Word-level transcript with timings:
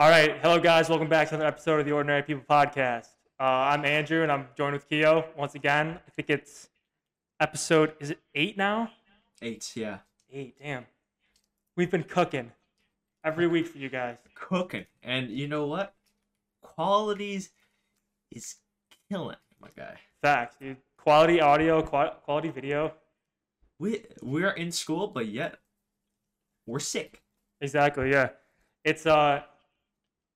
All 0.00 0.08
right, 0.08 0.36
hello 0.42 0.60
guys. 0.60 0.88
Welcome 0.88 1.08
back 1.08 1.28
to 1.30 1.34
another 1.34 1.48
episode 1.48 1.80
of 1.80 1.84
the 1.84 1.90
Ordinary 1.90 2.22
People 2.22 2.44
Podcast. 2.48 3.08
Uh, 3.40 3.42
I'm 3.42 3.84
Andrew, 3.84 4.22
and 4.22 4.30
I'm 4.30 4.46
joined 4.56 4.74
with 4.74 4.88
Keo 4.88 5.24
once 5.36 5.56
again. 5.56 5.98
I 6.06 6.10
think 6.12 6.30
it's 6.30 6.68
episode. 7.40 7.94
Is 7.98 8.10
it 8.10 8.20
eight 8.32 8.56
now? 8.56 8.92
Eight, 9.42 9.72
yeah. 9.74 9.98
Eight. 10.32 10.54
Damn. 10.62 10.86
We've 11.74 11.90
been 11.90 12.04
cooking 12.04 12.52
every 13.24 13.48
week 13.48 13.66
for 13.66 13.78
you 13.78 13.88
guys. 13.88 14.18
Cooking. 14.36 14.86
And 15.02 15.30
you 15.30 15.48
know 15.48 15.66
what? 15.66 15.94
Qualities 16.62 17.50
is 18.30 18.54
killing, 19.10 19.34
my 19.60 19.70
guy. 19.76 19.96
Facts, 20.22 20.58
dude. 20.60 20.76
Quality 20.96 21.40
audio, 21.40 21.82
quality 21.82 22.50
video. 22.50 22.94
We 23.80 24.04
we're 24.22 24.52
in 24.52 24.70
school, 24.70 25.08
but 25.08 25.26
yet 25.26 25.58
we're 26.66 26.78
sick. 26.78 27.20
Exactly. 27.60 28.12
Yeah. 28.12 28.28
It's 28.84 29.04
uh, 29.04 29.42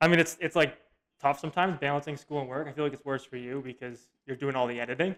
I 0.03 0.09
mean, 0.09 0.19
it's 0.19 0.37
it's 0.41 0.57
like 0.57 0.77
tough 1.21 1.39
sometimes 1.39 1.79
balancing 1.81 2.17
school 2.17 2.41
and 2.41 2.49
work. 2.49 2.67
I 2.69 2.73
feel 2.73 2.85
like 2.85 2.93
it's 2.93 3.05
worse 3.05 3.25
for 3.25 3.37
you 3.37 3.63
because 3.65 4.09
you're 4.27 4.37
doing 4.37 4.57
all 4.57 4.67
the 4.67 4.81
editing. 4.81 5.15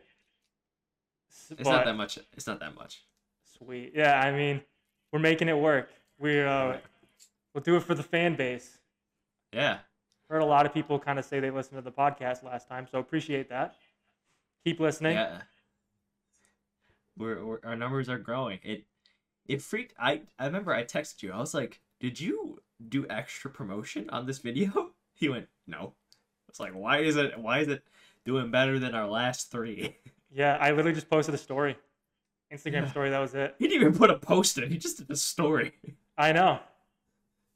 S- 1.31 1.49
It's 1.53 1.63
but- 1.63 1.71
not 1.77 1.85
that 1.87 1.95
much. 1.97 2.19
It's 2.35 2.47
not 2.47 2.61
that 2.61 2.75
much. 2.75 3.03
Sweet. 3.59 3.93
Yeah, 3.95 4.21
I 4.21 4.31
mean, 4.31 4.61
we're 5.13 5.21
making 5.21 5.49
it 5.49 5.57
work. 5.59 5.89
We're 6.19 6.47
uh, 6.47 6.79
we'll 7.55 7.63
do 7.65 7.77
it 7.77 7.83
for 7.83 7.95
the 7.95 8.03
fan 8.03 8.37
base. 8.37 8.79
Yeah. 9.53 9.79
Heard 10.29 10.43
a 10.43 10.45
lot 10.45 10.67
of 10.67 10.75
people 10.75 10.99
kind 10.99 11.19
of 11.19 11.25
say 11.25 11.41
they 11.41 11.51
listened 11.51 11.79
to 11.79 11.83
the 11.83 11.93
podcast 11.93 12.43
last 12.45 12.69
time, 12.69 12.87
so 12.91 12.99
appreciate 12.99 13.49
that. 13.51 13.77
Keep 14.65 14.81
listening. 14.81 15.15
Yeah. 15.15 15.41
We're, 17.17 17.45
we're 17.45 17.59
our 17.65 17.77
numbers 17.77 18.09
are 18.09 18.19
growing. 18.19 18.59
It 18.63 18.85
it 19.47 19.63
freaked 19.63 19.95
I 19.99 20.23
I 20.39 20.47
remember 20.47 20.75
I 20.75 20.85
texted 20.85 21.23
you. 21.23 21.33
I 21.33 21.39
was 21.39 21.55
like, 21.55 21.81
"Did 22.01 22.21
you 22.21 22.61
do 22.89 23.07
extra 23.09 23.51
promotion 23.51 24.09
on 24.11 24.27
this 24.27 24.39
video?" 24.39 24.93
He 25.15 25.29
went, 25.29 25.49
"No." 25.67 25.95
It's 26.49 26.59
like, 26.61 26.73
"Why 26.75 26.99
is 26.99 27.17
it 27.17 27.39
why 27.39 27.61
is 27.61 27.69
it 27.69 27.83
doing 28.25 28.51
better 28.51 28.79
than 28.79 28.95
our 28.95 29.09
last 29.09 29.51
3?" 29.51 29.97
Yeah, 30.37 30.57
I 30.61 30.71
literally 30.71 30.95
just 30.95 31.09
posted 31.09 31.33
a 31.33 31.39
story, 31.39 31.77
Instagram 32.53 32.73
Yeah. 32.83 32.91
story. 32.91 33.11
That 33.11 33.21
was 33.21 33.37
it. 33.37 33.55
He 33.61 33.69
didn't 33.69 33.83
even 33.83 33.97
put 33.97 34.11
a 34.11 34.19
post 34.19 34.59
in. 34.59 34.69
He 34.69 34.79
just 34.79 34.99
did 34.99 35.09
a 35.09 35.15
story. 35.17 35.73
I 36.19 36.33
know. 36.33 36.59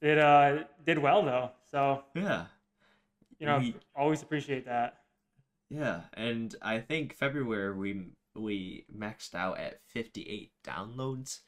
It 0.00 0.16
uh 0.18 0.62
did 0.86 0.98
well 0.98 1.24
though, 1.24 1.50
so 1.72 2.04
Yeah. 2.14 2.46
you 3.40 3.46
know 3.46 3.58
We- 3.58 3.74
always 3.96 4.22
appreciate 4.22 4.66
that. 4.66 5.02
Yeah, 5.70 6.02
and 6.14 6.54
I 6.62 6.78
think 6.78 7.14
February 7.14 7.74
we 7.76 8.06
we 8.36 8.84
maxed 8.96 9.34
out 9.34 9.58
at 9.58 9.80
58 9.88 10.52
downloads 10.64 11.40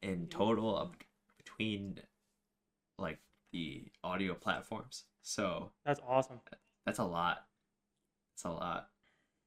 in 0.00 0.28
total 0.28 0.74
of 0.78 0.96
between 1.36 1.98
like 2.98 3.18
the 3.52 3.84
audio 4.02 4.34
platforms. 4.34 5.04
So 5.22 5.70
That's 5.84 6.00
awesome. 6.06 6.40
that's 6.86 6.98
a 6.98 7.04
lot. 7.04 7.44
It's 8.34 8.44
a 8.44 8.50
lot. 8.50 8.88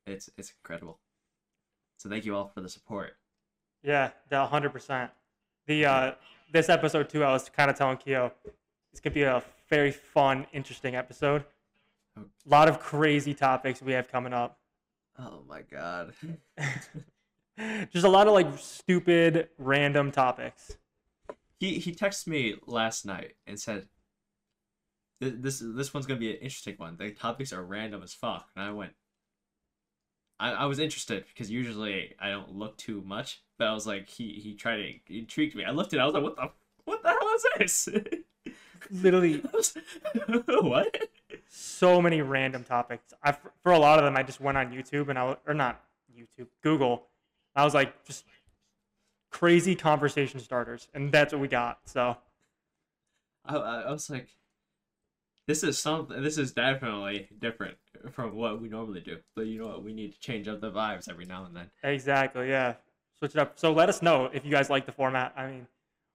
It's 0.06 0.30
it's 0.38 0.52
incredible. 0.64 1.00
So 1.98 2.10
thank 2.10 2.26
you 2.26 2.36
all 2.36 2.48
for 2.54 2.62
the 2.62 2.70
support. 2.70 3.18
Yeah, 3.84 4.12
that 4.30 4.50
hundred 4.50 4.72
percent. 4.72 5.12
The 5.68 5.86
uh 5.86 6.12
this 6.52 6.70
episode 6.70 7.10
too, 7.10 7.24
I 7.24 7.32
was 7.32 7.50
kind 7.50 7.70
of 7.70 7.78
telling 7.78 7.98
Keo, 7.98 8.32
it's 8.92 9.02
gonna 9.02 9.14
be 9.14 9.24
a 9.24 9.44
very 9.70 9.92
fun, 9.92 10.48
interesting 10.54 10.96
episode. 10.96 11.44
A 12.18 12.22
lot 12.46 12.68
of 12.70 12.80
crazy 12.80 13.34
topics 13.34 13.82
we 13.82 13.92
have 13.92 14.10
coming 14.10 14.34
up. 14.34 14.58
Oh 15.20 15.44
my 15.48 15.62
god. 15.62 16.14
Just 17.92 18.06
a 18.06 18.10
lot 18.10 18.28
of 18.28 18.34
like 18.34 18.48
stupid, 18.58 19.50
random 19.58 20.12
topics. 20.12 20.78
He 21.60 21.80
he 21.80 21.94
texted 21.94 22.28
me 22.28 22.56
last 22.66 23.06
night 23.06 23.36
and 23.48 23.60
said 23.60 23.88
"Th- 25.22 25.34
this 25.38 25.62
this 25.64 25.94
one's 25.94 26.06
gonna 26.06 26.20
be 26.20 26.32
an 26.32 26.38
interesting 26.38 26.76
one. 26.78 26.98
The 26.98 27.12
topics 27.12 27.52
are 27.54 27.64
random 27.64 28.04
as 28.04 28.14
fuck, 28.14 28.50
and 28.56 28.64
I 28.66 28.72
went. 28.72 28.94
I, 30.40 30.52
I 30.52 30.66
was 30.66 30.78
interested 30.80 31.26
because 31.28 31.50
usually 31.50 32.14
I 32.20 32.30
don't 32.30 32.54
look 32.56 32.78
too 32.78 33.02
much, 33.06 33.42
but 33.58 33.68
I 33.68 33.74
was 33.74 33.88
like 33.88 34.08
he 34.08 34.34
he 34.34 34.54
tried 34.54 34.78
to 35.08 35.18
intrigue 35.18 35.56
me. 35.56 35.64
I 35.66 35.72
looked 35.72 35.94
at 35.94 36.00
it, 36.00 36.04
I 36.04 36.06
was 36.06 36.14
like, 36.14 36.24
what 36.24 36.36
the 36.36 36.52
what 36.86 37.02
the 37.04 37.10
hell 37.10 37.30
is 37.36 37.46
this? 37.58 37.90
Literally, 38.92 39.42
was- 39.54 39.76
what? 40.48 40.96
so 41.50 42.02
many 42.02 42.22
random 42.22 42.64
topics. 42.64 43.14
I 43.24 43.32
for 43.64 43.72
a 43.72 43.80
lot 43.80 43.98
of 44.00 44.06
them, 44.06 44.16
I 44.16 44.24
just 44.24 44.40
went 44.40 44.58
on 44.58 44.72
YouTube 44.72 45.10
and 45.10 45.18
I 45.18 45.36
or 45.48 45.54
not 45.56 45.84
YouTube, 46.16 46.48
Google. 46.62 47.08
I 47.56 47.64
was 47.64 47.74
like 47.74 48.06
just 48.06 48.26
crazy 49.38 49.76
conversation 49.76 50.40
starters, 50.40 50.88
and 50.94 51.12
that's 51.12 51.32
what 51.34 51.42
we 51.42 51.48
got. 51.48 51.80
So 51.86 52.18
I 53.46 53.56
I 53.56 53.92
was 53.92 54.10
like, 54.10 54.30
this 55.48 55.64
is 55.64 55.78
something. 55.78 56.22
This 56.22 56.38
is 56.38 56.52
definitely 56.54 57.30
different 57.40 57.78
from 58.12 58.36
what 58.36 58.62
we 58.62 58.68
normally 58.68 59.02
do. 59.02 59.18
But 59.36 59.48
you 59.48 59.60
know 59.60 59.68
what? 59.68 59.84
We 59.84 59.94
need 59.94 60.14
to 60.14 60.20
change 60.20 60.48
up 60.48 60.62
the 60.62 60.72
vibes 60.72 61.10
every 61.10 61.26
now 61.26 61.46
and 61.46 61.56
then. 61.56 61.70
Exactly, 61.84 62.50
yeah. 62.50 62.76
Switch 63.20 63.32
it 63.32 63.38
up. 63.38 63.60
So 63.60 63.72
let 63.74 63.90
us 63.90 64.02
know 64.02 64.30
if 64.34 64.44
you 64.46 64.52
guys 64.52 64.70
like 64.70 64.86
the 64.86 64.92
format. 64.92 65.34
I 65.36 65.48
mean, 65.48 65.68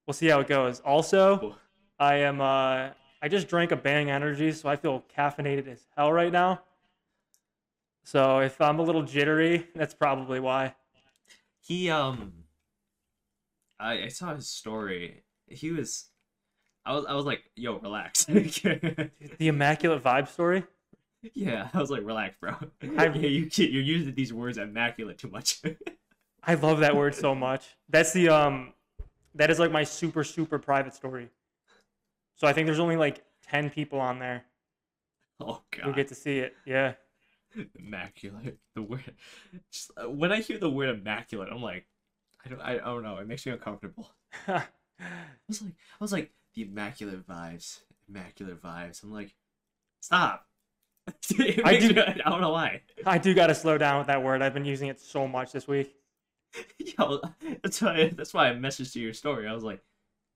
we'll 0.06 0.14
see 0.14 0.26
how 0.28 0.40
it 0.40 0.48
goes. 0.48 0.80
Also, 0.80 1.38
Cool. 1.38 1.56
I 1.98 2.16
am 2.16 2.40
uh 2.40 2.90
I 3.24 3.28
just 3.28 3.46
drank 3.46 3.70
a 3.70 3.76
Bang 3.76 4.10
Energy, 4.10 4.50
so 4.50 4.68
I 4.68 4.74
feel 4.76 5.04
caffeinated 5.16 5.68
as 5.68 5.86
hell 5.96 6.12
right 6.12 6.32
now. 6.32 6.60
So 8.02 8.40
if 8.40 8.60
I'm 8.60 8.80
a 8.80 8.82
little 8.82 9.02
jittery, 9.02 9.68
that's 9.76 9.94
probably 9.94 10.40
why. 10.40 10.74
He 11.60 11.88
um 11.88 12.32
I 13.82 14.04
I 14.04 14.08
saw 14.08 14.34
his 14.34 14.48
story. 14.48 15.24
He 15.46 15.70
was 15.70 16.08
I 16.84 16.92
was 16.94 17.04
I 17.06 17.14
was 17.14 17.24
like, 17.24 17.42
yo, 17.56 17.78
relax. 17.78 18.24
The 18.26 19.10
immaculate 19.40 20.02
vibe 20.02 20.28
story. 20.28 20.64
yeah, 21.34 21.68
I 21.72 21.78
was 21.78 21.90
like, 21.90 22.02
relax, 22.04 22.36
bro. 22.40 22.54
I- 22.98 23.06
yeah, 23.14 23.28
you 23.28 23.48
you're 23.56 23.82
using 23.82 24.14
these 24.14 24.32
words 24.32 24.58
immaculate 24.58 25.18
too 25.18 25.28
much. 25.28 25.60
I 26.44 26.54
love 26.54 26.80
that 26.80 26.96
word 26.96 27.14
so 27.14 27.34
much. 27.34 27.64
That's 27.88 28.12
the 28.12 28.28
um 28.30 28.72
that 29.34 29.50
is 29.50 29.58
like 29.58 29.70
my 29.72 29.84
super 29.84 30.24
super 30.24 30.58
private 30.58 30.94
story. 30.94 31.28
So 32.36 32.48
I 32.48 32.52
think 32.52 32.66
there's 32.66 32.80
only 32.80 32.96
like 32.96 33.22
10 33.48 33.70
people 33.70 34.00
on 34.00 34.18
there 34.18 34.44
oh 35.40 35.62
who 35.76 35.82
god. 35.82 35.94
get 35.96 36.08
to 36.08 36.14
see 36.16 36.38
it. 36.38 36.54
Yeah. 36.66 36.94
immaculate. 37.78 38.58
The 38.74 38.82
word 38.82 39.04
just, 39.70 39.90
when 40.08 40.32
I 40.32 40.40
hear 40.40 40.58
the 40.58 40.70
word 40.70 40.88
immaculate, 40.88 41.50
I'm 41.52 41.62
like 41.62 41.86
I 42.44 42.48
don't 42.48 42.60
I, 42.60 42.76
don't 42.78 43.02
know, 43.02 43.18
it 43.18 43.26
makes 43.28 43.46
me 43.46 43.52
uncomfortable. 43.52 44.10
I 44.48 44.64
was 45.48 45.62
like 45.62 45.72
I 45.72 46.04
was 46.04 46.12
like 46.12 46.30
the 46.54 46.62
immaculate 46.62 47.26
vibes. 47.26 47.80
Immaculate 48.08 48.60
vibes. 48.62 49.02
I'm 49.02 49.12
like, 49.12 49.34
stop. 50.00 50.46
I 51.08 51.78
do- 51.78 51.94
me- 51.94 51.98
I 52.24 52.30
don't 52.30 52.40
know 52.40 52.52
why. 52.52 52.82
I 53.06 53.18
do 53.18 53.34
got 53.34 53.46
to 53.48 53.54
slow 53.54 53.78
down 53.78 53.98
with 53.98 54.06
that 54.08 54.22
word. 54.22 54.42
I've 54.42 54.54
been 54.54 54.64
using 54.64 54.88
it 54.88 55.00
so 55.00 55.26
much 55.26 55.52
this 55.52 55.66
week. 55.66 55.94
Yo, 56.78 57.20
that's 57.62 57.80
why 57.80 58.12
that's 58.14 58.34
why 58.34 58.50
I 58.50 58.52
messaged 58.54 58.94
you 58.94 59.02
your 59.04 59.14
story. 59.14 59.48
I 59.48 59.54
was 59.54 59.64
like, 59.64 59.80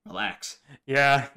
relax. 0.05 0.57
Yeah. 0.85 1.27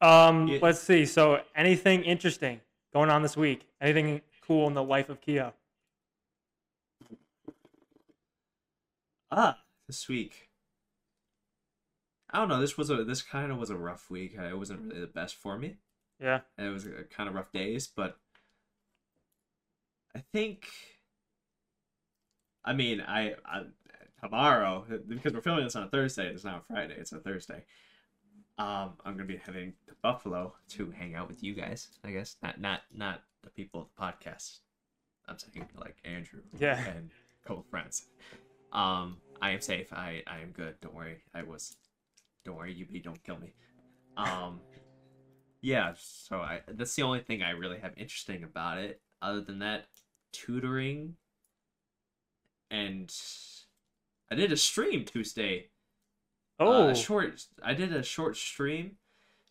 um, 0.00 0.48
Yeah. 0.48 0.58
let's 0.60 0.80
see. 0.80 1.06
So, 1.06 1.40
anything 1.54 2.02
interesting 2.02 2.60
going 2.92 3.10
on 3.10 3.22
this 3.22 3.36
week? 3.36 3.66
Anything 3.80 4.20
cool 4.46 4.66
in 4.66 4.74
the 4.74 4.82
life 4.82 5.08
of 5.08 5.20
Keo? 5.20 5.52
Ah, 9.36 9.58
this 9.86 10.08
week. 10.08 10.48
I 12.30 12.38
don't 12.38 12.48
know. 12.48 12.60
This 12.60 12.76
was 12.78 12.90
a 12.90 13.04
this 13.04 13.22
kind 13.22 13.50
of 13.52 13.58
was 13.58 13.70
a 13.70 13.76
rough 13.76 14.10
week. 14.10 14.34
It 14.34 14.58
wasn't 14.58 14.82
really 14.88 15.00
the 15.00 15.06
best 15.06 15.34
for 15.36 15.58
me. 15.58 15.76
Yeah. 16.20 16.40
and 16.56 16.66
it 16.68 16.70
was 16.70 16.86
a 16.86 17.04
kind 17.10 17.28
of 17.28 17.34
rough 17.34 17.52
days, 17.52 17.86
but 17.88 18.16
I 20.16 20.20
think. 20.32 20.66
I 22.64 22.72
mean, 22.72 23.02
I, 23.02 23.34
I 23.44 23.64
tomorrow 24.22 24.86
because 25.06 25.34
we're 25.34 25.42
filming 25.42 25.64
this 25.64 25.76
on 25.76 25.82
a 25.82 25.88
Thursday. 25.88 26.28
It's 26.28 26.44
not 26.44 26.58
a 26.60 26.62
Friday. 26.62 26.94
It's 26.98 27.12
a 27.12 27.18
Thursday. 27.18 27.64
Um, 28.56 28.92
I'm 29.04 29.14
gonna 29.16 29.24
be 29.24 29.36
heading 29.36 29.74
to 29.88 29.94
Buffalo 30.02 30.54
to 30.70 30.90
hang 30.92 31.14
out 31.14 31.28
with 31.28 31.42
you 31.42 31.54
guys. 31.54 31.88
I 32.04 32.12
guess 32.12 32.36
not 32.42 32.60
not 32.60 32.82
not 32.94 33.22
the 33.42 33.50
people 33.50 33.80
of 33.82 33.88
the 33.94 34.02
podcast. 34.02 34.58
I'm 35.28 35.38
saying 35.38 35.68
like 35.78 35.96
Andrew 36.04 36.40
Yeah. 36.58 36.78
and 36.96 37.10
a 37.44 37.48
couple 37.48 37.64
friends. 37.70 38.06
Um, 38.72 39.18
I 39.42 39.50
am 39.50 39.60
safe. 39.60 39.92
I 39.92 40.22
I 40.26 40.40
am 40.40 40.50
good. 40.52 40.74
Don't 40.80 40.94
worry. 40.94 41.18
I 41.34 41.42
was. 41.42 41.76
Don't 42.44 42.56
worry, 42.56 42.76
UB. 42.88 43.02
Don't 43.02 43.22
kill 43.24 43.38
me. 43.38 43.52
Um, 44.16 44.60
yeah. 45.60 45.94
So 45.98 46.38
I 46.40 46.60
that's 46.68 46.94
the 46.94 47.02
only 47.02 47.20
thing 47.20 47.42
I 47.42 47.50
really 47.50 47.78
have 47.78 47.92
interesting 47.96 48.44
about 48.44 48.78
it. 48.78 49.00
Other 49.22 49.40
than 49.40 49.58
that, 49.60 49.86
tutoring. 50.32 51.16
And 52.70 53.14
I 54.30 54.34
did 54.34 54.52
a 54.52 54.56
stream 54.56 55.04
Tuesday. 55.04 55.68
Oh, 56.58 56.86
Uh, 56.86 56.90
a 56.90 56.94
short. 56.94 57.46
I 57.62 57.74
did 57.74 57.92
a 57.92 58.02
short 58.02 58.36
stream 58.36 58.96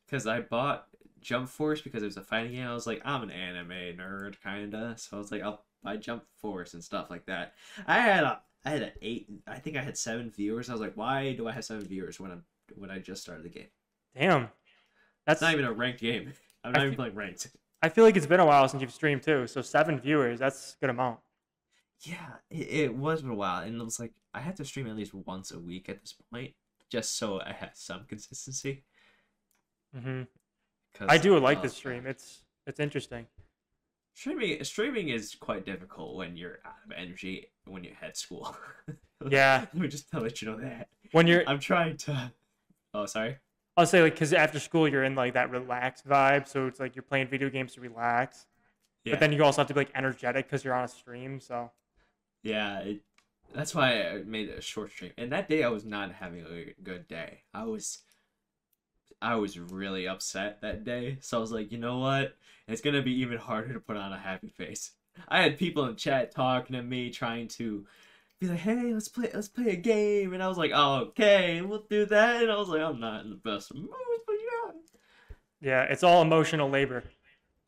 because 0.06 0.28
I 0.28 0.42
bought 0.42 0.88
Jump 1.22 1.50
Force 1.50 1.82
because 1.82 2.04
it 2.04 2.08
was 2.08 2.18
a 2.18 2.24
fighting 2.24 2.54
game. 2.54 2.68
I 2.68 2.74
was 2.74 2.88
like, 2.88 3.02
I'm 3.06 3.24
an 3.24 3.32
anime 3.32 3.98
nerd, 3.98 4.36
kinda. 4.44 4.96
So 4.98 5.18
I 5.18 5.20
was 5.20 5.32
like, 5.32 5.42
I'll 5.42 5.64
buy 5.84 5.98
Jump 5.98 6.24
Force 6.42 6.74
and 6.74 6.84
stuff 6.84 7.10
like 7.10 7.26
that. 7.28 7.54
I 7.88 8.00
had 8.00 8.24
a, 8.24 8.42
I 8.66 8.70
had 8.72 8.82
an 8.84 8.92
eight. 9.02 9.30
I 9.48 9.60
think 9.60 9.78
I 9.78 9.82
had 9.82 9.98
seven 9.98 10.32
viewers. 10.32 10.70
I 10.70 10.74
was 10.74 10.82
like, 10.82 10.96
why 10.96 11.34
do 11.34 11.48
I 11.48 11.52
have 11.52 11.66
seven 11.66 11.86
viewers 11.86 12.20
when 12.20 12.32
I'm 12.32 12.46
when 12.76 12.90
I 12.92 13.00
just 13.00 13.22
started 13.22 13.44
the 13.46 13.50
game? 13.50 13.70
damn. 14.16 14.50
That's 15.26 15.38
It's 15.38 15.42
not 15.42 15.54
even 15.54 15.66
a 15.66 15.74
ranked 15.74 16.00
game. 16.02 16.34
I'm 16.64 16.74
not 16.74 16.82
I 16.82 16.84
even 16.84 16.92
fe- 16.92 16.96
playing 16.96 17.16
ranked. 17.16 17.48
I 17.82 17.90
feel 17.90 18.04
like 18.06 18.16
it's 18.18 18.26
been 18.28 18.40
a 18.40 18.46
while 18.46 18.68
since 18.70 18.82
you've 18.82 18.94
streamed 18.94 19.24
too. 19.24 19.48
So 19.48 19.62
seven 19.62 20.00
viewers, 20.00 20.40
that's 20.40 20.76
a 20.76 20.78
good 20.80 20.90
amount. 20.90 21.20
Yeah, 22.02 22.36
it, 22.50 22.68
it 22.70 22.96
was 22.96 23.22
been 23.22 23.32
a 23.32 23.36
while, 23.36 23.64
and 23.64 23.80
it 23.80 23.84
was 23.84 24.00
like 24.00 24.14
I 24.34 24.42
had 24.42 24.56
to 24.58 24.66
stream 24.66 24.88
at 24.88 24.96
least 24.96 25.14
once 25.14 25.52
a 25.52 25.60
week 25.60 25.90
at 25.90 26.02
this 26.02 26.14
point, 26.32 26.54
just 26.90 27.18
so 27.18 27.40
I 27.42 27.54
had 27.54 27.72
some 27.78 28.06
consistency. 28.06 28.84
hmm 29.94 30.24
'cause, 30.94 31.10
I 31.10 31.18
do 31.18 31.38
like 31.40 31.62
this 31.62 31.74
stream. 31.76 32.06
It's 32.08 32.44
it's 32.66 32.80
interesting. 32.80 33.28
Streaming 34.14 34.64
streaming 34.64 35.10
is 35.10 35.36
quite 35.36 35.66
difficult 35.66 36.16
when 36.16 36.38
you're 36.38 36.60
out 36.66 36.76
of 36.86 36.92
energy 36.96 37.48
when 37.66 37.84
you're 37.84 37.98
at 38.02 38.18
school. 38.18 38.56
Yeah. 39.30 39.66
Let 39.74 39.76
me 39.76 39.88
just 39.88 40.14
let 40.14 40.42
you 40.42 40.50
know 40.50 40.58
that. 40.58 40.90
When 41.12 41.28
you're, 41.28 41.44
I'm 41.48 41.60
trying 41.60 41.98
to. 41.98 42.34
Oh, 42.94 43.06
sorry. 43.06 43.38
I'll 43.76 43.86
say 43.86 44.02
like, 44.02 44.14
because 44.14 44.34
after 44.34 44.60
school 44.60 44.88
you're 44.88 45.04
in 45.04 45.16
like 45.16 45.34
that 45.34 45.50
relaxed 45.50 46.08
vibe, 46.08 46.48
so 46.48 46.68
it's 46.68 46.80
like 46.80 46.96
you're 46.96 47.04
playing 47.04 47.28
video 47.28 47.50
games 47.50 47.74
to 47.74 47.82
relax. 47.82 48.46
Yeah. 49.04 49.14
But 49.14 49.20
then 49.20 49.34
you 49.34 49.44
also 49.44 49.62
have 49.62 49.68
to 49.68 49.74
be 49.74 49.80
like 49.80 49.92
energetic 49.96 50.48
because 50.48 50.64
you're 50.64 50.74
on 50.74 50.84
a 50.84 50.88
stream. 50.88 51.40
So 51.40 51.72
Yeah, 52.44 52.80
it, 52.80 53.02
that's 53.54 53.74
why 53.74 54.10
I 54.10 54.24
made 54.24 54.50
a 54.50 54.62
short 54.62 54.92
stream. 54.92 55.12
And 55.18 55.32
that 55.32 55.50
day 55.50 55.64
I 55.64 55.70
was 55.70 55.86
not 55.86 56.12
having 56.12 56.42
a 56.42 56.74
good 56.84 57.08
day. 57.08 57.44
I 57.54 57.64
was 57.64 58.00
I 59.24 59.36
was 59.36 59.58
really 59.58 60.08
upset 60.08 60.62
that 60.62 60.84
day. 60.84 61.18
So 61.22 61.38
I 61.38 61.42
was 61.42 61.52
like, 61.52 61.72
you 61.72 61.78
know 61.78 62.00
what? 62.00 62.36
It's 62.68 62.82
gonna 62.82 63.02
be 63.02 63.14
even 63.22 63.38
harder 63.38 63.74
to 63.74 63.80
put 63.80 63.98
on 63.98 64.14
a 64.14 64.20
happy 64.20 64.50
face. 64.50 64.92
I 65.28 65.42
had 65.42 65.58
people 65.58 65.86
in 65.86 65.96
chat 65.96 66.32
talking 66.32 66.76
to 66.76 66.84
me, 66.84 67.10
trying 67.10 67.48
to 67.50 67.86
be 68.40 68.48
like, 68.48 68.60
hey, 68.60 68.94
let's 68.94 69.10
play 69.10 69.30
let's 69.34 69.48
play 69.50 69.70
a 69.72 69.76
game. 69.76 70.34
And 70.34 70.44
I 70.44 70.48
was 70.48 70.58
like, 70.58 70.72
oh, 70.74 70.96
okay, 71.10 71.62
we'll 71.62 71.86
do 71.90 72.06
that. 72.08 72.44
And 72.44 72.52
I 72.52 72.58
was 72.58 72.70
like, 72.70 72.82
I'm 72.82 73.00
not 73.00 73.24
in 73.24 73.30
the 73.32 73.38
best 73.38 73.72
of 73.72 73.78
moods, 73.78 74.24
but 74.28 74.36
yeah. 74.36 74.72
yeah, 75.62 75.84
it's 75.84 76.04
all 76.04 76.22
emotional 76.22 76.70
labor. 76.70 77.04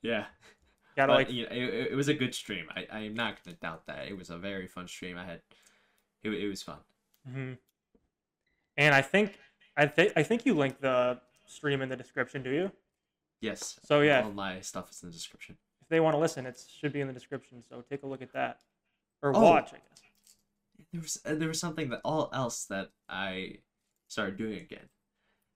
Yeah. 0.01 0.25
Gotta 0.95 1.13
But, 1.13 1.15
like, 1.15 1.31
you 1.31 1.43
know, 1.43 1.49
it, 1.51 1.91
it 1.91 1.95
was 1.95 2.07
a 2.07 2.13
good 2.13 2.33
stream. 2.35 2.67
I, 2.75 2.87
I 2.91 2.99
am 3.01 3.15
not 3.15 3.43
gonna 3.43 3.57
doubt 3.57 3.85
that. 3.87 4.07
It 4.07 4.17
was 4.17 4.29
a 4.29 4.37
very 4.37 4.67
fun 4.67 4.87
stream. 4.87 5.17
I 5.17 5.25
had 5.25 5.41
it, 6.23 6.29
it 6.33 6.47
was 6.47 6.63
fun. 6.63 6.79
hmm 7.27 7.53
and 8.77 8.93
I 8.95 9.01
think 9.01 9.37
I 9.77 9.87
think 9.87 10.13
I 10.15 10.23
think 10.23 10.45
you 10.45 10.53
linked 10.53 10.81
the 10.81 11.19
stream 11.45 11.81
in 11.81 11.89
the 11.89 11.95
description. 11.95 12.43
Do 12.43 12.49
you? 12.51 12.71
Yes. 13.41 13.79
So 13.83 14.01
yeah, 14.01 14.23
All 14.23 14.31
my 14.31 14.61
stuff 14.61 14.89
is 14.91 15.01
in 15.03 15.09
the 15.09 15.13
description. 15.13 15.57
if 15.81 15.87
they 15.89 15.99
want 15.99 16.13
to 16.15 16.19
listen, 16.19 16.45
it 16.45 16.59
should 16.79 16.93
be 16.93 17.01
in 17.01 17.07
the 17.07 17.13
description. 17.13 17.63
So 17.67 17.83
take 17.89 18.03
a 18.03 18.07
look 18.07 18.21
at 18.21 18.33
that 18.33 18.61
or 19.21 19.35
Oh. 19.35 19.41
watch. 19.41 19.71
I 19.73 19.77
guess. 19.77 20.01
There 20.91 21.01
was 21.01 21.19
uh, 21.25 21.35
there 21.35 21.47
was 21.47 21.59
something 21.59 21.89
that 21.89 22.01
all 22.03 22.29
else 22.33 22.65
that 22.65 22.89
I 23.09 23.57
started 24.07 24.37
doing 24.37 24.59
again. 24.59 24.89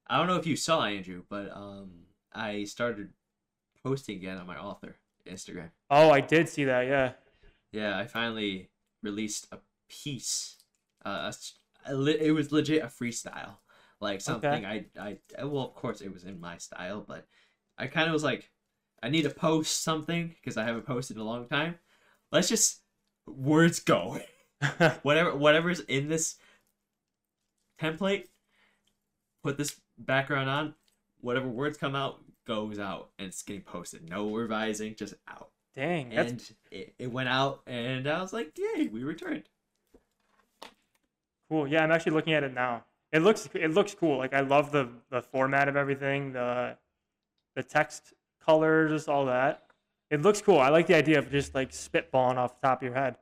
I 0.07 0.17
don't 0.17 0.27
know 0.27 0.35
if 0.37 0.47
you 0.47 0.55
saw 0.55 0.83
Andrew, 0.85 1.23
but 1.29 1.51
um, 1.55 1.91
I 2.33 2.63
started 2.63 3.09
posting 3.83 4.17
again 4.17 4.37
on 4.37 4.47
my 4.47 4.57
author 4.57 4.95
Instagram. 5.27 5.69
Oh, 5.89 6.09
I 6.09 6.19
did 6.21 6.49
see 6.49 6.63
that. 6.65 6.87
Yeah. 6.87 7.11
Yeah, 7.71 7.97
I 7.97 8.05
finally 8.07 8.69
released 9.03 9.47
a 9.51 9.59
piece. 9.87 10.57
Uh, 11.05 11.09
a 11.09 11.27
s- 11.27 11.53
a 11.85 11.95
le- 11.95 12.11
it 12.11 12.31
was 12.31 12.51
legit 12.51 12.81
a 12.83 12.87
freestyle, 12.87 13.57
like 14.01 14.21
something 14.21 14.65
I 14.65 14.85
I 14.99 15.17
well, 15.43 15.63
of 15.63 15.75
course 15.75 16.01
it 16.01 16.13
was 16.13 16.23
in 16.23 16.39
my 16.39 16.57
style, 16.57 17.03
but 17.07 17.25
I 17.77 17.87
kind 17.87 18.07
of 18.07 18.13
was 18.13 18.23
like, 18.23 18.49
I 19.01 19.09
need 19.09 19.23
to 19.23 19.29
post 19.29 19.83
something 19.83 20.35
because 20.35 20.57
I 20.57 20.65
haven't 20.65 20.85
posted 20.85 21.17
in 21.17 21.21
a 21.21 21.25
long 21.25 21.47
time. 21.47 21.75
Let's 22.31 22.49
just 22.49 22.81
words 23.27 23.79
go. 23.79 24.19
whatever 25.03 25.35
whatever's 25.35 25.79
in 25.81 26.09
this 26.09 26.35
template 27.81 28.25
put 29.41 29.57
this 29.57 29.79
background 29.97 30.49
on 30.49 30.73
whatever 31.21 31.47
words 31.47 31.77
come 31.77 31.95
out 31.95 32.19
goes 32.45 32.77
out 32.77 33.09
and 33.17 33.29
it's 33.29 33.41
getting 33.41 33.61
posted 33.61 34.09
no 34.09 34.29
revising 34.29 34.95
just 34.95 35.13
out 35.29 35.51
Dang, 35.77 36.09
that's 36.09 36.31
and 36.31 36.51
it, 36.71 36.93
it 36.99 37.09
went 37.09 37.29
out 37.29 37.61
and 37.67 38.05
i 38.05 38.21
was 38.21 38.33
like 38.33 38.51
yay 38.57 38.87
we 38.87 39.01
returned 39.01 39.43
cool. 41.49 41.67
Yeah, 41.67 41.83
I'm 41.83 41.91
actually 41.91 42.13
looking 42.13 42.33
at 42.33 42.43
it 42.43 42.53
now. 42.53 42.83
It 43.11 43.19
looks 43.21 43.49
it 43.53 43.71
looks 43.71 43.93
cool. 43.95 44.17
Like 44.17 44.33
I 44.33 44.41
love 44.41 44.71
the 44.71 44.89
the 45.09 45.21
format 45.21 45.67
of 45.67 45.75
everything, 45.75 46.33
the 46.33 46.77
the 47.55 47.63
text 47.63 48.13
colors, 48.45 49.07
all 49.07 49.25
that. 49.25 49.63
It 50.09 50.21
looks 50.21 50.41
cool. 50.41 50.59
I 50.59 50.69
like 50.69 50.87
the 50.87 50.95
idea 50.95 51.19
of 51.19 51.29
just 51.31 51.53
like 51.55 51.71
spitballing 51.71 52.37
off 52.37 52.59
the 52.61 52.67
top 52.67 52.79
of 52.79 52.83
your 52.85 52.93
head. 52.95 53.17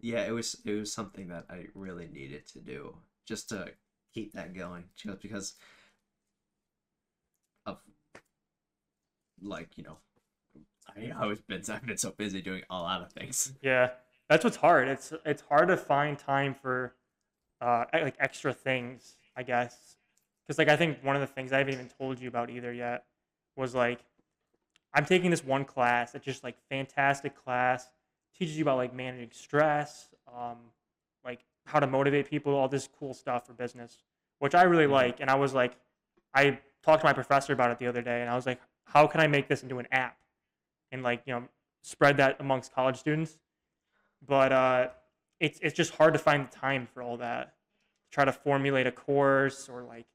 yeah 0.00 0.24
it 0.26 0.30
was 0.32 0.56
it 0.64 0.74
was 0.74 0.92
something 0.92 1.28
that 1.28 1.44
i 1.50 1.64
really 1.74 2.06
needed 2.06 2.46
to 2.46 2.60
do 2.60 2.94
just 3.26 3.48
to 3.48 3.72
keep 4.14 4.32
that 4.32 4.54
going 4.54 4.84
just 4.96 5.20
because 5.20 5.54
of 7.66 7.78
like 9.42 9.76
you 9.76 9.84
know 9.84 9.96
i 10.96 11.10
always 11.20 11.40
been 11.40 11.62
i've 11.70 11.84
been 11.86 11.96
so 11.96 12.10
busy 12.12 12.40
doing 12.40 12.62
a 12.70 12.74
lot 12.80 13.02
of 13.02 13.12
things 13.12 13.52
Yeah, 13.62 13.90
that's 14.28 14.44
what's 14.44 14.56
hard. 14.58 14.88
It's 14.88 15.12
it's 15.24 15.42
hard 15.42 15.68
to 15.68 15.76
find 15.76 16.18
time 16.18 16.54
for 16.54 16.94
uh 17.60 17.84
like 17.92 18.16
extra 18.18 18.52
things, 18.52 19.14
I 19.36 19.42
guess. 19.42 19.96
Because 20.46 20.58
like 20.58 20.68
I 20.68 20.76
think 20.76 21.02
one 21.02 21.16
of 21.16 21.20
the 21.20 21.26
things 21.26 21.52
I 21.52 21.58
haven't 21.58 21.74
even 21.74 21.88
told 21.88 22.20
you 22.20 22.28
about 22.28 22.50
either 22.50 22.72
yet 22.72 23.04
was 23.56 23.74
like 23.74 24.00
I'm 24.94 25.04
taking 25.04 25.30
this 25.30 25.44
one 25.44 25.64
class. 25.64 26.14
It's 26.14 26.24
just 26.24 26.44
like 26.44 26.56
fantastic 26.68 27.36
class. 27.36 27.88
Teaches 28.38 28.56
you 28.56 28.64
about 28.64 28.76
like 28.76 28.94
managing 28.94 29.30
stress, 29.32 30.14
um, 30.32 30.58
like 31.24 31.40
how 31.66 31.80
to 31.80 31.86
motivate 31.86 32.28
people, 32.30 32.54
all 32.54 32.68
this 32.68 32.88
cool 32.98 33.12
stuff 33.14 33.46
for 33.46 33.52
business, 33.52 34.04
which 34.38 34.54
I 34.54 34.62
really 34.62 34.86
Mhm. 34.86 34.92
like. 34.92 35.20
And 35.20 35.30
I 35.30 35.34
was 35.34 35.54
like, 35.54 35.76
I 36.34 36.60
talked 36.82 37.00
to 37.02 37.06
my 37.06 37.12
professor 37.12 37.52
about 37.52 37.70
it 37.70 37.78
the 37.78 37.86
other 37.86 38.02
day, 38.02 38.20
and 38.22 38.30
I 38.30 38.34
was 38.36 38.46
like, 38.46 38.60
how 38.84 39.06
can 39.06 39.20
I 39.20 39.26
make 39.26 39.48
this 39.48 39.62
into 39.62 39.78
an 39.78 39.88
app, 39.92 40.18
and 40.92 41.02
like 41.02 41.22
you 41.26 41.34
know 41.34 41.48
spread 41.82 42.16
that 42.18 42.36
amongst 42.40 42.72
college 42.72 42.96
students? 42.96 43.38
But 44.26 44.52
uh, 44.52 44.88
it's 45.40 45.58
it's 45.62 45.76
just 45.76 45.94
hard 45.94 46.12
to 46.14 46.18
find 46.18 46.46
the 46.48 46.56
time 46.56 46.86
for 46.92 47.02
all 47.02 47.16
that. 47.18 47.54
Try 48.10 48.24
to 48.24 48.32
formulate 48.32 48.86
a 48.86 48.92
course 48.92 49.68
or 49.68 49.82
like 49.82 50.06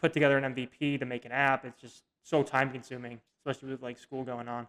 put 0.00 0.12
together 0.12 0.36
an 0.38 0.54
MVP 0.54 0.98
to 0.98 1.06
make 1.06 1.24
an 1.24 1.32
app. 1.32 1.64
It's 1.64 1.80
just 1.80 2.02
so 2.22 2.42
time 2.42 2.70
consuming, 2.70 3.20
especially 3.40 3.70
with 3.70 3.82
like 3.82 3.98
school 3.98 4.24
going 4.24 4.48
on. 4.48 4.66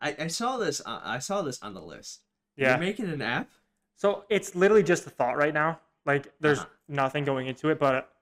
I, 0.00 0.14
I 0.18 0.26
saw 0.28 0.56
this. 0.56 0.80
Uh, 0.84 1.00
I 1.02 1.18
saw 1.18 1.42
this 1.42 1.60
on 1.62 1.74
the 1.74 1.80
list. 1.80 2.20
Yeah. 2.56 2.70
You're 2.70 2.78
making 2.78 3.06
an 3.08 3.22
app. 3.22 3.48
So 3.96 4.24
it's 4.28 4.54
literally 4.54 4.82
just 4.82 5.06
a 5.06 5.10
thought 5.10 5.36
right 5.36 5.54
now. 5.54 5.80
Like 6.06 6.32
there's 6.40 6.60
Uh-huh. 6.60 6.68
nothing 6.88 7.24
going 7.24 7.46
into 7.48 7.68
it, 7.70 7.78
but 7.78 8.12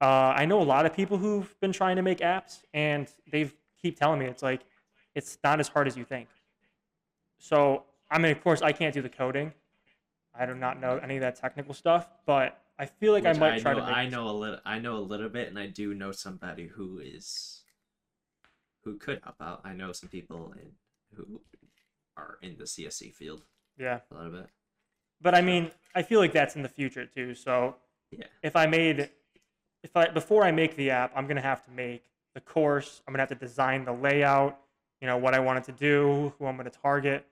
uh, 0.00 0.04
I 0.36 0.46
know 0.46 0.60
a 0.60 0.64
lot 0.64 0.86
of 0.86 0.94
people 0.94 1.18
who've 1.18 1.54
been 1.60 1.72
trying 1.72 1.96
to 1.96 2.02
make 2.02 2.18
apps, 2.18 2.64
and 2.72 3.08
they 3.30 3.50
keep 3.80 3.98
telling 3.98 4.20
me 4.20 4.26
it's 4.26 4.42
like 4.42 4.62
it's 5.14 5.38
not 5.44 5.60
as 5.60 5.68
hard 5.68 5.86
as 5.86 5.96
you 5.96 6.04
think. 6.04 6.28
So 7.38 7.84
I 8.10 8.18
mean, 8.18 8.32
of 8.32 8.42
course, 8.42 8.62
I 8.62 8.72
can't 8.72 8.94
do 8.94 9.02
the 9.02 9.08
coding. 9.08 9.52
I 10.34 10.46
do 10.46 10.54
not 10.54 10.80
know 10.80 10.98
any 11.02 11.16
of 11.16 11.20
that 11.22 11.36
technical 11.36 11.74
stuff, 11.74 12.08
but 12.26 12.60
I 12.78 12.86
feel 12.86 13.12
like 13.12 13.24
I 13.26 13.30
which 13.30 13.40
might 13.40 13.60
try 13.60 13.74
know, 13.74 13.80
to. 13.80 13.86
I 13.86 14.08
know 14.08 14.28
a 14.28 14.32
little. 14.32 14.60
I 14.64 14.78
know 14.78 14.96
a 14.96 15.00
little 15.00 15.28
bit, 15.28 15.48
and 15.48 15.58
I 15.58 15.66
do 15.66 15.94
know 15.94 16.12
somebody 16.12 16.66
who 16.66 16.98
is 16.98 17.62
who 18.84 18.96
could 18.96 19.20
help 19.24 19.36
out. 19.40 19.60
I 19.64 19.72
know 19.72 19.92
some 19.92 20.08
people 20.08 20.54
in 20.60 20.70
who 21.16 21.40
are 22.16 22.38
in 22.42 22.56
the 22.58 22.64
CSC 22.64 23.12
field 23.14 23.42
Yeah, 23.76 24.00
a 24.10 24.14
little 24.14 24.30
bit. 24.30 24.46
but 25.20 25.34
I 25.34 25.40
mean, 25.40 25.70
I 25.94 26.02
feel 26.02 26.20
like 26.20 26.32
that's 26.32 26.56
in 26.56 26.62
the 26.62 26.68
future 26.68 27.04
too. 27.06 27.34
So 27.34 27.76
Yeah. 28.10 28.26
if 28.42 28.54
I 28.56 28.66
made, 28.66 29.10
if 29.82 29.96
I 29.96 30.08
before 30.08 30.44
I 30.44 30.52
make 30.52 30.76
the 30.76 30.90
app, 30.90 31.12
I'm 31.16 31.26
gonna 31.26 31.40
have 31.40 31.64
to 31.64 31.70
make 31.72 32.04
the 32.34 32.40
course. 32.40 33.02
I'm 33.06 33.12
gonna 33.12 33.22
have 33.22 33.28
to 33.30 33.34
design 33.34 33.84
the 33.84 33.92
layout. 33.92 34.58
You 35.00 35.06
know 35.08 35.16
what 35.16 35.34
I 35.34 35.40
want 35.40 35.58
it 35.58 35.64
to 35.64 35.72
do, 35.72 36.32
who 36.38 36.46
I'm 36.46 36.56
gonna 36.56 36.70
target, 36.70 37.26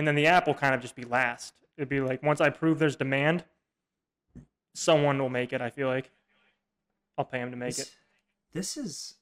and 0.00 0.08
then 0.08 0.14
the 0.14 0.26
app 0.26 0.46
will 0.46 0.54
kind 0.54 0.74
of 0.74 0.80
just 0.80 0.96
be 0.96 1.04
last. 1.04 1.52
It'd 1.76 1.90
be 1.90 2.00
like 2.00 2.22
once 2.22 2.40
I 2.40 2.48
prove 2.48 2.78
there's 2.78 2.96
demand, 2.96 3.44
someone 4.72 5.18
will 5.18 5.28
make 5.28 5.52
it. 5.52 5.60
I 5.60 5.68
feel 5.68 5.88
like 5.88 6.10
I'll 7.18 7.26
pay 7.26 7.38
him 7.38 7.50
to 7.50 7.56
make 7.58 7.76
this, 7.76 7.80
it. 7.80 7.90
This 8.54 8.76
is 8.78 9.16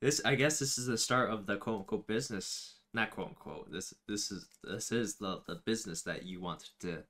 this. 0.00 0.20
I 0.24 0.36
guess 0.36 0.60
this 0.60 0.78
is 0.78 0.86
the 0.86 0.96
start 0.96 1.30
of 1.30 1.46
the 1.46 1.56
quote 1.56 1.80
unquote 1.80 2.06
business. 2.06 2.76
Not 2.94 3.10
quote 3.10 3.30
unquote. 3.30 3.72
This 3.72 3.92
this 4.06 4.30
is 4.30 4.46
this 4.62 4.92
is 4.92 5.16
the 5.16 5.40
the 5.48 5.56
business 5.56 6.02
that 6.02 6.22
you 6.24 6.40
want 6.40 6.70
to 6.78 7.02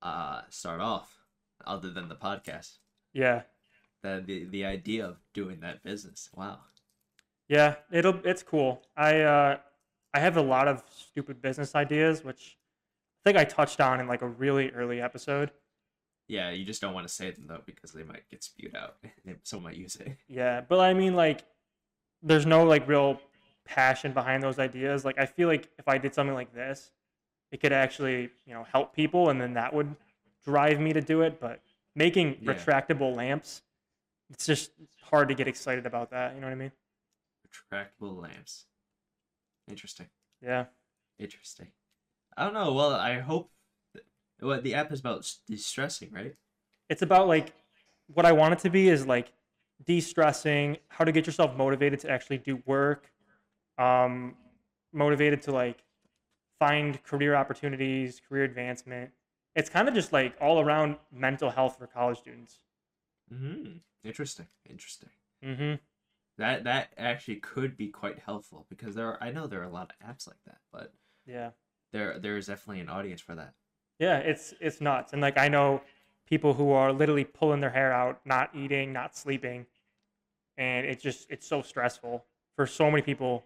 uh 0.00 0.42
start 0.50 0.80
off, 0.80 1.18
other 1.66 1.90
than 1.90 2.08
the 2.08 2.14
podcast. 2.14 2.76
Yeah, 3.12 3.42
The 4.04 4.22
the 4.24 4.44
the 4.44 4.64
idea 4.66 5.04
of 5.04 5.16
doing 5.34 5.58
that 5.62 5.82
business. 5.82 6.28
Wow. 6.32 6.60
yeah. 7.48 7.74
It'll 7.90 8.20
it's 8.24 8.44
cool. 8.44 8.82
I 8.96 9.20
uh, 9.22 9.56
I 10.14 10.20
have 10.20 10.36
a 10.36 10.42
lot 10.42 10.68
of 10.68 10.82
stupid 10.90 11.42
business 11.42 11.74
ideas, 11.74 12.24
which 12.24 12.56
I 13.24 13.30
think 13.30 13.38
I 13.38 13.44
touched 13.44 13.80
on 13.80 14.00
in 14.00 14.06
like 14.06 14.22
a 14.22 14.28
really 14.28 14.70
early 14.70 15.00
episode. 15.00 15.50
Yeah, 16.28 16.50
you 16.50 16.64
just 16.64 16.80
don't 16.80 16.92
want 16.94 17.06
to 17.08 17.12
say 17.12 17.30
them 17.30 17.46
though 17.46 17.62
because 17.64 17.92
they 17.92 18.02
might 18.02 18.28
get 18.30 18.42
spewed 18.44 18.74
out. 18.76 18.96
Someone 19.44 19.72
might 19.72 19.78
use 19.78 19.96
it. 19.96 20.16
Yeah, 20.28 20.60
but 20.60 20.78
I 20.80 20.94
mean, 20.94 21.14
like, 21.14 21.44
there's 22.22 22.46
no 22.46 22.64
like 22.64 22.86
real 22.88 23.20
passion 23.64 24.12
behind 24.12 24.42
those 24.42 24.58
ideas. 24.58 25.04
Like, 25.04 25.18
I 25.18 25.26
feel 25.26 25.48
like 25.48 25.68
if 25.78 25.88
I 25.88 25.98
did 25.98 26.14
something 26.14 26.34
like 26.34 26.52
this, 26.54 26.90
it 27.50 27.60
could 27.60 27.72
actually, 27.72 28.30
you 28.46 28.52
know, 28.54 28.64
help 28.64 28.94
people, 28.94 29.30
and 29.30 29.40
then 29.40 29.54
that 29.54 29.72
would 29.72 29.94
drive 30.44 30.80
me 30.80 30.92
to 30.92 31.00
do 31.00 31.22
it. 31.22 31.40
But 31.40 31.60
making 31.94 32.38
Yeah. 32.42 32.52
retractable 32.54 33.14
lamps, 33.14 33.62
it's 34.30 34.46
just 34.46 34.70
hard 35.02 35.28
to 35.28 35.34
get 35.34 35.48
excited 35.48 35.86
about 35.86 36.10
that. 36.10 36.34
You 36.34 36.40
know 36.40 36.46
what 36.46 36.52
I 36.52 36.56
mean? 36.56 36.72
Retractable 37.46 38.20
lamps. 38.20 38.66
Interesting. 39.68 40.06
Yeah. 40.42 40.66
Interesting. 41.18 41.68
I 42.36 42.44
don't 42.44 42.54
know. 42.54 42.72
Well, 42.72 42.92
I 42.92 43.18
hope. 43.18 43.50
Well, 44.40 44.60
the 44.60 44.74
app 44.74 44.92
is 44.92 45.00
about 45.00 45.30
de-stressing, 45.48 46.12
right? 46.12 46.34
It's 46.88 47.02
about 47.02 47.26
like 47.26 47.52
what 48.06 48.24
I 48.24 48.32
want 48.32 48.52
it 48.54 48.60
to 48.60 48.70
be 48.70 48.88
is 48.88 49.06
like 49.06 49.32
de-stressing, 49.84 50.76
how 50.88 51.04
to 51.04 51.12
get 51.12 51.26
yourself 51.26 51.56
motivated 51.56 52.00
to 52.00 52.10
actually 52.10 52.38
do 52.38 52.62
work, 52.64 53.10
um, 53.78 54.36
motivated 54.92 55.42
to 55.42 55.52
like 55.52 55.82
find 56.58 57.02
career 57.02 57.34
opportunities, 57.34 58.20
career 58.28 58.44
advancement. 58.44 59.10
It's 59.56 59.68
kind 59.68 59.88
of 59.88 59.94
just 59.94 60.12
like 60.12 60.36
all 60.40 60.60
around 60.60 60.96
mental 61.12 61.50
health 61.50 61.78
for 61.78 61.86
college 61.88 62.18
students. 62.18 62.60
Hmm. 63.28 63.78
Interesting. 64.04 64.46
Interesting. 64.68 65.10
Mm-hmm. 65.44 65.74
That 66.38 66.64
that 66.64 66.92
actually 66.96 67.36
could 67.36 67.76
be 67.76 67.88
quite 67.88 68.20
helpful 68.20 68.64
because 68.68 68.94
there 68.94 69.08
are 69.08 69.22
I 69.22 69.32
know 69.32 69.46
there 69.46 69.60
are 69.60 69.64
a 69.64 69.70
lot 69.70 69.92
of 69.92 70.08
apps 70.08 70.26
like 70.26 70.42
that, 70.46 70.58
but 70.72 70.92
Yeah. 71.26 71.50
there 71.92 72.18
there 72.18 72.36
is 72.36 72.46
definitely 72.46 72.80
an 72.80 72.88
audience 72.88 73.20
for 73.20 73.34
that. 73.34 73.54
Yeah, 73.98 74.18
it's 74.18 74.54
it's 74.60 74.80
nuts. 74.80 75.12
And 75.12 75.20
like 75.20 75.36
I 75.36 75.48
know 75.48 75.82
people 76.28 76.54
who 76.54 76.70
are 76.70 76.92
literally 76.92 77.24
pulling 77.24 77.60
their 77.60 77.70
hair 77.70 77.92
out, 77.92 78.20
not 78.24 78.50
eating, 78.54 78.92
not 78.92 79.16
sleeping. 79.16 79.66
And 80.56 80.86
it 80.86 81.00
just 81.00 81.26
it's 81.30 81.46
so 81.46 81.62
stressful 81.62 82.24
for 82.56 82.66
so 82.66 82.90
many 82.90 83.02
people 83.02 83.44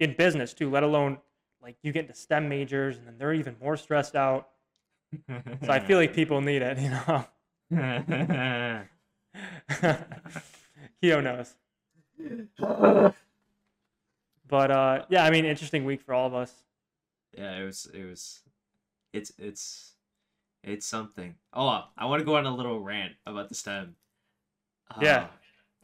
in 0.00 0.14
business 0.16 0.52
too, 0.52 0.70
let 0.70 0.82
alone 0.82 1.18
like 1.62 1.76
you 1.82 1.92
get 1.92 2.02
into 2.02 2.14
STEM 2.14 2.48
majors 2.48 2.98
and 2.98 3.06
then 3.06 3.16
they're 3.18 3.32
even 3.34 3.56
more 3.62 3.76
stressed 3.76 4.16
out. 4.16 4.48
So 5.62 5.72
I 5.72 5.78
feel 5.80 5.98
like 5.98 6.12
people 6.14 6.40
need 6.40 6.62
it, 6.62 6.78
you 6.78 6.90
know. 6.90 7.24
Keo 11.00 11.20
knows. 11.20 11.54
But 14.46 14.70
uh 14.70 15.04
yeah, 15.08 15.24
I 15.24 15.30
mean 15.30 15.44
interesting 15.44 15.84
week 15.84 16.02
for 16.02 16.14
all 16.14 16.26
of 16.26 16.34
us. 16.34 16.62
yeah, 17.36 17.58
it 17.58 17.64
was 17.64 17.86
it 17.92 18.04
was 18.04 18.40
it's 19.12 19.32
it's 19.38 19.92
it's 20.62 20.86
something. 20.86 21.34
Oh, 21.52 21.84
I 21.96 22.06
want 22.06 22.20
to 22.20 22.24
go 22.24 22.36
on 22.36 22.46
a 22.46 22.54
little 22.54 22.80
rant 22.80 23.12
about 23.26 23.48
the 23.48 23.54
STEM. 23.54 23.96
Yeah. 25.00 25.16
Uh, 25.24 25.26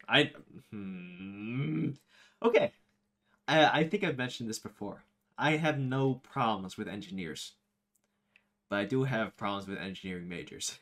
I 0.09 0.33
hmm, 0.71 1.91
okay. 2.43 2.73
I 3.49 3.81
I 3.81 3.85
think 3.89 4.05
I've 4.05 4.19
mentioned 4.19 4.49
this 4.49 4.59
before. 4.59 5.05
I 5.39 5.57
have 5.57 5.79
no 5.79 6.15
problems 6.15 6.77
with 6.77 6.89
engineers, 6.89 7.53
but 8.69 8.79
I 8.79 8.85
do 8.85 9.05
have 9.05 9.37
problems 9.37 9.67
with 9.69 9.79
engineering 9.79 10.29
majors. 10.29 10.79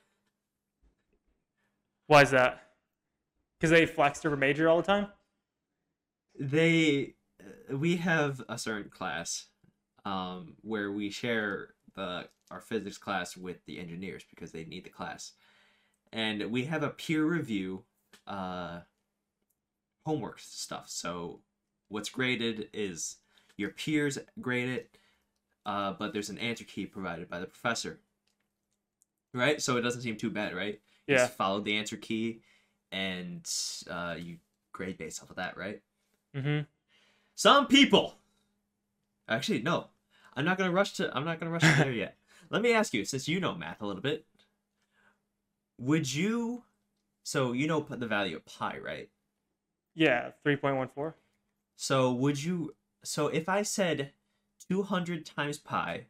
Why 2.07 2.23
is 2.23 2.31
that? 2.31 2.63
Because 3.59 3.71
they 3.71 3.87
flex 3.87 4.21
their 4.21 4.35
major 4.37 4.69
all 4.69 4.79
the 4.79 4.83
time? 4.83 5.09
They 6.39 7.15
uh, 7.41 7.77
we 7.77 7.97
have 7.97 8.43
a 8.49 8.59
certain 8.59 8.91
class 8.91 9.47
um 10.05 10.57
where 10.63 10.93
we 10.93 11.11
share 11.11 11.75
the 11.95 12.29
our 12.51 12.61
physics 12.61 12.99
class 12.99 13.37
with 13.37 13.65
the 13.67 13.79
engineers 13.79 14.25
because 14.31 14.53
they 14.53 14.65
need 14.65 14.85
the 14.85 14.91
class. 14.91 15.33
And 16.13 16.51
we 16.51 16.65
have 16.67 16.83
a 16.83 16.91
peer 16.91 17.25
review 17.25 17.85
uh 18.27 18.81
homework 20.07 20.39
stuff. 20.39 20.89
So 20.89 21.41
what's 21.89 22.09
graded 22.09 22.69
is 22.73 23.17
your 23.57 23.71
peers 23.71 24.19
grade 24.41 24.69
it 24.69 24.99
uh 25.67 25.93
but 25.95 26.13
there's 26.13 26.31
an 26.31 26.39
answer 26.39 26.65
key 26.65 26.87
provided 26.87 27.29
by 27.29 27.39
the 27.41 27.47
professor. 27.47 28.01
Right? 29.35 29.61
So 29.61 29.77
it 29.77 29.83
doesn't 29.83 30.03
seem 30.03 30.17
too 30.17 30.31
bad 30.31 30.55
right? 30.55 30.81
You 31.09 31.17
Yeah. 31.17 31.27
just 31.27 31.37
follow 31.37 31.61
the 31.61 31.77
answer 31.77 31.97
key 31.97 32.43
and 32.93 33.49
uh 33.91 34.17
you 34.19 34.39
grade 34.73 34.97
based 34.99 35.23
off 35.23 35.31
of 35.31 35.37
that 35.37 35.57
right 35.57 35.83
Mm-hmm. 36.37 36.61
some 37.35 37.67
people. 37.67 38.15
Actually, 39.29 39.63
no. 39.63 39.89
I'm 40.37 40.45
not 40.45 40.59
gonna 40.59 40.71
rush 40.71 40.93
to. 40.95 41.15
I'm 41.17 41.25
not 41.25 41.41
gonna 41.41 41.51
rush 41.53 41.63
to 41.63 41.75
there 41.77 41.93
yet. 42.05 42.17
Let 42.51 42.63
me 42.63 42.73
ask 42.73 42.95
you, 42.95 43.05
since 43.05 43.29
you 43.29 43.41
know 43.41 43.55
math 43.55 43.81
a 43.83 43.87
little 43.87 44.03
bit, 44.03 44.25
would 45.79 46.13
you? 46.13 46.63
So 47.25 47.53
you 47.53 47.67
know 47.67 47.81
the 47.89 48.07
value 48.07 48.37
of 48.37 48.47
pi, 48.47 48.79
right? 48.79 49.09
Yeah, 49.95 50.31
three 50.43 50.57
point 50.57 50.77
one 50.77 50.89
four. 50.89 51.17
So 51.77 52.13
would 52.13 52.43
you? 52.43 52.75
So 53.05 53.29
if 53.29 53.49
I 53.49 53.63
said 53.63 54.13
200 54.69 55.25
times 55.27 55.59
pi, 55.59 56.07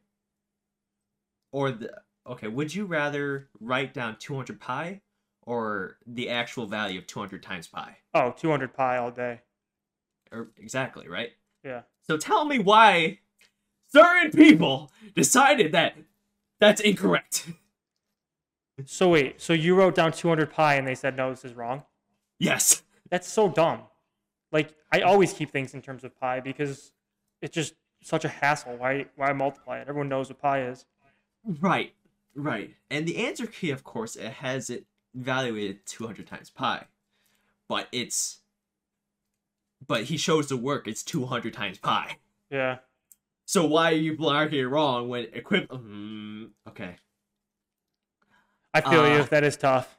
or 1.53 1.73
the 1.73 2.03
okay, 2.27 2.49
would 2.49 2.75
you 2.75 2.85
rather 2.85 3.49
write 3.61 3.95
down 3.95 4.17
200 4.19 4.61
pi, 4.61 5.01
or 5.43 5.97
the 6.07 6.29
actual 6.29 6.67
value 6.67 6.99
of 6.99 7.07
200 7.07 7.43
times 7.43 7.67
pi? 7.67 7.97
Oh, 8.15 8.33
200 8.37 8.75
pi 8.75 8.99
all 8.99 9.11
day. 9.11 9.41
Or 10.33 10.49
exactly, 10.57 11.09
right? 11.09 11.31
Yeah. 11.65 11.83
So 12.07 12.17
tell 12.17 12.45
me 12.45 12.59
why 12.59 13.21
certain 13.93 14.31
people 14.31 14.91
decided 15.15 15.73
that 15.73 15.97
that's 16.61 16.81
incorrect. 16.81 17.49
So 18.85 19.09
wait, 19.09 19.41
so 19.41 19.53
you 19.53 19.75
wrote 19.75 19.95
down 19.95 20.13
200 20.13 20.53
pi 20.53 20.75
and 20.75 20.87
they 20.87 20.95
said 20.95 21.17
no, 21.17 21.31
this 21.31 21.45
is 21.45 21.55
wrong. 21.55 21.83
Yes. 22.39 22.83
That's 23.11 23.29
so 23.29 23.49
dumb. 23.49 23.83
Like 24.53 24.75
I 24.93 25.01
always 25.01 25.33
keep 25.33 25.51
things 25.51 25.75
in 25.75 25.83
terms 25.83 26.05
of 26.05 26.19
pi 26.19 26.41
because 26.41 26.93
it's 27.43 27.55
just 27.55 27.75
such 28.03 28.25
a 28.25 28.29
hassle. 28.29 28.77
Why 28.77 29.07
why 29.17 29.33
multiply 29.33 29.79
it? 29.79 29.89
Everyone 29.89 30.09
knows 30.09 30.29
what 30.29 30.39
pi 30.39 30.63
is. 30.63 30.85
Right. 31.45 31.93
Right. 32.35 32.75
And 32.91 33.07
the 33.07 33.27
answer 33.27 33.47
key, 33.47 33.71
of 33.71 33.83
course, 33.83 34.15
it 34.15 34.31
has 34.35 34.71
it 34.71 34.85
evaluated 35.15 35.85
200 35.87 36.27
times 36.27 36.51
pi. 36.51 36.85
But 37.69 37.89
it's. 37.93 38.39
But 39.87 40.05
he 40.05 40.17
shows 40.17 40.49
the 40.49 40.57
work, 40.57 40.87
it's 40.89 41.03
200 41.03 41.53
times 41.55 41.79
pi. 41.79 42.17
Yeah. 42.51 42.79
So 43.47 43.65
why 43.67 43.93
are 43.93 43.97
you 43.97 44.17
blocking 44.17 44.59
it 44.59 44.63
wrong 44.65 45.09
when 45.09 45.27
equip. 45.33 45.69
Mm, 45.71 46.51
okay. 46.69 46.97
I 48.75 48.81
feel 48.83 49.01
Uh, 49.01 49.17
you. 49.19 49.25
That 49.25 49.45
is 49.45 49.57
tough. 49.57 49.97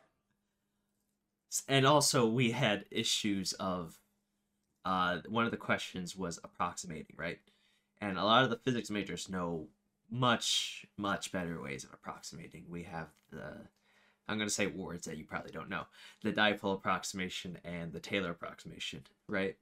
and 1.68 1.86
also 1.88 2.28
we 2.28 2.52
had 2.52 2.86
issues 2.92 3.54
of 3.54 3.98
uh 4.86 5.18
one 5.28 5.46
of 5.46 5.52
the 5.52 5.58
questions 5.58 6.16
was 6.16 6.40
approximating 6.44 7.16
right 7.18 7.40
and 8.02 8.18
a 8.20 8.24
lot 8.24 8.44
of 8.44 8.50
the 8.52 8.56
physics 8.58 8.90
majors 8.92 9.28
know 9.30 9.68
much 10.12 10.86
much 10.96 11.32
better 11.32 11.60
ways 11.62 11.84
of 11.84 11.92
approximating 11.92 12.64
we 12.70 12.84
have 12.84 13.08
the 13.32 13.58
i'm 14.28 14.38
going 14.38 14.48
to 14.48 14.54
say 14.54 14.68
words 14.68 15.06
that 15.06 15.18
you 15.18 15.26
probably 15.26 15.52
don't 15.52 15.70
know 15.70 15.84
the 16.24 16.32
dipole 16.32 16.76
approximation 16.76 17.58
and 17.66 17.92
the 17.94 18.00
taylor 18.00 18.30
approximation 18.30 19.02
right 19.28 19.58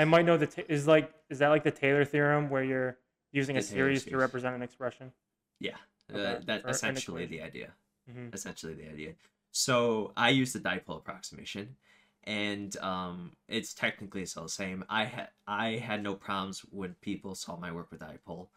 I 0.00 0.04
might 0.04 0.24
know 0.24 0.38
the 0.38 0.48
is 0.72 0.86
like 0.86 1.12
is 1.28 1.40
that 1.40 1.48
like 1.48 1.62
the 1.62 1.70
Taylor 1.70 2.06
theorem 2.06 2.48
where 2.48 2.64
you're 2.64 2.96
using 3.32 3.58
a 3.58 3.62
series 3.62 4.04
to 4.06 4.16
represent 4.16 4.54
an 4.56 4.62
expression? 4.62 5.12
yeah 5.58 5.76
Okay, 6.10 6.20
uh, 6.20 6.34
or 6.34 6.40
that's 6.46 6.64
essentially 6.68 7.26
the 7.26 7.42
idea 7.42 7.68
hmm 8.10 8.28
essentially 8.32 8.74
the 8.74 8.88
idea. 8.88 9.12
So 9.52 10.12
I 10.16 10.30
use 10.30 10.52
the 10.52 10.60
dipole 10.60 10.98
approximation, 10.98 11.76
and 12.24 12.76
um, 12.78 13.32
it's 13.48 13.74
technically 13.74 14.24
still 14.26 14.44
the 14.44 14.48
same. 14.48 14.84
I 14.88 15.04
had 15.04 15.28
I 15.46 15.72
had 15.76 16.02
no 16.02 16.14
problems 16.14 16.60
when 16.70 16.94
people 17.02 17.34
saw 17.34 17.56
my 17.56 17.72
work 17.72 17.90
with 17.90 18.00
dipole, 18.00 18.48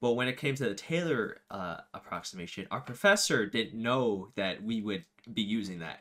but 0.00 0.12
when 0.12 0.28
it 0.28 0.38
came 0.38 0.54
to 0.56 0.68
the 0.68 0.74
Taylor 0.74 1.42
uh, 1.50 1.78
approximation, 1.94 2.66
our 2.70 2.80
professor 2.80 3.46
didn't 3.46 3.80
know 3.80 4.30
that 4.36 4.62
we 4.62 4.82
would 4.82 5.04
be 5.34 5.42
using 5.42 5.80
that. 5.80 6.00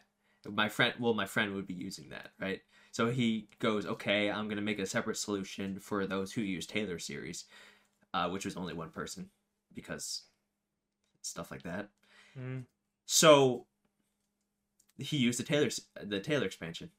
My 0.50 0.70
friend, 0.70 0.94
well, 1.00 1.16
my 1.16 1.26
friend 1.26 1.54
would 1.56 1.68
be 1.68 1.74
using 1.74 2.10
that, 2.10 2.32
right? 2.40 2.62
So 2.96 3.10
he 3.10 3.50
goes, 3.60 3.86
okay, 3.86 4.32
I'm 4.32 4.48
gonna 4.48 4.62
make 4.62 4.80
a 4.80 4.86
separate 4.86 5.18
solution 5.18 5.82
for 5.82 6.08
those 6.08 6.32
who 6.32 6.40
use 6.40 6.66
Taylor 6.66 6.98
series, 6.98 7.44
uh, 8.14 8.30
which 8.30 8.46
was 8.46 8.56
only 8.56 8.74
one 8.74 8.90
person, 8.90 9.30
because 9.74 10.22
stuff 11.22 11.52
like 11.52 11.64
that. 11.64 11.90
hmm 12.34 12.60
So 13.06 13.66
he 14.98 15.18
used 15.18 15.38
the 15.38 15.44
Taylor 15.44 15.68
the 16.02 16.22
Taylor 16.22 16.46
expansion, 16.46 16.90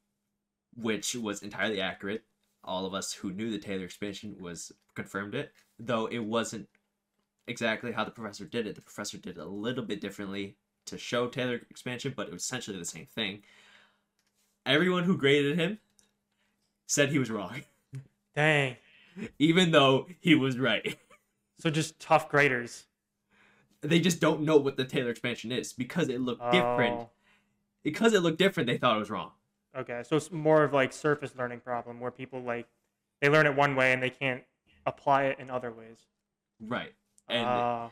which 0.77 1.15
was 1.15 1.43
entirely 1.43 1.81
accurate. 1.81 2.25
All 2.63 2.85
of 2.85 2.93
us 2.93 3.15
who 3.15 3.33
knew 3.33 3.51
the 3.51 3.57
Taylor 3.57 3.87
expansion 3.87 4.37
was 4.39 4.73
confirmed 4.95 5.35
it, 5.35 5.55
though 5.79 6.05
it 6.05 6.19
wasn't 6.19 6.69
exactly 7.47 7.93
how 7.93 8.05
the 8.05 8.11
professor 8.11 8.45
did 8.45 8.67
it. 8.67 8.75
The 8.75 8.83
professor 8.83 9.17
did 9.17 9.39
it 9.39 9.41
a 9.41 9.47
little 9.47 9.83
bit 9.83 10.03
differently 10.03 10.59
to 10.85 10.99
show 10.99 11.27
Taylor 11.27 11.63
expansion, 11.71 12.13
but 12.15 12.27
it 12.27 12.35
was 12.35 12.43
essentially 12.43 12.79
the 12.79 12.85
same 12.85 13.07
thing. 13.07 13.45
Everyone 14.67 15.05
who 15.05 15.17
graded 15.17 15.59
him 15.59 15.79
said 16.87 17.11
he 17.11 17.19
was 17.19 17.31
wrong, 17.31 17.63
Dang. 18.35 18.77
even 19.39 19.71
though 19.71 20.07
he 20.21 20.35
was 20.35 20.59
right. 20.59 20.97
So 21.59 21.71
just 21.71 21.99
tough 21.99 22.29
graders. 22.29 22.85
They 23.81 23.99
just 23.99 24.21
don't 24.21 24.43
know 24.43 24.59
what 24.59 24.77
the 24.77 24.85
Taylor 24.85 25.09
expansion 25.09 25.51
is 25.51 25.73
because 25.73 26.11
it 26.11 26.21
looked 26.21 26.43
different. 26.53 27.01
Oh, 27.01 27.11
Because 27.83 28.13
it 28.13 28.21
looked 28.21 28.37
different, 28.39 28.67
they 28.67 28.77
thought 28.77 28.97
it 28.97 28.99
was 28.99 29.09
wrong. 29.09 29.31
Okay, 29.75 30.03
so 30.07 30.17
it's 30.17 30.31
more 30.31 30.65
of 30.65 30.75
like 30.75 30.93
surface 30.93 31.33
learning 31.35 31.61
problem 31.61 31.99
where 31.99 32.11
people 32.11 32.43
like 32.43 32.67
they 33.23 33.31
learn 33.31 33.47
it 33.47 33.57
one 33.57 33.75
way 33.75 33.95
and 33.95 34.03
they 34.03 34.11
can't 34.11 34.43
apply 34.85 35.25
it 35.25 35.39
in 35.39 35.49
other 35.49 35.73
ways. 35.73 35.97
Right. 36.61 36.93
And 37.27 37.47
Ah, 37.47 37.91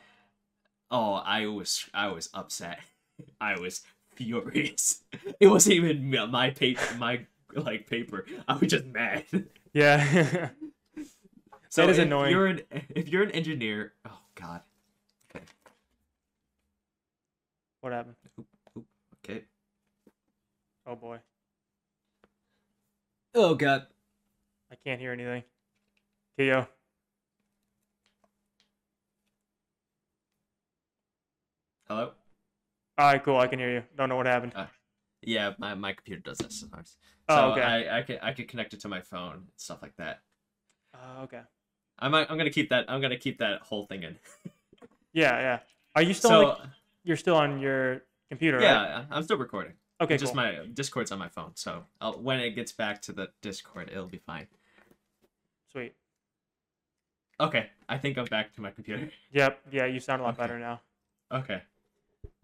oh, 0.91 1.15
I 1.15 1.47
was 1.47 1.89
I 1.95 2.09
was 2.09 2.29
upset. 2.35 2.81
I 3.41 3.59
was 3.59 3.81
furious. 4.15 5.03
It 5.41 5.47
wasn't 5.47 5.77
even 5.77 6.11
my 6.31 6.51
page 6.51 6.79
my 6.99 7.25
like 7.65 7.89
paper. 7.89 8.27
I 8.49 8.57
was 8.57 8.71
just 8.71 8.87
mad. 8.87 9.25
Yeah. 9.73 10.51
So 11.69 11.83
That 11.83 11.91
is 11.91 11.99
if 11.99 12.05
annoying. 12.05 12.31
You're 12.31 12.47
an, 12.47 12.61
if 12.91 13.09
you're 13.09 13.25
an 13.25 13.33
engineer, 13.33 13.95
oh 14.09 14.21
god. 14.37 14.61
what 17.81 17.93
happened? 17.93 18.15
Okay. 19.29 19.43
Oh 20.87 20.95
boy. 20.95 21.19
Oh 23.35 23.57
god. 23.57 23.89
I 24.71 24.77
can't 24.85 25.01
hear 25.01 25.11
anything. 25.11 25.43
Keo. 26.39 26.69
Hello. 31.89 32.13
All 32.97 33.07
right, 33.13 33.23
cool. 33.23 33.39
I 33.39 33.49
can 33.49 33.59
hear 33.59 33.73
you. 33.73 33.83
Don't 33.97 34.09
know 34.09 34.17
what 34.17 34.27
happened. 34.27 34.53
Uh, 34.55 34.67
yeah, 35.23 35.53
my, 35.59 35.75
my 35.75 35.93
computer 35.93 36.23
does 36.23 36.39
this 36.39 36.61
sometimes. 36.61 36.97
Oh, 37.29 37.37
so 37.37 37.53
okay. 37.53 37.63
I 37.63 37.99
I 37.99 38.03
can 38.03 38.19
I 38.23 38.33
can 38.33 38.47
connect 38.47 38.75
it 38.75 38.81
to 38.81 38.89
my 38.89 39.01
phone 39.01 39.49
stuff 39.57 39.81
like 39.83 39.97
that. 39.97 40.21
Uh, 40.95 41.23
okay. 41.23 41.41
I 41.99 42.09
might 42.09 42.31
I'm 42.31 42.37
gonna 42.37 42.51
keep 42.51 42.71
that 42.71 42.85
I'm 42.89 43.01
gonna 43.01 43.17
keep 43.19 43.39
that 43.39 43.63
whole 43.63 43.87
thing 43.87 44.03
in. 44.03 44.17
Yeah, 45.13 45.39
yeah. 45.39 45.59
Are 45.95 46.03
you 46.03 46.13
still? 46.13 46.31
so 46.31 46.41
the, 46.41 46.69
you're 47.05 47.17
still 47.17 47.37
on 47.37 47.61
your 47.61 48.03
computer, 48.29 48.57
right? 48.59 48.65
yeah, 48.65 49.05
I'm 49.11 49.23
still 49.23 49.39
recording. 49.39 49.75
Okay, 50.01 50.17
just 50.17 50.35
cool. 50.35 50.43
my 50.43 50.67
Discord's 50.75 51.13
on 51.13 51.21
my 51.21 51.29
phone, 51.29 51.53
so 51.55 51.85
I'll, 52.01 52.21
when 52.21 52.41
it 52.41 52.51
gets 52.51 52.73
back 52.73 53.01
to 53.03 53.13
the 53.13 53.29
Discord, 53.41 53.91
it'll 53.93 54.07
be 54.07 54.19
fine. 54.19 54.49
Sweet. 55.71 55.95
Okay, 57.39 57.71
I 57.89 57.99
think 57.99 58.19
I'm 58.19 58.25
back 58.25 58.53
to 58.55 58.61
my 58.61 58.71
computer. 58.71 59.09
Yep. 59.33 59.61
Yeah, 59.71 59.87
you 59.87 60.01
sound 60.01 60.21
a 60.21 60.25
lot 60.25 60.35
Okay. 60.35 60.43
better 60.43 60.59
now. 60.59 60.81
Okay. 61.33 61.63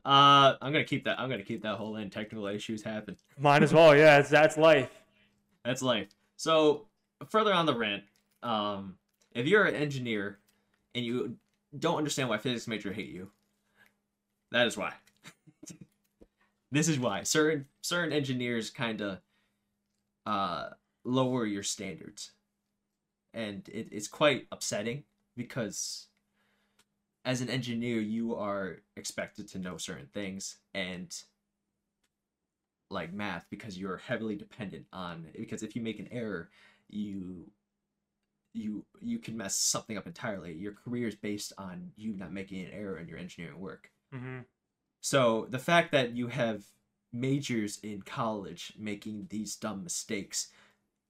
Uh, 0.04 0.54
I'm 0.60 0.72
gonna 0.72 0.84
keep 0.84 1.04
that. 1.04 1.20
I'm 1.20 1.28
gonna 1.28 1.42
keep 1.42 1.62
that 1.62 1.76
whole 1.76 1.96
in. 1.96 2.10
Technical 2.10 2.46
issues 2.46 2.82
happen. 2.82 3.16
Mine 3.38 3.62
as 3.62 3.72
well. 3.72 3.94
Yeah, 3.96 4.20
that's 4.22 4.56
life. 4.56 4.90
That's 5.62 5.82
life. 5.82 6.08
So 6.38 6.86
further 7.28 7.52
on 7.52 7.66
the 7.66 7.76
rant, 7.76 8.04
um, 8.42 8.96
if 9.32 9.46
you're 9.46 9.66
an 9.66 9.74
engineer 9.74 10.38
and 10.94 11.04
you 11.04 11.36
don't 11.78 11.98
understand 11.98 12.30
why 12.30 12.38
physics 12.38 12.66
major 12.66 12.94
hate 12.94 13.10
you, 13.10 13.30
that 14.52 14.66
is 14.66 14.74
why. 14.74 14.94
this 16.72 16.88
is 16.88 16.98
why 16.98 17.24
certain 17.24 17.66
certain 17.82 18.10
engineers 18.10 18.70
kind 18.70 19.02
of 19.02 19.18
uh 20.24 20.70
lower 21.04 21.44
your 21.44 21.62
standards, 21.62 22.30
and 23.34 23.68
it, 23.68 23.88
it's 23.92 24.08
quite 24.08 24.46
upsetting 24.50 25.04
because 25.36 26.06
as 27.24 27.40
an 27.40 27.50
engineer 27.50 28.00
you 28.00 28.34
are 28.34 28.78
expected 28.96 29.48
to 29.48 29.58
know 29.58 29.76
certain 29.76 30.08
things 30.12 30.56
and 30.74 31.22
like 32.90 33.12
math 33.12 33.46
because 33.50 33.78
you're 33.78 33.98
heavily 33.98 34.34
dependent 34.34 34.86
on 34.92 35.26
because 35.38 35.62
if 35.62 35.76
you 35.76 35.82
make 35.82 36.00
an 36.00 36.08
error 36.10 36.50
you 36.88 37.50
you 38.52 38.84
you 39.00 39.18
can 39.20 39.36
mess 39.36 39.54
something 39.56 39.96
up 39.96 40.08
entirely. 40.08 40.52
Your 40.52 40.72
career 40.72 41.06
is 41.06 41.14
based 41.14 41.52
on 41.56 41.92
you 41.96 42.14
not 42.14 42.32
making 42.32 42.64
an 42.64 42.72
error 42.72 42.98
in 42.98 43.06
your 43.06 43.16
engineering 43.16 43.60
work. 43.60 43.92
Hmm 44.12 44.40
so 45.00 45.46
the 45.48 45.58
fact 45.58 45.92
that 45.92 46.14
you 46.14 46.28
have 46.28 46.64
majors 47.12 47.78
in 47.82 48.02
college 48.02 48.72
making 48.78 49.26
these 49.30 49.56
dumb 49.56 49.82
mistakes 49.82 50.48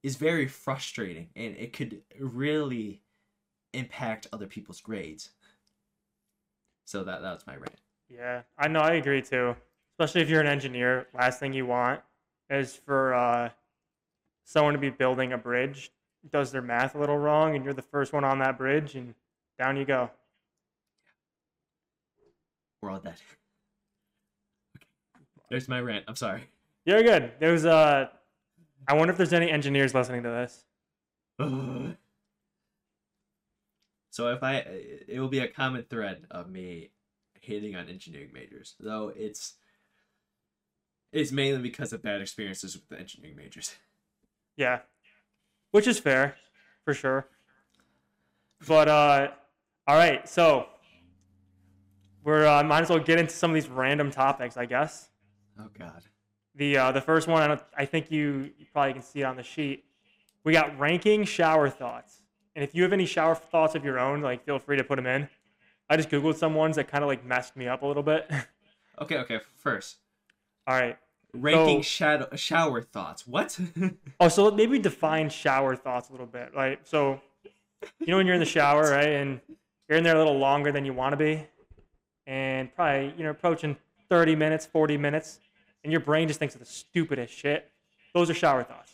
is 0.03 0.17
very 0.17 0.47
frustrating 0.47 1.29
and 1.37 1.55
it 1.57 1.73
could 1.73 2.01
really 2.19 3.03
impact 3.75 4.27
other 4.33 4.47
people's 4.47 4.81
grades 4.81 5.31
so 6.91 7.05
that 7.05 7.23
that's 7.23 7.47
my 7.47 7.55
rant 7.55 7.81
Yeah, 8.09 8.43
I 8.59 8.67
know. 8.67 8.81
I 8.81 8.95
agree 8.95 9.23
too. 9.23 9.55
Especially 9.99 10.23
if 10.23 10.29
you're 10.29 10.41
an 10.41 10.49
engineer, 10.49 11.07
last 11.15 11.39
thing 11.39 11.53
you 11.53 11.67
want 11.67 12.01
is 12.49 12.75
for 12.75 13.15
uh, 13.15 13.51
someone 14.45 14.73
to 14.73 14.81
be 14.81 14.91
building 14.91 15.33
a 15.33 15.39
bridge, 15.39 15.93
does 16.33 16.51
their 16.51 16.63
math 16.63 16.97
a 16.97 16.99
little 16.99 17.17
wrong, 17.19 17.55
and 17.55 17.65
you're 17.65 17.75
the 17.75 17.83
first 17.83 18.13
one 18.13 18.25
on 18.25 18.41
that 18.41 18.59
bridge, 18.59 18.97
and 18.97 19.15
down 19.59 19.77
you 19.77 19.85
go. 19.85 20.11
we're 22.83 22.91
all 22.91 22.99
dead 22.99 23.15
okay. 24.77 24.87
there's 25.51 25.69
my 25.69 25.81
rant 25.81 26.03
i'm 26.09 26.17
sorry 26.17 26.41
You're 26.87 27.03
good. 27.03 27.33
There 27.39 27.53
was 27.53 27.67
uh, 27.67 28.09
I 28.89 28.95
wonder 28.95 29.13
if 29.13 29.19
there's 29.19 29.35
any 29.35 29.51
engineers 29.51 29.95
listening 29.95 30.23
to 30.25 30.31
this. 30.31 30.65
so 34.11 34.29
if 34.29 34.43
I, 34.43 34.57
it 35.09 35.21
will 35.21 35.29
be 35.29 35.39
a 35.39 35.49
common 35.49 35.85
thread 35.85 36.27
of 36.31 36.51
me 36.51 36.91
hating 37.41 37.75
on 37.77 37.89
engineering 37.89 38.31
majors, 38.33 38.75
though 38.79 39.13
it's 39.15 39.55
it's 41.13 41.33
mainly 41.33 41.61
because 41.61 41.93
of 41.93 42.03
bad 42.03 42.21
experiences 42.21 42.75
with 42.75 42.89
the 42.89 42.99
engineering 42.99 43.37
majors. 43.37 43.75
Yeah, 44.57 44.81
which 45.71 45.87
is 45.87 45.99
fair, 45.99 46.37
for 46.85 46.95
sure. 46.95 47.29
But 48.67 48.89
uh, 48.89 49.29
all 49.87 49.97
right, 49.97 50.29
so 50.29 50.67
we're 52.25 52.47
uh, 52.47 52.63
might 52.63 52.83
as 52.83 52.91
well 52.91 52.99
get 52.99 53.19
into 53.19 53.33
some 53.33 53.51
of 53.51 53.55
these 53.55 53.69
random 53.69 54.11
topics, 54.11 54.57
I 54.57 54.67
guess. 54.67 55.09
Oh 55.59 55.69
God. 55.79 56.03
The 56.55 56.77
uh, 56.77 56.93
the 56.93 57.01
first 57.01 57.29
one, 57.29 57.43
I, 57.43 57.49
don't, 57.49 57.63
I 57.77 57.85
think 57.87 58.11
you, 58.11 58.51
you 58.59 58.67
probably 58.73 58.93
can 58.93 59.03
see 59.03 59.21
it 59.21 59.25
on 59.25 59.37
the 59.37 59.43
sheet. 59.43 59.85
We 60.45 60.53
got 60.53 60.79
ranking 60.79 61.25
shower 61.25 61.71
thoughts, 61.71 62.20
and 62.61 62.69
if 62.69 62.75
you 62.75 62.83
have 62.83 62.93
any 62.93 63.07
shower 63.07 63.35
thoughts 63.35 63.75
of 63.75 63.87
your 63.87 63.99
own, 63.99 64.21
like 64.21 64.45
feel 64.45 64.59
free 64.59 64.77
to 64.77 64.85
put 64.85 64.97
them 64.97 65.07
in. 65.07 65.31
I 65.89 65.97
just 65.97 66.11
googled 66.11 66.37
some 66.37 66.55
ones 66.55 66.77
that 66.77 66.89
kind 66.89 67.03
of 67.03 67.09
like 67.09 67.25
messed 67.25 67.57
me 67.57 67.67
up 67.67 67.81
a 67.83 67.87
little 67.87 68.03
bit. 68.03 68.31
Okay, 69.01 69.17
okay. 69.17 69.41
First, 69.57 69.97
All 70.67 70.79
right. 70.79 70.99
ranking 71.33 71.79
So- 71.83 71.89
shadow 71.89 72.29
shower 72.37 72.83
thoughts. 72.83 73.27
What? 73.27 73.59
Oh, 74.21 74.29
so 74.29 74.51
maybe 74.51 74.79
define 74.79 75.31
shower 75.31 75.75
thoughts 75.75 76.11
a 76.11 76.13
little 76.13 76.27
bit, 76.27 76.51
right? 76.55 76.87
So, 76.87 77.19
you 77.99 78.09
know, 78.09 78.19
when 78.19 78.27
you're 78.27 78.35
in 78.35 78.41
the 78.41 78.45
shower, 78.47 78.83
right, 78.91 79.09
and 79.09 79.41
you're 79.89 79.97
in 79.97 80.05
there 80.05 80.17
a 80.17 80.19
little 80.19 80.37
longer 80.39 80.71
than 80.71 80.85
you 80.85 80.93
want 80.93 81.15
to 81.15 81.17
be, 81.17 81.47
and 82.27 82.75
probably, 82.75 83.15
you 83.17 83.25
know, 83.25 83.31
approaching 83.31 83.75
30 84.11 84.37
minutes, 84.37 84.67
40 84.67 84.99
minutes, 84.99 85.41
and 85.83 85.91
your 85.91 86.03
brain 86.03 86.29
just 86.29 86.39
thinks 86.39 86.55
of 86.55 86.61
the 86.61 86.67
stupidest 86.67 87.33
shit. 87.33 87.71
Those 88.13 88.29
are 88.29 88.35
shower 88.35 88.63
thoughts. 88.65 88.93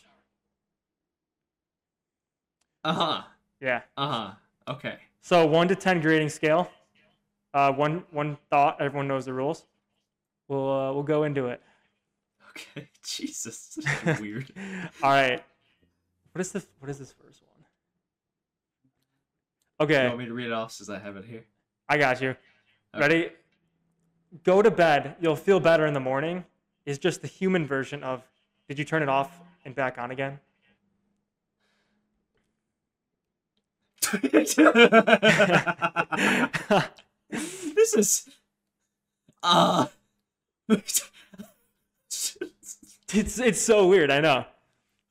uh 2.85 2.93
huh. 2.93 3.21
Yeah. 3.61 3.81
Uh 3.95 4.07
huh. 4.07 4.31
Okay. 4.73 4.97
So, 5.21 5.45
one 5.45 5.67
to 5.67 5.75
10 5.75 6.01
grading 6.01 6.29
scale. 6.29 6.69
Uh, 7.53 7.71
one 7.71 8.03
one 8.11 8.37
thought. 8.49 8.79
Everyone 8.79 9.07
knows 9.07 9.25
the 9.25 9.33
rules. 9.33 9.65
We'll 10.47 10.69
uh, 10.71 10.93
we'll 10.93 11.03
go 11.03 11.23
into 11.23 11.47
it. 11.47 11.61
Okay. 12.49 12.89
Jesus. 13.03 13.77
Weird. 14.19 14.51
All 15.01 15.11
right. 15.11 15.43
What 16.31 16.41
is 16.41 16.51
this? 16.51 16.67
What 16.79 16.89
is 16.89 16.99
this 16.99 17.13
first 17.13 17.41
one? 17.41 17.65
Okay. 19.79 20.03
You 20.03 20.07
want 20.09 20.19
me 20.19 20.25
to 20.25 20.33
read 20.33 20.47
it 20.47 20.53
off 20.53 20.71
since 20.71 20.89
I 20.89 20.99
have 20.99 21.17
it 21.17 21.25
here? 21.25 21.45
I 21.89 21.97
got 21.97 22.21
you. 22.21 22.29
Okay. 22.29 22.99
Ready? 22.99 23.29
Go 24.43 24.61
to 24.61 24.69
bed. 24.69 25.15
You'll 25.19 25.35
feel 25.35 25.59
better 25.59 25.85
in 25.85 25.93
the 25.93 25.99
morning. 25.99 26.45
Is 26.85 26.99
just 26.99 27.21
the 27.21 27.27
human 27.27 27.65
version 27.65 28.03
of 28.03 28.23
did 28.67 28.77
you 28.77 28.85
turn 28.85 29.01
it 29.01 29.09
off 29.09 29.41
and 29.65 29.73
back 29.73 29.97
on 29.97 30.11
again? 30.11 30.39
this 37.29 37.93
is 37.95 38.29
uh 39.43 39.87
It's 40.69 41.09
it's 43.39 43.61
so 43.61 43.87
weird. 43.87 44.11
I 44.11 44.19
know. 44.19 44.45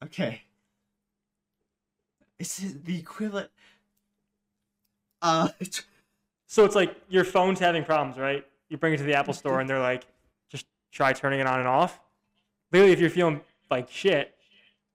okay 0.04 0.42
it's 2.38 2.58
the 2.58 2.98
equivalent 2.98 3.50
uh 5.22 5.48
So 6.46 6.64
it's 6.64 6.74
like 6.74 6.96
your 7.08 7.24
phone's 7.24 7.58
having 7.58 7.84
problems, 7.84 8.18
right? 8.18 8.46
You 8.68 8.76
bring 8.76 8.94
it 8.94 8.98
to 8.98 9.02
the 9.02 9.14
Apple 9.14 9.34
store 9.34 9.60
and 9.60 9.68
they're 9.68 9.80
like, 9.80 10.06
just 10.48 10.66
try 10.92 11.12
turning 11.12 11.40
it 11.40 11.46
on 11.46 11.58
and 11.58 11.68
off. 11.68 12.00
Literally, 12.72 12.92
if 12.92 13.00
you're 13.00 13.10
feeling 13.10 13.40
like 13.70 13.90
shit 13.90 14.34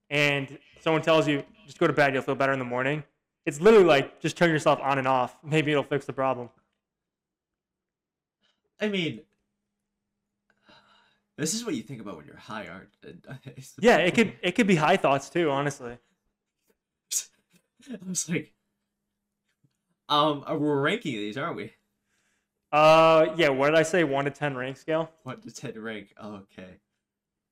and 0.10 0.58
someone 0.82 1.02
tells 1.02 1.28
you 1.28 1.44
just 1.66 1.78
go 1.78 1.88
to 1.88 1.94
bed, 1.94 2.14
you'll 2.14 2.24
feel 2.24 2.36
better 2.36 2.54
in 2.54 2.60
the 2.60 2.66
morning. 2.66 3.04
It's 3.46 3.60
literally 3.62 3.86
like 3.86 4.20
just 4.20 4.38
turn 4.38 4.50
yourself 4.52 4.80
on 4.82 4.98
and 4.98 5.08
off. 5.08 5.36
Maybe 5.44 5.72
it'll 5.72 5.84
fix 5.84 6.06
the 6.06 6.14
problem. 6.14 6.50
i 8.80 8.88
mean 8.90 9.22
this 11.38 11.54
is 11.54 11.66
what 11.66 11.76
you 11.76 11.82
think 11.84 12.02
about 12.02 12.18
when 12.18 12.26
you're 12.26 12.36
high 12.38 12.68
aren't 12.68 12.90
Yeah, 13.80 13.98
it 13.98 14.14
could 14.14 14.34
it 14.42 14.52
could 14.54 14.68
be 14.68 14.76
high 14.76 14.98
thoughts 14.98 15.30
too, 15.30 15.50
honestly. 15.50 15.98
i 17.92 17.98
was 18.08 18.30
like 18.30 18.54
um 20.10 20.44
uh, 20.48 20.56
we're 20.56 20.82
ranking 20.82 21.14
these 21.14 21.38
aren't 21.38 21.56
we 21.56 21.74
Uh, 22.72 23.34
yeah. 23.36 23.50
What 23.50 23.68
did 23.68 23.76
I 23.76 23.84
say? 23.84 24.04
One 24.04 24.26
to 24.26 24.32
ten 24.32 24.56
rank 24.56 24.78
scale. 24.78 25.12
What 25.24 25.42
to 25.44 25.52
ten 25.52 25.80
rank? 25.82 26.14
Okay. 26.22 26.80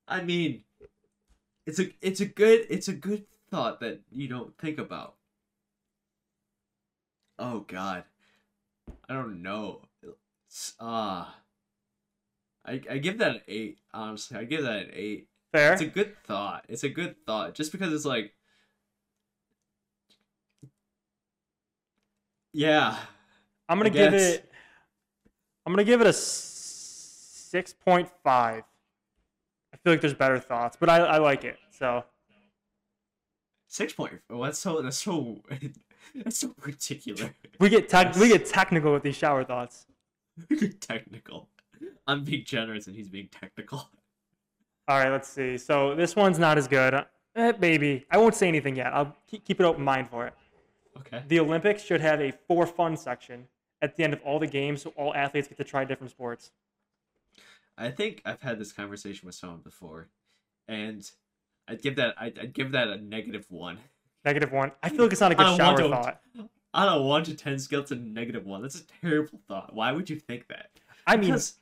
I 0.08 0.22
mean, 0.22 0.64
it's 1.66 1.78
a 1.78 1.88
it's 2.00 2.20
a 2.20 2.26
good 2.26 2.66
it's 2.70 2.88
a 2.88 2.92
good 2.92 3.26
thought 3.50 3.80
that 3.80 4.00
you 4.10 4.28
don't 4.28 4.56
think 4.58 4.78
about. 4.78 5.16
Oh 7.40 7.60
God, 7.60 8.04
I 9.08 9.14
don't 9.14 9.40
know. 9.40 9.80
Ah, 10.78 11.34
uh 12.66 12.70
I 12.70 12.80
I 12.90 12.98
give 12.98 13.16
that 13.18 13.30
an 13.36 13.40
eight. 13.48 13.78
Honestly, 13.94 14.36
I 14.36 14.44
give 14.44 14.62
that 14.62 14.82
an 14.82 14.90
eight. 14.92 15.28
Fair. 15.52 15.72
It's 15.72 15.80
a 15.80 15.86
good 15.86 16.14
thought. 16.24 16.66
It's 16.68 16.84
a 16.84 16.90
good 16.90 17.16
thought. 17.24 17.54
Just 17.54 17.72
because 17.72 17.94
it's 17.94 18.04
like, 18.04 18.34
yeah, 22.52 22.98
I'm 23.70 23.78
gonna 23.78 23.88
give 23.88 24.12
it. 24.12 24.52
I'm 25.64 25.72
gonna 25.72 25.84
give 25.84 26.02
it 26.02 26.06
a 26.06 26.12
six 26.12 27.72
point 27.72 28.10
five. 28.22 28.64
I 29.72 29.78
feel 29.78 29.94
like 29.94 30.02
there's 30.02 30.12
better 30.12 30.38
thoughts, 30.38 30.76
but 30.78 30.90
I, 30.90 30.98
I 30.98 31.16
like 31.16 31.44
it. 31.44 31.56
So 31.70 32.04
six 33.66 33.94
point. 33.94 34.20
Oh, 34.28 34.44
that's 34.44 34.58
so. 34.58 34.82
That's 34.82 34.98
so. 34.98 35.42
that's 36.14 36.38
so 36.38 36.48
particular. 36.48 37.34
we 37.58 37.68
get 37.68 37.88
tech, 37.88 38.14
we 38.16 38.28
get 38.28 38.46
technical 38.46 38.92
with 38.92 39.02
these 39.02 39.16
shower 39.16 39.44
thoughts. 39.44 39.86
technical. 40.80 41.48
I'm 42.06 42.24
being 42.24 42.44
generous 42.44 42.86
and 42.86 42.96
he's 42.96 43.08
being 43.08 43.28
technical. 43.28 43.88
All 44.88 44.98
right, 44.98 45.10
let's 45.10 45.28
see. 45.28 45.56
So 45.56 45.94
this 45.94 46.16
one's 46.16 46.38
not 46.38 46.58
as 46.58 46.66
good. 46.66 46.94
Eh, 47.36 47.52
maybe 47.60 48.04
I 48.10 48.18
won't 48.18 48.34
say 48.34 48.48
anything 48.48 48.76
yet. 48.76 48.92
I'll 48.92 49.16
keep, 49.26 49.44
keep 49.44 49.60
it 49.60 49.64
open 49.64 49.84
mind 49.84 50.10
for 50.10 50.26
it. 50.26 50.34
Okay. 50.98 51.22
The 51.28 51.40
Olympics 51.40 51.82
should 51.82 52.00
have 52.00 52.20
a 52.20 52.32
for 52.48 52.66
fun 52.66 52.96
section 52.96 53.46
at 53.82 53.96
the 53.96 54.04
end 54.04 54.12
of 54.12 54.20
all 54.22 54.38
the 54.38 54.46
games, 54.46 54.82
so 54.82 54.92
all 54.96 55.14
athletes 55.14 55.48
get 55.48 55.56
to 55.58 55.64
try 55.64 55.84
different 55.84 56.10
sports. 56.10 56.50
I 57.78 57.90
think 57.90 58.20
I've 58.24 58.42
had 58.42 58.58
this 58.58 58.72
conversation 58.72 59.26
with 59.26 59.34
someone 59.34 59.60
before, 59.60 60.08
and 60.68 61.08
I'd 61.66 61.82
give 61.82 61.96
that. 61.96 62.14
I'd, 62.20 62.38
I'd 62.38 62.52
give 62.52 62.72
that 62.72 62.88
a 62.88 62.96
negative 62.98 63.46
one. 63.48 63.78
Negative 64.24 64.52
one. 64.52 64.72
I 64.82 64.88
feel 64.90 65.02
like 65.04 65.12
it's 65.12 65.20
not 65.20 65.32
a 65.32 65.34
good 65.34 65.56
shower 65.56 65.76
to- 65.78 65.88
thought. 65.88 66.20
On 66.72 66.88
a 66.88 67.02
one 67.02 67.24
to 67.24 67.34
ten 67.34 67.58
scale, 67.58 67.80
it's 67.80 67.90
a 67.90 67.96
negative 67.96 68.46
one. 68.46 68.62
That's 68.62 68.80
a 68.80 68.84
terrible 69.00 69.40
thought. 69.48 69.74
Why 69.74 69.90
would 69.92 70.08
you 70.08 70.16
think 70.16 70.46
that? 70.48 70.70
I 71.06 71.16
mean, 71.16 71.30
Because- 71.30 71.58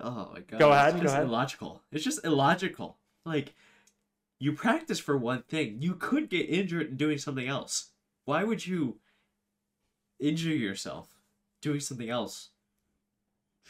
oh 0.00 0.30
my 0.32 0.40
god. 0.40 0.58
Go 0.60 0.68
it's 0.72 0.76
ahead, 0.76 0.94
go 0.94 1.00
just 1.02 1.14
ahead. 1.14 1.26
illogical. 1.26 1.82
It's 1.92 2.04
just 2.04 2.24
illogical. 2.24 2.96
Like, 3.26 3.54
you 4.38 4.52
practice 4.52 4.98
for 5.00 5.18
one 5.18 5.42
thing. 5.42 5.82
You 5.82 5.94
could 5.96 6.30
get 6.30 6.48
injured 6.48 6.96
doing 6.96 7.18
something 7.18 7.46
else. 7.46 7.90
Why 8.24 8.44
would 8.44 8.66
you 8.66 9.00
injure 10.20 10.50
yourself 10.54 11.08
doing 11.60 11.80
something 11.80 12.08
else? 12.08 12.50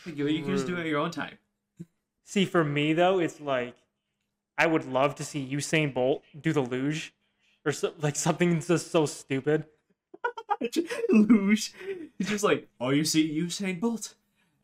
Like, 0.06 0.16
You, 0.16 0.28
you 0.28 0.42
can 0.44 0.52
just 0.54 0.66
do 0.66 0.76
it 0.76 0.80
at 0.80 0.86
your 0.86 1.00
own 1.00 1.10
time. 1.10 1.38
see, 2.24 2.44
for 2.44 2.62
me 2.62 2.92
though, 2.92 3.18
it's 3.18 3.40
like 3.40 3.74
I 4.56 4.66
would 4.66 4.84
love 4.86 5.14
to 5.16 5.24
see 5.24 5.44
Usain 5.50 5.92
Bolt 5.92 6.22
do 6.40 6.52
the 6.52 6.60
luge, 6.60 7.14
or 7.68 7.72
so, 7.72 7.92
like 8.00 8.16
something 8.16 8.60
just 8.60 8.90
so 8.90 9.06
stupid. 9.06 9.66
luge. 11.10 11.72
He's 12.18 12.28
just 12.28 12.44
like, 12.44 12.68
oh, 12.80 12.90
you 12.90 13.04
see 13.04 13.38
Usain 13.40 13.78
Bolt 13.78 14.14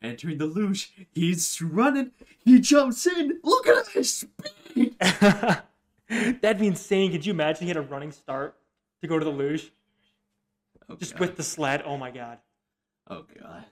entering 0.02 0.38
the 0.38 0.46
luge. 0.46 0.92
He's 1.12 1.60
running. 1.62 2.10
He 2.44 2.60
jumps 2.60 3.06
in. 3.06 3.38
Look 3.42 3.66
at 3.66 3.88
his 3.88 4.18
speed. 4.18 4.96
That'd 6.08 6.58
be 6.58 6.66
insane. 6.66 7.12
Could 7.12 7.24
you 7.24 7.32
imagine 7.32 7.62
he 7.62 7.68
had 7.68 7.76
a 7.76 7.82
running 7.82 8.12
start 8.12 8.56
to 9.02 9.08
go 9.08 9.18
to 9.18 9.24
the 9.24 9.30
luge 9.30 9.70
Oh, 10.88 10.96
just 10.96 11.12
God. 11.12 11.20
with 11.20 11.36
the 11.36 11.42
sled? 11.42 11.82
Oh 11.86 11.96
my 11.96 12.10
god. 12.10 12.38
Oh 13.08 13.24
god. 13.40 13.64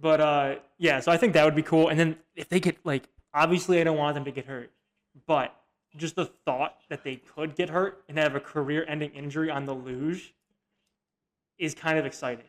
But 0.00 0.20
uh, 0.20 0.54
yeah, 0.78 1.00
so 1.00 1.12
I 1.12 1.16
think 1.16 1.32
that 1.34 1.44
would 1.44 1.54
be 1.54 1.62
cool. 1.62 1.88
And 1.88 1.98
then 1.98 2.16
if 2.34 2.48
they 2.48 2.60
get 2.60 2.78
like, 2.84 3.08
obviously, 3.34 3.80
I 3.80 3.84
don't 3.84 3.96
want 3.96 4.14
them 4.14 4.24
to 4.24 4.30
get 4.30 4.46
hurt, 4.46 4.70
but 5.26 5.54
just 5.96 6.16
the 6.16 6.26
thought 6.26 6.76
that 6.88 7.04
they 7.04 7.16
could 7.16 7.54
get 7.54 7.68
hurt 7.68 8.02
and 8.08 8.18
have 8.18 8.34
a 8.34 8.40
career-ending 8.40 9.10
injury 9.12 9.50
on 9.50 9.64
the 9.64 9.74
luge 9.74 10.34
is 11.58 11.74
kind 11.74 11.98
of 11.98 12.06
exciting. 12.06 12.46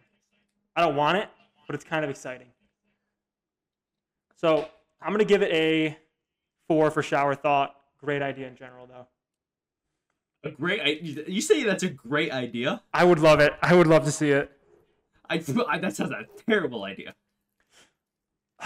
I 0.76 0.82
don't 0.82 0.96
want 0.96 1.18
it, 1.18 1.30
but 1.68 1.76
it's 1.76 1.84
kind 1.84 2.04
of 2.04 2.10
exciting. 2.10 2.48
So 4.36 4.68
I'm 5.02 5.12
gonna 5.12 5.26
give 5.26 5.42
it 5.42 5.52
a 5.52 5.98
four 6.68 6.92
for 6.92 7.04
shower 7.04 7.36
thought. 7.36 7.76
Great 8.00 8.22
idea 8.22 8.48
in 8.48 8.56
general, 8.56 8.88
though. 8.88 9.08
A 10.44 10.52
great. 10.52 11.02
You 11.02 11.42
say 11.42 11.64
that's 11.64 11.84
a 11.84 11.90
great 11.90 12.32
idea. 12.32 12.82
I 12.94 13.06
would 13.06 13.20
love 13.20 13.40
it. 13.40 13.54
I 13.62 13.76
would 13.76 13.88
love 13.88 14.04
to 14.06 14.12
see 14.12 14.32
it. 14.32 14.52
I, 15.30 15.42
I 15.70 15.78
that 15.78 15.96
sounds 15.96 16.12
a 16.12 16.26
terrible 16.46 16.84
idea. 16.84 17.16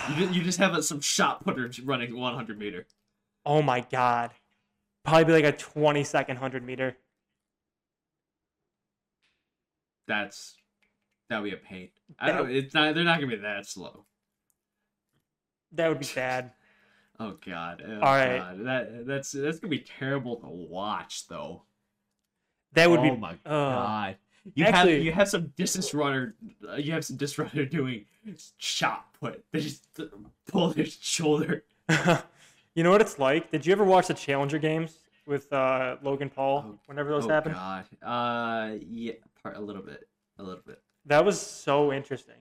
You 0.09 0.15
just, 0.15 0.33
you 0.33 0.43
just 0.43 0.59
have 0.59 0.83
some 0.83 1.01
shot 1.01 1.45
putters 1.45 1.79
running 1.79 2.15
100 2.15 2.57
meter. 2.57 2.87
Oh 3.45 3.61
my 3.61 3.81
god. 3.81 4.31
Probably 5.07 5.23
be 5.23 5.31
like 5.31 5.45
a 5.45 5.57
20 5.57 6.03
second 6.03 6.35
100 6.35 6.65
meter. 6.65 6.97
That's 10.05 10.55
that 11.29 11.41
would 11.41 11.49
be 11.49 11.55
a 11.55 11.59
pain. 11.59 11.89
I 12.19 12.31
don't. 12.31 12.51
It's 12.51 12.73
not. 12.73 12.93
They're 12.93 13.03
not 13.05 13.15
gonna 13.19 13.31
be 13.31 13.41
that 13.41 13.65
slow. 13.65 14.05
That 15.73 15.87
would 15.89 15.99
be 15.99 16.09
bad. 16.13 16.51
Oh 17.19 17.35
god. 17.43 17.83
Oh, 17.83 17.93
All 17.95 18.13
right. 18.13 18.37
God. 18.37 18.65
That 18.65 19.07
that's 19.07 19.31
that's 19.31 19.57
gonna 19.57 19.71
be 19.71 19.79
terrible 19.79 20.35
to 20.35 20.45
watch 20.47 21.27
though. 21.27 21.63
That 22.73 22.91
would 22.91 22.99
oh 22.99 23.03
be. 23.09 23.17
my 23.17 23.31
Ugh. 23.31 23.39
god. 23.43 24.17
You 24.53 24.65
Actually- 24.65 24.93
have 24.93 25.03
you 25.03 25.11
have 25.13 25.27
some 25.27 25.51
distance 25.57 25.95
runner. 25.95 26.35
Uh, 26.69 26.75
you 26.75 26.91
have 26.91 27.03
some 27.03 27.17
distance 27.17 27.55
runner 27.55 27.65
doing 27.67 28.05
shot 28.59 29.11
put. 29.19 29.43
They 29.51 29.61
just 29.61 29.87
pull 30.47 30.69
their 30.73 30.85
shoulder. 30.85 31.63
you 32.77 32.83
know 32.83 32.91
what 32.91 33.01
it's 33.01 33.17
like? 33.17 33.49
Did 33.49 33.65
you 33.65 33.71
ever 33.71 33.83
watch 33.83 34.05
the 34.07 34.13
Challenger 34.13 34.59
games 34.59 34.99
with 35.25 35.51
uh, 35.51 35.95
Logan 36.03 36.29
Paul 36.29 36.63
Oh, 36.67 36.79
whenever 36.85 37.09
those 37.09 37.25
oh 37.25 37.29
happened? 37.29 37.55
god. 37.55 37.87
Uh, 38.03 38.75
yeah, 38.87 39.13
part 39.41 39.57
a 39.57 39.59
little 39.59 39.81
bit, 39.81 40.07
a 40.37 40.43
little 40.43 40.61
bit. 40.63 40.79
That 41.07 41.25
was 41.25 41.41
so 41.41 41.91
interesting. 41.91 42.35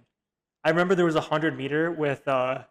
I 0.62 0.68
remember 0.68 0.94
there 0.94 1.06
was 1.06 1.14
a 1.14 1.20
100 1.20 1.56
meter 1.56 1.90
with 1.90 2.28
uh, 2.28 2.64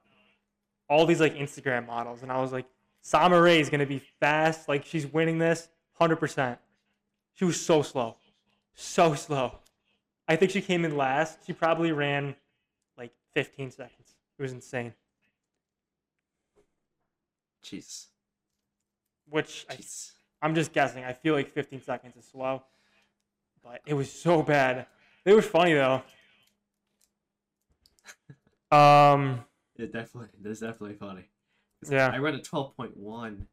all 0.88 1.08
these 1.08 1.20
like 1.20 1.34
Instagram 1.36 1.88
models, 1.88 2.22
and 2.22 2.32
I 2.32 2.40
was 2.40 2.52
like, 2.52 2.68
Summer 3.02 3.42
Ray 3.42 3.60
is 3.60 3.70
going 3.72 3.80
to 3.80 3.88
be 3.88 3.98
fast. 4.20 4.70
Like, 4.70 4.86
she's 4.86 5.08
winning 5.08 5.40
this 5.40 5.68
100%. 6.00 6.60
She 7.34 7.46
was 7.46 7.60
so 7.60 7.82
slow. 7.82 8.18
So 8.76 9.16
slow. 9.16 9.58
I 10.28 10.36
think 10.36 10.52
she 10.52 10.62
came 10.62 10.86
in 10.86 10.96
last. 10.98 11.40
She 11.48 11.54
probably 11.54 11.92
ran 11.92 12.36
like 12.96 13.12
15 13.34 13.72
seconds. 13.72 14.16
It 14.38 14.42
was 14.44 14.52
insane. 14.54 14.94
Jeez. 17.66 18.06
Which 19.30 19.66
I, 19.70 19.76
Jeez. 19.76 20.12
I'm 20.42 20.54
just 20.54 20.72
guessing. 20.72 21.04
I 21.04 21.14
feel 21.14 21.34
like 21.34 21.52
15 21.54 21.82
seconds 21.82 22.16
is 22.16 22.26
slow. 22.28 22.64
But 23.64 23.82
it 23.88 23.96
was 23.96 24.12
so 24.12 24.44
bad. 24.44 24.86
It 25.26 25.34
was 25.34 25.46
funny 25.46 25.74
though. 25.74 26.02
Um, 28.72 29.46
It 29.78 29.94
definitely. 29.94 30.30
That's 30.42 30.60
definitely 30.60 30.96
funny. 30.96 31.26
Yeah. 31.90 32.10
I 32.12 32.18
read 32.18 32.34
a 32.34 32.40
twelve 32.42 32.76
point 32.76 32.98
one. 32.98 33.48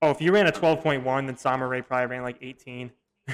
oh, 0.00 0.10
if 0.10 0.20
you 0.20 0.32
ran 0.32 0.46
a 0.46 0.52
12.1, 0.52 1.26
then 1.26 1.36
Summer 1.36 1.68
Ray 1.68 1.82
probably 1.82 2.06
ran 2.06 2.22
like 2.22 2.38
18. 2.40 2.90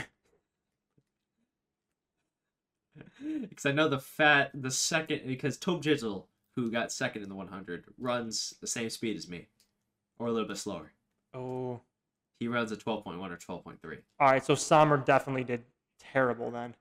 Because 3.21 3.67
I 3.67 3.73
know 3.73 3.89
the 3.89 4.01
fat, 4.01 4.51
the 4.55 4.71
second, 4.71 5.23
because 5.27 5.57
Tobe 5.59 5.83
Jizzle, 5.83 6.25
who 6.59 6.71
got 6.73 6.91
second 6.91 7.23
in 7.23 7.29
the 7.29 7.35
100, 7.37 7.85
runs 7.99 8.55
the 8.61 8.67
same 8.67 8.91
speed 8.91 9.17
as 9.17 9.29
me, 9.29 9.47
or 10.19 10.27
a 10.27 10.33
little 10.33 10.49
bit 10.49 10.57
slower. 10.57 10.91
Oh. 11.33 11.81
He 12.41 12.49
runs 12.49 12.73
a 12.73 12.77
12.1 12.77 13.17
or 13.31 13.37
12.3. 13.37 13.99
All 14.19 14.29
right, 14.29 14.45
so 14.45 14.55
Summer 14.55 14.97
definitely 14.97 15.45
did 15.45 15.63
terrible 15.99 16.51
then. 16.51 16.75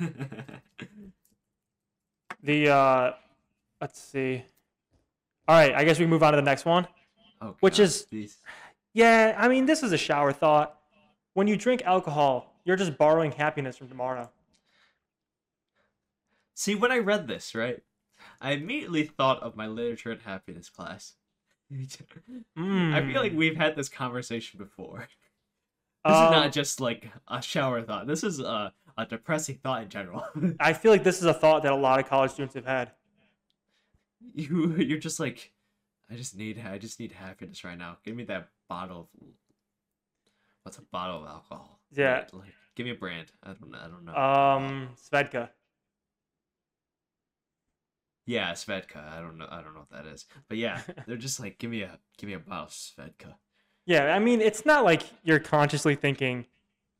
The 2.40 2.68
uh 2.68 3.12
let's 3.80 4.00
see. 4.00 4.44
All 5.48 5.56
right, 5.58 5.74
I 5.74 5.82
guess 5.82 5.98
we 5.98 6.06
move 6.06 6.22
on 6.22 6.32
to 6.32 6.36
the 6.36 6.42
next 6.42 6.64
one. 6.64 6.86
oh, 7.40 7.56
Which 7.58 7.80
is- 7.80 8.06
Yeah, 8.94 9.34
I 9.36 9.48
mean, 9.48 9.66
this 9.66 9.82
is 9.82 9.90
a 9.90 9.98
shower 9.98 10.32
thought. 10.32 10.78
When 11.34 11.48
you 11.48 11.56
drink 11.56 11.82
alcohol, 11.84 12.54
you're 12.64 12.76
just 12.76 12.96
borrowing 12.96 13.32
happiness 13.32 13.76
from 13.76 13.88
tomorrow. 13.88 14.30
See, 16.54 16.76
when 16.76 16.92
I 16.92 16.98
read 16.98 17.26
this, 17.26 17.56
right, 17.56 17.82
I 18.40 18.52
immediately 18.52 19.04
thought 19.04 19.42
of 19.42 19.56
my 19.56 19.66
literature 19.66 20.12
and 20.12 20.22
happiness 20.22 20.68
class. 20.70 21.14
I 21.72 21.76
feel 21.76 23.20
like 23.20 23.32
Mm. 23.32 23.36
we've 23.36 23.56
had 23.56 23.76
this 23.76 23.88
conversation 23.88 24.58
before. 24.58 25.08
This 26.04 26.16
Um, 26.16 26.24
is 26.26 26.30
not 26.30 26.52
just 26.52 26.80
like 26.80 27.10
a 27.28 27.42
shower 27.42 27.82
thought. 27.82 28.06
This 28.06 28.22
is 28.24 28.40
a, 28.40 28.72
a 28.96 29.04
depressing 29.06 29.56
thought 29.56 29.82
in 29.82 29.88
general. 29.88 30.24
I 30.60 30.72
feel 30.72 30.92
like 30.92 31.04
this 31.04 31.18
is 31.18 31.24
a 31.24 31.34
thought 31.34 31.62
that 31.64 31.72
a 31.72 31.76
lot 31.76 31.98
of 32.00 32.06
college 32.08 32.30
students 32.30 32.54
have 32.54 32.64
had. 32.64 32.92
you 34.34 34.76
you're 34.76 34.98
just 34.98 35.20
like, 35.20 35.52
I 36.10 36.14
just 36.14 36.36
need 36.36 36.62
I 36.64 36.78
just 36.78 36.98
need 37.00 37.12
happiness 37.12 37.64
right 37.64 37.76
now. 37.76 37.98
Give 38.04 38.16
me 38.16 38.24
that 38.24 38.48
bottle 38.68 39.00
of 39.12 39.28
what's 40.62 40.78
a 40.78 40.82
bottle 40.82 41.22
of 41.22 41.28
alcohol? 41.28 41.80
Yeah. 41.92 42.18
Like, 42.18 42.32
like, 42.34 42.54
give 42.76 42.84
me 42.86 42.92
a 42.92 42.94
brand. 42.94 43.30
I 43.42 43.48
don't 43.52 43.70
know. 43.70 43.78
I 43.78 43.88
don't 43.88 44.04
know. 44.04 44.14
Um, 44.14 44.88
Svedka. 44.96 45.50
Yeah, 48.28 48.52
Svedka. 48.52 49.10
I 49.10 49.22
don't 49.22 49.38
know. 49.38 49.48
I 49.50 49.62
don't 49.62 49.72
know 49.72 49.80
what 49.88 50.04
that 50.04 50.06
is. 50.06 50.26
But 50.48 50.58
yeah, 50.58 50.82
they're 51.06 51.16
just 51.16 51.40
like, 51.40 51.58
give 51.58 51.70
me 51.70 51.80
a 51.80 51.98
give 52.18 52.28
me 52.28 52.34
a 52.34 52.38
bottle 52.38 52.64
of 52.64 52.70
Svedka. 52.70 53.34
Yeah, 53.86 54.14
I 54.14 54.18
mean, 54.18 54.42
it's 54.42 54.66
not 54.66 54.84
like 54.84 55.02
you're 55.24 55.38
consciously 55.38 55.94
thinking, 55.94 56.44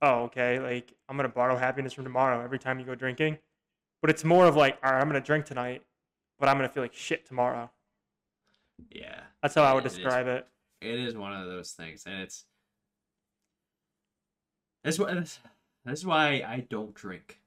"Oh, 0.01 0.23
okay, 0.25 0.59
like 0.59 0.95
I'm 1.07 1.17
gonna 1.19 1.29
borrow 1.29 1.59
happiness 1.59 1.93
from 1.93 2.05
tomorrow 2.05 2.43
every 2.43 2.59
time 2.59 2.81
you 2.81 2.87
go 2.87 2.95
drinking," 2.95 3.37
but 4.01 4.09
it's 4.09 4.25
more 4.25 4.47
of 4.47 4.57
like, 4.57 4.79
"All 4.83 4.91
right, 4.91 5.01
I'm 5.03 5.07
gonna 5.07 5.21
drink 5.21 5.45
tonight, 5.45 5.83
but 6.39 6.49
I'm 6.49 6.57
gonna 6.57 6.71
feel 6.71 6.83
like 6.83 6.95
shit 6.95 7.27
tomorrow." 7.27 7.71
Yeah. 8.91 9.21
That's 9.43 9.55
how 9.55 9.65
I 9.65 9.75
would 9.75 9.85
It 9.85 9.89
is. 9.89 9.97
describe 9.99 10.29
it. 10.29 10.47
It 10.81 10.99
is 10.99 11.15
one 11.15 11.35
of 11.35 11.47
those 11.47 11.73
things, 11.73 12.05
and 12.07 12.23
it's 12.23 12.47
that's 14.83 14.99
what 14.99 15.09
that's, 15.85 16.05
why 16.05 16.43
I 16.47 16.67
don't 16.71 16.95
drink. 16.95 17.39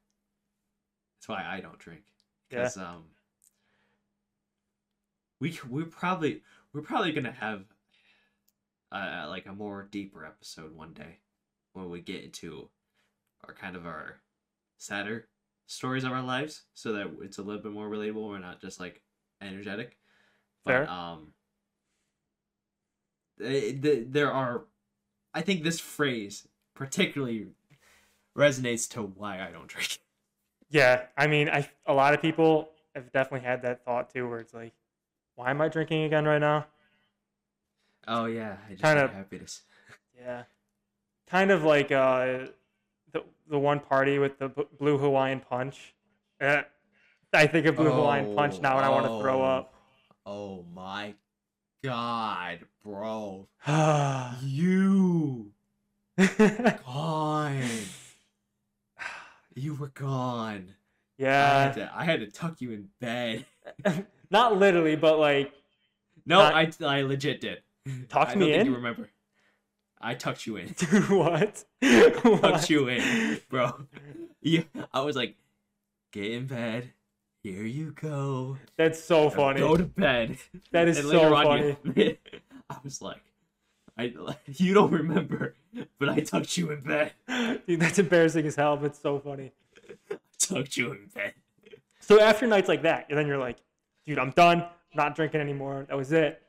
That's 1.18 1.30
why 1.30 1.44
I 1.50 1.62
don't 1.62 1.80
drink 1.80 2.04
Yeah. 2.52 2.60
because 2.60 2.78
um 2.78 3.06
we 5.42 5.60
we're 5.70 5.86
probably 5.86 6.42
we're 6.72 6.82
probably 6.82 7.12
gonna 7.12 7.34
have 7.34 7.66
uh 8.94 9.26
like 9.28 9.46
a 9.48 9.54
more 9.54 9.90
deeper 9.92 10.26
episode 10.26 10.74
one 10.74 10.94
day 10.94 11.18
when 11.74 11.90
we 11.90 12.00
get 12.00 12.24
into 12.24 12.70
our 13.46 13.54
kind 13.54 13.76
of 13.76 13.86
our 13.86 14.22
sadder 14.78 15.28
stories 15.68 16.06
of 16.06 16.12
our 16.12 16.22
lives 16.22 16.64
so 16.74 16.94
that 16.94 17.08
it's 17.22 17.38
a 17.38 17.42
little 17.42 17.62
bit 17.62 17.72
more 17.72 17.90
relatable. 17.90 18.30
We're 18.30 18.40
not 18.40 18.62
just 18.62 18.80
like 18.80 19.02
energetic. 19.42 19.98
But 20.64 20.72
Fair. 20.72 20.90
um 20.90 21.34
eh, 23.44 23.74
th- 23.82 24.08
there 24.10 24.32
are 24.32 24.66
i 25.34 25.42
think 25.42 25.64
this 25.64 25.80
phrase 25.80 26.48
particularly 26.76 27.48
resonates 28.38 28.88
to 28.92 29.02
why 29.02 29.42
i 29.46 29.52
don't 29.52 29.68
drink. 29.76 30.00
Yeah, 30.72 31.04
I 31.18 31.28
mean, 31.28 31.50
I 31.50 31.70
a 31.86 31.94
lot 31.94 32.14
of 32.14 32.22
people 32.22 32.70
have 32.96 33.12
definitely 33.12 33.46
had 33.46 33.62
that 33.64 33.84
thought 33.84 34.10
too, 34.14 34.28
where 34.30 34.40
it's 34.40 34.54
like, 34.54 34.74
why 35.42 35.50
am 35.50 35.60
I 35.60 35.70
drinking 35.70 36.04
again 36.04 36.26
right 36.26 36.38
now? 36.40 36.68
oh 38.08 38.26
yeah 38.26 38.58
i 38.68 38.72
just 38.72 38.84
Kinda- 38.84 39.02
had 39.02 39.12
happiness. 39.12 39.62
Yeah, 40.24 40.44
kind 41.28 41.50
of 41.50 41.64
like 41.64 41.92
uh, 41.92 42.46
the 43.12 43.24
the 43.50 43.58
one 43.58 43.80
party 43.80 44.20
with 44.20 44.38
the 44.38 44.50
b- 44.50 44.68
blue 44.78 45.00
Hawaiian 45.00 45.40
punch. 45.40 45.96
Uh, 46.40 46.62
I 47.34 47.48
think 47.48 47.66
of 47.66 47.76
blue 47.76 47.90
Hawaiian 47.92 48.36
punch 48.36 48.62
now, 48.62 48.78
and 48.78 48.86
I 48.86 48.90
want 48.90 49.08
to 49.08 49.20
throw 49.20 49.42
up. 49.42 49.74
oh 50.28 50.64
my 50.76 51.16
god 51.84 52.60
bro. 52.86 53.48
You 54.44 55.54
gone. 56.86 57.64
You 59.56 59.74
were 59.74 59.88
gone. 59.88 60.76
I 61.20 61.24
had, 61.64 61.74
to, 61.76 61.92
I 61.96 62.04
had 62.06 62.20
to 62.20 62.28
tuck 62.28 62.62
you 62.62 62.72
in 62.74 62.90
bed 63.00 63.46
not 64.32 64.58
literally, 64.58 64.96
but 64.96 65.20
like 65.20 65.52
no 66.26 66.40
Not- 66.40 66.54
I, 66.56 66.72
I 67.00 67.02
legit 67.04 67.42
did 67.42 67.60
Tucked 68.10 68.32
I 68.32 68.36
me 68.36 68.40
don't 68.46 68.50
think 68.52 68.62
in? 68.62 68.66
you 68.68 68.76
remember 68.76 69.10
i 70.04 70.16
tucked 70.16 70.48
you 70.48 70.58
in 70.58 70.68
what? 71.10 71.64
tucked 71.84 72.70
you 72.72 72.88
in, 72.88 73.40
bro. 73.50 73.86
You, 74.42 74.66
I 74.92 75.02
was 75.02 75.16
like, 75.16 75.36
get 76.12 76.32
in 76.32 76.48
bed. 76.48 76.92
Here 77.44 77.62
you 77.64 77.92
go. 77.92 78.58
That's 78.78 79.04
so 79.04 79.30
funny. 79.30 79.60
Go 79.60 79.78
to 79.78 79.84
bed. 79.84 80.38
That 80.72 80.88
is 80.88 80.98
And 80.98 81.08
so 81.08 81.14
later 81.30 81.36
on, 81.36 81.46
funny. 81.46 81.78
you- 81.96 82.18
I 82.72 82.78
was 82.84 83.00
like, 83.04 83.22
I 83.98 84.12
you 84.48 84.74
don't 84.74 84.92
remember, 84.92 85.54
but 86.00 86.10
I 86.10 86.22
tucked 86.22 86.58
you 86.58 86.72
in 86.72 86.82
bed. 86.82 87.14
Dude, 87.68 87.80
that's 87.80 88.00
embarrassing 88.00 88.48
as 88.48 88.56
hell, 88.56 88.78
but 88.78 88.88
it's 88.88 89.00
so 89.02 89.20
funny. 89.20 89.52
Tucked 90.40 90.78
you 90.78 90.94
in 90.94 91.10
bed. 91.14 91.34
So 92.00 92.20
after 92.20 92.48
nights 92.48 92.68
like 92.68 92.82
that, 92.84 93.06
and 93.10 93.20
then 93.20 93.28
you're 93.28 93.38
like, 93.38 93.58
dude, 94.06 94.20
I'm 94.20 94.32
done. 94.32 94.66
Not 94.94 95.16
drinking 95.16 95.42
anymore. 95.42 95.86
That 95.88 95.98
was 95.98 96.12
it. 96.12 96.42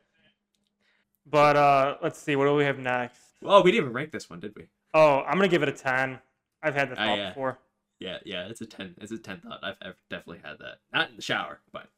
But 1.26 1.56
uh 1.56 1.96
let's 2.02 2.18
see, 2.18 2.36
what 2.36 2.46
do 2.46 2.54
we 2.54 2.64
have 2.64 2.78
next? 2.78 3.20
Well, 3.40 3.62
we 3.62 3.70
didn't 3.72 3.84
even 3.84 3.94
rank 3.94 4.10
this 4.10 4.28
one, 4.28 4.40
did 4.40 4.54
we? 4.56 4.66
Oh, 4.94 5.20
I'm 5.20 5.34
gonna 5.34 5.48
give 5.48 5.62
it 5.62 5.68
a 5.68 5.72
ten. 5.72 6.18
I've 6.62 6.74
had 6.74 6.90
that 6.90 6.98
thought 6.98 7.18
yeah. 7.18 7.28
before. 7.30 7.58
Yeah, 7.98 8.18
yeah. 8.24 8.46
It's 8.48 8.60
a 8.60 8.66
ten. 8.66 8.94
It's 9.00 9.12
a 9.12 9.18
ten 9.18 9.38
thought. 9.40 9.60
I've, 9.62 9.76
I've 9.80 9.96
definitely 10.10 10.40
had 10.44 10.58
that. 10.58 10.78
Not 10.92 11.10
in 11.10 11.16
the 11.16 11.22
shower, 11.22 11.60
but 11.72 11.88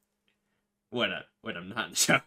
when 0.90 1.10
I 1.10 1.22
when 1.42 1.56
I'm 1.56 1.68
not 1.70 1.86
in 1.86 1.90
the 1.90 1.96
shower. 1.96 2.22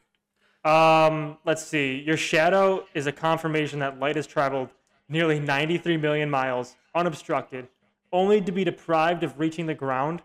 Um, 0.65 1.37
let's 1.45 1.63
see. 1.63 2.01
Your 2.05 2.17
shadow 2.17 2.85
is 2.93 3.07
a 3.07 3.11
confirmation 3.11 3.79
that 3.79 3.99
light 3.99 4.15
has 4.15 4.27
traveled 4.27 4.69
nearly 5.07 5.39
93 5.39 5.97
million 5.97 6.29
miles 6.29 6.75
unobstructed, 6.93 7.67
only 8.11 8.41
to 8.41 8.51
be 8.51 8.63
deprived 8.63 9.23
of 9.23 9.39
reaching 9.39 9.67
the 9.67 9.73
ground 9.73 10.21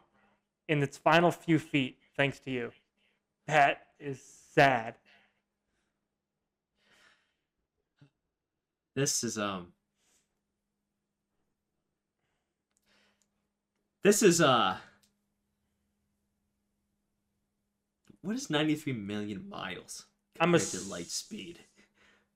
in 0.69 0.83
its 0.83 0.99
final 0.99 1.31
few 1.31 1.59
feet 1.59 1.99
thanks 2.17 2.41
to 2.41 2.51
you. 2.51 2.73
That 3.47 3.79
is 3.99 4.23
sad. 4.55 4.95
This 8.95 9.25
is 9.25 9.39
um. 9.39 9.73
This 14.05 14.23
is 14.23 14.41
uh. 14.41 14.77
What 18.23 18.37
is 18.37 18.51
ninety 18.51 18.75
three 18.77 18.93
million 18.93 19.49
miles 19.49 20.07
I'm 20.39 20.53
compared 20.53 20.69
to 20.71 20.81
light 20.89 21.11
speed? 21.11 21.59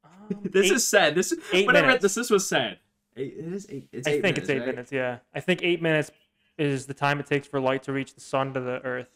Um, 0.04 0.38
This 0.50 0.66
eight- 0.66 0.72
is 0.72 0.86
sad. 0.86 1.14
This 1.14 1.34
eight 1.52 1.66
when 1.66 1.76
I 1.76 1.80
read 1.80 1.86
minutes. 1.86 2.02
this, 2.02 2.14
this 2.14 2.30
was 2.30 2.48
sad. 2.48 2.78
Eight, 3.16 3.34
it 3.38 3.52
is 3.52 3.66
eight. 3.70 3.88
It's 3.92 4.08
I 4.08 4.12
eight 4.12 4.22
think 4.22 4.36
minutes, 4.36 4.38
it's 4.38 4.50
eight 4.50 4.58
right? 4.58 4.66
minutes. 4.66 4.92
Yeah, 4.92 5.18
I 5.34 5.40
think 5.40 5.62
eight 5.62 5.80
minutes 5.82 6.10
is 6.58 6.86
the 6.86 6.94
time 6.94 7.20
it 7.20 7.26
takes 7.26 7.46
for 7.46 7.60
light 7.60 7.82
to 7.84 7.92
reach 7.92 8.14
the 8.14 8.20
sun 8.20 8.52
to 8.54 8.60
the 8.60 8.80
earth. 8.82 9.08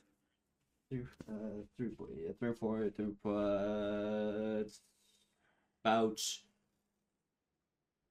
Through, 0.91 1.07
uh, 1.29 1.63
through, 1.77 1.97
yeah, 2.17 2.33
through 2.39 2.55
four, 2.55 2.91
through, 2.91 3.17
uh, 3.25 4.65
about 5.85 6.21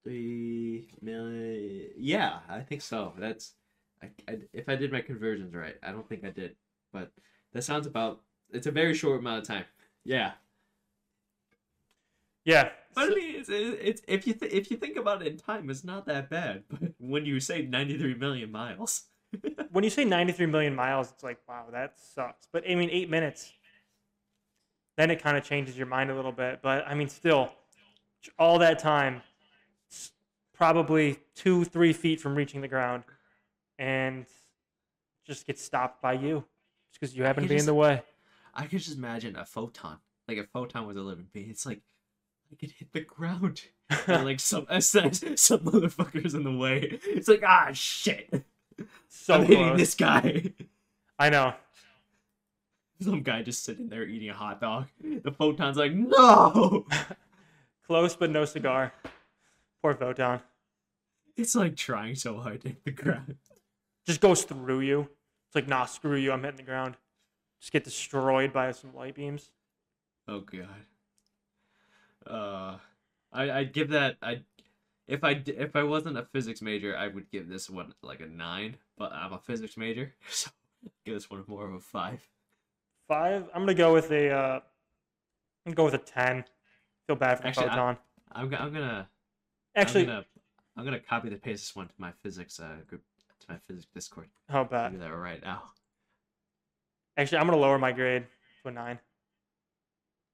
three 0.04 0.88
million. 1.02 1.90
Yeah, 1.96 2.40
I 2.48 2.60
think 2.60 2.82
so. 2.82 3.12
That's, 3.18 3.54
I, 4.02 4.10
I, 4.28 4.38
if 4.52 4.68
I 4.68 4.76
did 4.76 4.92
my 4.92 5.00
conversions 5.00 5.54
right, 5.54 5.76
I 5.82 5.92
don't 5.92 6.08
think 6.08 6.24
I 6.24 6.30
did, 6.30 6.56
but 6.92 7.12
that 7.52 7.62
sounds 7.62 7.86
about. 7.86 8.20
It's 8.52 8.66
a 8.66 8.70
very 8.72 8.94
short 8.94 9.20
amount 9.20 9.42
of 9.42 9.48
time. 9.48 9.64
Yeah, 10.04 10.32
Yeah. 12.44 12.70
but 12.94 13.04
I 13.04 13.08
so- 13.08 13.14
mean, 13.14 13.36
it's, 13.36 13.48
it's 13.50 14.02
if 14.08 14.26
you 14.26 14.34
th- 14.34 14.52
if 14.52 14.70
you 14.70 14.76
think 14.76 14.96
about 14.96 15.22
it 15.22 15.28
in 15.28 15.36
time, 15.38 15.70
it's 15.70 15.84
not 15.84 16.06
that 16.06 16.30
bad. 16.30 16.64
But 16.68 16.92
when 16.98 17.26
you 17.26 17.40
say 17.40 17.62
ninety 17.62 17.98
three 17.98 18.14
million 18.14 18.50
miles, 18.50 19.02
when 19.70 19.84
you 19.84 19.90
say 19.90 20.04
93 20.04 20.46
million 20.46 20.74
miles, 20.74 21.10
it's 21.10 21.22
like, 21.22 21.38
wow, 21.48 21.66
that 21.72 21.94
sucks. 21.98 22.46
But 22.52 22.64
I 22.68 22.74
mean, 22.74 22.90
eight 22.90 23.10
minutes, 23.10 23.52
then 24.96 25.10
it 25.10 25.22
kind 25.22 25.36
of 25.36 25.44
changes 25.44 25.76
your 25.76 25.86
mind 25.86 26.10
a 26.10 26.14
little 26.14 26.32
bit. 26.32 26.60
But 26.62 26.86
I 26.86 26.94
mean, 26.94 27.08
still, 27.08 27.50
all 28.38 28.58
that 28.58 28.78
time, 28.78 29.22
probably 30.54 31.18
two, 31.34 31.64
three 31.64 31.92
feet 31.92 32.20
from 32.20 32.34
reaching 32.34 32.60
the 32.60 32.68
ground, 32.68 33.04
and 33.78 34.26
just 35.26 35.46
get 35.46 35.58
stopped 35.58 36.02
by 36.02 36.14
you 36.14 36.44
just 36.90 37.00
because 37.00 37.16
you 37.16 37.24
happen 37.24 37.44
to 37.44 37.48
be 37.48 37.56
in 37.56 37.66
the 37.66 37.74
way. 37.74 38.02
I 38.54 38.66
could 38.66 38.80
just 38.80 38.96
imagine 38.96 39.36
a 39.36 39.44
photon. 39.44 39.98
Like 40.28 40.38
a 40.38 40.44
photon 40.44 40.86
was 40.86 40.96
a 40.96 41.00
living 41.00 41.28
being. 41.32 41.50
It's 41.50 41.66
like 41.66 41.80
I 42.52 42.56
could 42.56 42.72
hit 42.72 42.92
the 42.92 43.00
ground. 43.00 43.62
like 44.08 44.40
some 44.40 44.66
some 44.80 45.10
motherfuckers 45.14 46.34
in 46.34 46.44
the 46.44 46.56
way. 46.56 46.98
It's 47.06 47.28
like 47.28 47.42
ah 47.46 47.70
shit. 47.72 48.44
So 49.08 49.34
I'm 49.34 49.44
hitting 49.44 49.76
this 49.76 49.94
guy. 49.94 50.52
I 51.18 51.30
know. 51.30 51.54
Some 53.00 53.22
guy 53.22 53.42
just 53.42 53.64
sitting 53.64 53.88
there 53.88 54.04
eating 54.04 54.28
a 54.28 54.34
hot 54.34 54.60
dog. 54.60 54.86
The 55.02 55.32
photon's 55.32 55.76
like 55.76 55.92
no. 55.92 56.86
Close, 57.86 58.14
but 58.14 58.30
no 58.30 58.44
cigar. 58.44 58.92
Poor 59.82 59.94
Photon. 59.94 60.40
It's 61.36 61.54
like 61.54 61.76
trying 61.76 62.14
so 62.14 62.38
hard 62.38 62.60
to 62.62 62.68
hit 62.68 62.84
the 62.84 62.90
ground. 62.90 63.36
Just 64.06 64.20
goes 64.20 64.44
through 64.44 64.80
you. 64.80 65.08
It's 65.46 65.54
like, 65.54 65.68
nah, 65.68 65.86
screw 65.86 66.16
you. 66.16 66.32
I'm 66.32 66.42
hitting 66.42 66.58
the 66.58 66.62
ground. 66.62 66.96
Just 67.60 67.72
get 67.72 67.84
destroyed 67.84 68.52
by 68.52 68.72
some 68.72 68.94
light 68.94 69.14
beams. 69.14 69.50
Oh 70.28 70.40
god. 70.40 70.68
Uh, 72.26 72.76
I 73.32 73.50
I'd 73.50 73.72
give 73.72 73.90
that 73.90 74.16
I. 74.22 74.42
If 75.10 75.24
I 75.24 75.42
if 75.46 75.74
I 75.74 75.82
wasn't 75.82 76.16
a 76.16 76.24
physics 76.24 76.62
major, 76.62 76.96
I 76.96 77.08
would 77.08 77.30
give 77.30 77.48
this 77.48 77.68
one 77.68 77.92
like 78.02 78.20
a 78.20 78.26
nine. 78.26 78.76
But 78.96 79.12
I'm 79.12 79.32
a 79.32 79.38
physics 79.38 79.76
major, 79.76 80.14
so 80.30 80.50
give 81.04 81.14
this 81.14 81.28
one 81.28 81.42
more 81.48 81.66
of 81.66 81.74
a 81.74 81.80
five. 81.80 82.20
Five. 83.08 83.48
I'm 83.54 83.62
gonna 83.62 83.74
go 83.74 83.92
with 83.92 84.10
a. 84.12 84.30
Uh, 84.30 84.60
I'm 85.66 85.72
gonna 85.72 85.74
go 85.76 85.84
with 85.84 85.94
a 85.94 85.98
ten. 85.98 86.44
Feel 87.06 87.16
bad 87.16 87.40
for 87.40 87.46
Actually, 87.48 87.66
I- 87.66 87.70
Photon. 87.70 87.96
I'm 88.32 88.54
I'm 88.54 88.72
gonna 88.72 89.08
Actually, 89.74 90.02
I'm 90.02 90.06
gonna, 90.06 90.24
I'm 90.76 90.84
gonna 90.84 91.00
copy 91.00 91.28
the 91.28 91.36
paste 91.36 91.62
this 91.62 91.74
one 91.76 91.88
to 91.88 91.94
my 91.98 92.12
physics 92.22 92.60
uh 92.60 92.76
group 92.86 93.02
to 93.40 93.46
my 93.52 93.58
physics 93.66 93.86
Discord. 93.92 94.28
how 94.48 94.62
bad? 94.62 94.92
do 94.92 94.98
that 94.98 95.08
right 95.08 95.42
now. 95.42 95.62
Actually, 97.16 97.38
I'm 97.38 97.46
gonna 97.46 97.58
lower 97.58 97.78
my 97.78 97.90
grade 97.90 98.26
to 98.62 98.68
a 98.68 98.70
nine. 98.70 99.00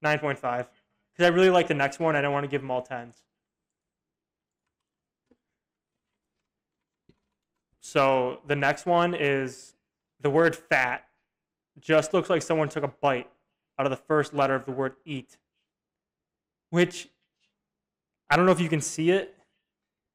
Nine 0.03 0.19
point 0.19 0.39
five. 0.39 0.69
Because 1.13 1.33
I 1.33 1.35
really 1.35 1.49
like 1.49 1.69
the 1.69 1.75
next 1.75 1.99
one. 1.99 2.15
I 2.15 2.21
don't 2.21 2.33
want 2.35 2.45
to 2.45 2.49
give 2.49 2.61
them 2.61 2.71
all 2.71 2.83
tens. 2.83 3.23
So 7.87 8.41
the 8.49 8.57
next 8.57 8.85
one 8.85 9.15
is 9.15 9.75
the 10.21 10.29
word 10.29 10.57
fat. 10.57 11.05
Just 11.79 12.13
looks 12.13 12.29
like 12.29 12.43
someone 12.43 12.69
took 12.69 12.83
a 12.83 12.89
bite 12.89 13.31
out 13.79 13.87
of 13.87 13.91
the 13.91 13.97
first 13.97 14.35
letter 14.35 14.57
of 14.57 14.65
the 14.65 14.73
word 14.73 14.97
eat. 15.05 15.37
Which 16.71 17.09
I 18.29 18.35
don't 18.35 18.45
know 18.45 18.51
if 18.51 18.61
you 18.61 18.69
can 18.69 18.81
see 18.81 19.13
it. 19.13 19.37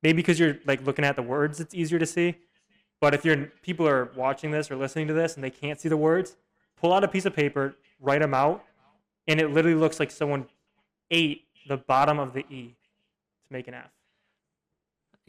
Maybe 0.03 0.17
because 0.17 0.37
you're 0.37 0.57
like 0.65 0.85
looking 0.85 1.05
at 1.05 1.15
the 1.15 1.21
words, 1.21 1.61
it's 1.61 1.73
easier 1.73 1.97
to 1.97 2.05
see. 2.05 2.35
But 2.99 3.13
if 3.13 3.23
you're 3.23 3.45
people 3.61 3.87
are 3.87 4.11
watching 4.17 4.51
this 4.51 4.69
or 4.69 4.75
listening 4.75 5.07
to 5.07 5.13
this 5.13 5.35
and 5.35 5.43
they 5.43 5.49
can't 5.49 5.79
see 5.79 5.87
the 5.87 5.95
words, 5.95 6.35
pull 6.75 6.91
out 6.91 7.05
a 7.05 7.07
piece 7.07 7.25
of 7.25 7.33
paper, 7.33 7.77
write 8.01 8.19
them 8.19 8.33
out, 8.33 8.65
and 9.29 9.39
it 9.39 9.49
literally 9.49 9.79
looks 9.79 9.97
like 9.97 10.11
someone 10.11 10.45
ate 11.09 11.45
the 11.69 11.77
bottom 11.77 12.19
of 12.19 12.33
the 12.33 12.41
E 12.49 12.75
to 13.47 13.53
make 13.53 13.69
an 13.69 13.75
F. 13.75 14.00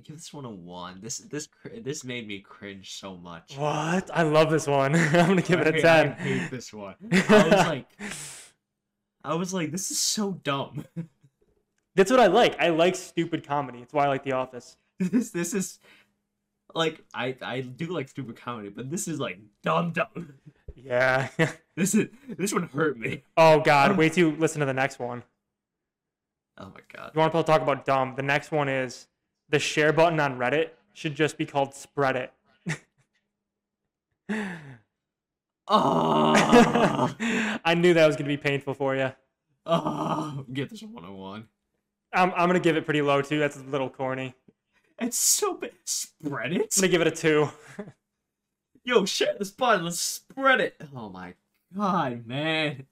I 0.03 0.09
give 0.09 0.17
this 0.17 0.33
one 0.33 0.45
a 0.45 0.51
one. 0.51 0.99
This 1.01 1.19
this 1.19 1.49
this 1.81 2.03
made 2.03 2.27
me 2.27 2.41
cringe 2.41 2.95
so 2.99 3.17
much. 3.17 3.57
What? 3.57 4.11
I 4.13 4.23
love 4.23 4.51
this 4.51 4.67
one. 4.67 4.97
I'm 4.97 5.13
gonna 5.29 5.43
give 5.43 5.61
it 5.61 5.69
a 5.69 5.79
I- 5.79 5.81
ten. 6.03 6.09
I 6.09 6.15
hate 6.15 6.51
this 6.51 6.73
one. 6.73 6.97
I 7.13 7.49
was 7.49 7.67
like, 7.69 7.87
I 9.23 9.35
was 9.35 9.55
like, 9.55 9.71
this 9.71 9.93
is 9.93 10.01
so 10.01 10.33
dumb. 10.33 10.85
That's 11.95 12.11
what 12.11 12.19
I 12.19 12.27
like. 12.27 12.59
I 12.59 12.71
like 12.71 12.97
stupid 12.97 13.47
comedy. 13.47 13.79
It's 13.81 13.93
why 13.93 14.07
I 14.07 14.09
like 14.09 14.25
The 14.25 14.33
Office. 14.33 14.77
this 14.99 15.31
this 15.31 15.55
is 15.55 15.79
like 16.75 17.05
I 17.15 17.37
I 17.41 17.61
do 17.61 17.87
like 17.87 18.09
stupid 18.09 18.37
comedy, 18.37 18.71
but 18.71 18.91
this 18.91 19.07
is 19.07 19.21
like 19.21 19.39
dumb 19.63 19.93
dumb. 19.93 20.35
Yeah. 20.75 21.29
This 21.77 21.95
is 21.95 22.09
this 22.29 22.53
one 22.53 22.65
hurt 22.65 22.99
me. 22.99 23.23
oh 23.37 23.61
God. 23.61 23.97
Wait 23.97 24.15
till 24.15 24.31
you 24.31 24.37
listen 24.37 24.59
to 24.61 24.67
the 24.67 24.75
next 24.75 24.99
one. 24.99 25.23
Oh 26.59 26.67
my 26.67 26.81
god. 26.93 27.13
You 27.15 27.21
want 27.21 27.33
to 27.33 27.43
talk 27.45 27.63
about 27.63 27.85
dumb? 27.87 28.15
The 28.17 28.23
next 28.23 28.51
one 28.51 28.69
is 28.69 29.07
the 29.53 29.61
share 29.61 29.93
button 29.93 30.19
on 30.19 30.39
Reddit 30.39 30.71
should 30.95 31.15
just 31.15 31.39
be 31.39 31.47
called 31.47 31.75
spread 31.75 32.17
it. 32.17 32.33
Oh, 35.69 37.15
I 37.65 37.75
knew 37.75 37.95
that 37.95 38.07
was 38.07 38.17
gonna 38.17 38.29
be 38.29 38.37
painful 38.37 38.75
for 38.75 38.97
you. 38.97 39.13
oh, 39.65 40.45
get 40.53 40.71
this 40.71 40.83
one 40.83 41.05
on 41.05 41.17
one. 41.17 41.49
I'm, 42.13 42.33
I'm 42.33 42.49
gonna 42.49 42.61
give 42.61 42.77
it 42.77 42.85
pretty 42.85 43.03
low 43.03 43.23
too. 43.23 43.39
That's 43.39 43.57
a 43.57 43.63
little 43.63 43.89
corny. 43.89 44.35
It's 44.99 45.19
so 45.19 45.55
bad. 45.55 45.71
Spread 45.85 46.53
it. 46.53 46.75
I'm 46.77 46.81
gonna 46.81 46.89
give 46.89 47.01
it 47.01 47.07
a 47.07 47.11
two. 47.11 47.49
Yo, 48.85 49.05
share 49.05 49.35
this 49.39 49.51
button. 49.51 49.85
Let's 49.85 50.01
spread 50.01 50.61
it. 50.61 50.77
Oh 50.97 51.09
my 51.09 51.35
god, 51.77 52.27
man. 52.27 52.87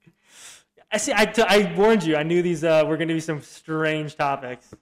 I 0.91 0.97
see. 0.97 1.13
I, 1.15 1.25
t- 1.25 1.43
I 1.45 1.73
warned 1.75 2.03
you. 2.03 2.15
I 2.15 2.23
knew 2.23 2.41
these 2.41 2.63
uh, 2.63 2.83
were 2.87 2.97
gonna 2.97 3.13
be 3.13 3.19
some 3.19 3.41
strange 3.41 4.15
topics. 4.15 4.73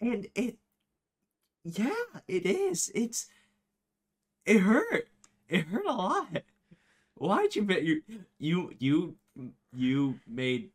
And 0.00 0.26
it, 0.34 0.56
yeah, 1.78 2.20
it 2.28 2.46
is. 2.46 2.90
It's, 2.94 3.26
it 4.44 4.58
hurt. 4.60 5.08
It 5.48 5.66
hurt 5.66 5.86
a 5.86 5.92
lot. 5.92 6.42
Why'd 7.14 7.54
you 7.54 7.62
bet 7.62 7.82
you 7.82 8.02
you 8.38 8.72
you 8.78 9.16
you 9.74 10.18
made 10.26 10.70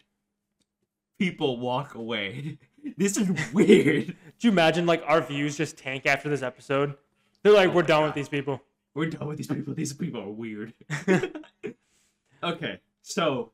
people 1.18 1.60
walk 1.60 1.96
away? 1.96 2.60
This 2.98 3.18
is 3.18 3.52
weird. 3.52 4.06
Do 4.40 4.48
you 4.48 4.52
imagine 4.52 4.86
like 4.86 5.02
our 5.08 5.20
views 5.20 5.58
just 5.58 5.76
tank 5.76 6.06
after 6.06 6.30
this 6.30 6.44
episode? 6.44 6.94
They're 7.42 7.52
like, 7.52 7.70
Oh 7.70 7.74
we're 7.74 7.82
done 7.82 8.02
God. 8.02 8.06
with 8.06 8.14
these 8.14 8.30
people. 8.30 8.62
We're 8.94 9.10
done 9.10 9.28
with 9.28 9.38
these 9.38 9.48
people. 9.48 9.74
These 9.74 9.94
people 9.94 10.22
are 10.22 10.30
weird. 10.30 10.76
okay, 12.44 12.80
so 13.02 13.54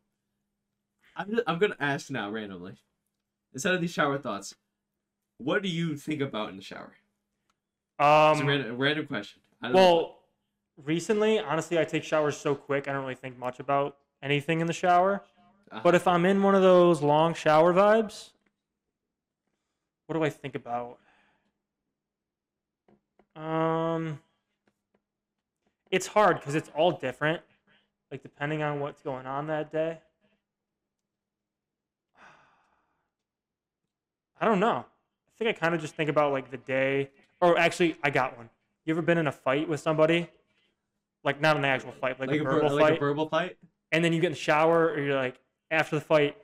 I'm 1.16 1.40
I'm 1.48 1.60
gonna 1.60 1.78
ask 1.80 2.12
now 2.12 2.30
randomly, 2.30 2.74
instead 3.54 3.74
of 3.74 3.80
these 3.80 3.94
shower 3.94 4.18
thoughts, 4.18 4.54
what 5.38 5.64
do 5.64 5.70
you 5.70 5.96
think 5.96 6.20
about 6.20 6.50
in 6.50 6.58
the 6.58 6.62
shower? 6.62 6.96
It's 8.02 8.40
a 8.40 8.42
Um, 8.44 8.48
random, 8.48 8.78
random 8.78 9.06
question. 9.08 9.42
Don't 9.62 9.74
know. 9.74 9.78
well, 9.78 10.20
recently, 10.78 11.40
honestly, 11.40 11.78
I 11.78 11.84
take 11.84 12.04
showers 12.04 12.36
so 12.36 12.56
quick, 12.56 12.88
I 12.88 12.94
don't 12.94 13.02
really 13.04 13.14
think 13.16 13.38
much 13.38 13.60
about 13.60 13.98
anything 14.24 14.60
in 14.60 14.68
the 14.68 14.74
shower. 14.74 15.24
Uh-huh. 15.72 15.82
But 15.84 15.94
if 15.96 16.08
I'm 16.08 16.26
in 16.26 16.42
one 16.42 16.56
of 16.56 16.62
those 16.64 17.02
long 17.02 17.34
shower 17.36 17.74
vibes, 17.74 18.32
what 20.08 20.16
do 20.16 20.24
I 20.24 20.30
think 20.30 20.56
about? 20.56 20.98
Um, 23.36 24.20
it's 25.92 26.08
hard 26.08 26.38
because 26.40 26.56
it's 26.56 26.70
all 26.76 26.92
different, 26.94 27.42
like 28.12 28.22
depending 28.24 28.64
on 28.64 28.80
what's 28.80 29.02
going 29.02 29.26
on 29.28 29.48
that 29.48 29.72
day. 29.72 30.00
I 34.42 34.46
don't 34.46 34.60
know. 34.60 34.86
I 34.86 35.38
think 35.38 35.50
I 35.50 35.54
kind 35.60 35.74
of 35.76 35.82
just 35.82 35.96
think 35.96 36.10
about 36.10 36.32
like 36.34 36.52
the 36.52 36.58
day, 36.58 37.10
or 37.42 37.58
actually, 37.58 37.96
I 38.04 38.10
got 38.10 38.38
one. 38.38 38.50
You 38.86 38.94
ever 38.94 39.02
been 39.02 39.18
in 39.18 39.28
a 39.28 39.32
fight 39.32 39.68
with 39.68 39.80
somebody? 39.80 40.30
Like 41.24 41.40
not 41.42 41.56
an 41.58 41.66
actual 41.66 41.92
fight, 41.92 42.20
like, 42.20 42.30
like, 42.30 42.40
a 42.40 42.42
a, 42.42 42.46
ver- 42.46 42.52
verbal 42.62 42.76
like 42.76 42.84
fight 42.84 42.98
a 42.98 43.00
verbal 43.00 43.30
fight. 43.30 43.58
and 43.92 44.04
then 44.04 44.12
you 44.14 44.20
get 44.20 44.28
in 44.28 44.32
the 44.34 44.38
shower 44.40 44.88
or 44.88 45.00
you're 45.00 45.16
like 45.16 45.40
after 45.70 45.96
the 45.96 46.02
fight 46.02 46.36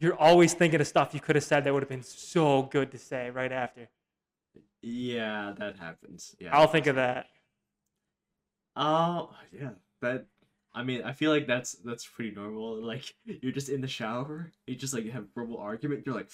you're 0.00 0.14
always 0.14 0.52
thinking 0.54 0.80
of 0.80 0.86
stuff 0.86 1.14
you 1.14 1.20
could 1.20 1.34
have 1.34 1.44
said 1.44 1.64
that 1.64 1.72
would 1.72 1.82
have 1.82 1.88
been 1.88 2.02
so 2.02 2.62
good 2.64 2.92
to 2.92 2.98
say 2.98 3.30
right 3.30 3.50
after 3.52 3.88
Yeah, 4.82 5.54
that 5.58 5.76
happens. 5.78 6.36
Yeah. 6.38 6.54
i'll 6.56 6.66
think 6.68 6.86
of 6.86 6.96
that 6.96 7.26
Oh, 8.76 9.30
yeah. 9.52 9.70
That. 10.02 10.26
I 10.74 10.84
mean, 10.84 11.02
I 11.02 11.12
feel 11.12 11.32
like 11.32 11.46
that's 11.46 11.72
that's 11.84 12.06
pretty 12.06 12.30
normal. 12.30 12.80
Like 12.84 13.14
you're 13.24 13.50
just 13.52 13.68
in 13.68 13.80
the 13.80 13.88
shower, 13.88 14.52
you 14.66 14.76
just 14.76 14.94
like 14.94 15.08
have 15.10 15.26
verbal 15.34 15.58
argument. 15.58 16.04
You're 16.06 16.14
like, 16.14 16.30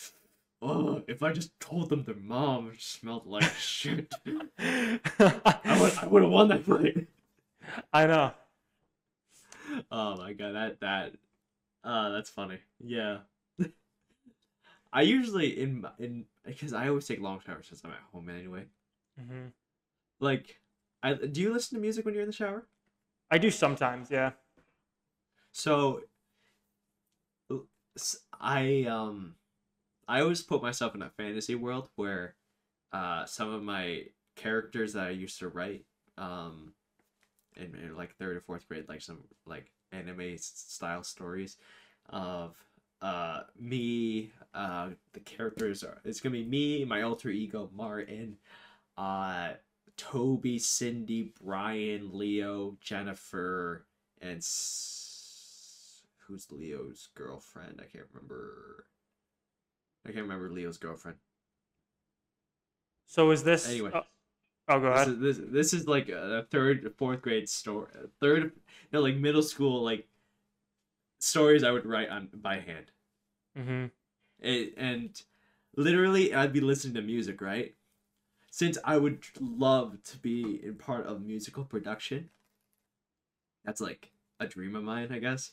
oh, 0.62 1.02
if 1.08 1.22
I 1.22 1.32
just 1.32 1.58
told 1.60 1.88
them 1.90 2.04
their 2.04 2.14
mom 2.16 2.72
smelled 2.78 3.26
like 3.26 3.44
shit, 3.58 4.12
I 4.58 5.00
would 5.80 5.98
I 5.98 6.06
would 6.06 6.22
have 6.22 6.30
won 6.32 6.48
that 6.48 6.64
fight. 6.64 7.06
i 7.92 8.06
know 8.06 8.32
Oh 9.90 10.16
my 10.16 10.32
god, 10.32 10.54
that 10.54 10.80
that, 10.80 11.12
uh, 11.84 12.10
that's 12.10 12.30
funny. 12.30 12.58
Yeah. 12.80 13.18
I 14.92 15.02
usually 15.02 15.60
in 15.60 15.86
in 15.98 16.26
because 16.44 16.72
I 16.72 16.88
always 16.88 17.06
take 17.06 17.20
long 17.20 17.40
showers 17.44 17.66
since 17.68 17.82
I'm 17.84 17.90
at 17.90 17.98
home 18.12 18.28
anyway. 18.28 18.64
hmm 19.18 19.46
Like, 20.20 20.60
I 21.02 21.14
do 21.14 21.40
you 21.40 21.52
listen 21.52 21.76
to 21.76 21.82
music 21.82 22.04
when 22.04 22.14
you're 22.14 22.22
in 22.22 22.28
the 22.28 22.32
shower? 22.34 22.66
i 23.30 23.38
do 23.38 23.50
sometimes 23.50 24.10
yeah 24.10 24.32
So 25.52 26.02
I 28.40 28.84
um 28.84 29.36
I 30.08 30.20
always 30.20 30.42
put 30.42 30.62
myself 30.62 30.94
in 30.94 31.02
a 31.02 31.10
fantasy 31.10 31.54
world 31.54 31.88
where 31.96 32.34
uh 32.92 33.24
some 33.26 33.52
of 33.52 33.62
my 33.62 34.04
characters 34.36 34.92
that 34.94 35.06
I 35.08 35.10
used 35.10 35.38
to 35.40 35.48
write 35.48 35.84
um 36.18 36.74
in, 37.56 37.74
in 37.76 37.96
like 37.96 38.16
third 38.16 38.36
or 38.36 38.40
fourth 38.40 38.68
grade 38.68 38.88
like 38.88 39.02
some 39.02 39.20
like 39.46 39.70
anime 39.92 40.36
style 40.38 41.04
stories 41.04 41.56
of 42.10 42.56
uh 43.02 43.42
me 43.58 44.32
uh 44.54 44.90
the 45.12 45.20
characters 45.20 45.82
are 45.84 46.00
it's 46.04 46.20
gonna 46.20 46.34
be 46.34 46.44
me 46.44 46.84
my 46.84 47.02
alter 47.02 47.30
ego 47.30 47.70
Martin 47.74 48.36
uh 48.96 49.52
Toby 49.96 50.58
Cindy 50.58 51.32
Brian 51.42 52.10
Leo 52.12 52.76
Jennifer 52.80 53.86
and 54.20 54.38
s- 54.38 56.02
who's 56.26 56.50
Leo's 56.50 57.08
girlfriend? 57.14 57.80
I 57.80 57.86
can't 57.86 58.06
remember. 58.12 58.86
I 60.06 60.12
can't 60.12 60.22
remember 60.22 60.50
Leo's 60.50 60.78
girlfriend. 60.78 61.18
so 63.06 63.30
is 63.30 63.44
this 63.44 63.66
Anyway. 63.68 63.92
oh, 63.92 64.02
oh 64.68 64.80
go 64.80 64.88
This 64.92 65.06
ahead 65.06 65.08
is, 65.08 65.20
this, 65.20 65.38
this 65.42 65.74
is 65.74 65.88
like 65.88 66.08
a 66.08 66.46
third, 66.50 66.94
fourth 66.98 67.22
grade 67.22 67.48
story. 67.48 67.88
Third, 68.20 68.52
no, 68.92 69.00
like 69.02 69.16
middle 69.16 69.42
school, 69.42 69.82
like 69.82 70.08
stories 71.18 71.64
I 71.64 71.72
would 71.72 71.86
write 71.86 72.08
on 72.08 72.28
by 72.34 72.60
hand. 72.60 72.92
hmm 73.56 73.86
It, 74.40 74.74
and 74.76 75.20
literally, 75.76 76.34
I'd 76.34 76.52
be 76.52 76.60
listening 76.60 76.94
to 76.94 77.02
music, 77.02 77.40
right? 77.40 77.74
Since 78.50 78.78
I 78.84 78.98
would 78.98 79.24
love 79.40 80.02
to 80.04 80.18
be 80.18 80.60
in 80.64 80.76
part 80.76 81.06
of 81.06 81.22
musical 81.22 81.64
production, 81.64 82.30
that's 83.64 83.80
like 83.80 84.10
a 84.40 84.46
dream 84.46 84.76
of 84.76 84.82
mine, 84.84 85.08
I 85.12 85.18
guess. 85.18 85.52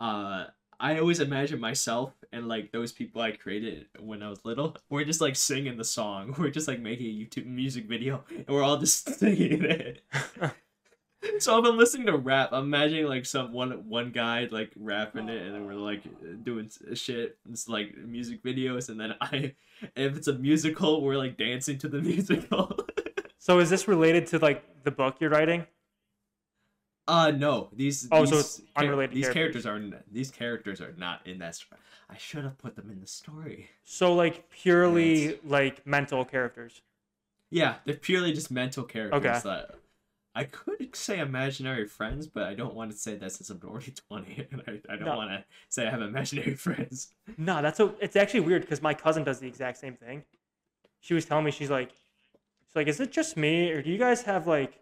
Uh, 0.00 0.46
I 0.80 0.98
always 0.98 1.20
imagine 1.20 1.60
myself 1.60 2.14
and 2.32 2.48
like 2.48 2.72
those 2.72 2.90
people 2.90 3.20
I 3.20 3.32
created 3.32 3.86
when 3.98 4.22
I 4.22 4.30
was 4.30 4.46
little. 4.46 4.76
We're 4.88 5.04
just 5.04 5.20
like 5.20 5.36
singing 5.36 5.76
the 5.76 5.84
song. 5.84 6.34
We're 6.38 6.50
just 6.50 6.66
like 6.66 6.80
making 6.80 7.06
a 7.06 7.10
YouTube 7.10 7.46
music 7.46 7.84
video, 7.84 8.24
and 8.30 8.48
we're 8.48 8.62
all 8.62 8.78
just 8.78 9.08
singing 9.18 9.64
it. 9.64 10.02
So 11.38 11.56
I've 11.56 11.64
been 11.64 11.76
listening 11.76 12.06
to 12.06 12.16
rap, 12.16 12.48
I'm 12.52 12.64
imagining 12.64 13.06
like 13.06 13.26
some 13.26 13.52
one 13.52 13.86
one 13.88 14.10
guy 14.10 14.48
like 14.50 14.72
rapping 14.74 15.28
it, 15.28 15.42
and 15.42 15.54
then 15.54 15.66
we're 15.66 15.74
like 15.74 16.02
doing 16.42 16.70
shit. 16.94 17.36
It's 17.50 17.68
like 17.68 17.94
music 17.96 18.42
videos, 18.42 18.88
and 18.88 18.98
then 18.98 19.14
I, 19.20 19.54
if 19.96 20.16
it's 20.16 20.28
a 20.28 20.34
musical, 20.34 21.02
we're 21.02 21.18
like 21.18 21.36
dancing 21.36 21.76
to 21.78 21.88
the 21.88 22.00
musical. 22.00 22.74
so 23.38 23.58
is 23.58 23.68
this 23.68 23.86
related 23.86 24.28
to 24.28 24.38
like 24.38 24.64
the 24.82 24.90
book 24.90 25.16
you're 25.20 25.30
writing 25.30 25.66
uh 27.08 27.30
no, 27.32 27.68
these 27.72 28.08
Oh, 28.12 28.20
these 28.20 28.30
so 28.30 28.38
it's 28.38 28.62
unrelated 28.76 29.14
These 29.16 29.28
characters. 29.28 29.64
characters 29.64 29.94
are 29.96 30.02
these 30.12 30.30
characters 30.30 30.80
are 30.80 30.94
not 30.96 31.26
in 31.26 31.38
that. 31.38 31.56
St- 31.56 31.80
I 32.08 32.16
should 32.16 32.44
have 32.44 32.58
put 32.58 32.76
them 32.76 32.90
in 32.90 33.00
the 33.00 33.06
story. 33.06 33.68
so 33.84 34.14
like 34.14 34.48
purely 34.50 35.24
Yes. 35.24 35.34
like 35.44 35.86
mental 35.86 36.24
characters 36.24 36.82
Yeah, 37.50 37.76
they're 37.84 37.96
purely 37.96 38.32
just 38.32 38.50
mental 38.50 38.84
characters 38.84 39.18
Okay. 39.24 39.40
that 39.44 39.76
I 40.32 40.44
could 40.44 40.94
say 40.94 41.18
imaginary 41.18 41.88
friends, 41.88 42.28
but 42.28 42.44
I 42.44 42.54
don't 42.54 42.74
want 42.74 42.92
to 42.92 42.96
say 42.96 43.16
that 43.16 43.32
since 43.32 43.50
I'm 43.50 43.60
already 43.64 43.92
20 44.08 44.46
and 44.52 44.62
I, 44.68 44.92
I 44.92 44.96
don't 44.96 45.06
No. 45.06 45.16
want 45.16 45.30
to 45.30 45.44
say 45.68 45.86
I 45.86 45.90
have 45.90 46.02
imaginary 46.02 46.54
friends. 46.66 47.12
No, 47.36 47.60
that's 47.60 47.80
a. 47.80 47.92
It's 48.00 48.14
actually 48.14 48.40
weird 48.40 48.62
because 48.62 48.80
my 48.80 48.94
cousin 48.94 49.24
does 49.24 49.40
the 49.40 49.48
exact 49.48 49.78
same 49.78 49.96
thing. 49.96 50.22
She 51.00 51.14
was 51.14 51.24
telling 51.24 51.44
me 51.44 51.50
she's 51.50 51.70
like, 51.70 51.90
she's 51.90 52.76
like, 52.76 52.86
is 52.86 53.00
it 53.00 53.10
just 53.10 53.36
me 53.36 53.70
or 53.72 53.82
do 53.82 53.90
you 53.90 53.98
guys 53.98 54.22
have 54.22 54.46
like, 54.46 54.78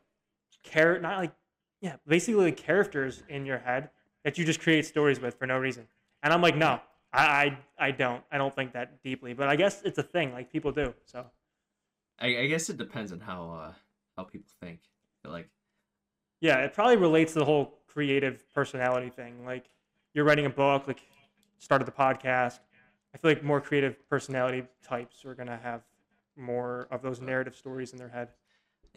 char 0.63 0.99
not 0.99 1.19
like, 1.19 1.33
yeah, 1.81 1.97
basically 2.07 2.45
like 2.45 2.57
characters 2.57 3.23
in 3.29 3.47
your 3.47 3.59
head 3.59 3.91
that 4.25 4.39
you 4.39 4.45
just 4.45 4.61
create 4.61 4.87
stories 4.87 5.21
with 5.21 5.39
for 5.39 5.47
no 5.47 5.59
reason? 5.59 5.87
And 6.23 6.33
I'm 6.33 6.43
like, 6.43 6.57
no, 6.57 6.81
I, 7.13 7.25
I 7.27 7.59
I 7.89 7.91
don't. 7.93 8.23
I 8.31 8.39
don't 8.39 8.55
think 8.55 8.73
that 8.73 9.03
deeply, 9.03 9.33
but 9.33 9.49
I 9.49 9.57
guess 9.57 9.83
it's 9.85 9.99
a 9.99 10.03
thing. 10.03 10.33
Like 10.33 10.51
people 10.51 10.73
do. 10.73 10.95
So 11.05 11.27
I, 12.19 12.39
I 12.39 12.47
guess 12.47 12.69
it 12.69 12.77
depends 12.77 13.13
on 13.13 13.21
how 13.21 13.51
uh 13.51 13.73
how 14.17 14.25
people 14.25 14.51
think. 14.61 14.81
But, 15.23 15.33
like 15.33 15.49
yeah, 16.41 16.59
it 16.59 16.73
probably 16.73 16.97
relates 16.97 17.33
to 17.33 17.41
the 17.41 17.45
whole 17.45 17.79
creative 17.87 18.45
personality 18.55 19.11
thing. 19.11 19.45
Like 19.45 19.71
you're 20.15 20.25
writing 20.25 20.47
a 20.47 20.51
book, 20.51 20.87
like 20.87 21.03
started 21.59 21.87
the 21.87 21.93
podcast. 21.93 22.59
I 23.15 23.19
feel 23.19 23.31
like 23.31 23.43
more 23.43 23.61
creative 23.61 24.09
personality 24.09 24.65
types 24.83 25.25
are 25.25 25.35
gonna 25.35 25.59
have 25.63 25.83
more 26.37 26.89
of 26.91 27.03
those 27.03 27.21
narrative 27.21 27.57
stories 27.57 27.93
in 27.93 27.99
their 27.99 28.09
head. 28.09 28.29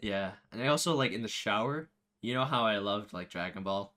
yeah, 0.00 0.32
and 0.52 0.62
I 0.62 0.66
also 0.66 0.94
like 0.94 1.12
in 1.12 1.22
the 1.22 1.28
shower. 1.28 1.88
You 2.22 2.34
know 2.34 2.44
how 2.44 2.64
I 2.64 2.78
loved 2.78 3.12
like 3.12 3.28
Dragon 3.28 3.62
Ball. 3.62 3.92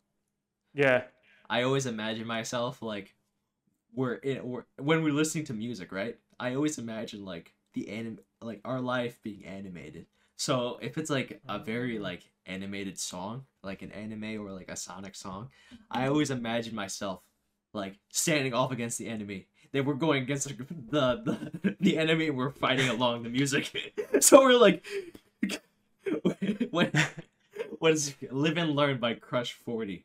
Yeah, 0.74 1.04
I 1.50 1.64
always 1.64 1.86
imagine 1.86 2.28
myself 2.28 2.82
like 2.82 3.16
we're 3.94 4.16
in 4.16 4.44
we're, 4.44 4.66
when 4.78 5.04
we're 5.04 5.14
listening 5.14 5.46
to 5.46 5.54
music, 5.54 5.92
right? 5.92 6.18
I 6.40 6.56
always 6.56 6.78
imagine 6.78 7.24
like 7.24 7.54
the 7.74 7.90
anim 7.90 8.20
like 8.42 8.62
our 8.66 8.82
life 8.82 9.22
being 9.24 9.46
animated. 9.46 10.08
So 10.38 10.80
if 10.82 10.98
it's 10.98 11.10
like 11.10 11.40
a 11.48 11.60
very 11.60 11.98
like 12.00 12.24
animated 12.46 13.00
song, 13.00 13.46
like 13.64 13.82
an 13.82 13.92
anime 13.92 14.42
or 14.42 14.52
like 14.52 14.70
a 14.70 14.76
Sonic 14.76 15.16
song, 15.16 15.50
I 15.90 16.08
always 16.08 16.30
imagine 16.30 16.76
myself 16.76 17.22
like 17.74 18.00
standing 18.10 18.54
off 18.54 18.72
against 18.72 18.98
the 18.98 19.08
enemy. 19.08 19.48
They 19.72 19.82
were 19.82 19.94
going 19.94 20.24
against 20.24 20.48
the 20.90 21.22
the, 21.24 21.76
the 21.80 21.98
enemy 21.98 22.28
and 22.28 22.38
we're 22.38 22.52
fighting 22.52 22.90
along 22.90 23.24
the 23.24 23.30
music. 23.30 23.72
so 24.20 24.42
we're 24.42 24.54
like 24.54 24.84
when 26.72 26.92
what 27.86 27.94
is 27.94 28.16
Live 28.32 28.58
and 28.58 28.76
Learn 28.76 28.98
by 28.98 29.14
Crush 29.14 29.54
40. 29.54 30.04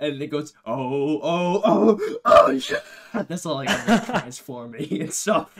And 0.00 0.20
it 0.20 0.26
goes, 0.26 0.52
oh, 0.66 1.20
oh, 1.22 1.62
oh, 1.64 2.18
oh, 2.24 2.50
yeah. 2.50 3.22
That's 3.22 3.46
all 3.46 3.58
I 3.58 3.66
like 3.66 4.04
transforming 4.04 5.00
and 5.00 5.12
stuff. 5.12 5.56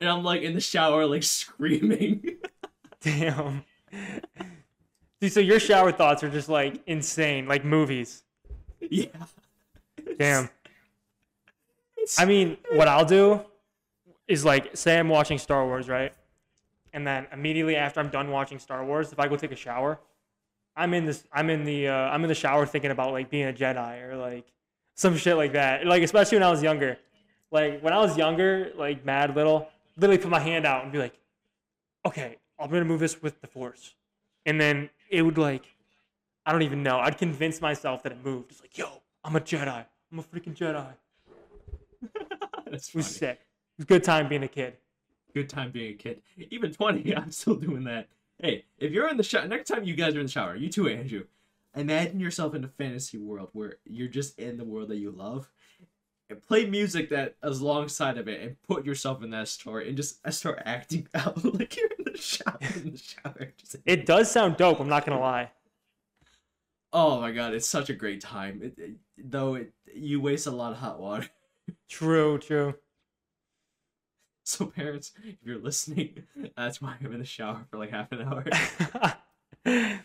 and 0.00 0.10
I'm 0.10 0.24
like 0.24 0.42
in 0.42 0.54
the 0.54 0.60
shower, 0.60 1.06
like 1.06 1.22
screaming. 1.22 2.38
damn. 3.00 3.64
Dude, 5.20 5.32
so 5.32 5.38
your 5.38 5.60
shower 5.60 5.92
thoughts 5.92 6.24
are 6.24 6.30
just 6.30 6.48
like 6.48 6.82
insane, 6.88 7.46
like 7.46 7.64
movies. 7.64 8.24
yeah. 8.80 9.06
Damn. 10.18 10.50
I 12.18 12.24
mean, 12.24 12.56
what 12.72 12.88
I'll 12.88 13.04
do 13.04 13.40
is 14.26 14.44
like, 14.44 14.76
say 14.76 14.98
I'm 14.98 15.08
watching 15.08 15.38
Star 15.38 15.64
Wars, 15.64 15.88
right? 15.88 16.12
And 16.92 17.06
then 17.06 17.26
immediately 17.32 17.76
after 17.76 18.00
I'm 18.00 18.08
done 18.08 18.30
watching 18.30 18.58
Star 18.58 18.84
Wars, 18.84 19.12
if 19.12 19.18
I 19.18 19.28
go 19.28 19.36
take 19.36 19.52
a 19.52 19.56
shower, 19.56 19.98
I'm 20.76 20.94
in 20.94 21.04
this, 21.04 21.24
I'm 21.32 21.50
in 21.50 21.64
the, 21.64 21.88
uh, 21.88 21.94
I'm 21.94 22.22
in 22.22 22.28
the 22.28 22.34
shower 22.34 22.66
thinking 22.66 22.90
about 22.90 23.12
like 23.12 23.30
being 23.30 23.48
a 23.48 23.52
Jedi 23.52 24.02
or 24.02 24.16
like 24.16 24.46
some 24.94 25.16
shit 25.16 25.36
like 25.36 25.52
that. 25.52 25.86
Like 25.86 26.02
especially 26.02 26.36
when 26.36 26.42
I 26.42 26.50
was 26.50 26.62
younger, 26.62 26.98
like 27.50 27.80
when 27.80 27.92
I 27.92 27.98
was 27.98 28.16
younger, 28.16 28.72
like 28.76 29.04
mad 29.04 29.34
little, 29.34 29.68
literally 29.96 30.18
put 30.18 30.30
my 30.30 30.40
hand 30.40 30.66
out 30.66 30.82
and 30.82 30.92
be 30.92 30.98
like, 30.98 31.18
okay, 32.06 32.38
I'm 32.58 32.70
gonna 32.70 32.84
move 32.84 33.00
this 33.00 33.20
with 33.22 33.40
the 33.40 33.46
Force, 33.46 33.94
and 34.46 34.60
then 34.60 34.90
it 35.10 35.22
would 35.22 35.38
like, 35.38 35.64
I 36.46 36.52
don't 36.52 36.62
even 36.62 36.82
know. 36.82 36.98
I'd 36.98 37.18
convince 37.18 37.60
myself 37.60 38.02
that 38.02 38.12
it 38.12 38.24
moved. 38.24 38.50
It's 38.52 38.60
like, 38.60 38.76
yo, 38.76 39.02
I'm 39.24 39.36
a 39.36 39.40
Jedi. 39.40 39.84
I'm 40.10 40.18
a 40.18 40.22
freaking 40.22 40.56
Jedi. 40.56 40.86
That's 42.70 42.88
It 42.88 42.94
was 42.94 43.06
sick. 43.06 43.40
It 43.40 43.78
was 43.78 43.84
a 43.84 43.86
good 43.86 44.04
time 44.04 44.28
being 44.28 44.42
a 44.42 44.48
kid. 44.48 44.76
Good 45.34 45.48
time 45.48 45.70
being 45.70 45.94
a 45.94 45.96
kid. 45.96 46.22
Even 46.50 46.72
20, 46.72 47.16
I'm 47.16 47.30
still 47.30 47.54
doing 47.56 47.84
that. 47.84 48.08
Hey, 48.40 48.64
if 48.78 48.92
you're 48.92 49.08
in 49.08 49.16
the 49.16 49.22
shower, 49.22 49.46
next 49.46 49.68
time 49.68 49.84
you 49.84 49.94
guys 49.94 50.14
are 50.14 50.20
in 50.20 50.26
the 50.26 50.32
shower, 50.32 50.56
you 50.56 50.68
too, 50.68 50.88
Andrew, 50.88 51.24
imagine 51.76 52.20
yourself 52.20 52.54
in 52.54 52.64
a 52.64 52.68
fantasy 52.68 53.18
world 53.18 53.48
where 53.52 53.76
you're 53.84 54.08
just 54.08 54.38
in 54.38 54.56
the 54.56 54.64
world 54.64 54.88
that 54.88 54.96
you 54.96 55.10
love. 55.10 55.48
And 56.28 56.40
play 56.42 56.64
music 56.64 57.10
that 57.10 57.36
is 57.44 57.60
alongside 57.60 58.16
of 58.18 58.26
it 58.26 58.40
and 58.40 58.56
put 58.62 58.86
yourself 58.86 59.22
in 59.22 59.30
that 59.30 59.48
story 59.48 59.88
and 59.88 59.96
just 59.96 60.18
start 60.32 60.62
acting 60.64 61.06
out 61.14 61.42
like 61.44 61.76
you're 61.76 61.90
in 61.98 62.04
the 62.12 62.16
shower 62.18 62.58
in 62.74 62.92
the 62.92 62.98
shower. 62.98 63.52
Just, 63.58 63.76
It 63.84 64.06
does 64.06 64.30
sound 64.30 64.56
dope. 64.56 64.80
I'm 64.80 64.88
not 64.88 65.04
gonna 65.06 65.20
lie. 65.20 65.50
oh 66.92 67.20
my 67.20 67.32
god, 67.32 67.54
it's 67.54 67.66
such 67.66 67.90
a 67.90 67.94
great 67.94 68.20
time. 68.20 68.60
It, 68.62 68.74
it- 68.78 68.96
though 69.30 69.54
it, 69.56 69.72
you 69.94 70.20
waste 70.20 70.46
a 70.46 70.50
lot 70.50 70.72
of 70.72 70.78
hot 70.78 70.98
water. 71.00 71.28
True, 71.88 72.38
true. 72.38 72.74
So 74.44 74.66
parents, 74.66 75.12
if 75.24 75.36
you're 75.44 75.58
listening, 75.58 76.24
that's 76.56 76.82
why 76.82 76.96
I'm 77.00 77.12
in 77.12 77.20
the 77.20 77.24
shower 77.24 77.64
for 77.70 77.78
like 77.78 77.90
half 77.90 78.10
an 78.10 78.22
hour. 78.22 78.44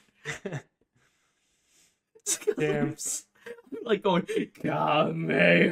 Damn. 2.58 2.96
I'm 2.96 3.84
like 3.84 4.04
going 4.04 4.24
Kamehameha. 4.62 5.72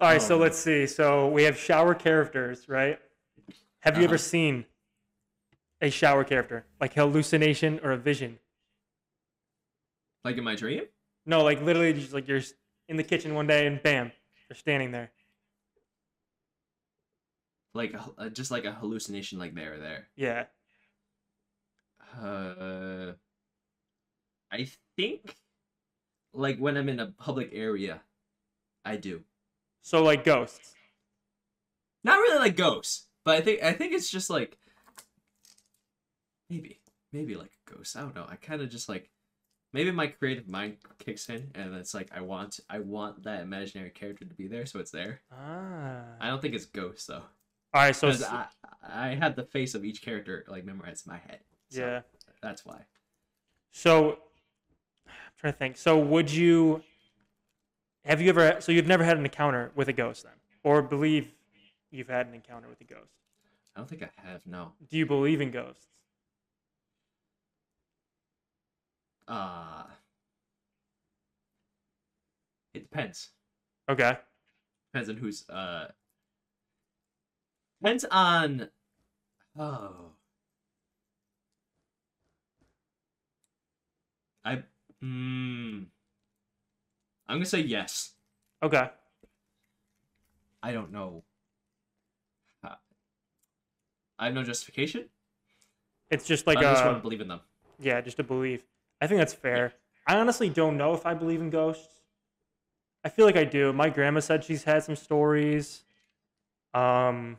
All 0.00 0.08
right, 0.10 0.22
so 0.22 0.36
Oh. 0.36 0.38
let's 0.38 0.58
see. 0.58 0.86
So 0.86 1.28
we 1.28 1.42
have 1.44 1.58
shower 1.58 1.94
characters, 1.94 2.68
right? 2.68 2.98
Have 3.80 3.98
you 3.98 4.04
ever 4.04 4.14
Uh-huh. 4.14 4.22
seen 4.22 4.64
a 5.82 5.90
shower 5.90 6.24
character, 6.24 6.64
like 6.80 6.94
hallucination 6.94 7.78
or 7.82 7.92
a 7.92 7.98
vision? 7.98 8.38
Like 10.24 10.36
in 10.38 10.44
my 10.44 10.54
dream? 10.54 10.84
No, 11.26 11.42
like 11.44 11.60
literally, 11.60 11.92
just 11.92 12.12
like 12.14 12.26
you're 12.26 12.40
in 12.88 12.96
the 12.96 13.04
kitchen 13.04 13.34
one 13.34 13.46
day 13.46 13.66
and 13.66 13.82
bam, 13.82 14.12
they're 14.48 14.56
standing 14.56 14.92
there. 14.92 15.10
Like 17.74 17.94
a, 17.94 18.04
uh, 18.18 18.28
just 18.28 18.50
like 18.50 18.64
a 18.64 18.72
hallucination, 18.72 19.38
like 19.38 19.54
there 19.54 19.74
or 19.74 19.78
there. 19.78 20.08
Yeah. 20.16 20.44
Uh, 22.22 23.12
I 24.52 24.68
think, 24.96 25.36
like 26.32 26.58
when 26.58 26.76
I'm 26.76 26.88
in 26.88 27.00
a 27.00 27.06
public 27.06 27.50
area, 27.52 28.02
I 28.84 28.96
do. 28.96 29.24
So 29.82 30.02
like 30.02 30.24
ghosts. 30.24 30.74
Not 32.04 32.18
really 32.18 32.38
like 32.38 32.56
ghosts, 32.56 33.08
but 33.24 33.36
I 33.36 33.40
think 33.40 33.62
I 33.62 33.72
think 33.72 33.92
it's 33.92 34.10
just 34.10 34.30
like 34.30 34.58
maybe 36.50 36.80
maybe 37.12 37.34
like 37.34 37.50
a 37.66 37.74
ghost. 37.74 37.96
I 37.96 38.02
don't 38.02 38.14
know. 38.14 38.26
I 38.28 38.36
kind 38.36 38.60
of 38.62 38.68
just 38.68 38.88
like 38.88 39.10
maybe 39.74 39.90
my 39.90 40.06
creative 40.06 40.48
mind 40.48 40.76
kicks 40.98 41.28
in, 41.28 41.50
and 41.54 41.74
it's 41.74 41.92
like 41.92 42.08
I 42.14 42.22
want 42.22 42.60
I 42.70 42.78
want 42.78 43.24
that 43.24 43.42
imaginary 43.42 43.90
character 43.90 44.24
to 44.24 44.34
be 44.34 44.46
there, 44.46 44.64
so 44.64 44.78
it's 44.78 44.92
there. 44.92 45.20
Ah. 45.30 46.04
I 46.20 46.28
don't 46.28 46.40
think 46.40 46.54
it's 46.54 46.64
ghosts 46.64 47.06
though, 47.06 47.24
All 47.74 47.82
right, 47.82 47.94
so 47.94 48.06
because 48.06 48.22
s- 48.22 48.30
I 48.32 49.10
I 49.10 49.14
had 49.14 49.36
the 49.36 49.44
face 49.44 49.74
of 49.74 49.84
each 49.84 50.00
character 50.00 50.44
like 50.48 50.64
memorized 50.64 51.06
in 51.06 51.12
my 51.12 51.18
head. 51.18 51.40
So 51.68 51.80
yeah. 51.80 52.00
that's 52.40 52.64
why. 52.64 52.82
So 53.72 54.18
I'm 55.06 55.12
trying 55.38 55.52
to 55.52 55.58
think. 55.58 55.76
So 55.76 55.98
would 55.98 56.30
you 56.30 56.82
have 58.06 58.22
you 58.22 58.30
ever 58.30 58.60
so 58.60 58.72
you've 58.72 58.86
never 58.86 59.04
had 59.04 59.18
an 59.18 59.24
encounter 59.24 59.72
with 59.74 59.88
a 59.88 59.92
ghost 59.92 60.22
then? 60.22 60.32
Or 60.62 60.80
believe 60.80 61.32
you've 61.90 62.08
had 62.08 62.26
an 62.26 62.34
encounter 62.34 62.68
with 62.68 62.80
a 62.80 62.84
ghost? 62.84 63.12
I 63.74 63.80
don't 63.80 63.88
think 63.88 64.02
I 64.04 64.10
have 64.30 64.46
no. 64.46 64.72
Do 64.88 64.96
you 64.96 65.04
believe 65.04 65.40
in 65.40 65.50
ghosts? 65.50 65.88
Uh 69.26 69.84
it 72.74 72.80
depends. 72.90 73.30
Okay. 73.88 74.16
Depends 74.92 75.08
on 75.08 75.16
who's 75.16 75.48
uh 75.48 75.88
depends 77.80 78.04
on 78.10 78.68
oh 79.58 80.10
I 84.44 84.62
mm, 85.02 85.86
I'm 87.26 87.36
gonna 87.36 87.46
say 87.46 87.60
yes. 87.60 88.12
Okay. 88.62 88.88
I 90.62 90.72
don't 90.72 90.92
know. 90.92 91.24
Uh, 92.62 92.74
I 94.18 94.26
have 94.26 94.34
no 94.34 94.42
justification. 94.42 95.06
It's 96.10 96.26
just 96.26 96.46
like 96.46 96.58
I 96.58 96.62
just 96.62 96.84
want 96.84 96.98
to 96.98 97.02
believe 97.02 97.20
in 97.20 97.28
them. 97.28 97.40
yeah, 97.80 98.00
just 98.00 98.18
a 98.18 98.22
belief. 98.22 98.62
I 99.04 99.06
think 99.06 99.18
that's 99.18 99.34
fair. 99.34 99.74
I 100.06 100.16
honestly 100.16 100.48
don't 100.48 100.78
know 100.78 100.94
if 100.94 101.04
I 101.04 101.12
believe 101.12 101.42
in 101.42 101.50
ghosts. 101.50 102.00
I 103.04 103.10
feel 103.10 103.26
like 103.26 103.36
I 103.36 103.44
do. 103.44 103.70
My 103.72 103.90
grandma 103.90 104.20
said 104.20 104.42
she's 104.44 104.64
had 104.64 104.82
some 104.82 104.96
stories. 104.96 105.84
Um 106.72 107.36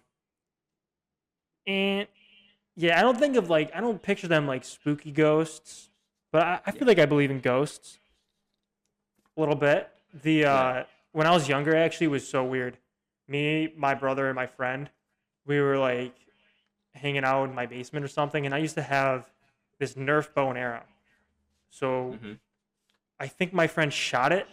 and 1.66 2.08
yeah, 2.76 3.00
I 3.00 3.02
don't 3.02 3.18
think 3.18 3.36
of 3.36 3.50
like 3.50 3.76
I 3.76 3.82
don't 3.82 4.00
picture 4.00 4.28
them 4.28 4.46
like 4.46 4.64
spooky 4.64 5.12
ghosts, 5.12 5.90
but 6.32 6.44
I, 6.44 6.60
I 6.68 6.72
feel 6.72 6.88
like 6.88 7.00
I 7.00 7.08
believe 7.08 7.32
in 7.32 7.40
ghosts 7.40 7.98
a 9.36 9.40
little 9.40 9.56
bit. 9.56 9.90
The 10.22 10.46
uh 10.46 10.54
Yeah. 10.54 10.84
when 11.14 11.26
I 11.26 11.32
was 11.32 11.50
younger 11.50 11.76
actually 11.76 12.08
was 12.10 12.28
so 12.28 12.44
weird. 12.44 12.78
Me, 13.28 13.74
my 13.76 13.96
brother, 13.96 14.28
and 14.28 14.36
my 14.36 14.46
friend, 14.46 14.88
we 15.48 15.60
were 15.60 15.80
like 15.80 16.14
hanging 16.94 17.24
out 17.24 17.50
in 17.50 17.56
my 17.56 17.66
basement 17.66 18.06
or 18.06 18.08
something, 18.08 18.46
and 18.46 18.54
I 18.54 18.60
used 18.60 18.76
to 18.76 18.84
have 18.84 19.32
this 19.80 19.96
Nerf 19.96 20.32
bow 20.36 20.50
and 20.50 20.60
arrow. 20.60 20.84
So 21.76 22.18
Mhm. 22.22 22.40
I 23.20 23.28
think 23.28 23.52
my 23.52 23.68
friend 23.68 23.92
shot 23.92 24.32
it, 24.32 24.48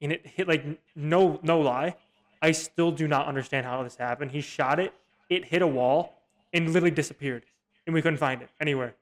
and 0.00 0.10
it 0.10 0.26
hit 0.26 0.48
like 0.48 0.64
no 0.94 1.38
no 1.42 1.60
lie. 1.60 1.96
I 2.40 2.52
still 2.52 2.90
do 2.90 3.06
not 3.06 3.26
understand 3.26 3.66
how 3.66 3.82
this 3.82 3.96
happened. 3.96 4.30
He 4.30 4.40
shot 4.40 4.80
it, 4.80 4.94
it 5.28 5.44
hit 5.46 5.60
a 5.60 5.66
wall, 5.66 6.22
and 6.54 6.72
literally 6.72 6.90
disappeared, 6.90 7.44
and 7.86 7.92
we 7.94 8.00
couldn't 8.00 8.18
find 8.18 8.40
it 8.40 8.48
anywhere. 8.58 8.94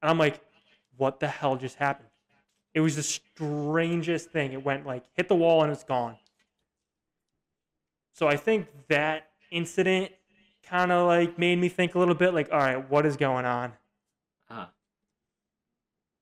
And 0.00 0.10
I'm 0.10 0.18
like, 0.18 0.40
what 0.96 1.20
the 1.20 1.28
hell 1.28 1.56
just 1.56 1.76
happened? 1.76 2.08
It 2.72 2.80
was 2.80 2.96
the 2.96 3.02
strangest 3.02 4.30
thing. 4.30 4.52
It 4.52 4.64
went 4.64 4.86
like 4.86 5.04
hit 5.12 5.28
the 5.28 5.36
wall 5.36 5.62
and 5.62 5.70
it's 5.70 5.84
gone. 5.84 6.18
So 8.12 8.28
I 8.28 8.36
think 8.36 8.68
that 8.88 9.28
incident 9.50 10.12
kind 10.62 10.90
of 10.90 11.06
like 11.06 11.38
made 11.38 11.58
me 11.58 11.68
think 11.68 11.94
a 11.94 11.98
little 11.98 12.14
bit 12.14 12.32
like, 12.32 12.50
all 12.50 12.58
right, 12.58 12.88
what 12.90 13.04
is 13.06 13.16
going 13.16 13.44
on? 13.44 13.72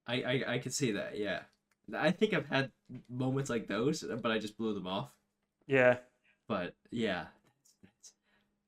I, 0.07 0.15
I 0.23 0.45
I 0.55 0.59
could 0.59 0.75
see 0.75 0.93
that, 0.93 1.19
yeah. 1.19 1.41
I 1.95 2.11
think 2.11 2.33
I've 2.33 2.47
had 2.47 2.71
moments 3.09 3.51
like 3.51 3.67
those, 3.67 4.05
but 4.23 4.31
I 4.31 4.39
just 4.39 4.57
blew 4.57 4.75
them 4.75 4.87
off. 4.87 5.11
Yeah. 5.67 5.97
But 6.49 6.75
yeah. 6.91 7.27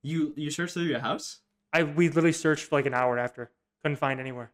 You 0.03 0.35
you 0.37 0.51
searched 0.51 0.75
through 0.75 0.85
your 0.85 1.01
house? 1.01 1.41
I 1.73 1.83
we 1.83 2.09
literally 2.09 2.33
searched 2.33 2.65
for 2.65 2.77
like 2.77 2.87
an 2.87 2.95
hour 2.95 3.19
after. 3.19 3.51
Couldn't 3.83 3.97
find 3.97 4.21
anywhere. 4.21 4.51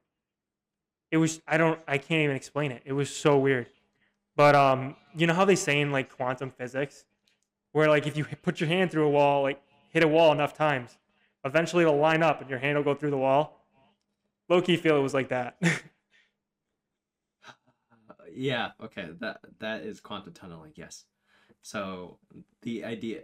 It 1.10 1.16
was 1.16 1.40
I 1.46 1.56
don't 1.56 1.80
I 1.88 1.98
can't 1.98 2.22
even 2.22 2.36
explain 2.36 2.72
it. 2.72 2.82
It 2.84 2.92
was 2.92 3.14
so 3.14 3.38
weird. 3.38 3.68
But 4.36 4.54
um, 4.54 4.96
you 5.14 5.26
know 5.26 5.34
how 5.34 5.44
they 5.44 5.56
say 5.56 5.80
in 5.80 5.90
like 5.90 6.14
quantum 6.16 6.50
physics, 6.50 7.04
where 7.72 7.88
like 7.88 8.06
if 8.06 8.16
you 8.16 8.24
put 8.42 8.60
your 8.60 8.68
hand 8.68 8.90
through 8.90 9.06
a 9.06 9.10
wall, 9.10 9.42
like 9.42 9.60
hit 9.90 10.02
a 10.02 10.08
wall 10.08 10.32
enough 10.32 10.54
times, 10.54 10.96
eventually 11.44 11.82
it'll 11.82 11.98
line 11.98 12.22
up 12.22 12.40
and 12.40 12.48
your 12.48 12.58
hand 12.58 12.76
will 12.76 12.84
go 12.84 12.94
through 12.94 13.10
the 13.10 13.18
wall. 13.18 13.66
Low 14.48 14.62
key 14.62 14.76
feel 14.76 14.96
it 14.96 15.00
was 15.00 15.14
like 15.14 15.28
that. 15.28 15.60
Yeah, 18.34 18.70
okay. 18.82 19.08
That 19.20 19.40
that 19.58 19.82
is 19.82 20.00
quantum 20.00 20.32
tunneling, 20.32 20.72
yes. 20.76 21.04
So 21.62 22.18
the 22.62 22.84
idea 22.84 23.22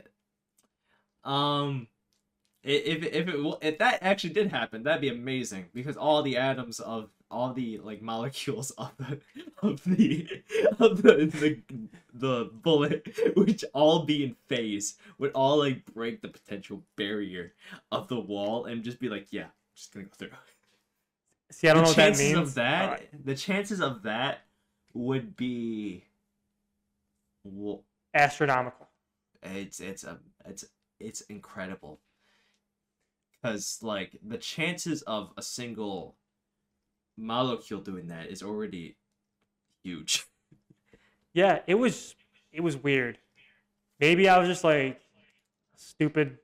um 1.25 1.89
if 2.63 3.05
if 3.05 3.29
it 3.29 3.39
will- 3.43 3.59
if 3.63 3.79
that 3.79 3.99
actually 4.03 4.33
did 4.35 4.49
happen, 4.51 4.83
that'd 4.83 5.01
be 5.01 5.09
amazing 5.09 5.67
because 5.73 5.97
all 5.97 6.23
the 6.23 6.37
atoms 6.37 6.81
of 6.81 7.11
all 7.31 7.53
the 7.53 7.79
like 7.79 8.03
molecules 8.03 8.71
of 8.73 8.93
the 8.99 9.21
of 9.63 9.83
the 9.85 10.29
of 10.79 11.03
the 11.03 11.27
the, 11.27 11.61
the 12.15 12.51
bullet 12.63 13.07
which 13.37 13.65
all 13.75 14.05
be 14.05 14.25
in 14.25 14.37
phase 14.49 14.97
would 15.19 15.33
all 15.33 15.59
like 15.59 15.85
break 15.87 16.21
the 16.23 16.29
potential 16.29 16.83
barrier 16.97 17.53
of 17.91 18.07
the 18.09 18.19
wall 18.21 18.67
and 18.67 18.83
just 18.85 19.01
be 19.01 19.09
like 19.09 19.27
yeah 19.33 19.47
just 19.75 19.93
gonna 19.93 20.07
go 20.07 20.13
through 20.17 20.29
See, 21.51 21.69
I 21.69 21.75
don't 21.75 21.83
the 21.83 21.83
know 21.85 21.89
what 21.91 21.97
that 21.97 22.03
chances 22.07 22.27
means. 22.35 22.39
of 22.49 22.55
that 22.55 22.85
Alright. 22.85 23.25
the 23.27 23.35
chances 23.37 23.81
of 23.81 24.03
that 24.03 24.41
would 24.97 25.37
be 25.37 26.05
well, 27.45 27.85
astronomical. 28.15 28.89
it's 29.43 29.81
it's 29.81 30.05
a 30.05 30.19
it's 30.47 30.65
it's 30.99 31.21
incredible 31.23 32.01
because 33.33 33.79
like 33.83 34.19
the 34.27 34.39
chances 34.39 35.03
of 35.03 35.33
a 35.37 35.43
single 35.43 36.17
molecule 37.17 37.81
doing 37.81 38.09
that 38.09 38.27
is 38.29 38.43
already 38.43 38.97
huge 39.83 40.27
Yeah, 41.35 41.61
it 41.67 41.75
was 41.75 42.15
it 42.53 42.63
was 42.63 42.77
weird. 42.77 43.19
Maybe 44.01 44.29
I 44.29 44.39
was 44.39 44.49
just 44.49 44.65
like 44.65 45.01
a 45.75 45.79
stupid 45.79 46.39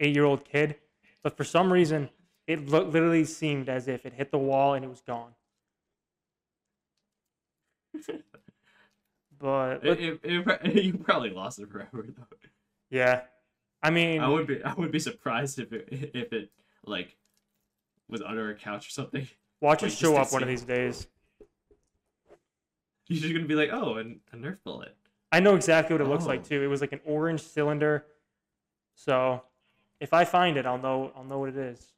eight 0.00 0.14
year 0.14 0.24
old 0.24 0.44
kid, 0.44 0.76
but 1.22 1.36
for 1.36 1.44
some 1.44 1.72
reason 1.72 2.10
it 2.46 2.68
lo- 2.68 2.84
literally 2.84 3.24
seemed 3.24 3.68
as 3.68 3.86
if 3.88 4.04
it 4.04 4.14
hit 4.14 4.32
the 4.32 4.38
wall 4.38 4.74
and 4.74 4.84
it 4.84 4.88
was 4.88 5.00
gone. 5.00 5.32
But 9.38 9.84
it, 9.84 9.98
it, 10.00 10.20
it 10.22 10.74
you 10.84 10.94
probably 10.98 11.30
lost 11.30 11.58
it 11.58 11.68
forever 11.70 12.06
though 12.16 12.36
yeah, 12.90 13.22
I 13.82 13.90
mean, 13.90 14.20
i 14.20 14.28
would 14.28 14.46
be 14.46 14.62
i 14.62 14.72
would 14.74 14.92
be 14.92 14.98
surprised 15.00 15.58
if 15.58 15.72
it 15.72 15.88
if 15.90 16.32
it 16.32 16.50
like 16.84 17.16
was 18.08 18.22
under 18.22 18.50
a 18.50 18.54
couch 18.54 18.86
or 18.86 18.90
something 18.90 19.26
watch 19.60 19.82
like, 19.82 19.90
it 19.90 19.96
show 19.96 20.16
up 20.16 20.32
one 20.32 20.42
of 20.42 20.48
these 20.48 20.62
days. 20.62 21.06
you're 23.08 23.20
just 23.20 23.32
gonna 23.34 23.46
be 23.46 23.54
like 23.56 23.70
oh 23.72 23.96
and 23.96 24.20
a 24.32 24.36
nerf 24.36 24.58
bullet 24.64 24.94
I 25.34 25.40
know 25.40 25.56
exactly 25.56 25.94
what 25.94 26.02
it 26.02 26.08
looks 26.08 26.24
Oh. 26.24 26.28
like 26.28 26.44
too. 26.46 26.62
It 26.62 26.66
was 26.66 26.82
like 26.82 26.92
an 26.92 27.00
orange 27.06 27.40
cylinder. 27.40 28.04
So 28.96 29.42
if 29.98 30.12
I 30.12 30.26
find 30.26 30.58
it, 30.58 30.66
I'll 30.66 30.76
know 30.76 31.10
I'll 31.16 31.24
know 31.24 31.38
what 31.38 31.48
it 31.48 31.56
is. 31.56 31.94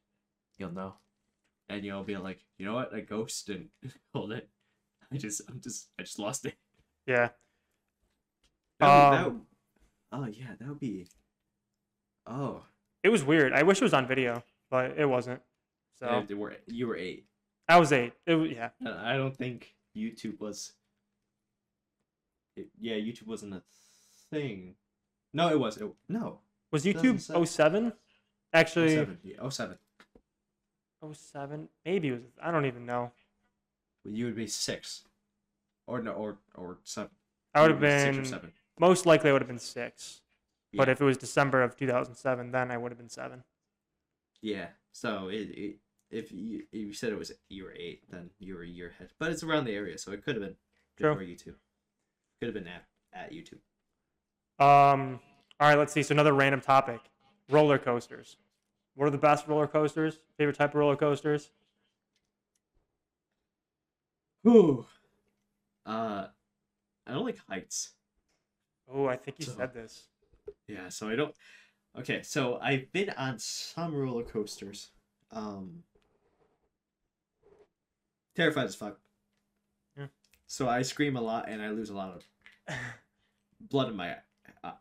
you'll 0.57 0.70
know 0.70 0.95
and 1.68 1.84
you'll 1.84 2.05
be 2.05 2.16
like 2.16 2.38
you 2.59 2.64
know 2.66 2.74
what 2.74 2.95
a 2.95 3.01
ghost 3.03 3.49
and 3.49 3.70
hold 4.14 4.30
it 4.30 4.49
i 5.14 5.18
just 5.18 5.40
i'm 5.48 5.60
just 5.60 5.88
i 5.98 6.02
just 6.02 6.18
lost 6.18 6.44
it 6.46 6.54
Yeah. 7.06 7.30
That 8.80 8.86
would- 9.10 9.18
that 9.18 9.26
Um, 9.26 9.46
oh 10.12 10.26
yeah, 10.26 10.54
that 10.58 10.68
would 10.68 10.80
be. 10.80 11.06
Oh, 12.26 12.64
It 13.02 13.10
was 13.10 13.22
weird. 13.24 13.52
I 13.52 13.62
wish 13.62 13.80
it 13.80 13.84
was 13.84 13.92
on 13.94 14.06
video, 14.08 14.42
but 14.70 14.98
it 14.98 15.04
wasn't. 15.06 15.40
So 15.98 16.24
yeah, 16.28 16.34
were 16.36 16.56
you 16.66 16.86
were 16.88 16.96
eight. 16.96 17.26
I 17.68 17.78
was 17.78 17.92
eight. 17.92 18.12
It 18.26 18.34
was, 18.34 18.50
yeah. 18.50 18.70
Uh, 18.84 18.94
I 18.96 19.16
don't 19.16 19.36
think 19.36 19.74
YouTube 19.96 20.40
was. 20.40 20.72
It, 22.56 22.68
yeah, 22.80 22.94
YouTube 22.96 23.26
wasn't 23.26 23.54
a 23.54 23.62
thing. 24.30 24.74
No, 25.32 25.48
it 25.50 25.58
was. 25.58 25.76
It, 25.76 25.88
no, 26.08 26.40
Was 26.72 26.84
YouTube 26.84 27.18
2007? 27.20 27.46
07? 27.46 27.92
Actually, 28.52 28.94
07. 28.94 29.18
Yeah, 29.22 29.48
07. 29.48 29.78
07? 31.12 31.68
Maybe 31.84 32.08
it 32.08 32.12
was. 32.12 32.22
I 32.42 32.50
don't 32.50 32.66
even 32.66 32.86
know. 32.86 33.12
You 34.05 34.26
would 34.26 34.36
be 34.36 34.46
six, 34.46 35.05
or 35.86 36.02
no, 36.02 36.12
or 36.12 36.38
or 36.55 36.78
seven. 36.84 37.11
I 37.55 37.62
would 37.62 37.70
have 37.70 37.80
be 37.80 37.88
six 37.88 38.05
or 38.05 38.20
been 38.20 38.24
seven. 38.30 38.52
most 38.78 39.07
likely. 39.07 39.30
I 39.30 39.32
would 39.32 39.42
have 39.42 39.48
been 39.48 39.59
six. 39.59 40.20
But 40.76 40.88
if 40.88 41.00
it 41.00 41.05
was 41.05 41.16
December 41.16 41.62
of 41.62 41.76
2007, 41.76 42.50
then 42.50 42.70
I 42.70 42.76
would 42.76 42.90
have 42.90 42.98
been 42.98 43.09
seven. 43.09 43.44
Yeah. 44.40 44.66
So 44.92 45.28
it, 45.28 45.48
it 45.50 45.76
if 46.11 46.32
you 46.32 46.64
if 46.72 46.78
you 46.80 46.92
said 46.92 47.12
it 47.12 47.18
was 47.18 47.32
you 47.48 47.64
were 47.64 47.74
eight, 47.76 48.02
then 48.11 48.30
you 48.38 48.55
were 48.55 48.62
a 48.62 48.68
year 48.68 48.90
ahead. 48.90 49.11
But 49.18 49.30
it's 49.30 49.42
around 49.42 49.64
the 49.64 49.74
area, 49.74 49.98
so 49.98 50.12
it 50.12 50.24
could 50.24 50.36
have 50.36 50.44
been 50.44 50.57
True. 50.98 51.14
YouTube. 51.16 51.55
Could 52.40 52.46
have 52.46 52.55
been 52.55 52.68
at 52.68 52.84
at 53.12 53.32
YouTube. 53.32 53.61
Um. 54.64 55.20
All 55.61 55.68
right. 55.68 55.78
Let's 55.78 55.92
see. 55.92 56.02
So 56.02 56.12
another 56.12 56.32
random 56.34 56.61
topic: 56.61 57.00
roller 57.50 57.78
coasters. 57.78 58.36
What 58.94 59.07
are 59.07 59.11
the 59.11 59.18
best 59.18 59.48
roller 59.48 59.66
coasters? 59.66 60.18
Favorite 60.38 60.57
type 60.57 60.70
of 60.70 60.76
roller 60.76 60.96
coasters? 60.96 61.50
Ooh. 64.47 64.86
Uh, 65.86 66.26
I 67.07 67.12
don't 67.12 67.24
like 67.24 67.38
heights. 67.49 67.90
Oh, 68.92 69.07
I 69.07 69.16
think 69.16 69.38
you 69.40 69.47
So- 69.47 69.57
said 69.57 69.72
this. 69.74 70.05
Yeah, 70.68 70.88
so 70.88 71.09
I 71.09 71.16
don't. 71.16 71.34
Okay, 71.99 72.22
so 72.22 72.59
I've 72.61 72.90
been 72.92 73.11
on 73.11 73.38
some 73.38 73.95
roller 73.95 74.24
coasters. 74.24 74.90
Um, 75.30 75.82
terrified 78.34 78.64
as 78.66 78.74
fuck. 78.74 78.99
Yeah. 79.97 80.07
So 80.47 80.68
I 80.68 80.82
scream 80.82 81.16
a 81.16 81.20
lot 81.20 81.49
and 81.49 81.62
I 81.62 81.70
lose 81.70 81.90
a 81.90 81.95
lot 81.95 82.14
of 82.68 82.74
blood 83.70 83.88
in 83.88 83.97
my 83.97 84.16
uh, 84.62 84.72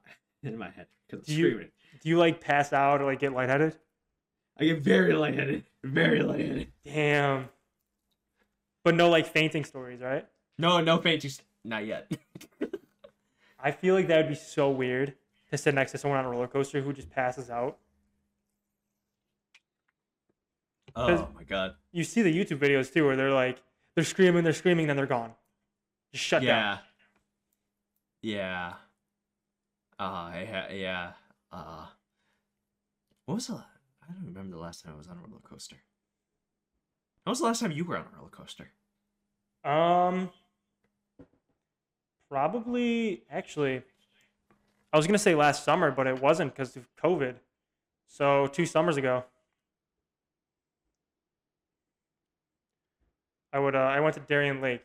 in 0.44 0.58
my 0.58 0.70
head 0.70 0.88
because 1.08 1.20
I'm 1.28 1.36
Do 1.36 1.40
you- 1.42 1.50
screaming. 1.50 1.72
Do 2.02 2.10
you 2.10 2.18
like 2.18 2.42
pass 2.42 2.74
out 2.74 3.02
or 3.02 3.06
like 3.06 3.20
get 3.20 3.32
lightheaded? 3.34 3.78
I 4.60 4.66
get 4.66 4.82
very 4.82 5.14
lightheaded, 5.14 5.64
very 5.84 6.22
lightheaded. 6.22 6.68
Damn. 6.84 7.50
But 8.84 8.96
no 8.96 9.10
like 9.10 9.28
fainting 9.28 9.64
stories, 9.64 10.02
right? 10.02 10.28
No, 10.58 10.82
no 10.82 10.98
fainting. 10.98 11.32
Not 11.64 11.86
yet. 11.86 12.12
I 13.60 13.72
feel 13.72 13.96
like 13.96 14.08
that 14.08 14.18
would 14.18 14.30
be 14.30 14.36
so 14.36 14.70
weird 14.70 15.14
to 15.52 15.58
sit 15.58 15.74
next 15.74 15.94
to 15.94 15.98
someone 15.98 16.20
on 16.20 16.26
a 16.26 16.30
roller 16.30 16.48
coaster 16.48 16.82
who 16.82 16.92
just 16.92 17.10
passes 17.10 17.50
out. 17.50 17.78
oh 20.96 21.30
my 21.34 21.44
god. 21.44 21.76
You 21.92 22.04
see 22.04 22.22
the 22.22 22.34
YouTube 22.34 22.60
videos 22.60 22.92
too, 22.92 23.06
where 23.06 23.16
they're 23.16 23.32
like, 23.32 23.62
they're 23.96 24.04
screaming, 24.04 24.44
they're 24.44 24.54
screaming, 24.54 24.88
then 24.88 24.98
they're 24.98 25.06
gone. 25.06 25.34
Just 26.12 26.26
shut 26.26 26.42
down. 26.42 26.48
Yeah. 26.48 26.78
Yeah. 28.22 28.74
Uh, 30.00 30.32
yeah, 30.36 30.72
yeah. 30.72 31.12
Uh, 31.52 31.86
what 33.26 33.36
was 33.36 33.48
the? 33.48 33.54
I 33.56 34.14
don't 34.14 34.26
remember 34.26 34.56
the 34.56 34.62
last 34.62 34.84
time 34.84 34.94
I 34.96 34.98
was 34.98 35.08
on 35.08 35.18
a 35.18 35.22
roller 35.22 35.42
coaster. 35.42 35.78
When 37.24 37.32
was 37.32 37.40
the 37.40 37.46
last 37.46 37.60
time 37.62 37.72
you 37.72 37.86
were 37.86 37.98
on 37.98 38.06
a 38.14 38.18
roller 38.18 38.30
coaster? 38.30 38.70
Um, 39.64 40.30
probably 42.30 43.24
actually, 43.32 43.82
I 44.92 44.98
was 44.98 45.08
gonna 45.08 45.18
say 45.18 45.34
last 45.36 45.64
summer, 45.64 45.90
but 45.92 46.06
it 46.08 46.22
wasn't 46.22 46.54
because 46.54 46.76
of 46.76 46.86
COVID. 47.02 47.36
So 48.08 48.48
two 48.48 48.66
summers 48.66 48.98
ago, 48.98 49.24
I 53.54 53.60
would 53.60 53.76
uh, 53.76 53.80
I 53.80 54.00
went 54.02 54.16
to 54.16 54.22
Darien 54.22 54.62
Lake. 54.62 54.84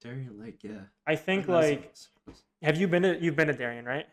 Darien 0.00 0.38
Lake, 0.40 0.58
yeah. 0.62 0.82
I 1.06 1.16
think 1.16 1.46
That's- 1.46 2.08
like, 2.26 2.36
have 2.62 2.76
you 2.78 2.86
been 2.88 3.02
to 3.02 3.18
you've 3.20 3.36
been 3.36 3.48
to 3.48 3.54
Darien, 3.54 3.84
right? 3.84 4.06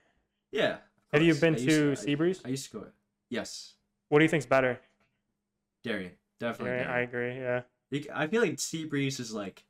Yeah. 0.51 0.77
Have 1.13 1.21
you 1.21 1.35
been 1.35 1.55
I 1.55 1.57
to 1.59 1.91
I- 1.91 1.95
Seabreeze? 1.95 2.41
I, 2.43 2.49
used 2.49 2.71
to 2.71 2.77
go. 2.79 2.87
Yes, 3.29 3.75
What 4.09 4.19
do 4.19 4.25
you 4.25 4.29
think's 4.29 4.45
better? 4.45 4.79
Darien, 5.83 6.11
definitely. 6.39 6.77
Darien, 6.77 6.89
I 6.89 6.99
agree. 7.01 7.35
Yeah. 7.37 7.61
I 8.13 8.27
feel 8.27 8.41
like 8.41 8.55
Seabreeze 8.57 9.19
is 9.19 9.33
like 9.33 9.63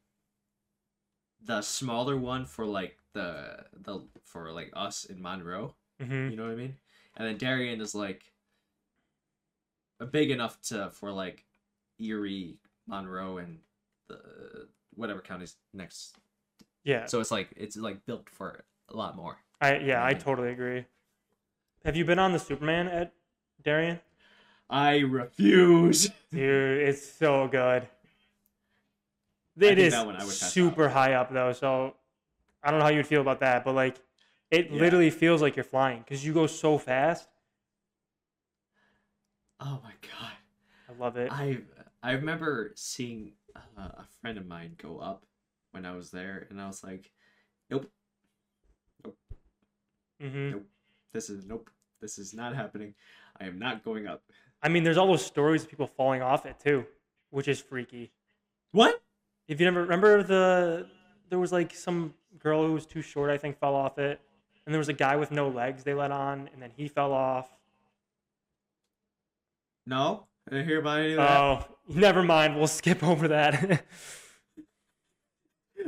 the 1.46 1.62
smaller 1.62 2.18
one 2.18 2.46
for 2.46 2.66
like 2.66 2.98
the 3.14 3.66
the 3.74 4.02
for 4.24 4.52
like 4.52 4.72
us 4.76 5.06
in 5.06 5.22
Monroe. 5.22 5.76
hmm 6.02 6.30
You 6.30 6.36
know 6.36 6.44
what 6.44 6.52
I 6.52 6.56
mean? 6.56 6.76
And 7.16 7.28
then 7.28 7.38
Darien 7.38 7.80
is 7.82 7.94
like 7.96 8.32
a 10.00 10.06
big 10.06 10.32
enough 10.32 10.62
to 10.64 10.90
for 10.92 11.12
like 11.12 11.46
Erie, 12.00 12.58
Monroe, 12.88 13.38
and 13.38 13.60
the 14.08 14.68
whatever 14.96 15.22
counties 15.22 15.56
next 15.74 16.16
Yeah. 16.84 17.06
So 17.06 17.20
it's 17.20 17.32
like 17.32 17.50
it's 17.56 17.78
like 17.78 18.06
built 18.06 18.30
for 18.30 18.64
a 18.90 18.96
lot 18.96 19.16
more. 19.16 19.38
I 19.62 19.78
yeah, 19.78 20.04
I 20.04 20.14
Mhm. 20.14 20.20
totally 20.20 20.52
agree. 20.52 20.86
Have 21.86 21.96
you 21.96 22.06
been 22.06 22.20
on 22.20 22.32
the 22.34 22.40
Superman 22.40 22.88
at 22.88 23.14
Darien? 23.64 24.00
I 24.70 25.00
refuse. 25.00 26.10
Dude, 26.32 26.82
it's 26.88 27.06
so 27.06 27.48
good. 27.48 27.88
It 29.64 29.68
is 29.68 29.72
It 29.74 29.78
think 29.78 29.90
is 29.90 29.92
that 29.92 30.06
one 30.06 30.16
I 30.16 30.24
would 30.26 30.40
pass 30.40 30.54
super 30.54 30.90
high 30.90 31.14
up 31.14 31.32
though, 31.32 31.54
so 31.54 31.96
I 32.64 32.72
don't 32.72 32.80
know 32.80 32.86
how 32.86 32.92
you'd 32.92 33.08
feel 33.08 33.22
about 33.22 33.40
that, 33.42 33.66
but 33.66 33.74
like 33.76 33.98
it 34.52 34.72
Yeah. 34.72 34.80
literally 34.80 35.10
feels 35.12 35.42
like 35.42 35.56
you're 35.56 35.64
flying 35.66 36.00
because 36.02 36.26
you 36.26 36.34
go 36.34 36.48
so 36.48 36.78
fast. 36.78 37.28
Oh 39.60 39.80
my 39.84 39.94
god. 40.02 40.34
I 40.90 40.94
love 40.94 41.18
it. 41.18 41.32
I 41.32 41.60
I 42.04 42.12
remember 42.14 42.72
seeing 42.76 43.34
uh, 43.56 43.90
a 43.98 44.06
friend 44.22 44.38
of 44.38 44.46
mine 44.48 44.76
go 44.78 45.00
up 45.00 45.26
when 45.72 45.86
I 45.86 45.96
was 45.96 46.12
there, 46.12 46.48
and 46.50 46.62
I 46.62 46.68
was 46.68 46.84
like, 46.84 47.12
"Nope, 47.70 47.92
Nope. 49.04 49.18
hmm 50.20 50.52
Nope. 50.52 50.68
this 51.14 51.30
is 51.30 51.46
nope, 51.46 51.70
this 52.02 52.18
is 52.18 52.34
not 52.34 52.56
happening. 52.56 52.94
I 53.40 53.46
am 53.46 53.60
not 53.60 53.84
going 53.84 54.08
up." 54.08 54.24
I 54.62 54.70
mean, 54.70 54.84
there's 54.84 54.98
all 54.98 55.08
those 55.08 55.26
stories 55.26 55.64
of 55.64 55.70
people 55.70 55.88
falling 55.88 56.22
off 56.22 56.46
it 56.46 56.60
too, 56.60 56.86
which 57.30 57.48
is 57.48 57.60
freaky. 57.60 58.12
What? 58.72 59.02
If 59.48 59.60
you 59.60 59.66
never 59.66 59.82
remember 59.82 60.24
the, 60.24 60.88
there 61.30 61.40
was 61.40 61.52
like 61.52 61.74
some 61.74 62.14
girl 62.40 62.66
who 62.66 62.74
was 62.74 62.86
too 62.86 63.02
short, 63.02 63.30
I 63.30 63.38
think, 63.38 63.60
fell 63.60 63.76
off 63.76 63.98
it, 63.98 64.20
and 64.66 64.74
there 64.74 64.80
was 64.80 64.90
a 64.90 64.94
guy 64.94 65.16
with 65.16 65.32
no 65.32 65.48
legs 65.48 65.84
they 65.84 65.94
let 65.94 66.12
on, 66.12 66.50
and 66.54 66.62
then 66.62 66.72
he 66.76 66.88
fell 66.88 67.14
off. 67.14 67.48
No, 69.86 70.26
I 70.48 70.52
didn't 70.52 70.68
hear 70.68 70.80
about 70.80 71.00
any 71.00 71.12
of 71.12 71.18
that. 71.18 71.40
Oh, 71.40 71.66
never 71.88 72.24
mind. 72.24 72.58
We'll 72.58 72.68
skip 72.68 73.04
over 73.04 73.30
that. 73.30 73.86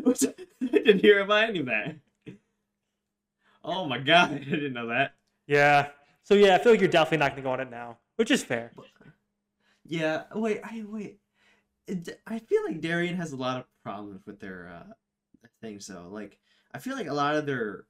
I 0.07 0.13
didn't 0.61 0.99
hear 0.99 1.19
about 1.19 1.49
any 1.49 1.59
of 1.59 1.65
that. 1.65 1.95
Oh 3.63 3.85
my 3.85 3.97
god, 3.97 4.31
I 4.31 4.37
didn't 4.37 4.73
know 4.73 4.87
that. 4.87 5.15
yeah. 5.47 5.89
So 6.23 6.35
yeah, 6.35 6.55
I 6.55 6.59
feel 6.59 6.71
like 6.71 6.79
you're 6.79 6.89
definitely 6.89 7.17
not 7.17 7.31
gonna 7.31 7.41
go 7.41 7.51
on 7.51 7.59
it 7.59 7.71
now, 7.71 7.97
which 8.19 8.31
is 8.31 8.43
fair. 8.43 8.73
Yeah, 9.85 10.23
wait, 10.35 10.59
I 10.61 10.83
wait. 10.85 11.19
I 12.27 12.37
feel 12.39 12.61
like 12.67 12.81
Darien 12.81 13.15
has 13.15 13.31
a 13.31 13.37
lot 13.37 13.59
of 13.59 13.65
problems 13.81 14.25
with 14.25 14.41
their 14.41 14.69
uh 14.75 15.47
things 15.61 15.87
though. 15.87 16.09
Like 16.11 16.37
I 16.73 16.79
feel 16.79 16.97
like 16.97 17.07
a 17.07 17.13
lot 17.13 17.35
of 17.35 17.45
their 17.45 17.85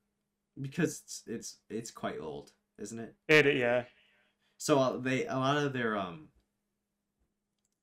because 0.62 1.02
it's 1.04 1.24
it's, 1.26 1.58
it's 1.72 1.90
quite 1.90 2.20
old, 2.22 2.52
isn't 2.78 3.00
it? 3.00 3.16
It 3.28 3.58
yeah. 3.58 3.86
So 4.58 4.78
uh, 4.78 4.98
they 4.98 5.26
a 5.26 5.36
lot 5.36 5.58
of 5.58 5.74
their 5.74 5.98
um 5.98 6.28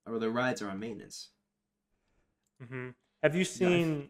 or 0.05 0.17
their 0.17 0.31
rides 0.31 0.61
are 0.61 0.69
on 0.69 0.79
maintenance. 0.79 1.31
Mm-hmm. 2.63 2.91
Have 3.23 3.35
you 3.35 3.43
seen? 3.43 4.07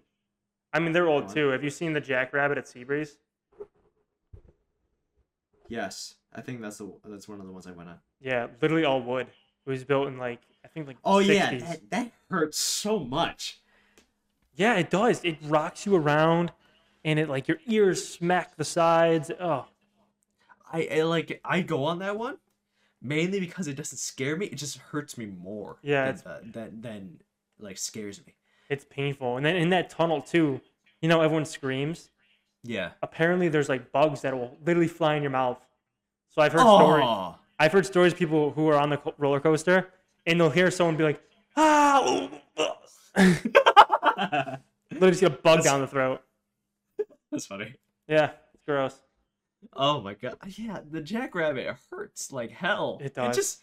I 0.74 0.80
mean, 0.80 0.92
they're 0.92 1.10
old 1.10 1.34
too. 1.34 1.48
Have 1.48 1.64
you 1.64 1.72
seen 1.72 1.94
the 1.94 2.02
Jackrabbit 2.02 2.60
at 2.60 2.66
Seabreeze? 2.66 3.18
Yes, 5.70 6.14
I 6.38 6.42
think 6.42 6.62
that's 6.62 6.78
the 6.78 6.90
that's 7.04 7.28
one 7.28 7.40
of 7.42 7.48
the 7.48 7.52
ones 7.52 7.68
I 7.68 7.72
went 7.72 7.90
on. 7.90 7.98
Yeah, 8.22 8.48
literally 8.62 8.86
all 8.86 9.02
wood. 9.02 9.28
It 9.66 9.70
was 9.70 9.84
built 9.84 10.08
in 10.08 10.18
like 10.18 10.40
I 10.64 10.68
think 10.70 10.88
like 10.88 10.98
Oh 11.04 11.16
60s. 11.18 11.28
yeah, 11.28 11.58
that, 11.58 11.90
that 11.90 12.12
hurts 12.30 12.58
so 12.60 13.00
much. 13.00 13.60
Yeah, 14.56 14.76
it 14.76 14.90
does. 14.90 15.22
It 15.24 15.38
rocks 15.44 15.86
you 15.86 15.96
around, 15.96 16.52
and 17.04 17.20
it 17.20 17.28
like 17.28 17.48
your 17.48 17.58
ears 17.68 18.08
smack 18.08 18.56
the 18.56 18.64
sides. 18.64 19.32
Oh, 19.40 19.66
I, 20.72 20.88
I 20.92 21.02
like 21.04 21.42
I 21.44 21.62
go 21.62 21.84
on 21.86 22.00
that 22.00 22.18
one 22.18 22.38
mainly 23.02 23.40
because 23.40 23.68
it 23.68 23.76
doesn't 23.76 23.98
scare 24.00 24.36
me. 24.36 24.48
It 24.48 24.56
just 24.56 24.78
hurts 24.78 25.18
me 25.18 25.26
more. 25.28 25.78
Yeah, 25.82 26.12
than, 26.12 26.22
uh, 26.26 26.40
than 26.44 26.82
than 26.82 27.20
like 27.60 27.78
scares 27.78 28.24
me. 28.26 28.36
it's 28.70 28.86
painful. 28.86 29.38
And 29.38 29.46
then 29.46 29.56
in 29.56 29.70
that 29.70 29.90
tunnel 29.90 30.22
too, 30.22 30.62
you 31.02 31.10
know, 31.10 31.22
everyone 31.22 31.46
screams. 31.46 32.10
Yeah. 32.64 32.92
Apparently, 33.02 33.48
there's 33.50 33.70
like 33.70 33.92
bugs 33.92 34.22
that 34.22 34.34
will 34.36 34.58
literally 34.66 34.88
fly 34.88 35.16
in 35.16 35.24
your 35.24 35.32
mouth. 35.32 35.60
So 36.38 36.44
I've 36.44 36.52
heard 36.54 36.62
stories. 36.62 37.36
I've 37.58 37.72
heard 37.72 37.86
stories 37.88 38.14
of 38.14 38.20
people 38.20 38.52
who 38.52 38.68
are 38.68 38.76
on 38.76 38.92
the 38.92 39.02
roller 39.18 39.40
coaster, 39.40 39.90
and 40.28 40.40
they'll 40.40 40.52
hear 40.52 40.70
someone 40.70 40.96
be 40.96 41.04
like, 41.04 41.20
"Ah!" 41.56 42.30
literally 44.92 45.20
get 45.20 45.24
a 45.24 45.30
bug 45.32 45.42
That's- 45.44 45.64
down 45.64 45.82
the 45.82 45.88
throat. 45.88 46.22
that's 47.32 47.48
funny. 47.48 47.74
Yeah, 48.08 48.30
it's 48.54 48.62
gross. 48.68 49.02
Oh 49.74 50.00
my 50.02 50.14
god. 50.14 50.38
Yeah, 50.46 50.82
the 50.88 51.02
jackrabbit 51.02 51.76
hurts 51.90 52.32
like 52.32 52.52
hell. 52.52 53.00
It 53.02 53.16
does. 53.16 53.36
just 53.36 53.60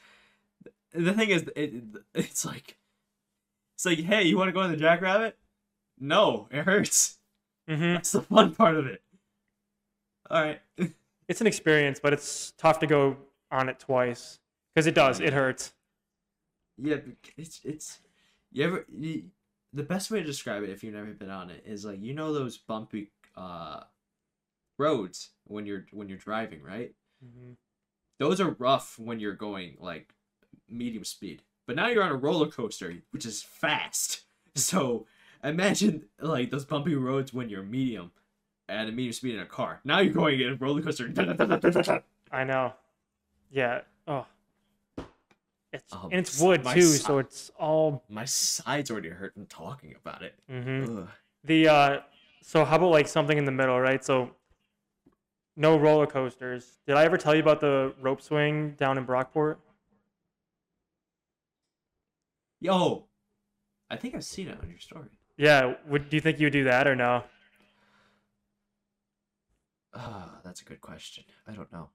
the 0.93 1.13
thing 1.13 1.31
is, 1.31 1.45
it, 1.55 1.75
it's 2.13 2.45
like 2.45 2.77
it's 3.77 3.87
like, 3.87 4.01
hey, 4.01 4.25
you 4.25 4.37
want 4.37 4.49
to 4.49 4.53
go 4.53 4.63
on 4.63 4.73
the 4.73 4.77
jackrabbit? 4.77 5.39
No, 6.01 6.49
it 6.51 6.65
hurts. 6.65 7.19
hmm 7.69 7.93
That's 7.95 8.11
the 8.11 8.23
fun 8.23 8.53
part 8.57 8.75
of 8.75 8.87
it. 8.87 9.01
All 10.29 10.43
right. 10.43 10.61
It's 11.29 11.41
an 11.41 11.47
experience, 11.47 12.01
but 12.03 12.13
it's 12.13 12.53
tough 12.59 12.79
to 12.81 12.87
go 12.87 13.17
on 13.51 13.69
it 13.69 13.79
twice 13.79 14.39
because 14.75 14.87
it 14.87 14.95
does. 14.95 15.21
It 15.21 15.33
hurts. 15.33 15.73
Yeah, 16.77 16.97
it's 17.37 17.61
it's 17.65 18.01
you 18.53 18.65
ever 18.65 18.87
you, 18.93 19.25
the 19.73 19.83
best 19.83 20.11
way 20.11 20.21
to 20.21 20.27
describe 20.27 20.63
it 20.63 20.71
if 20.71 20.83
you've 20.83 20.95
never 20.95 21.13
been 21.13 21.31
on 21.31 21.51
it 21.51 21.63
is 21.67 21.85
like 21.85 22.03
you 22.03 22.15
know 22.15 22.33
those 22.33 22.59
bumpy 22.59 23.11
uh 23.37 23.81
roads 24.79 25.31
when 25.45 25.67
you're 25.67 25.87
when 25.93 26.09
you're 26.09 26.19
driving, 26.19 26.63
right? 26.63 26.93
hmm 27.23 27.53
Those 28.19 28.41
are 28.41 28.51
rough 28.59 28.99
when 28.99 29.21
you're 29.21 29.35
going 29.35 29.77
like 29.81 30.13
medium 30.69 31.05
speed. 31.05 31.43
But 31.67 31.77
now 31.77 31.89
you're 31.89 32.03
on 32.03 32.13
a 32.13 32.17
roller 32.17 32.49
coaster, 32.49 32.95
which 33.11 33.27
is 33.27 33.43
fast. 33.43 34.23
So 34.57 35.07
imagine 35.43 36.05
like 36.21 36.51
those 36.51 36.65
bumpy 36.65 36.95
roads 36.95 37.35
when 37.35 37.49
you're 37.49 37.65
medium 37.65 38.13
at 38.69 38.89
a 38.89 38.93
medium 38.93 39.13
speed 39.13 39.35
in 39.35 39.41
a 39.41 39.47
car. 39.47 39.81
Now 39.85 40.01
you're 40.01 40.13
going 40.15 40.41
in 40.41 40.53
a 40.53 40.55
roller 40.57 40.83
coaster. 40.83 41.13
I 42.33 42.45
know. 42.45 42.73
Yeah. 43.51 43.81
Oh. 44.07 44.27
It's 45.73 45.85
Oh, 45.93 46.05
and 46.11 46.21
it's 46.21 46.41
wood 46.41 46.65
si- 46.67 46.75
too, 46.75 46.83
so 46.83 47.19
it's 47.19 47.51
all. 47.59 48.05
My 48.09 48.25
sides 48.25 48.91
already 48.91 49.09
hurt 49.09 49.35
from 49.35 49.47
talking 49.47 49.95
about 50.01 50.23
it. 50.23 50.35
hmm 50.49 51.03
The 51.45 51.69
uh, 51.69 52.01
so 52.43 52.65
how 52.65 52.77
about 52.77 52.91
like 52.91 53.09
something 53.09 53.37
in 53.37 53.45
the 53.45 53.53
middle, 53.53 53.81
right? 53.81 54.05
So. 54.05 54.31
No 55.57 55.77
roller 55.79 56.09
coasters. 56.09 56.79
Did 56.85 56.97
I 56.97 57.05
ever 57.05 57.17
tell 57.17 57.33
you 57.33 57.41
about 57.41 57.61
the 57.61 57.95
rope 58.01 58.21
swing 58.21 58.73
down 58.73 58.99
in 58.99 59.07
Brockport? 59.07 59.59
Yo, 62.61 63.05
I 63.91 63.97
think 63.97 64.15
I've 64.17 64.25
seen 64.25 64.49
it 64.49 64.59
on 64.61 64.69
your 64.69 64.79
story. 64.81 65.07
Yeah. 65.37 65.75
Would 65.89 66.09
do 66.09 66.17
you 66.17 66.21
think 66.21 66.41
you 66.41 66.47
would 66.47 66.53
do 66.53 66.65
that 66.65 66.89
or 66.89 66.97
no? 66.97 67.23
Ah, 69.95 70.41
that's 70.45 70.61
a 70.61 70.65
good 70.65 70.81
question. 70.81 71.25
I 71.47 71.53
don't 71.53 71.73
know. 71.73 71.91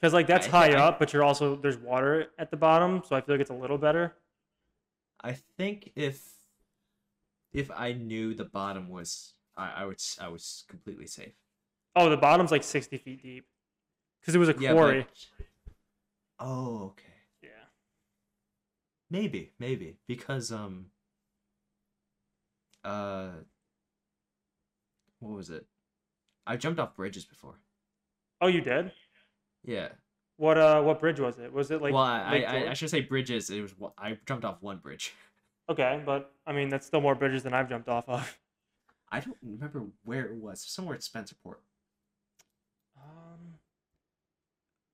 Because 0.00 0.12
like 0.14 0.26
that's 0.26 0.46
I 0.48 0.50
high 0.50 0.70
I- 0.72 0.80
up, 0.80 0.98
but 0.98 1.12
you're 1.12 1.22
also 1.24 1.56
there's 1.56 1.76
water 1.78 2.26
at 2.38 2.50
the 2.50 2.56
bottom, 2.56 3.02
so 3.06 3.14
I 3.16 3.20
feel 3.20 3.34
like 3.34 3.40
it's 3.40 3.50
a 3.50 3.54
little 3.54 3.78
better. 3.78 4.14
I 5.22 5.36
think 5.56 5.92
if 5.96 6.22
if 7.52 7.70
I 7.70 7.92
knew 7.92 8.34
the 8.34 8.44
bottom 8.44 8.88
was, 8.88 9.34
I, 9.56 9.70
I 9.76 9.84
would 9.84 10.00
I 10.20 10.28
was 10.28 10.64
completely 10.68 11.06
safe. 11.06 11.34
Oh, 11.96 12.10
the 12.10 12.16
bottom's 12.16 12.50
like 12.50 12.64
60 12.64 12.98
feet 12.98 13.22
deep. 13.22 13.46
Because 14.20 14.34
it 14.34 14.38
was 14.38 14.48
a 14.48 14.56
Yeah, 14.58 14.72
quarry. 14.72 15.02
but- 15.02 15.44
Oh, 16.40 16.86
okay. 16.86 17.12
Yeah. 17.42 17.48
Maybe, 19.10 19.52
maybe 19.58 19.98
because 20.08 20.50
um. 20.50 20.86
Uh. 22.82 23.28
What 25.20 25.36
was 25.36 25.50
it? 25.50 25.66
I 26.46 26.56
jumped 26.56 26.78
off 26.80 26.94
bridges 26.96 27.24
before. 27.24 27.60
Oh, 28.40 28.46
you 28.46 28.60
did? 28.60 28.92
Yeah. 29.64 29.88
What 30.36 30.58
uh 30.58 30.82
what 30.82 31.00
bridge 31.00 31.20
was 31.20 31.38
it? 31.38 31.52
Was 31.52 31.70
it 31.70 31.80
like 31.80 31.94
well, 31.94 32.02
I, 32.02 32.44
I, 32.46 32.70
I 32.70 32.74
should 32.74 32.90
say 32.90 33.00
bridges. 33.00 33.50
It 33.50 33.62
was 33.62 33.72
I 33.96 34.18
jumped 34.26 34.44
off 34.44 34.58
one 34.60 34.78
bridge. 34.78 35.14
Okay, 35.66 36.02
but 36.04 36.30
I 36.46 36.52
mean 36.52 36.68
that's 36.68 36.86
still 36.86 37.00
more 37.00 37.14
bridges 37.14 37.42
than 37.42 37.54
I've 37.54 37.70
jumped 37.70 37.88
off 37.88 38.06
of. 38.06 38.38
I 39.10 39.20
don't 39.20 39.38
remember 39.42 39.84
where 40.04 40.26
it 40.26 40.34
was. 40.34 40.60
Somewhere 40.60 40.94
at 40.94 41.00
Spencerport. 41.00 41.56
Um 42.98 43.54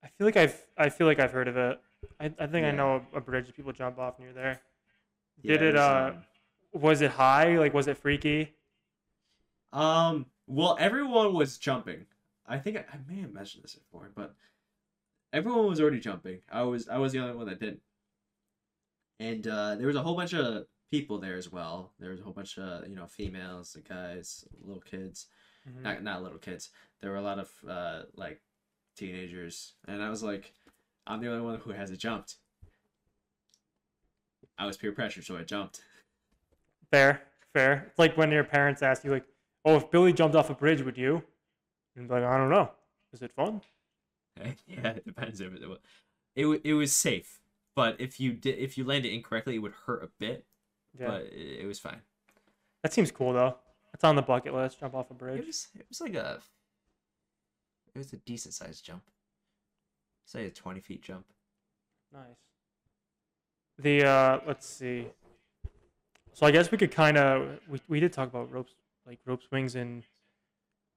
I 0.04 0.06
feel 0.16 0.28
like 0.28 0.36
I've 0.36 0.64
I 0.78 0.88
feel 0.90 1.08
like 1.08 1.18
I've 1.18 1.32
heard 1.32 1.48
of 1.48 1.56
it. 1.56 1.80
I, 2.20 2.26
I 2.38 2.46
think 2.46 2.66
I 2.66 2.70
know 2.70 3.02
a, 3.12 3.16
a 3.16 3.20
bridge 3.20 3.46
that 3.46 3.56
people 3.56 3.72
jump 3.72 3.98
off 3.98 4.20
near 4.20 4.32
there. 4.32 4.60
Yeah, 5.42 5.54
Did 5.54 5.62
it, 5.62 5.74
was, 5.74 5.80
uh 5.80 6.12
Was 6.74 7.00
it 7.00 7.10
high? 7.10 7.58
Like 7.58 7.74
was 7.74 7.88
it 7.88 7.96
freaky? 7.96 8.54
um, 9.72 9.82
um. 9.82 10.26
Well, 10.50 10.76
everyone 10.80 11.32
was 11.34 11.58
jumping. 11.58 12.06
I 12.44 12.58
think 12.58 12.76
I, 12.76 12.80
I 12.92 12.96
may 13.08 13.20
have 13.20 13.32
mentioned 13.32 13.62
this 13.62 13.76
before, 13.76 14.10
but 14.16 14.34
everyone 15.32 15.68
was 15.68 15.80
already 15.80 16.00
jumping. 16.00 16.40
I 16.50 16.62
was 16.62 16.88
I 16.88 16.98
was 16.98 17.12
the 17.12 17.20
only 17.20 17.36
one 17.36 17.46
that 17.46 17.60
didn't. 17.60 17.80
And 19.20 19.46
uh, 19.46 19.76
there 19.76 19.86
was 19.86 19.94
a 19.94 20.02
whole 20.02 20.16
bunch 20.16 20.34
of 20.34 20.66
people 20.90 21.18
there 21.18 21.36
as 21.36 21.52
well. 21.52 21.92
There 22.00 22.10
was 22.10 22.18
a 22.18 22.24
whole 22.24 22.32
bunch 22.32 22.58
of 22.58 22.88
you 22.88 22.96
know 22.96 23.06
females, 23.06 23.74
the 23.74 23.80
guys, 23.80 24.44
little 24.60 24.82
kids. 24.82 25.26
Mhm. 25.68 25.82
Not 25.82 26.02
not 26.02 26.22
little 26.24 26.38
kids. 26.38 26.70
There 27.00 27.12
were 27.12 27.18
a 27.18 27.22
lot 27.22 27.38
of 27.38 27.50
uh, 27.68 28.02
like 28.16 28.40
teenagers, 28.96 29.74
and 29.86 30.02
I 30.02 30.10
was 30.10 30.24
like, 30.24 30.52
I'm 31.06 31.20
the 31.20 31.28
only 31.30 31.42
one 31.42 31.60
who 31.60 31.70
hasn't 31.70 32.00
jumped. 32.00 32.36
I 34.58 34.66
was 34.66 34.76
peer 34.76 34.90
pressure, 34.90 35.22
so 35.22 35.36
I 35.36 35.44
jumped. 35.44 35.80
Fair, 36.90 37.22
fair. 37.52 37.84
It's 37.88 38.00
like 38.00 38.16
when 38.16 38.32
your 38.32 38.42
parents 38.44 38.82
ask 38.82 39.04
you, 39.04 39.12
like, 39.12 39.24
"Oh, 39.64 39.76
if 39.76 39.90
Billy 39.90 40.12
jumped 40.12 40.36
off 40.36 40.50
a 40.50 40.54
bridge, 40.54 40.82
would 40.82 40.96
you?" 40.98 41.22
And 41.96 42.08
like, 42.08 42.22
I 42.24 42.36
don't 42.36 42.50
know. 42.50 42.70
Is 43.12 43.22
it 43.22 43.32
fun? 43.32 43.60
yeah, 44.66 44.88
it 44.90 45.04
depends. 45.04 45.40
If 45.40 45.52
it, 45.54 45.68
was, 45.68 45.78
it 46.36 46.60
it 46.64 46.74
was 46.74 46.92
safe, 46.92 47.40
but 47.74 48.00
if 48.00 48.20
you 48.20 48.32
did 48.32 48.58
if 48.58 48.78
you 48.78 48.84
landed 48.84 49.12
incorrectly, 49.12 49.56
it 49.56 49.58
would 49.58 49.74
hurt 49.86 50.02
a 50.04 50.08
bit. 50.18 50.46
Yeah, 50.98 51.08
But 51.08 51.22
it, 51.24 51.60
it 51.62 51.66
was 51.66 51.78
fine. 51.78 52.00
that 52.82 52.92
seems 52.92 53.10
cool 53.10 53.32
though. 53.32 53.56
It's 53.92 54.04
on 54.04 54.16
the 54.16 54.22
bucket 54.22 54.54
list. 54.54 54.80
Jump 54.80 54.94
off 54.94 55.10
a 55.10 55.14
bridge. 55.14 55.40
It 55.40 55.46
was 55.46 55.68
it 55.78 55.86
was 55.88 56.00
like 56.00 56.14
a 56.14 56.40
it 57.94 57.98
was 57.98 58.12
a 58.12 58.16
decent 58.18 58.54
sized 58.54 58.84
jump. 58.84 59.02
Say 60.24 60.46
a 60.46 60.50
twenty 60.50 60.80
feet 60.80 61.02
jump. 61.02 61.26
Nice. 62.12 62.22
The 63.78 64.04
uh, 64.04 64.40
let's 64.46 64.66
see. 64.68 65.08
So 66.32 66.46
I 66.46 66.50
guess 66.52 66.70
we 66.70 66.78
could 66.78 66.92
kind 66.92 67.16
of 67.18 67.58
we 67.68 67.80
we 67.88 68.00
did 68.00 68.12
talk 68.12 68.28
about 68.28 68.50
ropes 68.52 68.74
like 69.06 69.18
rope 69.24 69.42
swings 69.42 69.74
and 69.74 70.04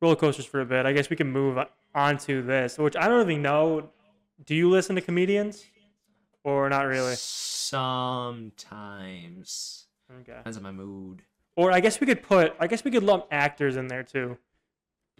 roller 0.01 0.15
coasters 0.15 0.45
for 0.45 0.61
a 0.61 0.65
bit. 0.65 0.85
I 0.85 0.93
guess 0.93 1.09
we 1.09 1.15
can 1.15 1.31
move 1.31 1.57
on 1.95 2.17
to 2.19 2.41
this, 2.41 2.77
which 2.77 2.95
I 2.95 3.07
don't 3.07 3.17
really 3.17 3.37
know. 3.37 3.89
Do 4.45 4.55
you 4.55 4.69
listen 4.69 4.95
to 4.95 5.01
comedians 5.01 5.65
or 6.43 6.69
not 6.69 6.87
really? 6.87 7.15
Sometimes 7.15 8.43
Okay. 10.11 10.37
depends 10.37 10.57
on 10.57 10.63
my 10.63 10.71
mood. 10.71 11.21
Or 11.55 11.71
I 11.71 11.79
guess 11.79 12.01
we 12.01 12.07
could 12.07 12.23
put 12.23 12.55
I 12.59 12.67
guess 12.67 12.83
we 12.83 12.91
could 12.91 13.03
lump 13.03 13.25
actors 13.31 13.77
in 13.77 13.87
there 13.87 14.03
too. 14.03 14.37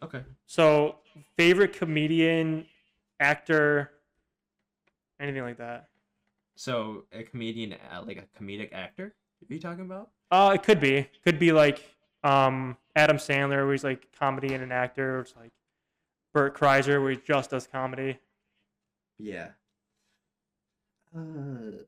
Okay. 0.04 0.24
So 0.46 0.98
favorite 1.38 1.74
comedian, 1.74 2.66
actor, 3.20 3.92
anything 5.20 5.44
like 5.44 5.58
that. 5.58 5.90
So 6.56 7.06
a 7.12 7.24
comedian, 7.24 7.74
uh, 7.74 8.04
like 8.06 8.18
a 8.18 8.28
comedic 8.40 8.74
actor, 8.74 9.16
are 9.50 9.54
you 9.54 9.60
talking 9.60 9.86
about? 9.86 10.10
Uh, 10.30 10.52
it 10.54 10.62
could 10.64 10.80
be. 10.80 11.08
Could 11.24 11.40
be 11.40 11.52
like 11.52 11.84
um 12.24 12.78
Adam 12.96 13.18
Sandler, 13.18 13.64
where 13.64 13.72
he's 13.72 13.84
like 13.84 14.08
comedy 14.18 14.54
and 14.54 14.64
an 14.64 14.72
actor. 14.72 15.20
It's 15.20 15.36
like 15.36 15.52
Bert 16.34 16.56
Kreischer, 16.58 17.02
where 17.02 17.12
he 17.12 17.18
just 17.18 17.50
does 17.52 17.68
comedy. 17.68 18.20
Yeah. 19.20 19.50
Uh, 21.16 21.84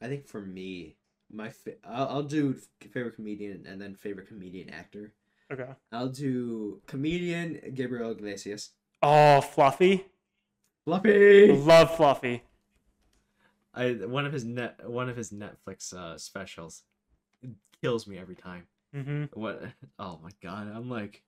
I 0.00 0.06
think 0.06 0.26
for 0.26 0.40
me, 0.40 0.96
my 1.32 1.48
fa- 1.48 1.74
I'll, 1.84 2.08
I'll 2.08 2.22
do 2.22 2.56
favorite 2.92 3.16
comedian 3.16 3.66
and 3.66 3.80
then 3.80 3.94
favorite 3.94 4.28
comedian 4.28 4.70
actor. 4.70 5.12
Okay. 5.52 5.68
I'll 5.92 6.08
do 6.08 6.80
comedian 6.86 7.60
Gabriel 7.74 8.12
Iglesias. 8.12 8.70
Oh, 9.02 9.40
Fluffy. 9.40 10.06
Fluffy. 10.84 11.52
Love 11.52 11.96
Fluffy. 11.96 12.42
I 13.74 13.92
one 13.92 14.24
of 14.24 14.32
his 14.32 14.44
net 14.44 14.88
one 14.88 15.08
of 15.08 15.16
his 15.16 15.30
Netflix 15.30 15.92
uh, 15.92 16.16
specials 16.16 16.82
kills 17.82 18.06
me 18.06 18.18
every 18.18 18.36
time. 18.36 18.66
hmm 18.92 19.24
What? 19.34 19.62
Oh 19.98 20.18
my 20.22 20.30
god! 20.42 20.68
I'm 20.74 20.88
like, 20.90 21.22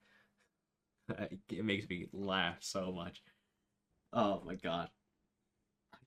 it 1.50 1.64
makes 1.64 1.88
me 1.88 2.06
laugh 2.12 2.56
so 2.60 2.92
much. 2.92 3.22
Oh 4.12 4.42
my 4.44 4.54
god! 4.54 4.88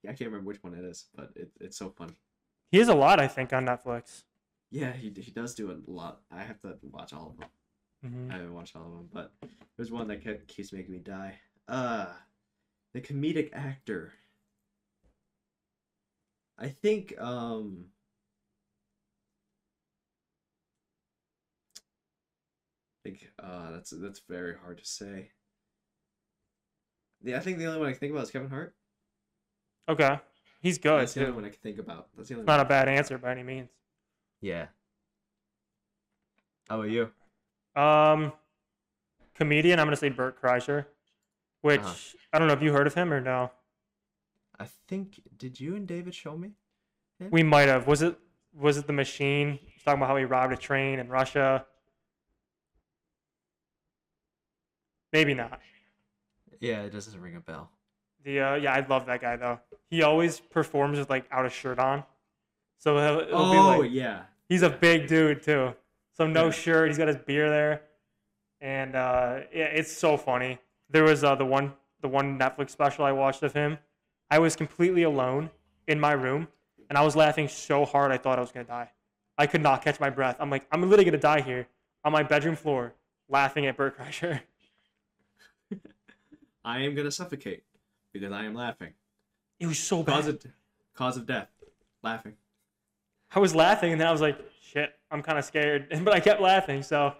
I 0.03 0.14
can't 0.14 0.22
remember 0.32 0.47
which 0.47 0.64
one 0.64 0.74
it 0.74 0.84
is, 0.84 1.05
but 1.16 1.32
it, 1.36 1.51
it's 1.59 1.78
so 1.78 1.89
funny. 1.89 2.14
He 2.72 2.80
has 2.80 2.88
a 2.88 2.95
lot, 2.95 3.20
I 3.20 3.28
think, 3.28 3.53
on 3.53 3.66
Netflix. 3.66 4.24
Yeah, 4.72 4.93
he 4.93 5.09
he 5.09 5.32
does 5.32 5.53
do 5.55 5.72
a 5.72 5.78
lot. 5.91 6.22
I 6.32 6.43
have 6.43 6.62
to 6.62 6.78
watch 6.82 7.14
all 7.14 7.32
of 7.32 7.38
them. 7.38 7.49
hmm 8.03 8.30
I 8.32 8.36
haven't 8.36 8.53
watched 8.53 8.76
all 8.76 8.86
of 8.86 8.91
them, 8.93 9.09
but 9.12 9.34
there's 9.78 9.91
one 9.91 10.07
that 10.07 10.22
ke- 10.24 10.47
keeps 10.47 10.72
making 10.74 10.91
me 10.93 10.99
die. 10.99 11.39
Uh, 11.68 12.07
the 12.93 13.01
comedic 13.01 13.49
actor. 13.53 14.14
I 16.57 16.70
think 16.70 17.14
um. 17.20 17.86
Like, 23.12 23.32
uh, 23.43 23.72
that's 23.72 23.89
that's 23.91 24.22
very 24.28 24.55
hard 24.64 24.78
to 24.78 24.86
say. 24.86 25.32
Yeah, 27.24 27.38
I 27.38 27.39
think 27.39 27.57
the 27.57 27.66
only 27.66 27.80
one 27.80 27.89
I 27.89 27.91
can 27.91 27.99
think 27.99 28.14
about 28.14 28.24
is 28.24 28.32
Kevin 28.32 28.49
Hart. 28.49 28.74
Okay. 29.89 30.20
He's 30.62 30.78
good 30.78 31.01
That's 31.01 31.14
the 31.14 31.22
only 31.22 31.34
one 31.34 31.45
I 31.45 31.49
can 31.49 31.59
think 31.62 31.78
about. 31.78 32.07
That's 32.16 32.30
the 32.30 32.36
only. 32.36 32.45
Not 32.45 32.59
a 32.59 32.66
bad 32.66 32.88
answer 32.88 33.18
by 33.18 33.32
any 33.32 33.43
means. 33.43 33.70
Yeah. 34.39 34.68
How 36.70 36.80
about 36.80 36.89
you? 36.89 37.12
Um, 37.76 38.32
comedian. 39.36 39.80
I'm 39.80 39.88
gonna 39.88 39.97
say 39.97 40.09
Bert 40.09 40.41
Kreischer, 40.41 40.86
which 41.62 41.82
Uh-huh. 41.82 42.18
I 42.32 42.39
don't 42.39 42.47
know 42.47 42.53
if 42.53 42.62
you 42.62 42.72
heard 42.72 42.88
of 42.88 42.93
him 42.93 43.12
or 43.12 43.20
no. 43.20 43.51
I 44.57 44.66
think 44.88 45.20
did 45.38 45.59
you 45.59 45.76
and 45.76 45.88
David 45.88 46.16
show 46.16 46.38
me? 46.38 46.51
We 47.30 47.43
might 47.43 47.68
have. 47.68 47.88
Was 47.88 48.01
it 48.01 48.18
was 48.53 48.78
it 48.78 48.88
the 48.88 48.93
machine? 48.93 49.59
He's 49.66 49.84
talking 49.84 49.99
about 49.99 50.09
how 50.09 50.16
he 50.18 50.26
robbed 50.26 50.53
a 50.53 50.57
train 50.57 50.99
in 50.99 51.09
Russia. 51.09 51.66
Maybe 55.12 55.34
not. 55.34 55.59
Yeah, 56.59 56.82
it 56.84 56.91
doesn't 56.91 57.20
ring 57.20 57.36
a 57.36 57.39
bell. 57.39 57.70
The 58.24 58.39
uh, 58.39 58.55
yeah, 58.55 58.74
I 58.74 58.86
love 58.86 59.05
that 59.07 59.22
guy 59.22 59.36
though. 59.36 59.59
He 59.89 60.03
always 60.03 60.39
performs 60.39 60.99
with 60.99 61.09
like 61.09 61.26
out 61.32 61.45
a 61.45 61.49
shirt 61.49 61.80
on. 61.80 62.03
So 62.78 62.97
he'll, 62.97 63.20
it'll 63.28 63.45
Oh 63.47 63.51
be 63.51 63.59
like 63.84 63.91
yeah. 63.91 64.24
he's 64.47 64.62
a 64.62 64.70
big 64.70 65.07
dude 65.07 65.41
too. 65.43 65.74
So 66.14 66.28
no 66.28 66.45
Yeah. 66.45 66.51
shirt. 66.51 66.88
He's 66.89 66.97
got 66.97 67.07
his 67.07 67.18
beer 67.18 67.49
there, 67.49 67.82
and 68.59 68.95
uh, 68.95 69.39
yeah, 69.53 69.66
it's 69.66 69.91
so 69.91 70.18
funny. 70.18 70.59
There 70.89 71.03
was 71.03 71.24
uh, 71.24 71.36
the 71.36 71.45
one 71.45 71.74
the 72.01 72.07
one 72.07 72.38
Netflix 72.38 72.70
special 72.72 73.05
I 73.05 73.12
watched 73.12 73.43
of 73.43 73.53
him. 73.53 73.78
I 74.30 74.39
was 74.39 74.55
completely 74.55 75.03
alone 75.03 75.49
in 75.88 75.99
my 75.99 76.12
room, 76.14 76.47
and 76.89 76.97
I 76.97 77.01
was 77.03 77.16
laughing 77.16 77.47
so 77.47 77.86
hard 77.86 78.12
I 78.12 78.18
thought 78.18 78.38
I 78.38 78.41
was 78.41 78.51
gonna 78.51 78.66
die. 78.66 78.91
I 79.38 79.47
could 79.47 79.62
not 79.62 79.84
catch 79.84 79.99
my 79.99 80.09
breath. 80.12 80.38
I'm 80.39 80.49
like, 80.51 80.68
I'm 80.72 80.82
literally 80.84 81.05
gonna 81.05 81.18
die 81.18 81.41
here 81.41 81.68
on 82.03 82.12
my 82.12 82.22
bedroom 82.24 82.55
floor, 82.55 82.93
laughing 83.30 83.66
at 83.66 83.78
Bert 83.78 83.97
Kreischer. 83.97 84.41
I 86.64 86.80
am 86.80 86.95
gonna 86.95 87.12
suffocate 87.12 87.64
because 88.14 88.32
I 88.32 88.45
am 88.45 88.53
laughing. 88.53 88.93
It 89.59 89.68
was 89.68 89.80
so 89.80 90.03
Cause 90.03 90.26
bad. 90.26 90.36
of 90.36 90.45
cause 90.95 91.18
of 91.18 91.26
death. 91.26 91.49
Laughing. 92.03 92.34
I 93.34 93.39
was 93.39 93.55
laughing, 93.55 93.91
and 93.91 94.01
then 94.01 94.07
I 94.07 94.12
was 94.12 94.22
like, 94.22 94.38
shit, 94.62 94.93
I'm 95.09 95.22
kind 95.22 95.38
of 95.39 95.45
scared, 95.45 95.88
but 96.03 96.14
I 96.14 96.20
kept 96.20 96.41
laughing. 96.41 96.84
So 96.84 97.14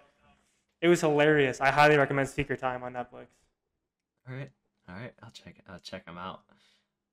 it 0.82 0.88
was 0.88 1.02
hilarious. 1.02 1.62
I 1.62 1.70
highly 1.72 1.98
recommend 1.98 2.30
Secret 2.30 2.60
Time 2.60 2.84
on 2.84 2.94
Netflix. 2.94 3.28
All 4.28 4.36
right. 4.36 4.50
All 4.90 4.96
right. 4.96 5.14
I'll 5.24 5.32
check. 5.32 5.56
I'll 5.70 5.80
check 5.80 6.06
them 6.06 6.18
out. 6.18 6.42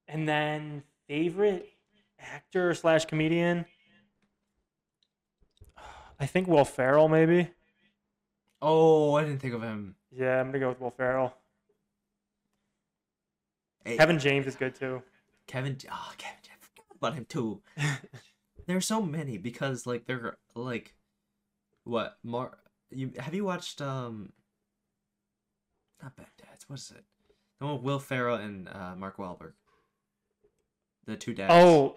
And 0.09 0.29
then 0.29 0.83
favorite 1.07 1.69
actor 2.19 2.75
slash 2.75 3.05
comedian. 3.05 3.67
I 6.19 6.27
think 6.27 6.49
Will 6.49 6.65
Ferrell, 6.65 7.09
maybe. 7.09 7.51
Oh, 8.61 9.15
I 9.15 9.23
didn't 9.23 9.39
think 9.41 9.55
of 9.55 9.63
him. 9.63 9.95
Yeah, 10.11 10.41
I'm 10.41 10.47
gonna 10.49 10.59
go 10.59 10.71
with 10.71 10.81
Will 10.81 10.91
Ferrell. 10.91 11.35
Hey, 13.85 13.97
Kevin 13.97 14.19
James 14.19 14.47
is 14.47 14.57
good 14.57 14.75
too. 14.75 15.03
Kevin. 15.47 15.77
Oh, 15.91 16.13
Kevin. 16.19 16.39
I 16.45 16.57
forgot 16.61 16.97
about 16.97 17.15
him 17.15 17.27
too. 17.29 17.63
There's 18.67 18.87
so 18.87 19.01
many 19.03 19.39
because 19.39 19.87
like 19.87 20.07
they're 20.07 20.37
like, 20.55 20.95
what? 21.85 22.19
Mar. 22.23 22.59
You 22.91 23.13
have 23.19 23.35
you 23.35 23.45
watched 23.45 23.81
um. 23.81 24.33
Not 26.03 26.17
Bad 26.17 26.27
Dads. 26.39 26.69
What 26.69 26.79
is 26.79 26.93
it? 26.95 27.05
The 27.59 27.67
one 27.67 27.75
with 27.77 27.83
Will 27.83 27.99
Ferrell 27.99 28.37
and 28.37 28.69
uh, 28.69 28.95
Mark 28.97 29.17
Wahlberg. 29.17 29.53
The 31.07 31.17
two 31.17 31.35
dads. 31.35 31.53
Oh, 31.53 31.97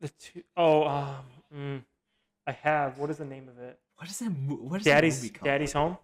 the 0.00 0.08
two 0.08 0.42
oh 0.56 0.86
um, 0.86 1.24
mm, 1.54 1.82
I 2.46 2.52
have. 2.52 2.98
What 2.98 3.10
is 3.10 3.18
the 3.18 3.24
name 3.24 3.48
of 3.48 3.58
it? 3.58 3.78
What 3.96 4.08
is 4.08 4.18
that? 4.20 4.26
What 4.30 4.80
is 4.80 4.84
Daddy's 4.84 5.16
that 5.20 5.24
movie 5.24 5.34
called? 5.34 5.44
Daddy's 5.46 5.72
Home. 5.72 5.98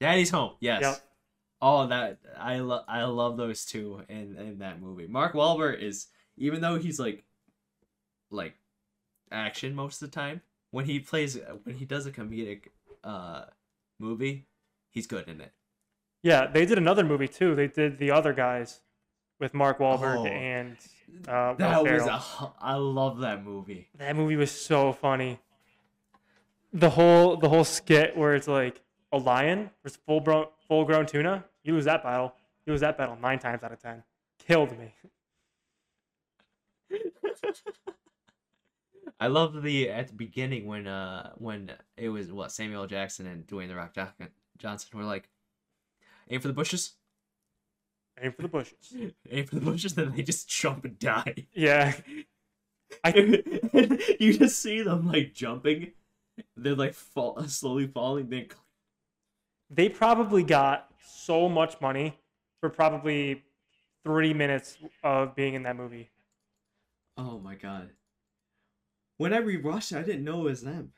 Daddy's 0.00 0.30
Home. 0.30 0.52
Yes. 0.60 0.82
Yep. 0.82 1.00
Oh, 1.62 1.86
that 1.86 2.18
I 2.38 2.58
love. 2.58 2.84
I 2.88 3.04
love 3.04 3.36
those 3.36 3.64
two 3.64 4.02
in 4.08 4.36
in 4.36 4.58
that 4.58 4.80
movie. 4.80 5.06
Mark 5.06 5.32
Wahlberg 5.34 5.80
is 5.82 6.08
even 6.36 6.60
though 6.60 6.76
he's 6.76 6.98
like, 6.98 7.24
like, 8.30 8.54
action 9.30 9.74
most 9.74 10.02
of 10.02 10.10
the 10.10 10.14
time. 10.14 10.40
When 10.72 10.84
he 10.86 10.98
plays, 10.98 11.38
when 11.62 11.76
he 11.76 11.84
does 11.84 12.04
a 12.06 12.10
comedic, 12.10 12.68
uh, 13.04 13.44
movie, 14.00 14.46
he's 14.90 15.06
good 15.06 15.28
in 15.28 15.40
it. 15.40 15.52
Yeah, 16.22 16.46
they 16.48 16.66
did 16.66 16.78
another 16.78 17.04
movie 17.04 17.28
too. 17.28 17.54
They 17.54 17.68
did 17.68 17.98
The 17.98 18.10
Other 18.10 18.32
Guys 18.32 18.80
with 19.38 19.54
Mark 19.54 19.78
Wahlberg 19.78 20.16
Oh. 20.18 20.26
and 20.26 20.76
uh, 21.28 21.54
Will 21.56 21.56
That 21.58 21.82
was 21.84 22.02
Ferrell. 22.02 22.08
a. 22.40 22.52
I 22.60 22.74
love 22.74 23.20
that 23.20 23.44
movie. 23.44 23.88
That 23.98 24.16
movie 24.16 24.34
was 24.36 24.50
so 24.50 24.92
funny. 24.92 25.38
The 26.72 26.90
whole 26.90 27.36
the 27.36 27.48
whole 27.48 27.62
skit 27.64 28.16
where 28.16 28.34
it's 28.34 28.48
like 28.48 28.80
a 29.12 29.16
lion 29.18 29.70
versus 29.84 29.98
full 30.06 30.20
grown 30.20 30.46
full 30.68 30.84
grown 30.84 31.06
tuna. 31.06 31.44
You 31.62 31.74
lose 31.74 31.84
that 31.86 32.02
battle. 32.02 32.34
You 32.66 32.72
lose 32.72 32.80
that 32.80 32.96
battle 32.98 33.16
nine 33.20 33.38
times 33.38 33.62
out 33.62 33.72
of 33.72 33.80
ten. 33.80 34.02
Killed 34.38 34.76
me. 34.78 34.94
I 39.20 39.28
love 39.28 39.62
the 39.62 39.88
at 39.90 40.08
the 40.08 40.14
beginning 40.14 40.66
when 40.66 40.86
uh 40.86 41.30
when 41.36 41.70
it 41.96 42.08
was 42.08 42.32
what 42.32 42.52
Samuel 42.52 42.86
Jackson 42.86 43.26
and 43.26 43.46
Dwayne 43.46 43.68
the 43.68 43.74
Rock 43.76 43.94
Jo- 43.94 44.08
Johnson 44.58 44.98
were 44.98 45.04
like, 45.04 45.28
aim 46.28 46.40
for 46.40 46.48
the 46.48 46.54
bushes, 46.54 46.94
Aim 48.20 48.32
for 48.32 48.42
the 48.42 48.48
bushes. 48.48 48.92
aim 49.30 49.46
for 49.46 49.54
the 49.56 49.60
bushes, 49.60 49.94
then 49.94 50.12
they 50.14 50.22
just 50.22 50.48
jump 50.48 50.84
and 50.84 50.98
die. 50.98 51.46
Yeah. 51.52 51.94
I- 53.04 53.42
you 54.20 54.34
just 54.38 54.60
see 54.60 54.82
them 54.82 55.06
like 55.06 55.34
jumping. 55.34 55.92
They're 56.56 56.74
like 56.74 56.94
fall, 56.94 57.40
slowly 57.48 57.86
falling. 57.86 58.28
Then 58.28 58.48
They 59.74 59.88
probably 59.88 60.44
got 60.44 60.88
so 61.04 61.48
much 61.48 61.80
money 61.80 62.18
for 62.60 62.70
probably 62.70 63.42
three 64.04 64.32
minutes 64.34 64.78
of 65.02 65.34
being 65.34 65.54
in 65.54 65.62
that 65.64 65.76
movie. 65.76 66.10
oh 67.16 67.38
my 67.38 67.54
god. 67.54 67.90
When 69.16 69.32
I 69.32 69.38
rewatched 69.38 69.92
it, 69.92 69.98
I 69.98 70.02
didn't 70.02 70.24
know 70.24 70.40
it 70.40 70.50
was 70.50 70.62
them. 70.62 70.92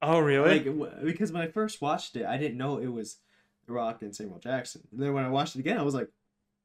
Oh, 0.00 0.18
really? 0.18 0.50
Like 0.58 0.64
w- 0.64 0.92
because 1.04 1.30
when 1.30 1.42
I 1.42 1.46
first 1.46 1.80
watched 1.80 2.16
it, 2.16 2.26
I 2.26 2.36
didn't 2.36 2.58
know 2.58 2.78
it 2.78 2.88
was 2.92 3.18
The 3.66 3.72
Rock 3.72 4.02
and 4.02 4.14
Samuel 4.14 4.40
Jackson. 4.40 4.82
And 4.90 5.00
then 5.00 5.12
when 5.14 5.24
I 5.24 5.28
watched 5.28 5.54
it 5.54 5.60
again, 5.60 5.78
I 5.78 5.82
was 5.82 5.94
like, 5.94 6.08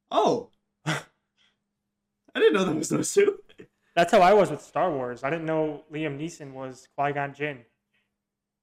"Oh, 0.10 0.50
I 0.86 1.00
didn't 2.36 2.54
know 2.54 2.66
that 2.66 2.76
was 2.76 2.90
those 2.90 3.14
two. 3.14 3.40
That's 3.96 4.12
how 4.12 4.22
I 4.22 4.34
was 4.34 4.50
with 4.50 4.62
Star 4.62 4.92
Wars. 4.92 5.24
I 5.24 5.30
didn't 5.30 5.46
know 5.46 5.84
Liam 5.92 6.20
Neeson 6.20 6.54
was 6.54 6.88
Qui 6.96 7.12
Gon 7.14 7.34
Jinn. 7.34 7.60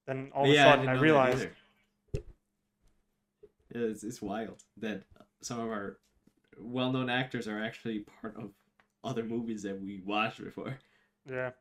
Then 0.07 0.31
all 0.33 0.43
of 0.43 0.49
a 0.49 0.53
yeah, 0.53 0.71
sudden, 0.71 0.89
I, 0.89 0.93
that 0.95 1.01
realized. 1.01 1.47
It's, 3.75 4.03
it's 4.03 4.21
wild 4.21 4.63
that 4.77 5.03
some 5.41 5.59
of 5.59 5.67
our 5.67 5.97
well-known 6.57 7.09
actors 7.09 7.47
are 7.47 7.61
actually 7.61 8.05
part 8.21 8.35
of 8.37 8.51
other 9.03 9.23
movies 9.23 9.63
that 9.63 9.79
we 9.79 10.01
watched 10.05 10.43
before. 10.43 10.77
Yeah. 11.29 11.51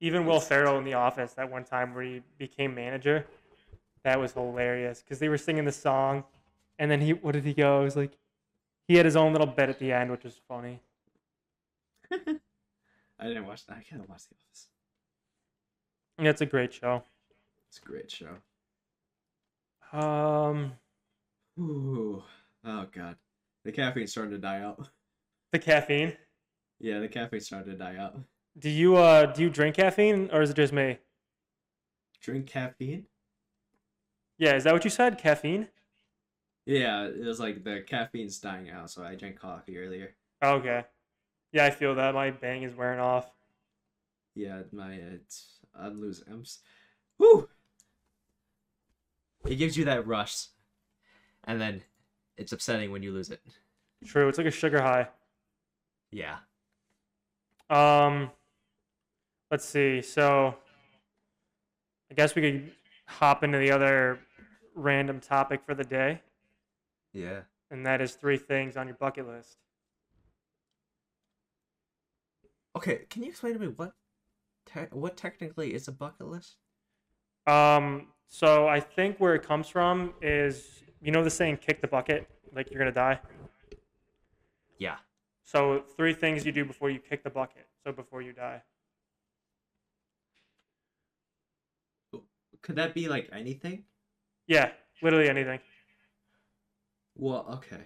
Even 0.00 0.24
Will 0.24 0.40
Ferrell 0.40 0.78
in 0.78 0.84
The 0.84 0.94
Office, 0.94 1.34
that 1.34 1.50
one 1.50 1.64
time 1.64 1.94
where 1.94 2.04
he 2.04 2.22
became 2.38 2.74
manager, 2.74 3.26
that 4.04 4.18
was 4.18 4.32
hilarious 4.32 5.02
because 5.02 5.18
they 5.18 5.28
were 5.28 5.36
singing 5.38 5.64
the 5.64 5.72
song, 5.72 6.24
and 6.78 6.90
then 6.90 7.00
he, 7.00 7.12
what 7.12 7.32
did 7.32 7.44
he 7.44 7.52
go? 7.52 7.82
It 7.82 7.84
was 7.84 7.96
like, 7.96 8.16
he 8.86 8.94
had 8.94 9.04
his 9.04 9.16
own 9.16 9.32
little 9.32 9.46
bit 9.46 9.68
at 9.68 9.78
the 9.78 9.92
end, 9.92 10.10
which 10.10 10.24
was 10.24 10.40
funny. 10.48 10.80
I 12.12 13.26
didn't 13.26 13.46
watch 13.46 13.66
that. 13.66 13.76
I 13.76 13.82
can't 13.82 14.08
watch 14.08 14.22
The 14.28 14.36
Office. 14.36 14.66
Yeah, 16.20 16.30
it's 16.30 16.40
a 16.40 16.46
great 16.46 16.72
show. 16.72 17.02
It's 17.68 17.78
a 17.78 17.82
great 17.82 18.10
show. 18.10 18.36
Um, 19.92 20.72
Ooh. 21.58 22.22
Oh 22.64 22.86
god, 22.92 23.16
the 23.64 23.72
caffeine's 23.72 24.10
starting 24.12 24.32
to 24.32 24.38
die 24.38 24.60
out. 24.60 24.88
the 25.52 25.58
caffeine. 25.58 26.16
Yeah, 26.80 27.00
the 27.00 27.08
caffeine's 27.08 27.46
starting 27.46 27.72
to 27.72 27.78
die 27.78 27.96
out. 27.96 28.18
Do 28.58 28.70
you 28.70 28.96
uh 28.96 29.26
do 29.26 29.42
you 29.42 29.50
drink 29.50 29.76
caffeine 29.76 30.30
or 30.32 30.42
is 30.42 30.50
it 30.50 30.56
just 30.56 30.72
me? 30.72 30.98
Drink 32.20 32.46
caffeine? 32.46 33.06
Yeah, 34.38 34.54
is 34.54 34.64
that 34.64 34.72
what 34.72 34.84
you 34.84 34.90
said? 34.90 35.18
Caffeine? 35.18 35.68
Yeah, 36.66 37.04
it 37.06 37.24
was 37.24 37.40
like 37.40 37.64
the 37.64 37.80
caffeine's 37.86 38.38
dying 38.38 38.70
out, 38.70 38.90
so 38.90 39.02
I 39.02 39.14
drank 39.14 39.38
coffee 39.40 39.78
earlier. 39.78 40.14
Okay. 40.42 40.84
Yeah, 41.52 41.64
I 41.64 41.70
feel 41.70 41.94
that 41.94 42.14
my 42.14 42.30
bang 42.30 42.62
is 42.62 42.74
wearing 42.74 43.00
off. 43.00 43.30
Yeah, 44.34 44.62
my 44.72 44.92
it's 44.92 45.58
I'm 45.74 46.00
losing. 46.00 46.28
I'm. 46.32 46.40
s- 46.42 46.60
It 49.46 49.56
gives 49.56 49.76
you 49.76 49.84
that 49.86 50.06
rush, 50.06 50.46
and 51.48 51.60
then 51.60 51.82
it's 52.36 52.52
upsetting 52.52 52.92
when 52.92 53.02
you 53.02 53.10
lose 53.10 53.30
it. 53.30 53.40
True, 54.06 54.28
it's 54.28 54.38
like 54.38 54.46
a 54.46 54.50
sugar 54.52 54.80
high. 54.80 55.08
Yeah. 56.12 56.36
Um, 57.70 58.30
let's 59.50 59.64
see. 59.64 60.00
So, 60.02 60.54
I 62.10 62.14
guess 62.14 62.36
we 62.36 62.42
could 62.42 62.72
hop 63.06 63.42
into 63.42 63.58
the 63.58 63.72
other 63.72 64.20
random 64.74 65.18
topic 65.20 65.62
for 65.66 65.74
the 65.74 65.82
day, 65.84 66.20
Yeah. 67.12 67.40
and 67.70 67.84
that 67.84 68.00
is 68.00 68.14
three 68.14 68.38
things 68.38 68.76
on 68.76 68.86
your 68.86 68.96
bucket 68.96 69.26
list. 69.26 69.56
Okay, 72.76 73.06
can 73.10 73.22
you 73.24 73.30
explain 73.30 73.54
to 73.54 73.58
me 73.58 73.68
what, 73.68 73.94
te- 74.66 74.92
what 74.92 75.16
technically 75.16 75.74
is 75.74 75.88
a 75.88 75.92
bucket 75.92 76.28
list? 76.28 76.58
Um, 77.46 78.08
so 78.28 78.68
I 78.68 78.78
think 78.78 79.18
where 79.18 79.34
it 79.34 79.42
comes 79.42 79.68
from 79.68 80.12
is 80.22 80.82
you 81.00 81.12
know 81.12 81.22
the 81.22 81.30
saying 81.30 81.58
"kick 81.58 81.80
the 81.80 81.88
bucket," 81.88 82.28
like 82.54 82.70
you're 82.70 82.78
gonna 82.78 82.92
die. 82.92 83.20
Yeah. 84.78 84.96
So 85.44 85.84
three 85.96 86.12
things 86.12 86.44
you 86.44 86.52
do 86.52 86.64
before 86.64 86.90
you 86.90 86.98
kick 86.98 87.24
the 87.24 87.30
bucket. 87.30 87.66
So 87.84 87.92
before 87.92 88.22
you 88.22 88.32
die. 88.32 88.62
Could 92.62 92.76
that 92.76 92.94
be 92.94 93.08
like 93.08 93.30
anything? 93.32 93.84
Yeah, 94.46 94.72
literally 95.00 95.28
anything. 95.28 95.60
Well, 97.14 97.46
okay. 97.54 97.84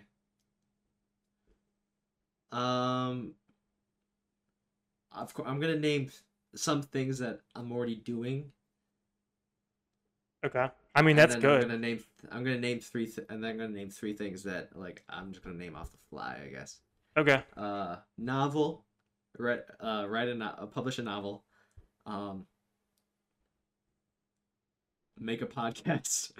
Um, 2.51 3.35
of 5.13 5.33
course, 5.35 5.49
I'm 5.49 5.61
gonna 5.61 5.79
name 5.79 6.11
some 6.55 6.83
things 6.83 7.19
that 7.19 7.41
I'm 7.55 7.73
already 7.73 7.97
doing. 7.97 8.53
Okay. 10.45 10.69
I 10.95 11.03
mean 11.03 11.17
that's 11.17 11.37
good. 11.37 11.63
I'm 11.63 11.69
gonna 11.69 11.79
name. 11.79 12.01
I'm 12.31 12.45
gonna 12.45 12.59
name 12.59 12.81
three, 12.81 13.07
th- 13.07 13.27
and 13.31 13.43
then 13.43 13.51
I'm 13.53 13.57
gonna 13.59 13.69
name 13.71 13.91
three 13.91 14.13
things 14.15 14.43
that 14.43 14.71
like 14.75 15.03
I'm 15.09 15.33
just 15.33 15.45
gonna 15.45 15.57
name 15.57 15.77
off 15.77 15.91
the 15.93 15.99
fly, 16.11 16.39
I 16.45 16.49
guess. 16.49 16.81
Okay. 17.17 17.43
Uh, 17.57 17.97
novel, 18.19 18.85
write, 19.39 19.61
uh, 19.81 20.07
write 20.09 20.29
a, 20.29 20.35
no- 20.35 20.55
uh, 20.59 20.67
publish 20.67 20.99
a 20.99 21.03
novel, 21.03 21.45
um, 22.07 22.47
make 25.19 25.43
a 25.43 25.47
podcast, 25.61 26.33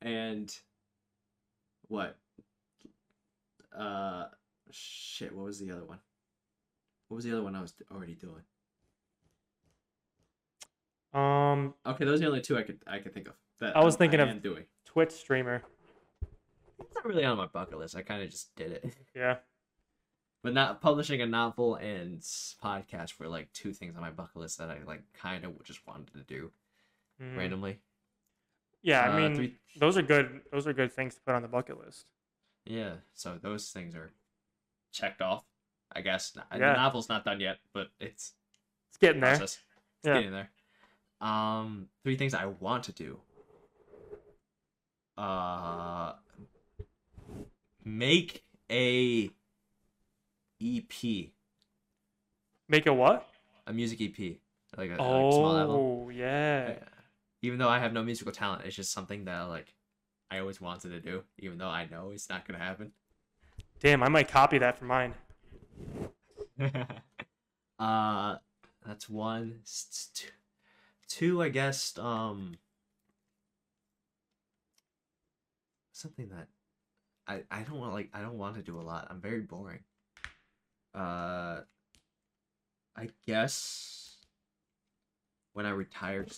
and 0.00 0.54
what? 1.88 2.16
Uh, 3.76 4.26
shit. 4.70 5.34
What 5.34 5.46
was 5.46 5.58
the 5.58 5.70
other 5.72 5.84
one? 5.84 5.98
What 7.08 7.16
was 7.16 7.24
the 7.24 7.32
other 7.32 7.42
one 7.42 7.54
I 7.54 7.60
was 7.60 7.74
already 7.92 8.14
doing? 8.14 8.42
Um, 11.14 11.74
Okay, 11.86 12.04
those 12.04 12.16
are 12.20 12.24
the 12.24 12.28
only 12.28 12.40
two 12.40 12.56
I 12.58 12.62
could 12.62 12.82
I 12.86 12.98
could 12.98 13.14
think 13.14 13.28
of. 13.28 13.34
That 13.60 13.76
I 13.76 13.84
was 13.84 13.96
thinking 13.96 14.20
of- 14.20 14.42
doing. 14.42 14.64
Twitch 14.84 15.12
streamer. 15.12 15.62
It's 16.80 16.94
not 16.94 17.04
really 17.04 17.24
on 17.24 17.36
my 17.36 17.46
bucket 17.46 17.78
list. 17.78 17.96
I 17.96 18.02
kind 18.02 18.22
of 18.22 18.30
just 18.30 18.54
did 18.56 18.72
it. 18.72 18.94
Yeah. 19.14 19.36
But 20.42 20.52
not 20.52 20.80
publishing 20.82 21.22
a 21.22 21.26
novel 21.26 21.76
and 21.76 22.20
podcast 22.20 23.18
were 23.18 23.28
like 23.28 23.50
two 23.52 23.72
things 23.72 23.96
on 23.96 24.02
my 24.02 24.10
bucket 24.10 24.36
list 24.36 24.58
that 24.58 24.70
I 24.70 24.78
like 24.86 25.02
kind 25.14 25.44
of 25.44 25.62
just 25.64 25.86
wanted 25.86 26.12
to 26.14 26.20
do 26.24 26.52
Mm. 27.22 27.36
randomly. 27.38 27.78
Yeah, 28.82 29.02
I 29.02 29.08
Uh, 29.08 29.16
mean 29.16 29.34
three- 29.36 29.56
those 29.76 29.96
are 29.96 30.02
good. 30.02 30.42
Those 30.50 30.66
are 30.66 30.72
good 30.72 30.92
things 30.92 31.14
to 31.14 31.20
put 31.22 31.34
on 31.34 31.42
the 31.42 31.48
bucket 31.48 31.78
list. 31.78 32.06
Yeah, 32.64 32.96
so 33.14 33.38
those 33.38 33.70
things 33.70 33.94
are 33.94 34.12
checked 34.90 35.22
off. 35.22 35.44
I 35.92 36.00
guess 36.00 36.36
Yeah. 36.36 36.58
the 36.58 36.58
novel's 36.74 37.08
not 37.08 37.24
done 37.24 37.38
yet, 37.40 37.60
but 37.72 37.90
it's 38.00 38.34
It's 38.88 38.98
getting 38.98 39.20
there. 39.20 39.36
process. 39.36 39.60
It's 39.98 40.06
Yeah. 40.08 40.14
getting 40.14 40.32
there. 40.32 40.50
Um, 41.20 41.88
three 42.02 42.16
things 42.16 42.34
I 42.34 42.46
want 42.46 42.84
to 42.84 42.92
do. 42.92 43.18
Uh, 45.16 46.14
make 47.84 48.44
a 48.70 49.30
EP, 50.62 51.30
Make 52.68 52.86
a 52.86 52.94
what? 52.94 53.28
a 53.66 53.72
music 53.72 54.00
EP, 54.00 54.36
like 54.76 54.90
a, 54.90 54.92
like 54.92 55.00
a 55.00 55.32
small 55.32 55.56
album. 55.56 55.76
Oh 55.76 56.08
yeah. 56.10 56.68
Yeah. 56.70 56.78
Even 57.42 57.58
though 57.58 57.68
I 57.68 57.78
have 57.78 57.92
no 57.92 58.02
musical 58.02 58.32
talent, 58.32 58.62
it's 58.64 58.74
just 58.76 58.92
something 58.92 59.24
that 59.26 59.42
like 59.42 59.74
I 60.30 60.38
always 60.40 60.60
wanted 60.60 60.90
to 60.90 61.00
do, 61.00 61.22
even 61.38 61.58
though 61.58 61.68
I 61.68 61.86
know 61.90 62.10
it's 62.12 62.28
not 62.28 62.46
gonna 62.46 62.58
happen. 62.58 62.92
Damn, 63.80 64.02
I 64.02 64.08
might 64.08 64.28
copy 64.28 64.58
that 64.58 64.78
for 64.78 64.86
mine. 64.86 65.14
uh, 67.78 68.36
that's 68.86 69.08
one. 69.08 69.60
S- 69.62 69.86
s- 69.90 70.10
Two, 70.14 70.28
two, 71.14 71.40
I 71.40 71.48
guess. 71.48 71.96
Um, 71.98 72.56
something 75.92 76.28
that 76.30 76.48
I 77.26 77.42
I 77.50 77.62
don't 77.62 77.78
want 77.78 77.92
like 77.92 78.10
I 78.12 78.20
don't 78.20 78.38
want 78.38 78.56
to 78.56 78.62
do 78.62 78.80
a 78.80 78.82
lot. 78.82 79.06
I'm 79.10 79.20
very 79.20 79.40
boring. 79.40 79.80
Uh, 80.94 81.60
I 82.96 83.08
guess 83.26 84.18
when 85.52 85.66
I 85.66 85.70
retired, 85.70 86.32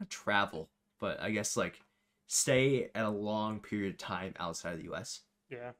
not 0.00 0.10
travel, 0.10 0.68
but 1.00 1.20
I 1.20 1.30
guess 1.30 1.56
like 1.56 1.80
stay 2.26 2.90
at 2.94 3.04
a 3.04 3.10
long 3.10 3.60
period 3.60 3.94
of 3.94 3.98
time 3.98 4.34
outside 4.38 4.72
of 4.72 4.78
the 4.78 4.84
U.S. 4.84 5.20
Yeah. 5.50 5.70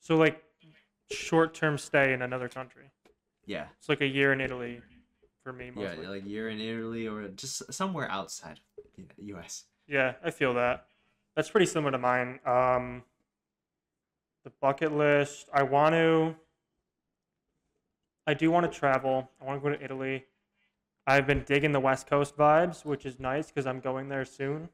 So 0.00 0.16
like 0.16 0.42
short-term 1.10 1.78
stay 1.78 2.12
in 2.12 2.20
another 2.20 2.48
country. 2.48 2.90
Yeah, 3.46 3.66
It's 3.78 3.88
like 3.88 4.00
a 4.00 4.06
year 4.06 4.32
in 4.32 4.40
Italy 4.40 4.80
for 5.44 5.52
me 5.52 5.70
yeah, 5.76 5.94
like 6.08 6.22
you're 6.26 6.48
in 6.48 6.58
Italy 6.58 7.06
or 7.06 7.28
just 7.28 7.72
somewhere 7.72 8.10
outside 8.10 8.60
of 8.98 9.04
the 9.16 9.24
U.S. 9.26 9.64
Yeah, 9.86 10.14
I 10.24 10.30
feel 10.30 10.54
that. 10.54 10.86
That's 11.36 11.50
pretty 11.50 11.66
similar 11.66 11.92
to 11.92 11.98
mine. 11.98 12.40
Um, 12.46 13.02
the 14.42 14.50
bucket 14.60 14.92
list. 14.92 15.48
I 15.52 15.62
want 15.62 15.94
to. 15.94 16.34
I 18.26 18.32
do 18.32 18.50
want 18.50 18.70
to 18.70 18.78
travel. 18.78 19.30
I 19.40 19.44
want 19.44 19.62
to 19.62 19.70
go 19.70 19.76
to 19.76 19.84
Italy. 19.84 20.24
I've 21.06 21.26
been 21.26 21.44
digging 21.44 21.72
the 21.72 21.80
West 21.80 22.06
Coast 22.06 22.36
vibes, 22.38 22.86
which 22.86 23.04
is 23.04 23.20
nice 23.20 23.48
because 23.48 23.66
I'm 23.66 23.80
going 23.80 24.08
there 24.08 24.24
soon. 24.24 24.70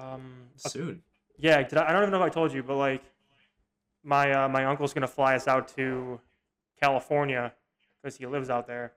Um, 0.00 0.44
Soon. 0.56 1.02
yeah, 1.38 1.60
did 1.64 1.78
I, 1.78 1.88
I 1.88 1.92
don't 1.92 2.02
even 2.02 2.12
know 2.12 2.22
if 2.22 2.22
I 2.22 2.28
told 2.28 2.52
you, 2.52 2.62
but 2.62 2.76
like, 2.76 3.02
my 4.04 4.30
uh, 4.32 4.48
my 4.48 4.64
uncle's 4.64 4.94
gonna 4.94 5.08
fly 5.08 5.34
us 5.34 5.48
out 5.48 5.66
to 5.76 6.20
California 6.80 7.52
because 8.02 8.16
he 8.16 8.26
lives 8.26 8.50
out 8.50 8.66
there, 8.66 8.92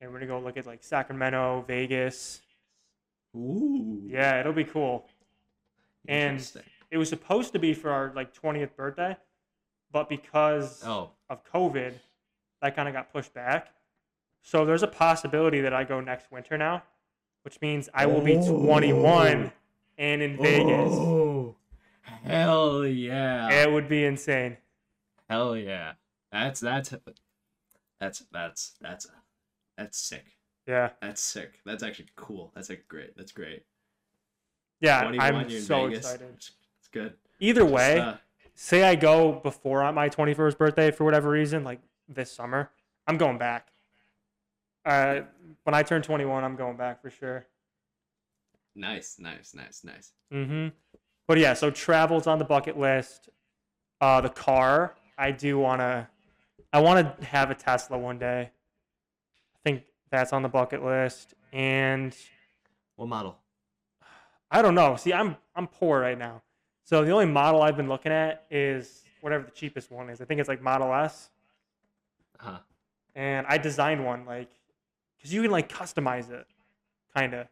and 0.00 0.10
we're 0.12 0.18
gonna 0.20 0.30
go 0.30 0.38
look 0.40 0.56
at 0.56 0.66
like 0.66 0.82
Sacramento, 0.84 1.64
Vegas. 1.66 2.40
Ooh. 3.36 4.02
Yeah, 4.06 4.40
it'll 4.40 4.52
be 4.52 4.64
cool. 4.64 5.06
And 6.06 6.40
it 6.90 6.96
was 6.96 7.08
supposed 7.08 7.52
to 7.52 7.58
be 7.58 7.74
for 7.74 7.90
our 7.90 8.12
like 8.14 8.32
20th 8.34 8.74
birthday, 8.76 9.16
but 9.92 10.08
because 10.08 10.82
Oh. 10.84 11.10
of 11.28 11.44
COVID, 11.44 11.94
that 12.62 12.74
kind 12.74 12.88
of 12.88 12.94
got 12.94 13.12
pushed 13.12 13.34
back. 13.34 13.68
So 14.42 14.64
there's 14.64 14.82
a 14.82 14.88
possibility 14.88 15.60
that 15.60 15.74
I 15.74 15.84
go 15.84 16.00
next 16.00 16.30
winter 16.30 16.56
now, 16.56 16.84
which 17.42 17.60
means 17.60 17.88
I 17.92 18.06
will 18.06 18.22
be 18.22 18.34
21 18.36 19.52
and 19.98 20.22
in 20.22 20.36
Vegas. 20.36 20.92
Oh. 20.92 21.56
Hell 22.24 22.86
yeah. 22.86 23.50
It 23.62 23.70
would 23.70 23.88
be 23.88 24.04
insane. 24.04 24.56
Hell 25.28 25.56
yeah. 25.56 25.92
That's 26.32 26.60
that's 26.60 26.94
that's 28.00 28.22
that's 28.32 28.74
that's 28.80 29.06
that's 29.76 29.98
sick. 29.98 30.24
Yeah. 30.66 30.90
That's 31.00 31.22
sick. 31.22 31.60
That's 31.64 31.82
actually 31.82 32.08
cool. 32.16 32.52
That's 32.54 32.68
like 32.68 32.84
great. 32.88 33.16
That's 33.16 33.32
great. 33.32 33.64
Yeah, 34.80 35.02
21, 35.02 35.34
I'm 35.34 35.50
so 35.60 35.86
Vegas. 35.86 35.98
excited. 35.98 36.28
It's 36.30 36.88
good. 36.92 37.14
Either 37.40 37.62
Just, 37.62 37.72
way, 37.72 37.98
uh, 37.98 38.14
say 38.54 38.84
I 38.84 38.94
go 38.94 39.32
before 39.32 39.82
on 39.82 39.94
my 39.94 40.08
21st 40.08 40.58
birthday 40.58 40.90
for 40.90 41.04
whatever 41.04 41.30
reason, 41.30 41.64
like 41.64 41.80
this 42.08 42.30
summer, 42.30 42.70
I'm 43.06 43.16
going 43.16 43.38
back. 43.38 43.68
Uh, 44.84 45.22
when 45.64 45.74
I 45.74 45.82
turn 45.82 46.02
21, 46.02 46.44
I'm 46.44 46.56
going 46.56 46.76
back 46.76 47.02
for 47.02 47.10
sure. 47.10 47.46
nice, 48.74 49.16
nice, 49.18 49.54
nice, 49.54 49.82
nice. 49.84 50.12
Mm-hmm. 50.32 50.68
But 51.26 51.38
yeah, 51.38 51.54
so 51.54 51.70
travel's 51.70 52.26
on 52.26 52.38
the 52.38 52.44
bucket 52.44 52.78
list. 52.78 53.28
Uh, 54.00 54.20
the 54.20 54.28
car, 54.30 54.94
I 55.18 55.30
do 55.32 55.58
want 55.58 55.80
to, 55.80 56.06
I 56.72 56.80
want 56.80 57.18
to 57.20 57.24
have 57.26 57.50
a 57.50 57.54
Tesla 57.54 57.96
one 57.98 58.18
day. 58.18 58.50
I 58.50 59.58
think 59.64 59.84
that's 60.10 60.32
on 60.32 60.42
the 60.42 60.48
bucket 60.48 60.84
list. 60.84 61.34
And 61.52 62.14
What 62.96 63.08
model? 63.08 63.38
I 64.50 64.62
don't 64.62 64.74
know. 64.74 64.96
See, 64.96 65.12
I'm 65.12 65.36
I'm 65.54 65.66
poor 65.66 66.00
right 66.00 66.18
now. 66.18 66.42
So 66.84 67.04
the 67.04 67.10
only 67.10 67.26
model 67.26 67.62
I've 67.62 67.76
been 67.76 67.88
looking 67.88 68.12
at 68.12 68.44
is 68.50 69.02
whatever 69.20 69.44
the 69.44 69.50
cheapest 69.50 69.90
one 69.90 70.08
is. 70.08 70.20
I 70.20 70.24
think 70.24 70.40
it's 70.40 70.48
like 70.48 70.62
Model 70.62 70.92
S. 70.94 71.30
Uh 72.40 72.44
huh. 72.44 72.58
and 73.14 73.46
I 73.48 73.58
designed 73.58 74.04
one 74.04 74.24
like 74.24 74.48
because 75.16 75.32
you 75.34 75.42
can 75.42 75.50
like 75.50 75.68
customize 75.70 76.30
it, 76.30 76.46
kind 77.16 77.34
of. 77.34 77.48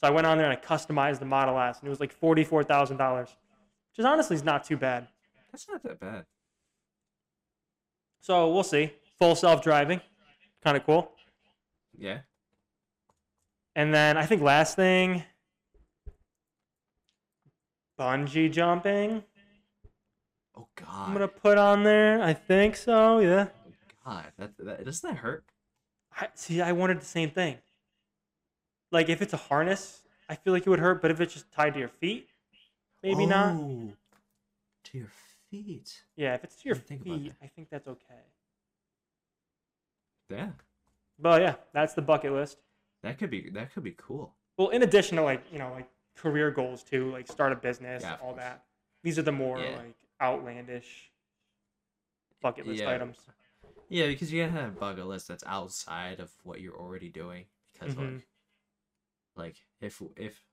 So 0.00 0.06
I 0.08 0.10
went 0.10 0.26
on 0.26 0.38
there 0.38 0.50
and 0.50 0.58
I 0.58 0.60
customized 0.60 1.18
the 1.20 1.26
Model 1.26 1.58
S, 1.58 1.78
and 1.80 1.86
it 1.86 1.90
was 1.90 2.00
like 2.00 2.12
forty 2.12 2.42
four 2.44 2.64
thousand 2.64 2.96
dollars, 2.96 3.28
which 3.90 3.98
is 3.98 4.04
honestly 4.04 4.34
is 4.36 4.42
not 4.44 4.64
too 4.64 4.76
bad. 4.76 5.06
That's 5.52 5.68
not 5.68 5.82
that 5.82 6.00
bad. 6.00 6.24
So 8.22 8.48
we'll 8.52 8.62
see. 8.62 8.92
Full 9.18 9.34
self 9.34 9.62
driving, 9.62 10.00
kind 10.64 10.76
of 10.76 10.84
cool. 10.86 11.12
Yeah. 11.98 12.20
And 13.76 13.92
then 13.92 14.16
I 14.16 14.24
think 14.26 14.42
last 14.42 14.76
thing, 14.76 15.24
bungee 17.98 18.50
jumping. 18.50 19.22
Oh 20.56 20.66
God. 20.76 20.86
I'm 21.08 21.12
gonna 21.12 21.28
put 21.28 21.58
on 21.58 21.82
there. 21.82 22.22
I 22.22 22.32
think 22.32 22.76
so. 22.76 23.18
Yeah. 23.18 23.48
Oh, 23.66 23.72
god. 24.04 24.24
That, 24.38 24.50
that 24.58 24.84
doesn't 24.84 25.08
that 25.10 25.18
hurt? 25.18 25.44
I, 26.16 26.28
see, 26.34 26.60
I 26.60 26.72
wanted 26.72 27.00
the 27.00 27.06
same 27.06 27.30
thing. 27.30 27.58
Like 28.90 29.08
if 29.08 29.22
it's 29.22 29.32
a 29.32 29.38
harness, 29.38 30.02
I 30.28 30.36
feel 30.36 30.52
like 30.52 30.66
it 30.66 30.70
would 30.70 30.78
hurt, 30.80 31.02
but 31.02 31.10
if 31.10 31.20
it's 31.20 31.32
just 31.34 31.50
tied 31.52 31.74
to 31.74 31.80
your 31.80 31.88
feet, 31.88 32.28
maybe 33.02 33.26
not. 33.26 33.54
Oh, 33.54 33.92
To 34.84 34.98
your 34.98 35.08
feet. 35.52 36.02
Yeah, 36.16 36.34
if 36.34 36.44
it's 36.44 36.56
to 36.56 36.68
your 36.68 36.74
Didn't 36.74 36.88
think 36.88 37.04
feet, 37.04 37.32
I 37.42 37.46
think 37.46 37.68
that's 37.70 37.86
okay. 37.86 38.22
Yeah. 40.30 40.48
But 41.18 41.42
yeah, 41.42 41.54
that's 41.74 41.92
the 41.92 42.00
bucket 42.02 42.32
list. 42.32 42.58
That 43.02 43.18
could 43.18 43.30
be 43.30 43.50
that 43.50 43.72
could 43.74 43.84
be 43.84 43.94
cool. 43.96 44.34
Well, 44.56 44.70
in 44.70 44.82
addition 44.82 45.16
to 45.18 45.22
like 45.22 45.44
you 45.52 45.58
know 45.58 45.70
like 45.72 45.88
career 46.16 46.50
goals 46.50 46.82
too, 46.82 47.10
like 47.12 47.28
start 47.28 47.52
a 47.52 47.56
business, 47.56 48.02
Yeah, 48.02 48.14
all 48.14 48.32
course. 48.32 48.36
that. 48.38 48.64
These 49.02 49.18
are 49.18 49.22
the 49.22 49.32
more 49.32 49.58
Yeah. 49.58 49.76
like 49.76 49.94
outlandish 50.20 51.10
bucket 52.40 52.66
list 52.66 52.80
Yeah. 52.80 52.90
items. 52.90 53.18
Yeah, 53.88 54.06
because 54.06 54.32
you 54.32 54.42
gotta 54.42 54.52
have 54.52 54.76
a 54.76 54.80
bucket 54.80 55.06
list 55.06 55.28
that's 55.28 55.44
outside 55.46 56.18
of 56.18 56.32
what 56.44 56.60
you're 56.60 56.78
already 56.78 57.10
doing. 57.10 57.44
Because 57.72 57.94
Mhm. 57.94 58.14
like, 58.14 58.26
like 59.36 59.56
if 59.80 60.02
if 60.16 60.46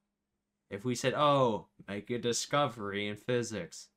if 0.70 0.84
we 0.86 0.94
said, 0.94 1.14
oh, 1.16 1.68
make 1.88 2.10
a 2.12 2.20
discovery 2.20 3.08
in 3.08 3.16
physics, 3.16 3.90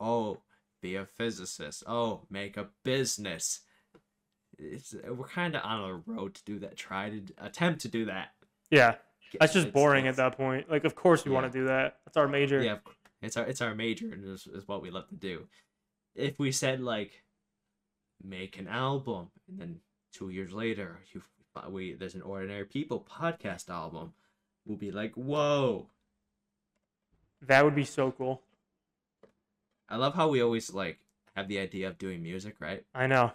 oh, 0.00 0.38
be 0.80 0.94
a 0.94 1.06
physicist, 1.06 1.82
oh, 1.86 2.22
make 2.30 2.56
a 2.56 2.68
business. 2.84 3.60
It's 4.58 4.94
we're 5.08 5.28
kind 5.28 5.54
of 5.56 5.62
on 5.64 5.90
a 5.90 5.94
road 6.10 6.34
to 6.34 6.44
do 6.44 6.58
that. 6.60 6.76
Try 6.76 7.10
to 7.10 7.22
attempt 7.38 7.80
to 7.82 7.88
do 7.88 8.06
that. 8.06 8.30
Yeah, 8.70 8.96
that's 9.38 9.52
just 9.52 9.68
It's- 9.68 9.72
boring 9.72 10.06
at 10.08 10.16
that 10.16 10.36
point. 10.36 10.70
Like, 10.70 10.84
of 10.84 10.94
course 10.94 11.24
we 11.24 11.30
want 11.30 11.50
to 11.50 11.58
do 11.58 11.66
that. 11.66 11.98
That's 12.04 12.16
our 12.16 12.28
major. 12.28 12.62
Yeah, 12.62 12.78
it's 13.22 13.36
our 13.36 13.44
it's 13.44 13.60
our 13.60 13.74
major 13.74 14.12
and 14.12 14.24
is, 14.24 14.46
is 14.46 14.66
what 14.66 14.82
we 14.82 14.90
love 14.90 15.08
to 15.08 15.16
do. 15.16 15.46
If 16.14 16.38
we 16.38 16.52
said 16.52 16.80
like 16.80 17.22
make 18.22 18.58
an 18.58 18.66
album 18.66 19.30
and 19.48 19.60
then 19.60 19.80
two 20.12 20.30
years 20.30 20.52
later 20.52 20.98
you 21.14 21.22
we 21.70 21.94
there's 21.94 22.14
an 22.14 22.22
ordinary 22.22 22.64
people 22.64 23.06
podcast 23.08 23.68
album, 23.68 24.12
we'll 24.64 24.78
be 24.78 24.90
like, 24.90 25.14
whoa. 25.14 25.86
That 27.42 27.64
would 27.64 27.74
be 27.74 27.84
so 27.84 28.10
cool. 28.10 28.42
I 29.88 29.96
love 29.96 30.14
how 30.14 30.28
we 30.28 30.42
always 30.42 30.72
like 30.72 30.98
have 31.36 31.48
the 31.48 31.58
idea 31.58 31.88
of 31.88 31.98
doing 31.98 32.22
music, 32.22 32.56
right? 32.60 32.84
I 32.94 33.06
know. 33.06 33.32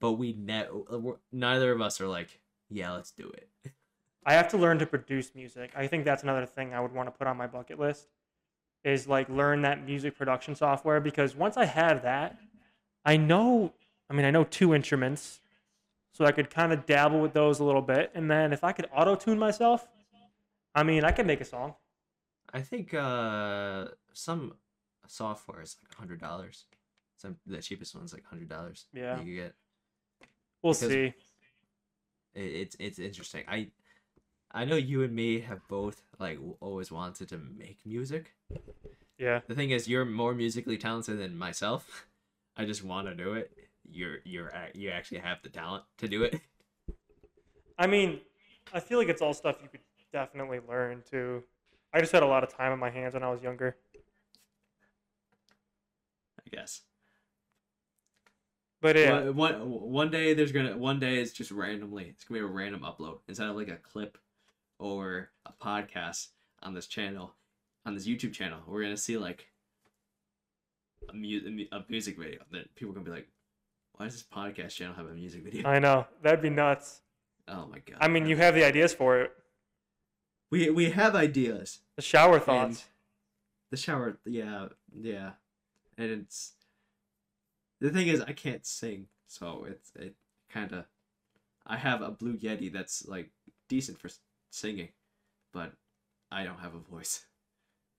But 0.00 0.12
we 0.12 0.32
ne- 0.32 0.66
neither 1.30 1.72
of 1.72 1.80
us 1.80 2.00
are 2.00 2.08
like, 2.08 2.40
yeah, 2.70 2.92
let's 2.92 3.10
do 3.10 3.30
it. 3.30 3.48
I 4.26 4.34
have 4.34 4.48
to 4.48 4.56
learn 4.56 4.78
to 4.78 4.86
produce 4.86 5.34
music. 5.34 5.72
I 5.76 5.86
think 5.86 6.04
that's 6.04 6.22
another 6.22 6.46
thing 6.46 6.74
I 6.74 6.80
would 6.80 6.92
want 6.92 7.08
to 7.08 7.10
put 7.10 7.26
on 7.26 7.36
my 7.36 7.46
bucket 7.46 7.78
list 7.78 8.06
is 8.84 9.06
like 9.06 9.28
learn 9.28 9.62
that 9.62 9.84
music 9.84 10.16
production 10.16 10.54
software 10.54 11.00
because 11.00 11.36
once 11.36 11.56
I 11.56 11.64
have 11.64 12.02
that, 12.02 12.36
I 13.04 13.16
know, 13.16 13.72
I 14.08 14.14
mean, 14.14 14.24
I 14.24 14.30
know 14.30 14.44
two 14.44 14.74
instruments, 14.74 15.40
so 16.12 16.24
I 16.24 16.32
could 16.32 16.50
kind 16.50 16.72
of 16.72 16.86
dabble 16.86 17.20
with 17.20 17.32
those 17.32 17.58
a 17.60 17.64
little 17.64 17.82
bit. 17.82 18.10
And 18.14 18.30
then 18.30 18.52
if 18.52 18.64
I 18.64 18.72
could 18.72 18.88
auto 18.94 19.14
tune 19.16 19.38
myself, 19.38 19.88
I 20.74 20.82
mean, 20.82 21.04
I 21.04 21.10
could 21.10 21.26
make 21.26 21.40
a 21.40 21.44
song. 21.44 21.74
I 22.52 22.60
think 22.60 22.92
uh 22.94 23.86
some 24.12 24.54
software 25.06 25.60
is 25.62 25.76
like 25.82 25.92
a 25.94 25.98
hundred 25.98 26.20
dollars. 26.20 26.64
Some 27.16 27.36
the 27.46 27.58
cheapest 27.62 27.94
one's 27.94 28.12
like 28.12 28.24
hundred 28.24 28.48
dollars. 28.48 28.86
Yeah. 28.92 29.18
You 29.18 29.24
can 29.24 29.34
get 29.34 29.54
We'll 30.62 30.72
Because- 30.74 30.88
see. 30.90 31.14
it, 32.34 32.40
it's 32.40 32.76
it's 32.78 32.98
interesting. 32.98 33.44
I 33.48 33.68
I 34.52 34.64
know 34.64 34.76
you 34.76 35.02
and 35.02 35.14
me 35.14 35.40
have 35.40 35.66
both 35.68 36.02
like 36.18 36.38
always 36.60 36.92
wanted 36.92 37.28
to 37.30 37.38
make 37.38 37.78
music. 37.86 38.32
Yeah. 39.18 39.40
The 39.46 39.54
thing 39.54 39.70
is, 39.70 39.88
you're 39.88 40.04
more 40.04 40.34
musically 40.34 40.76
talented 40.78 41.18
than 41.18 41.36
myself. 41.38 42.06
I 42.56 42.64
just 42.64 42.84
want 42.84 43.06
to 43.08 43.14
do 43.14 43.34
it. 43.34 43.50
You're 43.90 44.18
you're 44.24 44.52
you 44.74 44.90
actually 44.90 45.18
have 45.18 45.42
the 45.42 45.48
talent 45.48 45.84
to 45.98 46.08
do 46.08 46.22
it. 46.24 46.40
I 47.78 47.86
mean, 47.86 48.20
I 48.72 48.80
feel 48.80 48.98
like 48.98 49.08
it's 49.08 49.22
all 49.22 49.34
stuff 49.34 49.56
you 49.62 49.68
could 49.68 49.80
definitely 50.12 50.60
learn 50.68 51.02
too. 51.10 51.42
I 51.92 52.00
just 52.00 52.12
had 52.12 52.22
a 52.22 52.26
lot 52.26 52.42
of 52.44 52.54
time 52.54 52.72
on 52.72 52.78
my 52.78 52.90
hands 52.90 53.14
when 53.14 53.22
I 53.22 53.30
was 53.30 53.42
younger. 53.42 53.76
I 56.52 56.56
guess. 56.56 56.82
But 58.80 58.96
yeah, 58.96 59.28
One, 59.30 59.36
one 59.36 59.70
one 59.70 60.10
day 60.10 60.34
there's 60.34 60.50
gonna 60.52 60.76
one 60.76 60.98
day 60.98 61.18
it's 61.20 61.32
just 61.32 61.50
randomly 61.52 62.06
it's 62.10 62.24
gonna 62.24 62.40
be 62.40 62.44
a 62.44 62.48
random 62.48 62.80
upload 62.80 63.18
instead 63.28 63.48
of 63.48 63.54
like 63.56 63.68
a 63.68 63.76
clip 63.76 64.18
or 64.78 65.30
a 65.46 65.52
podcast 65.52 66.28
on 66.62 66.74
this 66.74 66.86
channel 66.88 67.34
on 67.86 67.94
this 67.94 68.08
YouTube 68.08 68.32
channel. 68.32 68.58
We're 68.66 68.82
gonna 68.82 68.96
see 68.96 69.16
like 69.16 69.46
a, 71.08 71.14
mu- 71.14 71.66
a 71.70 71.84
music 71.88 72.18
video. 72.18 72.40
Then 72.50 72.64
people 72.74 72.90
are 72.90 72.94
gonna 72.94 73.04
be 73.04 73.12
like, 73.12 73.28
"Why 73.92 74.06
does 74.06 74.14
this 74.14 74.24
podcast 74.24 74.70
channel 74.74 74.94
have 74.94 75.06
a 75.06 75.14
music 75.14 75.44
video?" 75.44 75.68
I 75.68 75.78
know. 75.78 76.06
That'd 76.22 76.42
be 76.42 76.50
nuts. 76.50 77.02
oh 77.46 77.66
my 77.66 77.78
god! 77.78 77.98
I 78.00 78.08
mean, 78.08 78.26
you 78.26 78.36
have 78.36 78.54
the 78.56 78.64
ideas 78.64 78.92
for 78.92 79.20
it. 79.20 79.32
we 80.50 80.70
we 80.70 80.90
have 80.90 81.14
ideas. 81.14 81.78
The 81.94 82.02
shower 82.02 82.40
thoughts. 82.40 82.86
The 83.70 83.76
shower, 83.76 84.18
yeah, 84.26 84.66
yeah, 84.92 85.30
and 85.98 86.10
it's 86.10 86.52
the 87.80 87.90
thing 87.90 88.08
is 88.08 88.20
I 88.20 88.32
can't 88.32 88.64
sing, 88.66 89.06
so 89.26 89.66
it's 89.68 89.92
it 89.96 90.14
kind 90.48 90.72
of. 90.72 90.84
I 91.66 91.76
have 91.76 92.02
a 92.02 92.10
Blue 92.10 92.36
Yeti 92.36 92.72
that's 92.72 93.06
like 93.06 93.30
decent 93.68 93.98
for 93.98 94.08
singing, 94.50 94.88
but 95.52 95.72
I 96.30 96.44
don't 96.44 96.58
have 96.58 96.74
a 96.74 96.78
voice. 96.78 97.24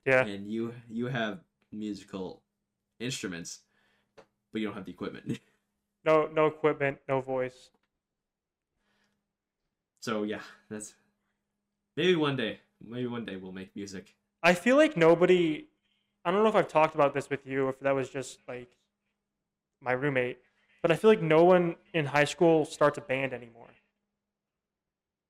Yeah. 0.06 0.26
And 0.26 0.52
you 0.52 0.74
you 0.90 1.08
have 1.08 1.40
musical 1.72 2.42
instruments, 3.00 3.60
but 4.52 4.62
you 4.62 4.68
don't 4.68 4.76
have 4.76 4.86
the 4.86 4.92
equipment. 4.92 5.40
No, 6.06 6.28
no 6.28 6.48
equipment, 6.48 6.98
no 7.08 7.22
voice. 7.22 7.70
so 10.02 10.24
yeah, 10.24 10.42
that's 10.70 10.96
maybe 11.96 12.16
one 12.16 12.36
day. 12.36 12.60
Maybe 12.86 13.08
one 13.08 13.24
day 13.24 13.38
we'll 13.38 13.54
make 13.54 13.74
music. 13.74 14.14
I 14.42 14.54
feel 14.54 14.76
like 14.76 14.98
nobody. 14.98 15.68
I 16.26 16.32
don't 16.32 16.44
know 16.44 16.50
if 16.50 16.56
I've 16.56 16.68
talked 16.68 16.96
about 16.96 17.14
this 17.14 17.30
with 17.30 17.46
you, 17.46 17.66
or 17.66 17.70
if 17.70 17.80
that 17.80 17.92
was 17.96 18.10
just 18.10 18.40
like 18.48 18.70
my 19.82 19.92
roommate. 19.92 20.40
but 20.82 20.92
I 20.92 20.96
feel 20.96 21.10
like 21.10 21.22
no 21.22 21.44
one 21.44 21.76
in 21.94 22.06
high 22.06 22.26
school 22.26 22.66
starts 22.66 22.98
a 22.98 23.02
band 23.02 23.34
anymore. 23.34 23.70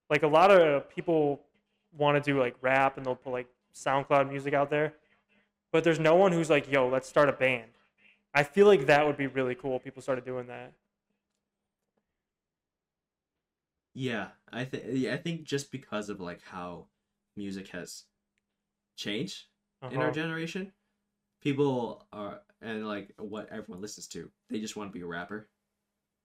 Like 0.09 0.23
a 0.23 0.27
lot 0.27 0.51
of 0.51 0.89
people 0.89 1.41
want 1.97 2.21
to 2.23 2.31
do 2.31 2.39
like 2.39 2.55
rap 2.61 2.97
and 2.97 3.05
they'll 3.05 3.15
put 3.15 3.31
like 3.31 3.47
SoundCloud 3.73 4.29
music 4.29 4.53
out 4.53 4.69
there, 4.69 4.93
but 5.71 5.83
there's 5.83 5.99
no 5.99 6.15
one 6.15 6.31
who's 6.31 6.49
like, 6.49 6.71
"Yo, 6.71 6.87
let's 6.89 7.07
start 7.09 7.29
a 7.29 7.33
band." 7.33 7.71
I 8.33 8.43
feel 8.43 8.67
like 8.67 8.87
that 8.87 9.05
would 9.07 9.17
be 9.17 9.27
really 9.27 9.55
cool. 9.55 9.77
if 9.77 9.83
People 9.83 10.01
started 10.01 10.25
doing 10.25 10.47
that. 10.47 10.73
Yeah, 13.93 14.29
I 14.51 14.65
think 14.65 14.83
yeah, 14.89 15.13
I 15.13 15.17
think 15.17 15.43
just 15.43 15.71
because 15.71 16.09
of 16.09 16.19
like 16.19 16.41
how 16.41 16.87
music 17.35 17.69
has 17.69 18.05
changed 18.97 19.45
in 19.89 20.01
our 20.01 20.11
Uh-huh. 20.11 20.11
generation, 20.11 20.73
people 21.43 22.05
are 22.13 22.39
and 22.61 22.87
like 22.87 23.13
what 23.17 23.49
everyone 23.51 23.81
listens 23.81 24.07
to, 24.07 24.29
they 24.49 24.59
just 24.59 24.75
want 24.75 24.89
to 24.89 24.93
be 24.93 25.03
a 25.03 25.07
rapper. 25.07 25.49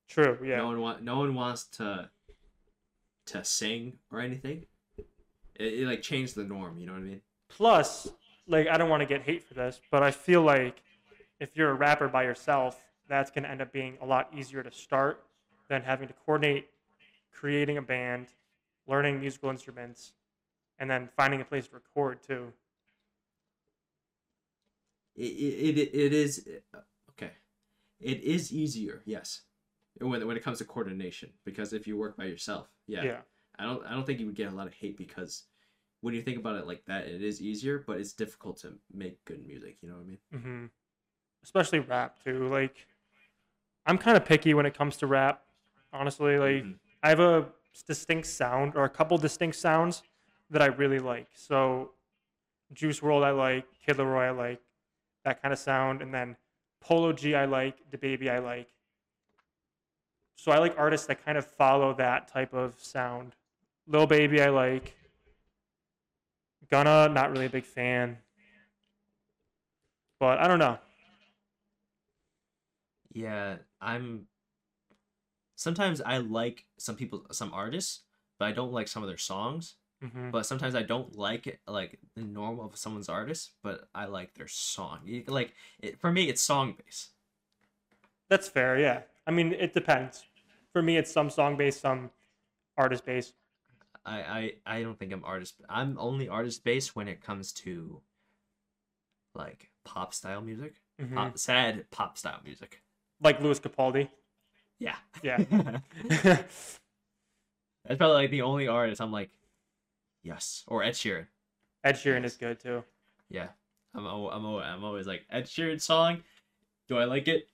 True. 0.09 0.39
Yeah. 0.43 0.59
No 0.59 0.67
one 0.67 0.81
want 0.81 1.03
no 1.03 1.19
one 1.19 1.35
wants 1.35 1.65
to 1.79 2.09
to 3.27 3.45
sing 3.45 3.99
or 4.11 4.21
anything. 4.21 4.65
It, 5.57 5.81
it 5.81 5.87
like 5.87 6.03
changed 6.03 6.35
the 6.35 6.45
norm, 6.45 6.79
you 6.79 6.87
know 6.87 6.93
what 6.93 7.03
I 7.03 7.05
mean? 7.05 7.21
Plus, 7.49 8.09
like 8.47 8.69
I 8.69 8.79
don't 8.79 8.89
want 8.89 9.01
to 9.01 9.07
get 9.07 9.23
hate 9.23 9.43
for 9.43 9.55
this, 9.55 9.81
but 9.91 10.03
I 10.03 10.11
feel 10.11 10.43
like 10.43 10.83
if 11.41 11.57
you're 11.57 11.71
a 11.71 11.75
rapper 11.75 12.09
by 12.09 12.23
yourself, 12.23 12.79
that's 13.09 13.31
going 13.31 13.45
to 13.45 13.51
end 13.51 13.61
up 13.61 13.73
being 13.73 13.99
a 14.01 14.07
lot 14.07 14.31
easier 14.37 14.63
to 14.63 14.73
start 14.73 15.25
than 15.69 15.83
having 15.83 16.09
to 16.09 16.15
coordinate 16.25 16.69
creating 17.33 17.77
a 17.77 17.83
band, 17.83 18.27
learning 18.89 19.21
musical 19.21 19.49
instruments, 19.51 20.13
and 20.79 20.91
then 20.91 21.09
finding 21.17 21.41
a 21.41 21.45
place 21.45 21.69
to 21.69 21.75
record 21.75 22.23
too. 22.23 22.53
It 25.19 25.77
it, 25.77 25.91
it, 25.95 26.13
is 26.13 26.49
okay. 27.11 27.33
It 28.01 28.21
is 28.23 28.53
easier, 28.53 29.03
yes. 29.05 29.43
When, 30.01 30.25
when 30.29 30.37
it 30.37 30.45
comes 30.45 30.59
to 30.59 30.65
coordination, 30.65 31.31
because 31.45 31.73
if 31.73 31.87
you 31.89 31.97
work 31.97 32.17
by 32.17 32.27
yourself, 32.27 32.69
yeah, 32.87 33.05
Yeah. 33.05 33.21
I 33.59 33.65
don't 33.65 33.85
I 33.85 33.91
don't 33.95 34.07
think 34.07 34.21
you 34.21 34.27
would 34.27 34.37
get 34.37 34.53
a 34.53 34.55
lot 34.55 34.69
of 34.69 34.75
hate 34.75 34.97
because 34.97 35.45
when 36.01 36.15
you 36.15 36.23
think 36.23 36.39
about 36.39 36.55
it 36.55 36.67
like 36.69 36.85
that, 36.87 37.09
it 37.09 37.23
is 37.23 37.43
easier, 37.43 37.83
but 37.85 37.99
it's 37.99 38.13
difficult 38.13 38.59
to 38.61 38.75
make 38.95 39.25
good 39.25 39.45
music. 39.45 39.79
You 39.83 39.89
know 39.89 39.97
what 39.97 40.05
I 40.05 40.07
mean? 40.07 40.19
hmm 40.33 40.67
Especially 41.43 41.81
rap 41.81 42.23
too. 42.23 42.47
Like, 42.49 42.87
I'm 43.87 43.99
kind 43.99 44.17
of 44.17 44.25
picky 44.25 44.55
when 44.55 44.67
it 44.67 44.75
comes 44.79 44.97
to 44.99 45.07
rap. 45.09 45.43
Honestly, 45.93 46.39
like 46.39 46.63
Mhm. 46.65 46.79
I 47.03 47.09
have 47.09 47.21
a 47.21 47.53
distinct 47.87 48.27
sound 48.29 48.77
or 48.77 48.85
a 48.85 48.89
couple 48.91 49.19
distinct 49.19 49.57
sounds 49.57 50.03
that 50.51 50.63
I 50.63 50.67
really 50.67 50.99
like. 51.01 51.29
So, 51.35 51.95
Juice 52.73 53.01
WRLD 53.01 53.25
I 53.25 53.31
like, 53.31 53.67
Kid 53.85 53.97
LAROI 53.97 54.27
I 54.29 54.31
like, 54.31 54.61
that 55.29 55.43
kind 55.43 55.53
of 55.53 55.59
sound, 55.59 56.03
and 56.03 56.13
then 56.13 56.37
Polo 56.81 57.13
G 57.13 57.35
I 57.35 57.45
like, 57.45 57.77
DaBaby 57.91 58.29
I 58.29 58.39
like. 58.39 58.69
So 60.37 60.53
I 60.53 60.59
like 60.59 60.75
artists 60.79 61.07
that 61.09 61.25
kind 61.25 61.37
of 61.37 61.47
follow 61.47 61.93
that 61.95 62.29
type 62.29 62.55
of 62.55 62.79
sound. 62.81 63.35
Lil 63.87 64.07
Baby 64.07 64.41
I 64.41 64.49
like. 64.49 64.95
Gunna, 66.71 67.09
not 67.09 67.31
really 67.31 67.47
a 67.47 67.51
big 67.51 67.65
fan. 67.65 68.19
But 70.21 70.39
I 70.39 70.49
don't 70.49 70.59
know. 70.59 70.79
Yeah, 73.13 73.57
I'm. 73.81 74.27
Sometimes 75.57 76.01
I 76.01 76.19
like 76.19 76.67
some 76.79 76.95
people, 76.95 77.27
some 77.33 77.53
artists, 77.53 78.01
but 78.39 78.47
I 78.47 78.53
don't 78.53 78.73
like 78.73 78.87
some 78.87 79.03
of 79.03 79.09
their 79.09 79.19
songs. 79.19 79.75
Hmm 80.03 80.31
But 80.31 80.47
sometimes 80.47 80.75
I 80.75 80.83
don't 80.83 81.17
like 81.17 81.47
it, 81.47 81.61
like 81.67 81.99
the 82.15 82.23
norm 82.23 82.61
of 82.61 82.77
someone's 82.77 83.09
artist, 83.09 83.53
but 83.63 83.89
I 83.95 84.05
like 84.07 84.35
their 84.35 84.47
song. 84.49 85.01
Like 85.27 85.55
it, 85.81 86.01
for 86.01 86.13
me, 86.13 86.29
it's 86.29 86.41
song 86.41 86.77
based. 86.85 87.11
That's 88.29 88.49
fair, 88.49 88.79
yeah. 88.79 89.03
I 89.27 89.31
mean, 89.31 89.53
it 89.53 89.75
depends. 89.75 90.25
For 90.73 90.83
me, 90.83 90.97
it's 90.99 91.11
some 91.11 91.31
song 91.31 91.57
based, 91.57 91.81
some 91.81 92.11
artist 92.77 93.05
based. 93.05 93.35
I, 94.07 94.21
I 94.67 94.77
I 94.79 94.83
don't 94.83 94.99
think 94.99 95.13
I'm 95.13 95.25
artist. 95.25 95.55
I'm 95.69 95.99
only 95.99 96.29
artist 96.29 96.63
based 96.65 96.95
when 96.95 97.09
it 97.09 97.21
comes 97.21 97.53
to 97.65 98.01
like 99.35 99.71
pop 99.85 100.15
style 100.15 100.41
music, 100.41 100.75
Mhm. 101.01 101.15
pop, 101.15 101.39
sad 101.39 101.91
pop 101.91 102.17
style 102.19 102.41
music. 102.45 102.83
Like 103.21 103.41
Lewis 103.41 103.61
Capaldi. 103.61 104.09
Yeah, 104.79 104.97
Yeah. 105.23 105.39
That's 106.09 107.97
probably 107.97 108.15
like 108.17 108.31
the 108.31 108.43
only 108.43 108.69
artist 108.69 109.01
I'm 109.01 109.13
like, 109.13 109.31
yes, 110.23 110.65
or 110.67 110.83
Ed 110.83 110.95
Sheeran. 110.95 111.27
Ed 111.85 111.95
Sheeran 111.95 112.25
is 112.25 112.37
good 112.37 112.61
too. 112.61 112.85
Yeah, 113.29 113.49
I'm 113.95 114.07
I'm 114.07 114.45
I'm 114.45 114.85
always 114.85 115.07
like 115.07 115.25
Ed 115.31 115.45
Sheeran 115.45 115.81
song. 115.81 116.23
Do 116.89 116.99
I 116.99 117.05
like 117.05 117.29
it? 117.29 117.49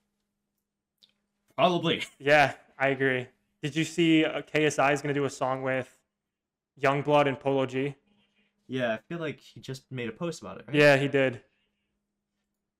Probably. 1.56 2.02
Yeah, 2.18 2.54
I 2.78 2.88
agree. 2.88 3.28
Did 3.62 3.76
you 3.76 3.84
see 3.84 4.24
uh, 4.24 4.42
KSI 4.42 4.92
is 4.92 5.02
going 5.02 5.14
to 5.14 5.18
do 5.18 5.24
a 5.24 5.30
song 5.30 5.62
with 5.62 5.96
YUNGBLUD 6.80 7.28
and 7.28 7.40
Polo 7.40 7.66
G? 7.66 7.94
Yeah, 8.66 8.94
I 8.94 8.98
feel 9.08 9.18
like 9.18 9.40
he 9.40 9.60
just 9.60 9.90
made 9.90 10.08
a 10.08 10.12
post 10.12 10.40
about 10.42 10.58
it. 10.58 10.64
Right? 10.66 10.76
Yeah, 10.76 10.96
he 10.96 11.08
did. 11.08 11.40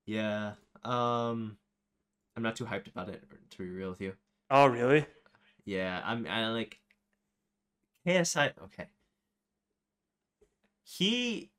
Yeah. 0.05 0.53
Um, 0.83 1.57
I'm 2.35 2.43
not 2.43 2.55
too 2.55 2.65
hyped 2.65 2.87
about 2.87 3.09
it 3.09 3.23
to 3.51 3.57
be 3.57 3.69
real 3.69 3.89
with 3.89 4.01
you. 4.01 4.13
Oh, 4.49 4.67
really? 4.67 5.05
Yeah, 5.63 6.01
I'm 6.03 6.27
I 6.27 6.49
like 6.49 6.79
KSI 8.05 8.51
okay. 8.65 8.85
He 10.87 11.51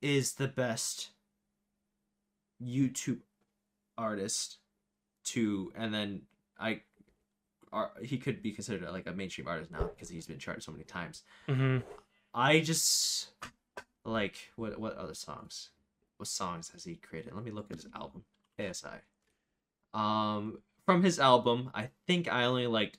is 0.00 0.34
the 0.34 0.46
best 0.48 1.10
YouTube 2.62 3.18
artist 3.98 4.58
to 5.24 5.72
and 5.76 5.92
then 5.92 6.22
I 6.58 6.82
are 7.72 7.90
he 8.02 8.18
could 8.18 8.40
be 8.42 8.52
considered 8.52 8.88
like 8.90 9.06
a 9.06 9.12
mainstream 9.12 9.48
artist 9.48 9.70
now 9.70 9.90
because 9.94 10.08
he's 10.08 10.26
been 10.26 10.38
charted 10.38 10.62
so 10.62 10.72
many 10.72 10.84
times. 10.84 11.24
hmm 11.46 11.78
I 12.32 12.60
just 12.60 13.30
like 14.04 14.52
what 14.54 14.78
what 14.78 14.96
other 14.96 15.14
songs? 15.14 15.70
What 16.16 16.28
songs 16.28 16.70
has 16.70 16.84
he 16.84 16.94
created? 16.94 17.34
Let 17.34 17.44
me 17.44 17.50
look 17.50 17.70
at 17.70 17.78
his 17.78 17.88
album. 17.94 18.24
ASI. 18.58 19.02
Um 19.92 20.58
from 20.86 21.02
his 21.02 21.18
album, 21.18 21.70
I 21.74 21.90
think 22.06 22.32
I 22.32 22.44
only 22.44 22.68
liked 22.68 22.98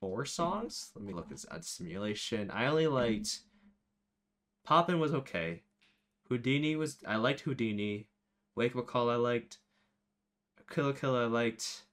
four 0.00 0.22
mm-hmm. 0.22 0.26
songs. 0.26 0.90
Let 0.94 1.04
me 1.04 1.12
look 1.12 1.30
at, 1.30 1.44
at 1.50 1.64
simulation. 1.64 2.50
I 2.50 2.66
only 2.66 2.86
liked 2.86 3.40
Poppin 4.64 4.98
was 5.00 5.14
okay. 5.14 5.62
Houdini 6.28 6.76
was 6.76 6.98
I 7.06 7.16
liked 7.16 7.40
Houdini. 7.40 8.08
Wake 8.54 8.76
Up 8.76 8.86
Call 8.86 9.08
I 9.08 9.16
liked. 9.16 9.58
Killer 10.70 10.92
Killer 10.92 11.22
I 11.22 11.26
liked. 11.26 11.84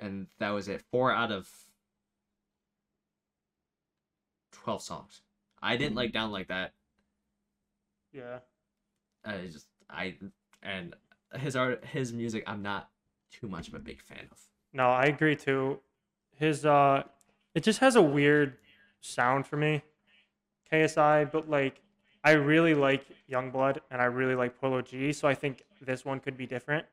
And 0.00 0.28
that 0.38 0.50
was 0.50 0.68
it. 0.68 0.82
Four 0.90 1.12
out 1.12 1.32
of 1.32 1.50
12 4.52 4.80
songs. 4.80 5.22
I 5.60 5.76
didn't 5.76 5.96
like 5.96 6.10
mm-hmm. 6.10 6.18
down 6.18 6.32
like 6.32 6.48
that. 6.48 6.72
Yeah. 8.12 8.38
I 9.24 9.48
just 9.52 9.66
I 9.90 10.16
and 10.62 10.94
his 11.34 11.56
art 11.56 11.84
his 11.84 12.12
music 12.12 12.44
I'm 12.46 12.62
not 12.62 12.88
too 13.30 13.48
much 13.48 13.68
of 13.68 13.74
a 13.74 13.78
big 13.78 14.00
fan 14.00 14.28
of. 14.30 14.38
No, 14.72 14.90
I 14.90 15.04
agree 15.04 15.36
too. 15.36 15.80
His 16.36 16.64
uh 16.64 17.04
it 17.54 17.62
just 17.62 17.80
has 17.80 17.96
a 17.96 18.02
weird 18.02 18.56
sound 19.00 19.46
for 19.46 19.56
me. 19.56 19.82
KSI, 20.70 21.30
but 21.30 21.48
like 21.48 21.80
I 22.24 22.32
really 22.32 22.74
like 22.74 23.06
YUNGBLUD 23.30 23.78
and 23.90 24.02
I 24.02 24.04
really 24.04 24.34
like 24.34 24.60
Polo 24.60 24.82
G, 24.82 25.12
so 25.12 25.26
I 25.28 25.34
think 25.34 25.62
this 25.80 26.04
one 26.04 26.20
could 26.20 26.36
be 26.36 26.46
different. 26.46 26.86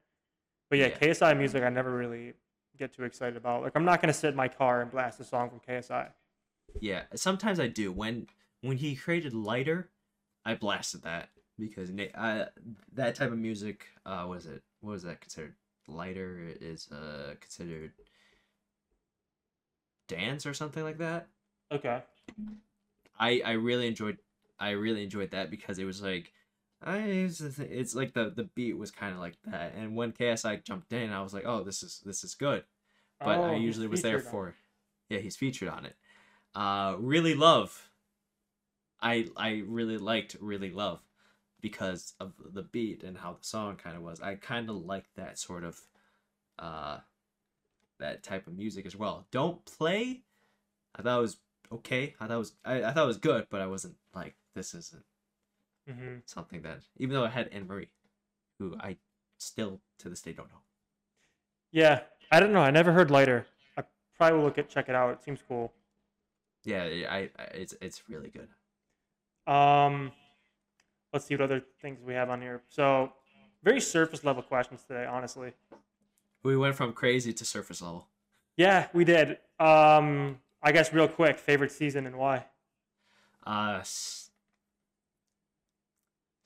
But 0.69 0.79
yeah, 0.79 0.87
Yeah. 0.87 0.99
KSI 0.99 1.37
music 1.37 1.63
I 1.63 1.69
never 1.69 1.95
really 1.95 2.33
get 2.77 2.93
too 2.93 3.03
excited 3.03 3.37
about. 3.37 3.63
Like 3.63 3.73
I'm 3.75 3.85
not 3.85 4.01
gonna 4.01 4.13
sit 4.13 4.29
in 4.29 4.35
my 4.35 4.47
car 4.47 4.81
and 4.81 4.91
blast 4.91 5.19
a 5.19 5.23
song 5.23 5.49
from 5.49 5.59
KSI. 5.59 6.09
Yeah, 6.79 7.03
sometimes 7.15 7.59
I 7.59 7.67
do. 7.67 7.91
When 7.91 8.27
when 8.61 8.77
he 8.77 8.95
created 8.95 9.33
Lighter, 9.33 9.89
I 10.45 10.55
blasted 10.55 11.03
that 11.03 11.29
because 11.57 11.89
uh, 12.15 12.45
that 12.93 13.15
type 13.15 13.31
of 13.31 13.37
music 13.37 13.87
uh 14.05 14.25
was 14.27 14.45
it 14.45 14.63
what 14.81 14.91
was 14.91 15.03
that 15.03 15.21
considered? 15.21 15.55
Lighter 15.87 16.39
is 16.61 16.91
uh 16.91 17.35
considered 17.41 17.91
dance 20.07 20.45
or 20.45 20.53
something 20.53 20.83
like 20.83 20.97
that. 20.97 21.27
Okay. 21.71 22.01
I 23.19 23.41
I 23.45 23.51
really 23.53 23.87
enjoyed 23.87 24.17
I 24.59 24.71
really 24.71 25.03
enjoyed 25.03 25.31
that 25.31 25.49
because 25.49 25.79
it 25.79 25.85
was 25.85 26.01
like 26.01 26.31
I 26.81 26.97
it's, 26.97 27.41
it's 27.41 27.95
like 27.95 28.13
the 28.13 28.29
the 28.29 28.43
beat 28.43 28.77
was 28.77 28.91
kind 28.91 29.13
of 29.13 29.19
like 29.19 29.35
that. 29.45 29.73
And 29.75 29.95
when 29.95 30.11
KSI 30.11 30.57
jumped 30.57 30.91
in 30.93 31.11
I 31.11 31.21
was 31.21 31.33
like 31.33 31.45
oh 31.45 31.63
this 31.63 31.83
is 31.83 32.01
this 32.05 32.23
is 32.23 32.35
good. 32.35 32.63
But 33.19 33.39
Oh, 33.39 33.43
I 33.43 33.55
usually 33.55 33.87
was 33.87 34.01
there 34.01 34.19
for 34.19 34.53
yeah 35.09 35.19
he's 35.19 35.35
featured 35.37 35.69
on 35.69 35.85
it. 35.85 35.95
Uh 36.53 36.95
really 36.99 37.35
love. 37.35 37.89
I 39.01 39.27
I 39.37 39.63
really 39.65 39.97
liked 39.97 40.35
really 40.39 40.71
love 40.71 40.99
because 41.69 42.13
of 42.19 42.33
the 42.53 42.63
beat 42.63 43.03
and 43.03 43.17
how 43.17 43.33
the 43.33 43.43
song 43.43 43.75
kind 43.77 43.97
of 43.97 44.03
was 44.03 44.21
I 44.21 44.35
kind 44.35 44.69
of 44.69 44.77
like 44.77 45.05
that 45.15 45.39
sort 45.39 45.63
of 45.63 45.79
uh 46.59 46.99
that 47.99 48.23
type 48.23 48.47
of 48.47 48.57
music 48.57 48.85
as 48.85 48.95
well 48.95 49.27
don't 49.31 49.63
play 49.65 50.21
I 50.95 51.01
thought 51.03 51.19
it 51.19 51.21
was 51.21 51.37
okay 51.71 52.15
I 52.19 52.27
thought 52.27 52.35
it 52.35 52.39
was 52.39 52.53
I, 52.65 52.83
I 52.83 52.91
thought 52.93 53.05
it 53.05 53.07
was 53.07 53.17
good 53.17 53.47
but 53.49 53.61
I 53.61 53.67
wasn't 53.67 53.95
like 54.15 54.35
this 54.55 54.75
isn't 54.75 55.05
hmm 55.87 56.17
something 56.25 56.61
that 56.63 56.81
even 56.97 57.13
though 57.15 57.25
I 57.25 57.29
had 57.29 57.47
Anne 57.49 57.67
Marie 57.67 57.89
who 58.59 58.75
I 58.79 58.97
still 59.39 59.81
to 59.99 60.09
this 60.09 60.21
day 60.21 60.33
don't 60.33 60.49
know. 60.49 60.61
Yeah, 61.71 62.01
I 62.31 62.39
don't 62.39 62.53
know. 62.53 62.61
I 62.61 62.71
never 62.71 62.91
heard 62.93 63.11
lighter. 63.11 63.45
I 63.77 63.83
probably 64.17 64.39
will 64.39 64.45
look 64.45 64.57
at 64.57 64.69
check 64.69 64.89
it 64.89 64.95
out. 64.95 65.11
It 65.13 65.23
seems 65.23 65.41
cool. 65.47 65.71
Yeah, 66.63 66.83
I, 67.09 67.29
I 67.37 67.43
it's 67.53 67.75
it's 67.81 68.09
really 68.09 68.29
good. 68.29 68.49
Um, 69.47 70.11
let's 71.15 71.25
see 71.25 71.33
what 71.33 71.43
other 71.43 71.63
things 71.81 71.97
we 72.05 72.13
have 72.13 72.29
on 72.29 72.41
here. 72.41 72.61
So, 72.67 73.13
very 73.63 73.79
surface 73.79 74.25
level 74.25 74.43
questions 74.43 74.83
today, 74.85 75.05
honestly. 75.05 75.53
We 76.43 76.57
went 76.57 76.75
from 76.75 76.91
crazy 76.91 77.31
to 77.31 77.45
surface 77.45 77.81
level. 77.81 78.07
Yeah, 78.57 78.87
we 78.93 79.05
did. 79.05 79.37
Um, 79.57 80.39
I 80.61 80.73
guess 80.73 80.93
real 80.93 81.07
quick, 81.07 81.39
favorite 81.39 81.71
season 81.71 82.05
and 82.05 82.17
why? 82.17 82.45
Uh, 83.47 83.77
s- 83.79 84.29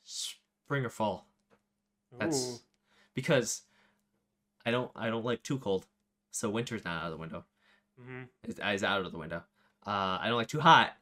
spring 0.03 0.85
or 0.85 0.89
fall. 0.89 1.25
That's 2.19 2.47
Ooh. 2.47 2.59
because 3.15 3.63
I 4.65 4.71
don't 4.71 4.91
I 4.95 5.09
don't 5.09 5.25
like 5.25 5.41
too 5.41 5.57
cold, 5.57 5.87
so 6.29 6.49
winter's 6.49 6.85
not 6.85 7.01
out 7.01 7.05
of 7.05 7.11
the 7.11 7.17
window. 7.17 7.43
Mm-hmm. 7.99 8.23
It's, 8.43 8.59
is 8.59 8.83
out 8.83 9.03
of 9.03 9.11
the 9.11 9.17
window. 9.17 9.43
Uh, 9.85 10.19
I 10.21 10.25
don't 10.27 10.37
like 10.37 10.47
too 10.47 10.59
hot, 10.59 10.93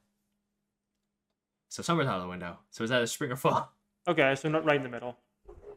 so 1.70 1.84
summer's 1.84 2.08
out 2.08 2.18
of 2.18 2.24
the 2.24 2.30
window. 2.30 2.58
So 2.70 2.84
is 2.84 2.90
that 2.90 3.02
a 3.02 3.08
spring 3.08 3.32
or 3.32 3.36
fall? 3.36 3.74
Okay, 4.10 4.34
so 4.36 4.48
not 4.48 4.64
right 4.64 4.78
in 4.78 4.84
the 4.84 4.90
middle. 4.90 5.18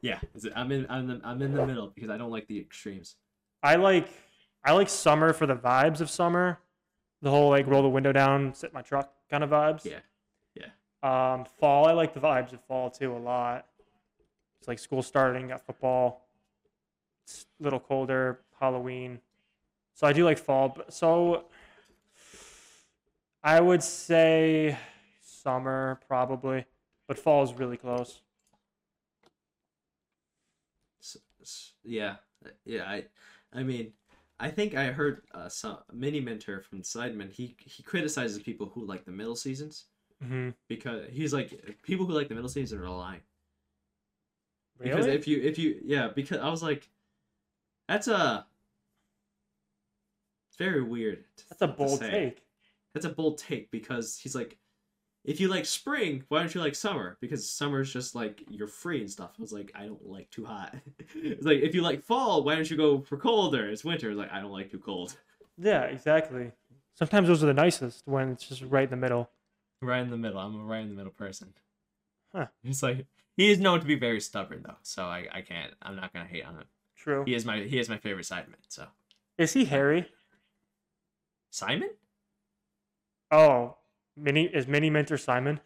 Yeah, 0.02 0.20
is 0.36 0.44
it, 0.44 0.52
I'm 0.54 0.70
in 0.70 0.86
I'm 0.88 1.10
in, 1.10 1.20
I'm 1.24 1.42
in 1.42 1.52
the 1.52 1.66
middle 1.66 1.88
because 1.92 2.10
I 2.10 2.16
don't 2.16 2.30
like 2.30 2.46
the 2.46 2.60
extremes. 2.60 3.16
I 3.60 3.74
like 3.74 4.08
I 4.64 4.70
like 4.70 4.88
summer 4.88 5.32
for 5.32 5.46
the 5.46 5.56
vibes 5.56 6.00
of 6.00 6.08
summer, 6.08 6.60
the 7.22 7.30
whole 7.30 7.50
like 7.50 7.66
roll 7.66 7.82
the 7.82 7.88
window 7.88 8.12
down, 8.12 8.54
sit 8.54 8.70
in 8.70 8.74
my 8.74 8.82
truck 8.82 9.12
kind 9.28 9.42
of 9.42 9.50
vibes. 9.50 9.84
Yeah, 9.84 9.98
yeah. 10.54 11.32
Um, 11.34 11.44
fall 11.58 11.88
I 11.88 11.92
like 11.92 12.14
the 12.14 12.20
vibes 12.20 12.52
of 12.52 12.62
fall 12.68 12.88
too 12.88 13.16
a 13.16 13.18
lot. 13.18 13.66
It's 14.60 14.68
like 14.68 14.78
school 14.78 15.02
starting, 15.02 15.48
got 15.48 15.66
football. 15.66 16.28
It's 17.24 17.46
a 17.60 17.64
little 17.64 17.80
colder, 17.80 18.42
Halloween. 18.60 19.18
So 19.94 20.06
I 20.06 20.12
do 20.12 20.24
like 20.24 20.38
fall. 20.38 20.68
But 20.68 20.92
so 20.92 21.46
I 23.42 23.60
would 23.60 23.82
say 23.82 24.78
summer 25.42 26.00
probably, 26.06 26.64
but 27.08 27.18
fall 27.18 27.42
is 27.42 27.52
really 27.54 27.76
close. 27.76 28.20
Yeah, 31.82 32.16
yeah. 32.64 32.84
I, 32.84 33.04
I 33.52 33.62
mean, 33.62 33.92
I 34.38 34.50
think 34.50 34.74
I 34.74 34.86
heard 34.86 35.22
uh, 35.34 35.48
some 35.48 35.78
Miniminter 35.94 36.62
from 36.62 36.82
Sidemen. 36.82 37.32
He 37.32 37.56
he 37.64 37.82
criticizes 37.82 38.42
people 38.42 38.66
who 38.66 38.84
like 38.84 39.04
the 39.04 39.12
middle 39.12 39.36
seasons 39.36 39.86
Mm-hmm. 40.22 40.50
because 40.68 41.06
he's 41.10 41.32
like 41.32 41.78
people 41.82 42.04
who 42.04 42.12
like 42.12 42.28
the 42.28 42.34
middle 42.34 42.50
seasons 42.50 42.78
are 42.82 42.90
lying. 42.90 43.22
Really? 44.78 44.90
Because 44.90 45.06
if 45.06 45.26
you 45.26 45.40
if 45.40 45.58
you 45.58 45.80
yeah 45.82 46.08
because 46.14 46.38
I 46.38 46.50
was 46.50 46.62
like, 46.62 46.90
that's 47.88 48.06
a. 48.06 48.44
It's 50.48 50.58
very 50.58 50.82
weird. 50.82 51.24
That's 51.48 51.62
a 51.62 51.68
bold 51.68 52.00
take. 52.00 52.42
That's 52.92 53.06
a 53.06 53.10
bold 53.10 53.38
take 53.38 53.70
because 53.70 54.18
he's 54.18 54.34
like, 54.34 54.58
if 55.24 55.40
you 55.40 55.48
like 55.48 55.66
spring, 55.66 56.24
why 56.28 56.38
don't 56.38 56.54
you 56.54 56.60
like 56.60 56.74
summer? 56.74 57.18
Because 57.20 57.48
summer's 57.48 57.92
just 57.92 58.14
like 58.14 58.42
you're 58.48 58.66
free 58.66 59.00
and 59.00 59.10
stuff. 59.10 59.32
I 59.38 59.42
was 59.42 59.52
like, 59.52 59.70
I 59.74 59.86
don't 59.86 60.06
like 60.06 60.30
too 60.30 60.44
hot. 60.44 60.74
it's 61.14 61.44
like 61.44 61.60
if 61.60 61.74
you 61.74 61.82
like 61.82 62.02
fall, 62.02 62.42
why 62.42 62.54
don't 62.54 62.70
you 62.70 62.76
go 62.76 63.00
for 63.00 63.16
colder? 63.16 63.68
It's 63.68 63.84
winter. 63.84 64.10
It's 64.10 64.18
like 64.18 64.32
I 64.32 64.40
don't 64.40 64.52
like 64.52 64.70
too 64.70 64.78
cold. 64.78 65.16
Yeah, 65.58 65.82
exactly. 65.82 66.52
Sometimes 66.94 67.28
those 67.28 67.42
are 67.42 67.46
the 67.46 67.54
nicest 67.54 68.02
when 68.06 68.30
it's 68.30 68.48
just 68.48 68.62
right 68.62 68.84
in 68.84 68.90
the 68.90 68.96
middle. 68.96 69.30
Right 69.82 70.00
in 70.00 70.10
the 70.10 70.16
middle. 70.16 70.38
I'm 70.38 70.58
a 70.58 70.64
right 70.64 70.82
in 70.82 70.88
the 70.88 70.94
middle 70.94 71.12
person. 71.12 71.52
Huh. 72.34 72.46
He's 72.62 72.82
like 72.82 73.06
he 73.36 73.50
is 73.50 73.58
known 73.58 73.80
to 73.80 73.86
be 73.86 73.96
very 73.96 74.20
stubborn 74.20 74.62
though, 74.66 74.76
so 74.82 75.04
I, 75.04 75.26
I 75.32 75.40
can't. 75.42 75.72
I'm 75.82 75.96
not 75.96 76.12
gonna 76.12 76.26
hate 76.26 76.44
on 76.44 76.54
him. 76.54 76.64
True. 76.96 77.24
He 77.26 77.34
is 77.34 77.44
my 77.44 77.60
he 77.60 77.78
is 77.78 77.88
my 77.88 77.98
favorite 77.98 78.26
sideman. 78.26 78.56
So 78.68 78.86
Is 79.36 79.52
he 79.52 79.66
Harry? 79.66 80.06
Simon? 81.50 81.90
Oh, 83.30 83.76
Mini 84.20 84.44
is 84.44 84.66
Miniminter 84.66 85.18
Simon? 85.18 85.60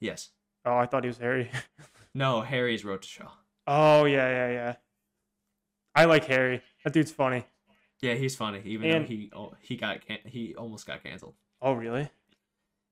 Yes. 0.00 0.30
Oh, 0.64 0.76
I 0.76 0.86
thought 0.86 1.04
he 1.04 1.08
was 1.08 1.18
Harry. 1.18 1.50
No, 2.14 2.40
Harry's 2.40 2.82
Wroetoshaw. 2.82 3.28
oh 3.66 4.04
yeah, 4.06 4.28
yeah, 4.28 4.50
yeah. 4.50 4.74
I 5.94 6.06
like 6.06 6.24
Harry. 6.24 6.62
That 6.82 6.92
dude's 6.94 7.12
funny. 7.12 7.44
Yeah, 8.00 8.14
he's 8.14 8.34
funny. 8.34 8.62
Even 8.64 8.90
And- 8.90 9.04
though 9.04 9.08
he 9.08 9.30
oh, 9.36 9.52
he 9.60 9.76
got 9.76 10.04
can- 10.04 10.24
he 10.24 10.54
almost 10.56 10.86
got 10.86 11.02
canceled. 11.04 11.34
Oh 11.60 11.72
really? 11.74 12.08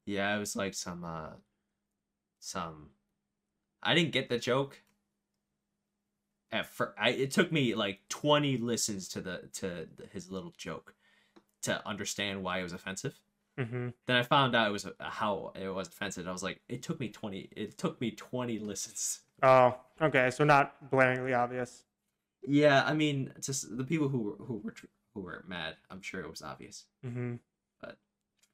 Yeah, 0.05 0.36
it 0.36 0.38
was 0.38 0.55
like 0.55 0.74
some 0.74 1.02
uh 1.05 1.30
some 2.38 2.90
I 3.82 3.94
didn't 3.94 4.12
get 4.12 4.28
the 4.28 4.38
joke 4.38 4.80
at 6.52 6.66
first. 6.66 6.93
I, 6.98 7.10
it 7.10 7.30
took 7.30 7.51
me 7.51 7.74
like 7.74 8.01
20 8.09 8.59
listens 8.59 9.09
to 9.09 9.20
the 9.20 9.48
to 9.55 9.88
the, 9.97 10.06
his 10.12 10.30
little 10.30 10.52
joke 10.56 10.94
to 11.62 11.84
understand 11.88 12.44
why 12.44 12.60
it 12.60 12.62
was 12.62 12.72
offensive. 12.74 13.18
Mm-hmm. 13.59 13.89
Then 14.07 14.16
I 14.16 14.23
found 14.23 14.55
out 14.55 14.69
it 14.69 14.73
was 14.73 14.87
how 14.99 15.53
it 15.55 15.69
was 15.69 15.89
offensive. 15.89 16.28
I 16.28 16.33
was 16.33 16.43
like, 16.43 16.61
it 16.69 16.83
took 16.83 17.01
me 17.01 17.09
20 17.09 17.49
it 17.57 17.78
took 17.78 18.01
me 18.01 18.11
20 18.11 18.59
listens. 18.59 19.20
Oh, 19.43 19.77
okay. 20.01 20.31
So 20.31 20.45
not 20.45 20.91
blaringly 20.91 21.37
obvious. 21.37 21.85
Yeah, 22.47 22.85
I 22.85 22.93
mean, 22.95 23.33
just 23.41 23.77
the 23.77 23.85
people 23.85 24.09
who 24.09 24.20
were 24.20 24.45
who 24.45 24.59
were 24.59 24.74
who 25.15 25.20
were 25.23 25.45
mad, 25.49 25.77
I'm 25.91 26.03
sure 26.03 26.20
it 26.20 26.31
was 26.31 26.43
obvious. 26.43 26.85
Mm-hmm. 27.05 27.37
But 27.81 27.97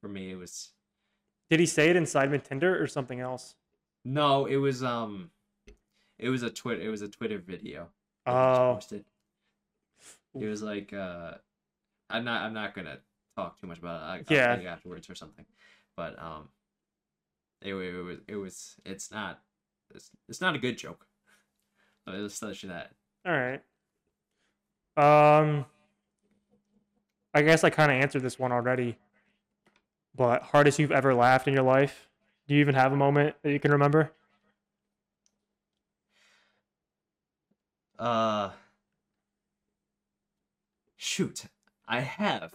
for 0.01 0.09
me 0.09 0.31
it 0.31 0.37
was 0.37 0.71
Did 1.51 1.61
he 1.61 1.67
say 1.67 1.91
it 1.91 1.97
in 1.97 2.05
Sidemen 2.05 2.43
Tinder 2.43 2.81
or 2.81 2.87
something 2.87 3.21
else? 3.21 3.57
no, 4.05 4.47
it 4.47 4.57
was 4.57 4.83
um 4.83 5.31
it 6.19 6.29
was 6.29 6.43
a 6.43 6.51
Twitter 6.51 6.83
it 6.83 6.89
was 6.89 7.03
a 7.03 7.09
Twitter 7.09 7.39
video. 7.39 7.89
Oh. 8.27 8.79
It 10.35 10.47
was 10.47 10.63
like 10.63 10.93
uh 10.93 11.35
I'm 12.09 12.25
not 12.25 12.43
I'm 12.43 12.55
not 12.55 12.75
gonna 12.75 12.99
talk 13.37 13.61
too 13.61 13.67
much 13.67 13.79
about 13.79 14.21
it. 14.21 14.31
I, 14.31 14.35
Yeah. 14.35 14.71
afterwards 14.71 15.09
or 15.09 15.15
something. 15.15 15.45
But 15.97 16.21
um 16.23 16.49
it, 17.61 17.75
it 17.75 18.03
was 18.03 18.19
it 18.29 18.37
was 18.37 18.77
it's 18.85 19.11
not 19.11 19.41
it's, 19.95 20.11
it's 20.29 20.41
not 20.41 20.55
a 20.55 20.59
good 20.59 20.79
joke. 20.79 21.07
But 22.05 22.17
It'll 22.17 22.29
tell 22.29 22.53
you 22.53 22.69
that. 22.69 22.93
all 23.25 23.33
right. 23.33 23.63
Um, 24.97 25.65
I 27.35 27.43
guess 27.43 27.65
I 27.65 27.71
kind 27.71 27.91
of 27.91 27.97
answered 27.97 28.23
this 28.23 28.39
one 28.39 28.53
already. 28.53 28.97
But 30.15 30.43
hardest 30.43 30.79
you've 30.79 30.93
ever 30.93 31.15
laughed 31.15 31.49
in 31.49 31.55
your 31.55 31.63
life? 31.63 32.09
Do 32.47 32.55
you 32.55 32.61
even 32.61 32.75
have 32.75 32.93
a 32.93 32.97
moment 32.97 33.37
that 33.43 33.53
you 33.53 33.61
can 33.61 33.71
remember? 33.71 34.13
Uh 37.99 38.51
shoot. 40.97 41.47
I 41.87 42.01
have 42.01 42.55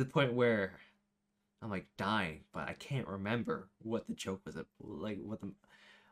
to 0.00 0.06
the 0.06 0.12
point 0.12 0.32
where 0.32 0.72
I'm 1.62 1.70
like 1.70 1.86
dying, 1.98 2.40
but 2.52 2.68
I 2.68 2.72
can't 2.72 3.06
remember 3.06 3.68
what 3.82 4.06
the 4.06 4.14
joke 4.14 4.40
was. 4.44 4.56
Like 4.80 5.18
what 5.22 5.40
the 5.40 5.52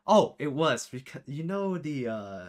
Oh, 0.07 0.35
it 0.39 0.53
was 0.53 0.87
because 0.91 1.21
you 1.25 1.43
know 1.43 1.77
the 1.77 2.07
uh 2.07 2.47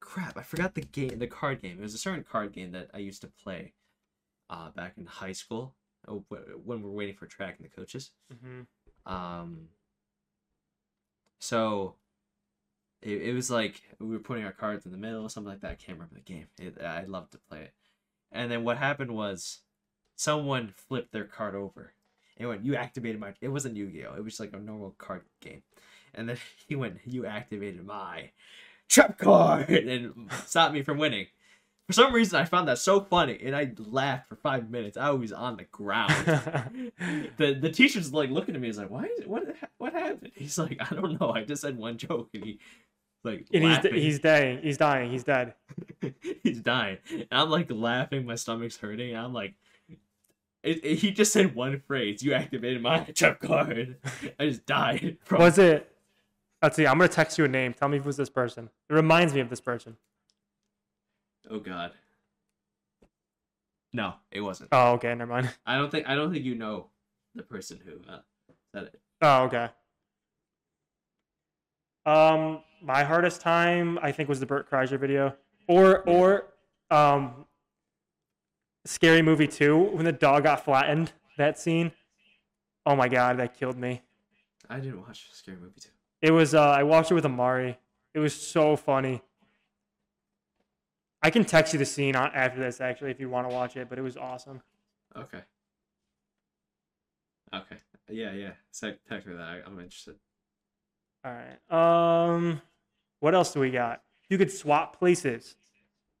crap, 0.00 0.36
I 0.36 0.42
forgot 0.42 0.74
the 0.74 0.82
game 0.82 1.18
the 1.18 1.26
card 1.26 1.62
game. 1.62 1.78
It 1.78 1.82
was 1.82 1.94
a 1.94 1.98
certain 1.98 2.24
card 2.24 2.52
game 2.52 2.72
that 2.72 2.90
I 2.94 2.98
used 2.98 3.20
to 3.22 3.28
play 3.28 3.74
uh 4.50 4.70
back 4.70 4.94
in 4.96 5.06
high 5.06 5.32
school 5.32 5.74
uh, 6.06 6.12
when 6.12 6.82
we 6.82 6.88
were 6.88 6.94
waiting 6.94 7.16
for 7.16 7.26
track 7.26 7.56
and 7.58 7.66
the 7.66 7.74
coaches. 7.74 8.10
Mm-hmm. 8.32 9.12
Um, 9.12 9.68
so 11.40 11.94
it, 13.02 13.22
it 13.22 13.34
was 13.34 13.50
like 13.50 13.82
we 13.98 14.08
were 14.08 14.18
putting 14.18 14.44
our 14.44 14.52
cards 14.52 14.86
in 14.86 14.92
the 14.92 14.98
middle, 14.98 15.28
something 15.28 15.50
like 15.50 15.60
that. 15.60 15.72
I 15.72 15.74
can't 15.74 15.98
remember 15.98 16.14
the 16.14 16.32
game. 16.32 16.46
It, 16.58 16.82
I 16.82 17.04
loved 17.04 17.32
to 17.32 17.38
play 17.38 17.60
it. 17.60 17.74
And 18.32 18.50
then 18.50 18.64
what 18.64 18.78
happened 18.78 19.12
was 19.14 19.60
someone 20.16 20.74
flipped 20.76 21.12
their 21.12 21.24
card 21.24 21.54
over. 21.54 21.94
And 22.36 22.48
went, 22.48 22.64
you 22.64 22.76
activated 22.76 23.20
my. 23.20 23.34
It 23.40 23.48
wasn't 23.48 23.76
Yu 23.76 23.88
Gi 23.90 24.06
Oh! 24.06 24.14
It 24.14 24.24
was 24.24 24.38
like 24.38 24.52
a 24.52 24.58
normal 24.58 24.94
card 24.98 25.22
game. 25.40 25.62
And 26.14 26.28
then 26.28 26.38
he 26.68 26.76
went, 26.76 26.98
you 27.04 27.26
activated 27.26 27.84
my 27.84 28.30
trap 28.88 29.18
card 29.18 29.68
and 29.70 30.30
stopped 30.46 30.74
me 30.74 30.82
from 30.82 30.98
winning. 30.98 31.26
For 31.86 31.94
some 31.94 32.12
reason, 32.12 32.38
I 32.38 32.44
found 32.44 32.68
that 32.68 32.76
so 32.76 33.00
funny, 33.00 33.40
and 33.42 33.56
I 33.56 33.72
laughed 33.78 34.28
for 34.28 34.36
five 34.36 34.68
minutes. 34.68 34.98
I 34.98 35.08
was 35.08 35.32
on 35.32 35.56
the 35.56 35.64
ground 35.64 36.12
the 37.38 37.54
the 37.58 37.70
teacher's 37.70 38.12
like 38.12 38.28
looking 38.28 38.54
at 38.54 38.60
me. 38.60 38.68
He's 38.68 38.76
like, 38.76 38.90
"Why? 38.90 39.04
Is, 39.18 39.26
what? 39.26 39.44
What 39.78 39.94
happened?" 39.94 40.32
He's 40.34 40.58
like, 40.58 40.76
"I 40.78 40.94
don't 40.94 41.18
know. 41.18 41.30
I 41.30 41.44
just 41.44 41.62
said 41.62 41.78
one 41.78 41.96
joke, 41.96 42.28
and 42.34 42.44
he 42.44 42.58
like 43.24 43.46
and 43.52 43.64
he's 43.64 43.72
laughing. 43.76 43.94
he's 43.94 44.18
dying. 44.20 44.58
He's 44.62 44.76
dying. 44.78 45.10
He's 45.10 45.24
dead. 45.24 45.54
he's 46.42 46.60
dying." 46.60 46.98
And 47.10 47.26
I'm 47.30 47.50
like 47.50 47.70
laughing. 47.70 48.24
My 48.26 48.36
stomach's 48.36 48.76
hurting. 48.76 49.10
And 49.14 49.18
I'm 49.18 49.32
like, 49.32 49.54
it, 50.62 50.84
it- 50.84 50.96
he 50.96 51.10
just 51.10 51.32
said 51.32 51.54
one 51.54 51.80
phrase. 51.86 52.22
You 52.22 52.34
activated 52.34 52.80
my 52.82 53.00
trap 53.14 53.40
card. 53.40 53.96
I 54.38 54.46
just 54.48 54.66
died. 54.66 55.18
From, 55.24 55.40
Was 55.40 55.58
it? 55.58 55.90
Let's 56.62 56.76
see. 56.76 56.86
I'm 56.86 56.98
gonna 56.98 57.08
text 57.08 57.38
you 57.38 57.44
a 57.44 57.48
name. 57.48 57.72
Tell 57.74 57.88
me 57.88 57.96
if 57.98 58.02
it 58.04 58.06
was 58.06 58.16
this 58.16 58.30
person. 58.30 58.70
It 58.88 58.94
reminds 58.94 59.32
me 59.34 59.40
of 59.40 59.50
this 59.50 59.60
person. 59.60 59.96
oh 61.50 61.60
God. 61.60 61.92
No, 63.92 64.14
it 64.30 64.40
wasn't. 64.42 64.68
Oh, 64.72 64.92
okay. 64.92 65.14
Never 65.14 65.30
mind. 65.32 65.50
I 65.64 65.76
don't 65.76 65.90
think. 65.90 66.08
I 66.08 66.14
don't 66.14 66.32
think 66.32 66.44
you 66.44 66.54
know 66.54 66.88
the 67.34 67.42
person 67.42 67.80
who 67.84 67.92
uh, 68.12 68.18
said 68.74 68.84
it. 68.84 69.00
Oh, 69.22 69.44
okay. 69.44 69.68
Um, 72.06 72.60
my 72.82 73.04
hardest 73.04 73.40
time 73.40 73.98
I 74.02 74.12
think 74.12 74.28
was 74.28 74.40
the 74.40 74.46
Bert 74.46 74.70
Kreischer 74.70 74.98
video, 74.98 75.34
or 75.66 76.00
or 76.08 76.46
um, 76.90 77.46
Scary 78.84 79.22
Movie 79.22 79.48
two 79.48 79.76
when 79.76 80.04
the 80.04 80.12
dog 80.12 80.44
got 80.44 80.64
flattened. 80.64 81.12
That 81.36 81.58
scene. 81.58 81.92
Oh 82.86 82.96
my 82.96 83.08
god, 83.08 83.38
that 83.38 83.54
killed 83.58 83.76
me. 83.76 84.02
I 84.68 84.80
didn't 84.80 85.00
watch 85.00 85.28
Scary 85.32 85.56
Movie 85.56 85.80
Two. 85.80 85.90
It 86.20 86.30
was 86.30 86.54
uh, 86.54 86.70
I 86.70 86.82
watched 86.82 87.10
it 87.10 87.14
with 87.14 87.24
Amari. 87.24 87.78
It 88.14 88.18
was 88.18 88.34
so 88.34 88.76
funny. 88.76 89.22
I 91.22 91.30
can 91.30 91.44
text 91.44 91.72
you 91.72 91.78
the 91.78 91.84
scene 91.84 92.14
after 92.14 92.60
this 92.60 92.80
actually 92.80 93.10
if 93.10 93.20
you 93.20 93.28
want 93.28 93.48
to 93.48 93.54
watch 93.54 93.76
it, 93.76 93.88
but 93.88 93.98
it 93.98 94.02
was 94.02 94.16
awesome. 94.16 94.62
Okay. 95.16 95.40
Okay. 97.52 97.76
Yeah, 98.08 98.32
yeah. 98.32 98.52
So 98.70 98.94
text 99.08 99.26
me 99.26 99.34
that. 99.34 99.62
I'm 99.66 99.78
interested. 99.78 100.16
All 101.24 101.32
right. 101.32 102.26
Um, 102.28 102.62
what 103.20 103.34
else 103.34 103.52
do 103.52 103.60
we 103.60 103.70
got? 103.70 104.02
You 104.28 104.38
could 104.38 104.52
swap 104.52 104.98
places 104.98 105.56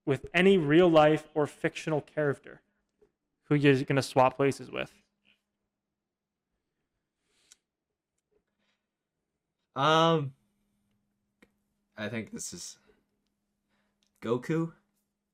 with 0.06 0.26
any 0.32 0.56
real 0.56 0.88
life 0.88 1.28
or 1.34 1.46
fictional 1.46 2.00
character. 2.00 2.62
Who 3.44 3.54
you're 3.54 3.82
gonna 3.82 4.02
swap 4.02 4.36
places 4.36 4.70
with? 4.70 4.92
Um, 9.76 10.32
I 11.96 12.08
think 12.08 12.32
this 12.32 12.52
is 12.52 12.78
Goku. 14.20 14.72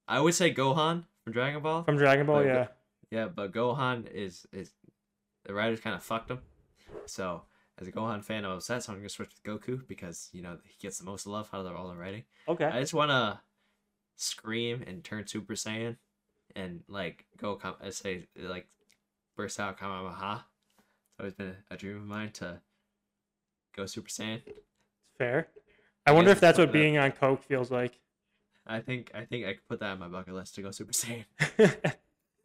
I 0.06 0.20
would 0.20 0.34
say 0.34 0.52
Gohan 0.52 1.04
from 1.22 1.32
Dragon 1.32 1.62
Ball. 1.62 1.82
From 1.84 1.96
Dragon 1.96 2.26
Ball, 2.26 2.44
yeah. 2.44 2.66
Yeah, 3.10 3.28
but 3.28 3.52
Gohan 3.52 4.10
is 4.12 4.46
is 4.52 4.72
the 5.44 5.54
writers 5.54 5.80
kind 5.80 5.96
of 5.96 6.02
fucked 6.02 6.30
him. 6.30 6.40
So 7.06 7.42
as 7.78 7.88
a 7.88 7.92
Gohan 7.92 8.24
fan, 8.24 8.44
I'm 8.44 8.52
upset. 8.52 8.82
So 8.82 8.92
I'm 8.92 8.98
gonna 8.98 9.08
switch 9.08 9.30
with 9.30 9.42
Goku 9.42 9.86
because 9.86 10.28
you 10.32 10.42
know 10.42 10.58
he 10.64 10.74
gets 10.80 10.98
the 10.98 11.04
most 11.04 11.26
love 11.26 11.48
out 11.52 11.66
of 11.66 11.76
all 11.76 11.88
the 11.88 11.96
writing. 11.96 12.24
Okay. 12.48 12.66
I 12.66 12.80
just 12.80 12.94
wanna 12.94 13.40
scream 14.16 14.82
and 14.86 15.02
turn 15.02 15.26
Super 15.26 15.54
Saiyan 15.54 15.96
and 16.54 16.84
like 16.88 17.26
go 17.36 17.56
com- 17.56 17.76
I 17.82 17.90
say 17.90 18.28
like 18.36 18.66
burst 19.36 19.58
out 19.58 19.78
Kamehameha. 19.78 20.44
It's 20.76 21.20
always 21.20 21.34
been 21.34 21.56
a 21.70 21.76
dream 21.76 21.96
of 21.96 22.04
mine 22.04 22.30
to 22.32 22.60
go 23.76 23.86
Super 23.86 24.08
Saiyan. 24.08 24.42
Fair. 25.18 25.48
I 26.06 26.12
wonder 26.12 26.30
if 26.30 26.40
that's 26.40 26.58
what 26.58 26.70
being 26.70 26.98
on 26.98 27.12
Coke 27.12 27.42
feels 27.42 27.70
like. 27.70 27.98
I 28.66 28.80
think 28.80 29.10
I 29.14 29.24
think 29.24 29.46
I 29.46 29.54
could 29.54 29.68
put 29.68 29.80
that 29.80 29.90
on 29.90 29.98
my 29.98 30.08
bucket 30.08 30.34
list 30.34 30.54
to 30.56 30.62
go 30.62 30.70
Super 30.70 30.92
Saiyan. 30.92 31.24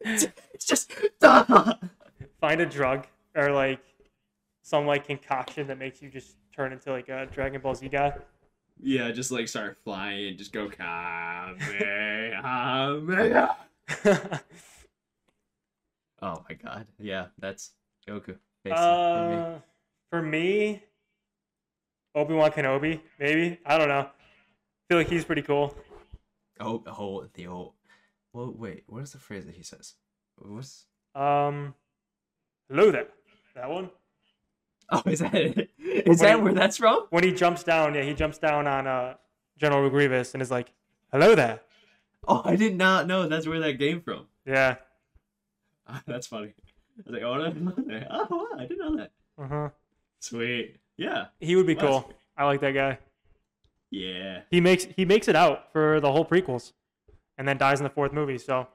it's 0.00 0.66
just! 0.66 0.92
Find 2.40 2.60
a 2.60 2.66
drug 2.66 3.06
or 3.36 3.52
like 3.52 3.80
some 4.70 4.86
like 4.86 5.06
concoction 5.06 5.66
that 5.66 5.78
makes 5.78 6.00
you 6.00 6.08
just 6.08 6.36
turn 6.54 6.72
into 6.72 6.92
like 6.92 7.08
a 7.08 7.26
Dragon 7.26 7.60
Ball 7.60 7.74
Z 7.74 7.88
guy. 7.88 8.14
Yeah, 8.80 9.10
just 9.10 9.32
like 9.32 9.48
start 9.48 9.78
flying, 9.84 10.28
and 10.28 10.38
just 10.38 10.52
go 10.52 10.68
Kamehameha. 10.68 13.56
Oh 16.22 16.44
my 16.46 16.54
god. 16.54 16.86
Yeah, 16.98 17.28
that's 17.38 17.70
Goku. 18.06 18.36
Basically, 18.62 18.84
for 18.84 19.30
me. 19.30 19.36
uh, 19.36 19.58
for 20.10 20.20
me, 20.20 20.82
Obi 22.14 22.34
Wan 22.34 22.50
Kenobi, 22.50 23.00
maybe. 23.18 23.58
I 23.64 23.78
don't 23.78 23.88
know. 23.88 24.06
feel 24.86 24.98
like 24.98 25.08
he's 25.08 25.24
pretty 25.24 25.40
cool. 25.40 25.74
Oh, 26.60 26.82
oh, 26.86 27.24
the 27.32 27.46
old. 27.46 27.72
Well, 28.34 28.52
wait. 28.54 28.82
What 28.86 29.02
is 29.02 29.12
the 29.12 29.18
phrase 29.18 29.46
that 29.46 29.54
he 29.54 29.62
says? 29.62 29.94
What's? 30.36 30.84
Um, 31.14 31.74
hello 32.68 32.90
there. 32.90 33.06
That 33.54 33.70
one. 33.70 33.88
Oh, 34.90 35.02
is 35.06 35.20
that 35.20 35.34
it? 35.34 35.70
Is 35.78 36.04
When 36.06 36.16
that 36.18 36.36
he- 36.36 36.42
where 36.42 36.52
that's 36.52 36.76
from? 36.78 37.06
When 37.10 37.22
he 37.24 37.32
jumps 37.32 37.62
down, 37.62 37.94
yeah, 37.94 38.02
he 38.02 38.14
jumps 38.14 38.38
down 38.38 38.66
on 38.66 38.86
uh 38.86 39.14
General 39.56 39.88
Grievous 39.90 40.34
and 40.34 40.42
is 40.42 40.50
like, 40.50 40.72
"Hello 41.12 41.34
there." 41.34 41.60
Oh, 42.26 42.42
I 42.44 42.56
did 42.56 42.76
not 42.76 43.06
know 43.06 43.28
that's 43.28 43.46
where 43.46 43.60
that 43.60 43.78
came 43.78 44.00
from. 44.02 44.26
Yeah. 44.44 44.76
that's 46.06 46.26
funny. 46.26 46.54
I 46.98 47.02
was 47.06 47.14
like, 47.14 47.22
oh, 47.22 47.32
I 47.32 47.48
didn't 47.48 47.64
know 47.64 47.74
that. 47.76 48.06
Oh, 48.10 48.26
wow, 48.30 48.58
I 48.58 48.66
didn't 48.66 48.78
know 48.78 48.96
that. 48.96 49.10
Uh 49.38 49.46
huh. 49.48 49.68
Sweet. 50.20 50.76
Yeah. 50.96 51.26
He 51.40 51.56
would 51.56 51.66
be 51.66 51.74
cool. 51.74 52.12
I 52.36 52.44
like 52.44 52.60
that 52.60 52.72
guy. 52.72 52.98
Yeah. 53.90 54.40
He 54.50 54.60
makes 54.60 54.84
he 54.96 55.04
makes 55.04 55.28
it 55.28 55.36
out 55.36 55.72
for 55.72 56.00
the 56.00 56.12
whole 56.12 56.24
prequels, 56.24 56.72
and 57.38 57.48
then 57.48 57.58
dies 57.58 57.80
in 57.80 57.84
the 57.84 57.90
fourth 57.90 58.12
movie. 58.12 58.38
So, 58.38 58.68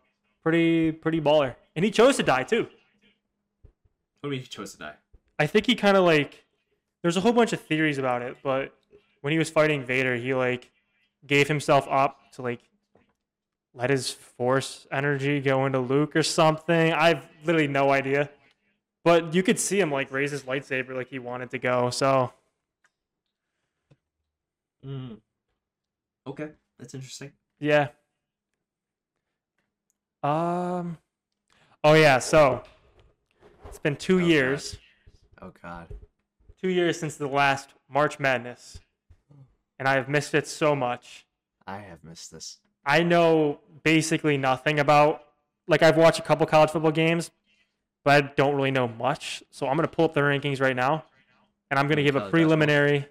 pretty 0.43 0.91
pretty 0.91 1.21
baller. 1.21 1.55
And 1.75 1.85
he 1.85 1.91
chose 1.91 2.17
to 2.17 2.23
die 2.23 2.43
too. 2.43 2.63
What 2.63 2.69
do 4.23 4.27
you 4.29 4.31
mean 4.31 4.39
he 4.41 4.47
chose 4.47 4.71
to 4.73 4.79
die? 4.79 4.95
I 5.39 5.47
think 5.47 5.65
he 5.65 5.75
kind 5.75 5.97
of 5.97 6.03
like. 6.03 6.43
There's 7.01 7.17
a 7.17 7.21
whole 7.21 7.33
bunch 7.33 7.53
of 7.53 7.61
theories 7.61 7.97
about 7.99 8.23
it, 8.23 8.37
but 8.43 8.73
when 9.21 9.31
he 9.31 9.37
was 9.37 9.49
fighting 9.49 9.83
Vader, 9.83 10.15
he 10.15 10.33
like 10.33 10.71
gave 11.27 11.47
himself 11.47 11.87
up 11.89 12.31
to 12.33 12.41
like 12.41 12.61
let 13.75 13.89
his 13.89 14.09
force 14.09 14.87
energy 14.91 15.39
go 15.39 15.65
into 15.65 15.79
Luke 15.79 16.15
or 16.15 16.23
something. 16.23 16.93
I've 16.93 17.27
literally 17.43 17.67
no 17.67 17.91
idea. 17.91 18.29
But 19.03 19.35
you 19.35 19.43
could 19.43 19.59
see 19.59 19.79
him 19.79 19.91
like 19.91 20.11
raise 20.11 20.31
his 20.31 20.43
lightsaber 20.43 20.95
like 20.95 21.09
he 21.09 21.19
wanted 21.19 21.51
to 21.51 21.59
go. 21.59 21.89
So 21.91 22.33
Mm. 24.85 25.17
Okay, 26.27 26.49
that's 26.77 26.93
interesting. 26.93 27.31
yeah. 27.59 27.87
Um. 30.23 30.97
Oh 31.83 31.93
yeah. 31.93 32.19
So 32.19 32.63
it's 33.67 33.79
been 33.79 33.95
two 33.95 34.17
Oh, 34.17 34.25
years. 34.25 34.77
Oh 35.45 35.51
God. 35.61 35.87
Two 36.59 36.69
years 36.69 36.99
since 36.99 37.17
the 37.17 37.27
last 37.27 37.69
March 37.87 38.19
Madness, 38.19 38.79
and 39.77 39.87
I 39.87 39.93
have 39.93 40.09
missed 40.09 40.33
it 40.33 40.47
so 40.47 40.75
much. 40.75 41.27
I 41.67 41.77
have 41.77 42.03
missed 42.03 42.31
this. 42.31 42.57
I 42.83 43.03
know 43.03 43.59
basically 43.83 44.37
nothing 44.37 44.79
about. 44.79 45.21
Like 45.67 45.83
I've 45.83 45.97
watched 45.97 46.19
a 46.19 46.23
couple 46.23 46.47
college 46.47 46.71
football 46.71 46.91
games, 46.91 47.29
but 48.03 48.23
I 48.23 48.31
don't 48.35 48.55
really 48.55 48.71
know 48.71 48.87
much. 48.87 49.43
So 49.51 49.67
I'm 49.67 49.75
gonna 49.75 49.87
pull 49.87 50.05
up 50.05 50.13
the 50.15 50.21
rankings 50.21 50.59
right 50.59 50.75
now, 50.75 51.05
and 51.69 51.79
I'm 51.79 51.87
gonna 51.87 52.01
Oh, 52.01 52.05
give 52.05 52.15
a 52.15 52.19
oh, 52.19 52.21
basketball. 52.21 52.39
preliminary 52.39 53.07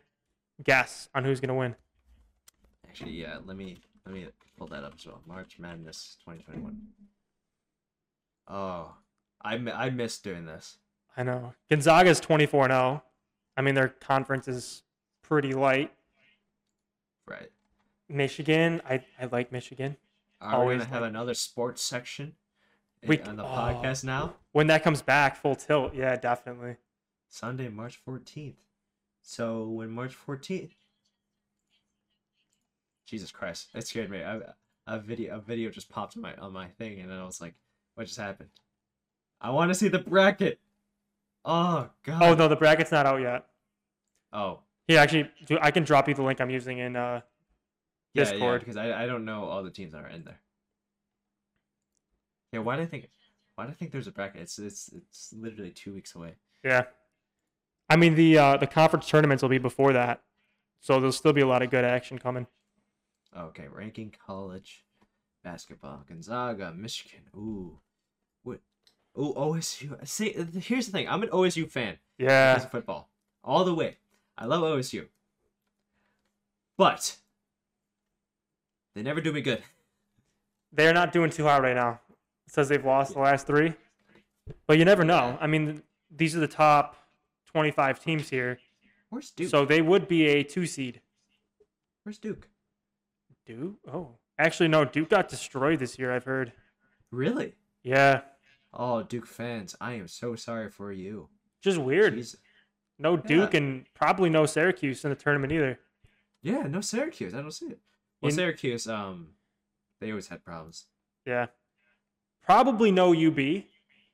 guess 0.65 1.09
on 1.15 1.25
who's 1.25 1.39
gonna 1.41 1.55
win. 1.55 1.77
Actually, 2.89 3.13
yeah. 3.13 3.39
Let 3.45 3.57
me 3.57 3.79
let 4.05 4.13
me 4.13 4.27
pull 4.59 4.67
that 4.69 4.83
up 4.83 4.95
as 4.99 5.07
well. 5.07 5.21
March 5.27 5.59
Madness 5.61 6.17
2021. 6.25 6.81
Oh, 8.49 8.93
I 9.41 9.55
I 9.55 9.91
missed 9.91 10.25
doing 10.25 10.47
this. 10.47 10.79
I 11.17 11.23
know 11.23 11.55
Gonzaga's 11.71 12.21
24 12.21 12.69
0. 12.69 13.03
I 13.57 13.63
mean 13.63 13.75
their 13.75 13.89
conference 13.89 14.49
is 14.49 14.83
pretty 15.23 15.53
light. 15.53 15.93
Right. 17.27 17.51
Michigan, 18.09 18.83
I 18.89 19.05
I 19.21 19.27
like 19.27 19.53
Michigan. 19.53 19.97
Are 20.41 20.55
Always 20.57 20.79
we 20.81 20.85
gonna 20.85 20.91
have 20.95 21.03
like- 21.03 21.11
another 21.11 21.35
sports 21.35 21.83
section 21.83 22.35
eh, 23.03 23.07
We- 23.09 23.21
on 23.23 23.37
the 23.37 23.45
oh. 23.45 23.47
podcast 23.47 24.05
now? 24.05 24.35
When 24.53 24.67
that 24.69 24.83
comes 24.83 25.03
back, 25.03 25.37
full 25.37 25.57
tilt. 25.57 25.95
Yeah, 25.95 26.17
definitely. 26.17 26.77
Sunday, 27.29 27.69
March 27.69 27.99
14th. 28.07 28.55
So 29.23 29.65
when 29.69 29.91
March 29.91 30.15
14th. 30.17 30.73
Jesus 33.07 33.31
Christ, 33.31 33.69
it 33.75 33.87
scared 33.87 34.11
me. 34.11 34.23
I, 34.23 34.41
a 34.87 34.99
video 34.99 35.37
a 35.37 35.41
video 35.41 35.71
just 35.71 35.89
popped 35.89 36.17
on 36.17 36.23
my 36.23 36.35
on 36.37 36.53
my 36.53 36.69
thing, 36.69 37.01
and 37.01 37.11
then 37.11 37.19
I 37.19 37.25
was 37.25 37.41
like, 37.41 37.55
"What 37.95 38.07
just 38.07 38.19
happened?" 38.19 38.51
I 39.41 39.51
want 39.51 39.71
to 39.71 39.75
see 39.75 39.89
the 39.89 39.99
bracket. 39.99 40.59
Oh 41.45 41.89
God. 42.05 42.23
Oh 42.23 42.35
no, 42.35 42.49
the 42.49 42.57
bracket's 42.57 42.91
not 42.93 43.07
out 43.07 43.21
yet. 43.21 43.47
Oh. 44.33 44.61
Here, 44.89 44.99
actually, 44.99 45.31
do- 45.47 45.59
I 45.61 45.71
can 45.71 45.85
drop 45.85 46.09
you 46.09 46.15
the 46.15 46.23
link 46.23 46.41
I'm 46.41 46.51
using 46.51 46.79
in 46.79 46.97
uh, 46.97 47.21
Yeah, 48.13 48.25
Discord. 48.25 48.43
yeah, 48.43 48.59
because 48.59 48.77
I, 48.77 49.05
I 49.05 49.07
don't 49.07 49.25
know 49.25 49.45
all 49.45 49.63
the 49.63 49.71
teams 49.71 49.93
that 49.93 50.03
are 50.05 50.09
in 50.09 50.25
there. 50.25 50.41
Yeah, 52.53 52.61
why 52.61 52.77
do 52.77 52.83
I 52.83 52.87
think 52.87 53.09
why 53.57 53.65
do 53.67 53.71
I 53.71 53.75
think 53.75 53.93
there's 53.93 54.07
a 54.07 54.13
bracket? 54.13 54.43
It's 54.43 54.59
it's 54.59 54.91
it's 54.93 55.33
literally 55.37 55.71
two 55.71 55.93
weeks 55.95 56.15
away. 56.15 56.35
Yeah. 56.63 56.85
I 57.91 57.97
mean 57.97 58.15
the 58.15 58.39
uh, 58.39 58.57
the 58.57 58.67
conference 58.67 59.09
tournaments 59.09 59.43
will 59.43 59.51
be 59.51 59.59
before 59.59 59.93
that, 59.93 60.23
so 60.81 60.95
there'll 60.95 61.13
still 61.13 61.33
be 61.33 61.43
a 61.43 61.47
lot 61.47 61.63
of 61.63 61.71
good 61.71 61.85
action 61.85 62.19
coming. 62.19 62.47
Okay, 63.37 63.67
ranking 63.69 64.15
college 64.27 64.85
basketball. 65.43 66.05
Gonzaga, 66.09 66.73
Michigan. 66.73 67.21
Ooh. 67.37 67.79
Ooh, 69.19 69.33
OSU. 69.37 70.07
See, 70.07 70.35
uh, 70.39 70.45
here's 70.61 70.87
the 70.87 70.93
thing. 70.93 71.09
I'm 71.09 71.23
an 71.23 71.29
OSU 71.29 71.71
fan 71.71 71.99
Yeah, 72.19 72.55
because 72.55 72.65
of 72.65 72.71
football. 72.73 73.09
All 73.45 73.65
the 73.65 73.75
way. 73.75 73.97
I 74.37 74.47
love 74.47 74.63
OSU. 74.63 75.07
But 76.77 77.17
they 78.95 79.03
never 79.03 79.21
do 79.21 79.33
me 79.33 79.41
good. 79.41 79.63
they're 80.73 80.95
not 80.95 81.13
doing 81.13 81.31
too 81.31 81.45
hot 81.45 81.63
right 81.63 81.77
now. 81.77 82.01
It 82.47 82.53
says 82.53 82.69
they've 82.69 82.85
lost 82.85 83.15
the 83.15 83.21
last 83.21 83.47
three, 83.47 83.73
but 84.67 84.79
you 84.79 84.85
never 84.85 85.05
know. 85.05 85.39
I 85.41 85.47
mean, 85.47 85.83
these 86.15 86.37
are 86.37 86.41
the 86.41 86.49
top 86.49 86.97
25 87.47 88.03
teams 88.03 88.29
here, 88.29 88.59
Where's 89.09 89.31
Duke? 89.31 89.49
so 89.49 89.65
they 89.65 89.81
would 89.81 90.09
be 90.09 90.27
a 90.27 90.43
two 90.43 90.67
seed. 90.67 91.01
Where's 92.03 92.19
Duke? 92.19 92.49
Duke? 93.47 93.77
Oh, 93.91 94.17
actually 94.39 94.69
no. 94.69 94.85
Duke 94.85 95.09
got 95.11 95.29
destroyed 95.29 95.79
this 95.79 95.99
year. 95.99 96.13
I've 96.13 96.25
heard. 96.25 96.53
Really? 97.11 97.55
Yeah, 97.83 98.23
Oh, 98.77 99.03
Duke 99.03 99.27
fans, 99.27 99.77
I 99.81 99.95
am 99.95 100.09
so 100.09 100.35
sorry 100.37 100.69
for 100.69 100.93
you. 100.93 101.29
just 101.63 101.79
weird. 101.79 102.15
Jeez. 102.15 102.37
No 102.99 103.17
Duke 103.17 103.55
and 103.55 103.87
probably 103.95 104.29
no 104.31 104.47
Syracuse 104.47 105.05
in 105.05 105.11
the 105.11 105.17
tournament 105.17 105.53
either. 105.53 105.79
Yeah, 106.43 106.63
no 106.65 106.81
Syracuse. 106.81 107.35
I 107.35 107.41
don't 107.41 107.51
see 107.51 107.67
it. 107.67 107.81
Well, 108.21 108.31
You- 108.31 108.37
Syracuse, 108.37 108.87
um, 108.87 109.29
they 110.01 110.11
always 110.11 110.29
had 110.29 110.45
problems. 110.45 110.87
Yeah. 111.27 111.47
Probably 112.45 112.91
no 112.93 113.13
UB, 113.15 113.65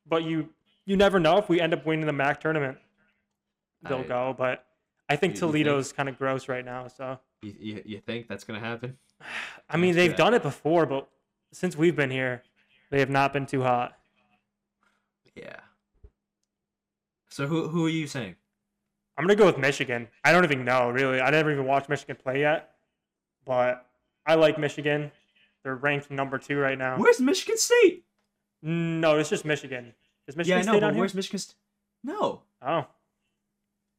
but 0.07 0.23
you 0.25 0.51
you 0.87 0.97
never 0.97 1.19
know 1.21 1.39
if 1.39 1.49
we 1.49 1.61
end 1.61 1.73
up 1.75 1.85
winning 1.87 2.07
the 2.07 2.13
MAC 2.13 2.41
tournament. 2.41 2.79
They'll 3.83 3.99
I- 3.99 4.05
go, 4.05 4.35
but 4.37 4.67
I 5.09 5.17
think 5.17 5.35
You- 5.35 5.47
you 5.49 5.53
think- 5.53 5.65
Toledo's 5.67 5.93
kind 5.93 6.09
of 6.09 6.17
gross 6.19 6.49
right 6.49 6.65
now. 6.65 6.87
So 6.89 7.19
You, 7.43 7.55
you, 7.59 7.83
you 7.85 8.01
think 8.01 8.29
that's 8.29 8.45
gonna 8.45 8.61
happen? 8.61 8.99
I 9.69 9.77
mean, 9.77 9.95
Let's 9.97 10.09
they've 10.09 10.17
done 10.17 10.35
it 10.35 10.43
before, 10.43 10.87
but 10.87 11.09
since 11.53 11.77
we've 11.77 11.97
been 11.97 12.11
here, 12.11 12.43
they 12.91 13.01
have 13.01 13.11
not 13.11 13.33
been 13.33 13.47
too 13.47 13.63
hot. 13.63 13.97
Yeah. 15.41 15.61
So 17.31 17.47
who 17.47 17.69
who 17.69 17.87
are 17.87 17.91
you 17.91 18.07
saying? 18.07 18.37
I'm 19.17 19.25
gonna 19.25 19.37
go 19.37 19.47
with 19.47 19.59
Michigan. 19.59 20.09
I 20.25 20.33
don't 20.33 20.45
even 20.45 20.65
know 20.65 20.91
really. 20.91 21.21
I 21.21 21.31
never 21.31 21.51
even 21.53 21.67
watched 21.67 21.89
Michigan 21.89 22.17
play 22.17 22.41
yet, 22.41 22.71
but 23.45 23.87
I 24.27 24.35
like 24.35 24.59
Michigan. 24.59 25.11
They're 25.63 25.77
ranked 25.77 26.11
number 26.11 26.39
two 26.39 26.59
right 26.59 26.79
now. 26.79 26.97
Where's 26.99 27.21
Michigan 27.21 27.57
State? 27.59 28.05
No, 28.63 29.19
it's 29.19 29.29
just 29.31 29.45
Michigan. 29.45 29.93
Is 30.27 30.37
Michigan 30.37 30.59
yeah, 30.59 30.63
I 30.63 30.67
know, 30.67 30.73
State 30.73 30.81
but 30.81 30.87
on 30.89 30.95
here? 30.95 31.01
where's 31.01 31.15
Michigan 31.15 31.39
State? 31.39 31.57
No. 32.03 32.43
Oh, 32.63 32.69
Are 32.69 32.87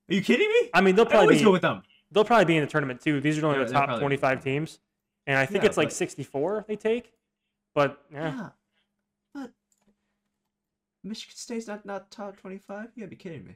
you 0.09 0.21
kidding 0.21 0.49
me? 0.49 0.69
I 0.73 0.81
mean 0.81 0.95
they'll 0.95 1.05
probably 1.05 1.37
be, 1.37 1.43
go 1.43 1.51
with 1.51 1.61
them. 1.61 1.83
they'll 2.11 2.25
probably 2.25 2.45
be 2.45 2.57
in 2.57 2.61
the 2.63 2.69
tournament 2.69 3.01
too. 3.01 3.21
These 3.21 3.39
are 3.39 3.45
only 3.45 3.59
Yeah, 3.59 3.65
the 3.65 3.73
top 3.73 3.85
probably 3.85 4.01
25 4.01 4.43
teams, 4.43 4.79
and 5.27 5.37
I 5.37 5.45
think 5.45 5.63
Yeah, 5.63 5.69
it's 5.69 5.77
like 5.77 5.87
but- 5.89 5.93
64 5.95 6.65
they 6.67 6.75
take. 6.75 7.13
But 7.73 8.03
yeah, 8.11 8.23
Yeah. 8.35 8.37
But 8.39 8.53
Michigan 11.03 11.35
State's 11.35 11.67
not 11.67 11.85
not 11.85 12.11
top 12.11 12.37
twenty 12.37 12.57
five? 12.57 12.89
You 12.95 13.01
gotta 13.03 13.09
be 13.09 13.15
kidding 13.15 13.45
me. 13.45 13.55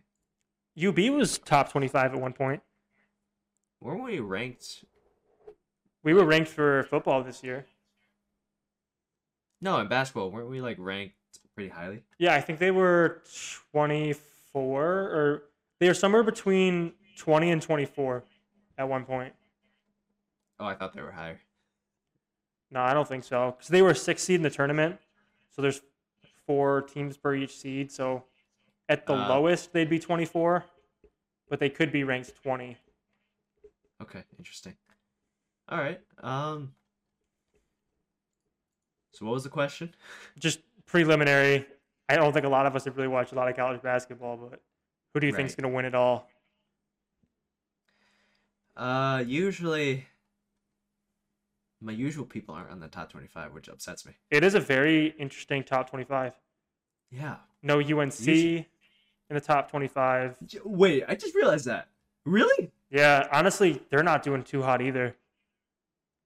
UB 0.77 0.97
was 1.15 1.37
top 1.37 1.71
25 1.71 2.13
at 2.13 2.19
one 2.19 2.33
point. 2.33 2.61
Weren't 3.79 4.03
we 4.03 4.19
ranked? 4.19 4.83
We 6.03 6.13
were 6.13 6.25
ranked 6.25 6.49
for 6.49 6.83
football 6.83 7.23
this 7.23 7.43
year. 7.43 7.65
No, 9.61 9.79
in 9.79 9.87
basketball, 9.87 10.31
weren't 10.31 10.49
we 10.49 10.61
like 10.61 10.77
ranked 10.79 11.15
pretty 11.55 11.69
highly? 11.69 12.03
Yeah, 12.17 12.35
I 12.35 12.41
think 12.41 12.59
they 12.59 12.71
were 12.71 13.21
24 13.71 14.83
or 14.83 15.43
they 15.79 15.87
were 15.87 15.93
somewhere 15.93 16.23
between 16.23 16.93
20 17.17 17.51
and 17.51 17.61
24 17.61 18.23
at 18.77 18.89
one 18.89 19.05
point. 19.05 19.33
Oh, 20.59 20.65
I 20.65 20.75
thought 20.75 20.93
they 20.93 21.01
were 21.01 21.11
higher. 21.11 21.39
No, 22.69 22.81
I 22.81 22.93
don't 22.93 23.07
think 23.07 23.23
so. 23.23 23.51
Because 23.57 23.69
they 23.69 23.81
were 23.81 23.93
six 23.93 24.23
seed 24.23 24.35
in 24.35 24.41
the 24.41 24.49
tournament. 24.49 24.99
So 25.51 25.61
there's 25.61 25.81
four 26.45 26.81
teams 26.83 27.17
per 27.17 27.35
each 27.35 27.55
seed. 27.57 27.91
So 27.91 28.23
at 28.89 29.05
the 29.05 29.13
Uh. 29.13 29.27
lowest, 29.29 29.73
they'd 29.73 29.89
be 29.89 29.99
24, 29.99 30.65
but 31.49 31.59
they 31.59 31.69
could 31.69 31.91
be 31.91 32.03
ranked 32.03 32.35
20. 32.41 32.77
Okay, 34.01 34.23
interesting. 34.37 34.75
All 35.69 35.79
right. 35.79 36.01
Um. 36.19 36.73
So 39.11 39.25
what 39.25 39.33
was 39.33 39.43
the 39.43 39.49
question? 39.49 39.93
Just 40.39 40.59
preliminary. 40.85 41.65
I 42.09 42.15
don't 42.17 42.33
think 42.33 42.45
a 42.45 42.49
lot 42.49 42.65
of 42.65 42.75
us 42.75 42.85
have 42.85 42.97
really 42.97 43.07
watched 43.07 43.31
a 43.31 43.35
lot 43.35 43.47
of 43.49 43.55
college 43.55 43.81
basketball, 43.81 44.37
but 44.37 44.61
who 45.13 45.19
do 45.21 45.27
you 45.27 45.33
think's 45.33 45.53
Right. 45.53 45.61
going 45.63 45.71
to 45.71 45.75
win 45.75 45.85
it 45.85 45.95
all? 45.95 46.29
Uh, 48.75 49.23
usually, 49.25 50.05
my 51.85 51.91
usual 51.91 52.25
people 52.25 52.55
aren't 52.55 52.71
on 52.71 52.79
the 52.79 52.87
top 52.87 53.11
twenty-five, 53.11 53.53
which 53.53 53.69
upsets 53.69 54.05
me. 54.05 54.13
It 54.31 54.43
is 54.43 54.55
a 54.55 54.59
very 54.59 55.13
interesting 55.19 55.63
top 55.63 55.89
25. 55.89 56.33
Yeah. 57.11 57.35
No 57.61 57.79
UNC 57.79 58.27
in 58.27 58.65
the 59.29 59.39
top 59.39 59.69
25. 59.69 60.37
Wait, 60.65 61.03
I 61.07 61.15
just 61.15 61.35
realized 61.35 61.65
that. 61.65 61.87
Really? 62.25 62.71
Yeah, 62.89 63.27
honestly, 63.31 63.81
they're 63.89 64.03
not 64.03 64.23
doing 64.23 64.43
too 64.43 64.63
hot 64.63 64.81
either. 64.81 65.15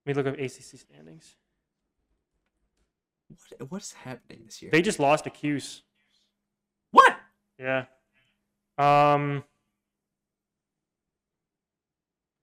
Let 0.05 0.07
me 0.07 0.13
look 0.13 0.33
up 0.33 0.39
ACC 0.39 0.79
standings. 0.79 1.35
What 3.27 3.71
What's 3.71 3.93
happening 3.93 4.41
this 4.45 4.61
year? 4.61 4.71
They 4.71 4.81
just 4.81 4.99
lost 4.99 5.25
to 5.25 5.29
Cuse. 5.29 5.83
what? 6.91 7.15
Yeah. 7.59 7.85
Um. 8.77 9.43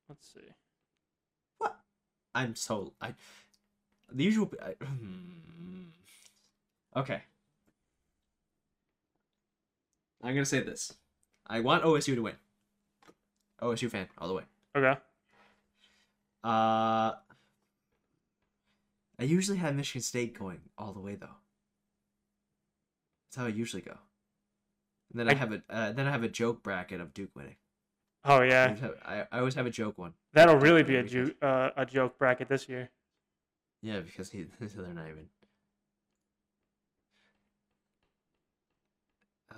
Let's 0.08 0.32
see. 0.32 0.40
I'm 2.36 2.54
so 2.54 2.92
I. 3.00 3.14
The 4.12 4.24
usual. 4.24 4.52
I, 4.62 4.74
okay. 7.00 7.22
I'm 10.22 10.34
gonna 10.34 10.44
say 10.44 10.60
this. 10.60 10.92
I 11.46 11.60
want 11.60 11.84
OSU 11.84 12.14
to 12.14 12.22
win. 12.22 12.34
OSU 13.62 13.90
fan 13.90 14.08
all 14.18 14.28
the 14.28 14.34
way. 14.34 14.42
Okay. 14.76 14.98
Uh. 16.44 17.12
I 19.18 19.24
usually 19.24 19.56
have 19.56 19.74
Michigan 19.74 20.02
State 20.02 20.38
going 20.38 20.60
all 20.76 20.92
the 20.92 21.00
way 21.00 21.14
though. 21.14 21.36
That's 23.30 23.36
how 23.36 23.46
I 23.46 23.48
usually 23.48 23.82
go. 23.82 23.96
And 25.10 25.20
then 25.20 25.28
I, 25.28 25.32
I- 25.32 25.34
have 25.34 25.52
a 25.52 25.62
uh, 25.70 25.92
then 25.92 26.06
I 26.06 26.10
have 26.10 26.22
a 26.22 26.28
joke 26.28 26.62
bracket 26.62 27.00
of 27.00 27.14
Duke 27.14 27.34
winning. 27.34 27.56
Oh 28.24 28.42
I 28.42 28.44
yeah, 28.44 28.64
always 28.66 28.80
have, 28.80 28.94
I, 29.04 29.24
I 29.32 29.38
always 29.38 29.54
have 29.54 29.66
a 29.66 29.70
joke 29.70 29.96
one. 29.98 30.12
That'll 30.36 30.56
really 30.56 30.82
be 30.82 30.96
a 30.96 31.02
ju- 31.02 31.34
uh, 31.40 31.70
a 31.76 31.86
joke 31.86 32.18
bracket 32.18 32.48
this 32.48 32.68
year. 32.68 32.90
Yeah, 33.82 34.00
because 34.00 34.30
he 34.30 34.46
they're 34.60 34.94
not 34.94 35.06
even. 35.08 35.28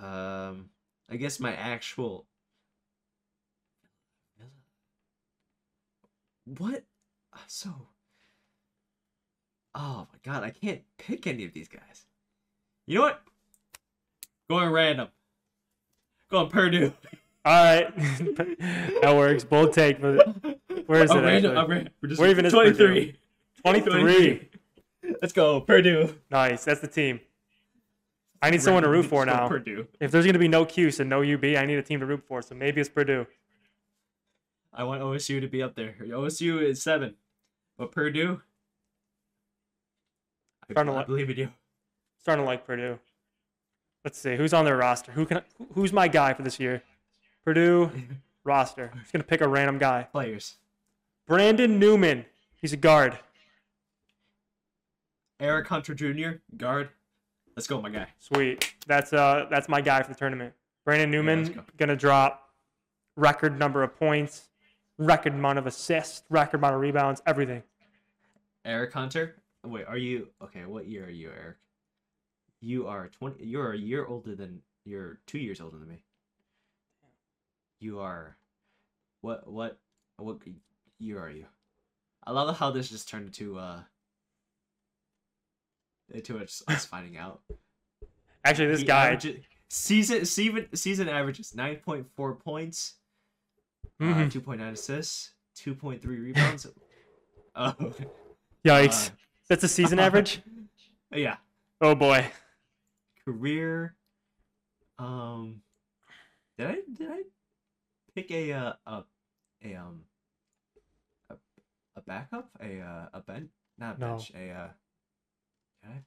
Um, 0.01 0.69
I 1.09 1.17
guess 1.17 1.39
my 1.39 1.53
actual. 1.53 2.25
What? 6.45 6.83
So. 7.47 7.69
Oh 9.75 10.07
my 10.11 10.19
god, 10.23 10.43
I 10.43 10.49
can't 10.49 10.81
pick 10.97 11.27
any 11.27 11.43
of 11.45 11.53
these 11.53 11.67
guys. 11.67 12.05
You 12.87 12.95
know 12.95 13.01
what? 13.01 13.21
Going 14.49 14.71
random. 14.71 15.09
Going 16.31 16.49
Purdue. 16.49 16.93
All 17.49 17.55
right, 17.55 17.95
that 19.01 19.15
works. 19.15 19.43
Bold 19.43 19.73
take, 19.73 19.99
but 19.99 20.23
Where 20.85 21.03
is 21.03 21.09
oh, 21.09 21.17
it 21.17 21.23
Random, 21.23 21.57
actually? 21.57 21.79
Oh, 21.79 21.87
we're 21.99 22.09
just 22.09 22.21
Where 22.21 22.29
even 22.29 22.45
is 22.45 22.53
23. 22.53 23.17
23. 23.65 24.49
Let's 25.19 25.33
go, 25.33 25.59
Purdue. 25.59 26.15
Nice, 26.29 26.63
that's 26.63 26.79
the 26.79 26.87
team. 26.87 27.21
I 28.39 28.51
need 28.51 28.61
someone 28.61 28.83
to 28.83 28.89
root 28.89 29.07
for 29.07 29.25
now. 29.25 29.47
Purdue. 29.47 29.87
If 29.99 30.11
there's 30.11 30.27
gonna 30.27 30.37
be 30.37 30.47
no 30.47 30.63
Cuse 30.63 30.99
and 30.99 31.09
no 31.09 31.23
UB, 31.23 31.43
I 31.43 31.65
need 31.65 31.79
a 31.79 31.81
team 31.81 32.01
to 32.01 32.05
root 32.05 32.21
for. 32.27 32.43
So 32.43 32.53
maybe 32.53 32.81
it's 32.81 32.89
Purdue. 32.89 33.25
I 34.71 34.83
want 34.83 35.01
OSU 35.01 35.41
to 35.41 35.47
be 35.47 35.63
up 35.63 35.73
there. 35.73 35.95
OSU 36.03 36.61
is 36.61 36.83
seven, 36.83 37.15
but 37.79 37.91
Purdue. 37.91 38.41
I, 40.69 40.73
Starting 40.73 40.91
to 40.91 40.93
I 40.93 40.99
like- 40.99 41.07
believe 41.07 41.31
in 41.31 41.37
you. 41.37 41.49
Starting 42.21 42.45
to 42.45 42.47
like 42.47 42.67
Purdue. 42.67 42.99
Let's 44.05 44.19
see 44.19 44.35
who's 44.35 44.53
on 44.53 44.65
their 44.65 44.77
roster. 44.77 45.13
Who 45.13 45.25
can? 45.25 45.41
Who's 45.73 45.91
my 45.91 46.07
guy 46.07 46.35
for 46.35 46.43
this 46.43 46.59
year? 46.59 46.83
Purdue 47.45 47.91
roster. 48.43 48.91
Just 48.99 49.13
gonna 49.13 49.23
pick 49.23 49.41
a 49.41 49.47
random 49.47 49.77
guy. 49.77 50.07
Players. 50.11 50.55
Brandon 51.27 51.79
Newman. 51.79 52.25
He's 52.55 52.73
a 52.73 52.77
guard. 52.77 53.17
Eric 55.39 55.67
Hunter 55.67 55.93
Jr. 55.93 56.39
guard. 56.57 56.89
Let's 57.55 57.67
go, 57.67 57.81
my 57.81 57.89
guy. 57.89 58.07
Sweet. 58.19 58.73
That's 58.87 59.13
uh 59.13 59.45
that's 59.49 59.69
my 59.69 59.81
guy 59.81 60.01
for 60.01 60.09
the 60.09 60.17
tournament. 60.17 60.53
Brandon 60.85 61.09
Newman 61.11 61.43
let's 61.43 61.55
go. 61.55 61.63
gonna 61.77 61.95
drop 61.95 62.49
record 63.15 63.59
number 63.59 63.83
of 63.83 63.95
points, 63.95 64.49
record 64.97 65.33
amount 65.33 65.59
of 65.59 65.67
assists, 65.67 66.23
record 66.29 66.57
amount 66.57 66.75
of 66.75 66.81
rebounds, 66.81 67.21
everything. 67.25 67.63
Eric 68.65 68.93
Hunter. 68.93 69.35
Wait, 69.65 69.85
are 69.87 69.97
you 69.97 70.29
okay? 70.41 70.65
What 70.65 70.87
year 70.87 71.05
are 71.05 71.09
you, 71.09 71.29
Eric? 71.29 71.57
You 72.61 72.87
are 72.87 73.07
twenty. 73.07 73.45
You're 73.45 73.73
a 73.73 73.77
year 73.77 74.05
older 74.05 74.35
than. 74.35 74.61
You're 74.85 75.19
two 75.27 75.37
years 75.37 75.61
older 75.61 75.77
than 75.77 75.87
me. 75.89 76.03
You 77.79 77.99
are. 77.99 78.37
What 79.21 79.47
what 79.51 79.79
what 80.17 80.37
year 80.99 81.19
are 81.19 81.29
you? 81.29 81.45
I 82.25 82.31
love 82.31 82.57
how 82.57 82.71
this 82.71 82.89
just 82.89 83.09
turned 83.09 83.25
into 83.27 83.57
uh. 83.57 83.81
Into 86.11 86.39
us, 86.39 86.63
us 86.67 86.85
finding 86.93 87.17
out. 87.17 87.41
Actually, 88.43 88.67
this 88.67 88.79
He 88.81 88.85
guy. 88.85 89.05
averages- 89.07 89.45
season 89.69 90.25
season 90.25 90.67
season 90.75 91.07
averages 91.09 91.53
nine 91.55 91.75
point 91.77 92.07
four 92.15 92.35
points, 92.35 92.95
uh, 94.01 94.05
Mhm. 94.05 94.31
two 94.31 94.41
point 94.41 94.59
nine 94.59 94.73
assists, 94.73 95.33
two 95.55 95.75
point 95.75 96.01
three 96.01 96.17
rebounds. 96.19 96.65
Oh, 97.55 97.73
Yikes. 98.65 99.09
uh, 99.09 99.13
That's 99.47 99.63
a 99.63 99.67
season 99.67 99.99
average? 99.99 100.41
yeah. 101.11 101.37
Oh 101.81 101.95
boy. 101.95 102.29
career 103.25 103.95
um 104.97 105.61
did 106.57 106.67
i 106.67 106.77
did 106.97 107.11
i 107.11 107.21
pick 108.15 108.31
a 108.31 108.51
uh 108.53 108.73
a, 108.85 109.03
a 109.63 109.75
um 109.75 110.01
a, 111.29 111.35
a 111.95 112.01
backup 112.01 112.49
a 112.61 112.79
uh 112.79 113.07
a 113.13 113.21
bench 113.21 113.49
not 113.77 113.95
a 113.95 113.99
No. 113.99 114.07
bench 114.17 114.31
a 114.35 114.49
uh 114.51 114.69
I? 115.85 116.03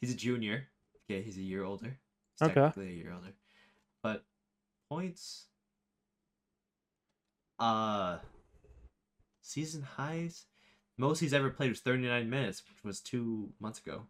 he's 0.00 0.12
a 0.12 0.16
junior 0.16 0.68
okay 1.04 1.22
he's 1.22 1.38
a 1.38 1.42
year 1.42 1.64
older 1.64 1.98
he's 2.38 2.48
Okay. 2.48 2.54
technically 2.54 2.88
a 2.88 2.96
year 2.96 3.12
older 3.12 3.34
but 4.02 4.24
points 4.88 5.46
uh 7.58 8.18
season 9.42 9.82
highs. 9.82 10.44
Most 10.96 11.20
he's 11.20 11.32
ever 11.32 11.50
played 11.50 11.70
was 11.70 11.80
39 11.80 12.28
minutes, 12.28 12.62
which 12.68 12.84
was 12.84 13.00
two 13.00 13.52
months 13.60 13.78
ago. 13.78 14.02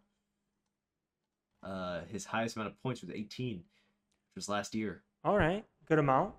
Uh, 1.63 2.01
his 2.09 2.25
highest 2.25 2.55
amount 2.55 2.71
of 2.71 2.81
points 2.81 3.01
was 3.01 3.11
18, 3.11 3.57
which 3.57 3.63
was 4.35 4.49
last 4.49 4.73
year. 4.75 5.03
All 5.23 5.37
right, 5.37 5.65
good 5.85 5.99
amount. 5.99 6.33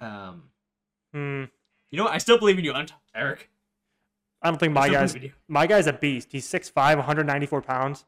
Um, 0.00 0.42
Hmm. 1.12 1.44
you 1.90 1.96
know 1.96 2.04
what? 2.04 2.12
I 2.12 2.18
still 2.18 2.38
believe 2.38 2.58
in 2.58 2.64
you, 2.64 2.74
Eric. 3.14 3.50
I 4.42 4.50
don't 4.50 4.58
think 4.58 4.72
my 4.72 4.88
guy's 4.88 5.12
believe 5.12 5.24
in 5.24 5.28
you. 5.30 5.34
my 5.48 5.66
guy's 5.66 5.86
a 5.86 5.92
beast. 5.92 6.28
He's 6.30 6.46
6'5", 6.46 6.96
194 6.98 7.62
pounds, 7.62 8.04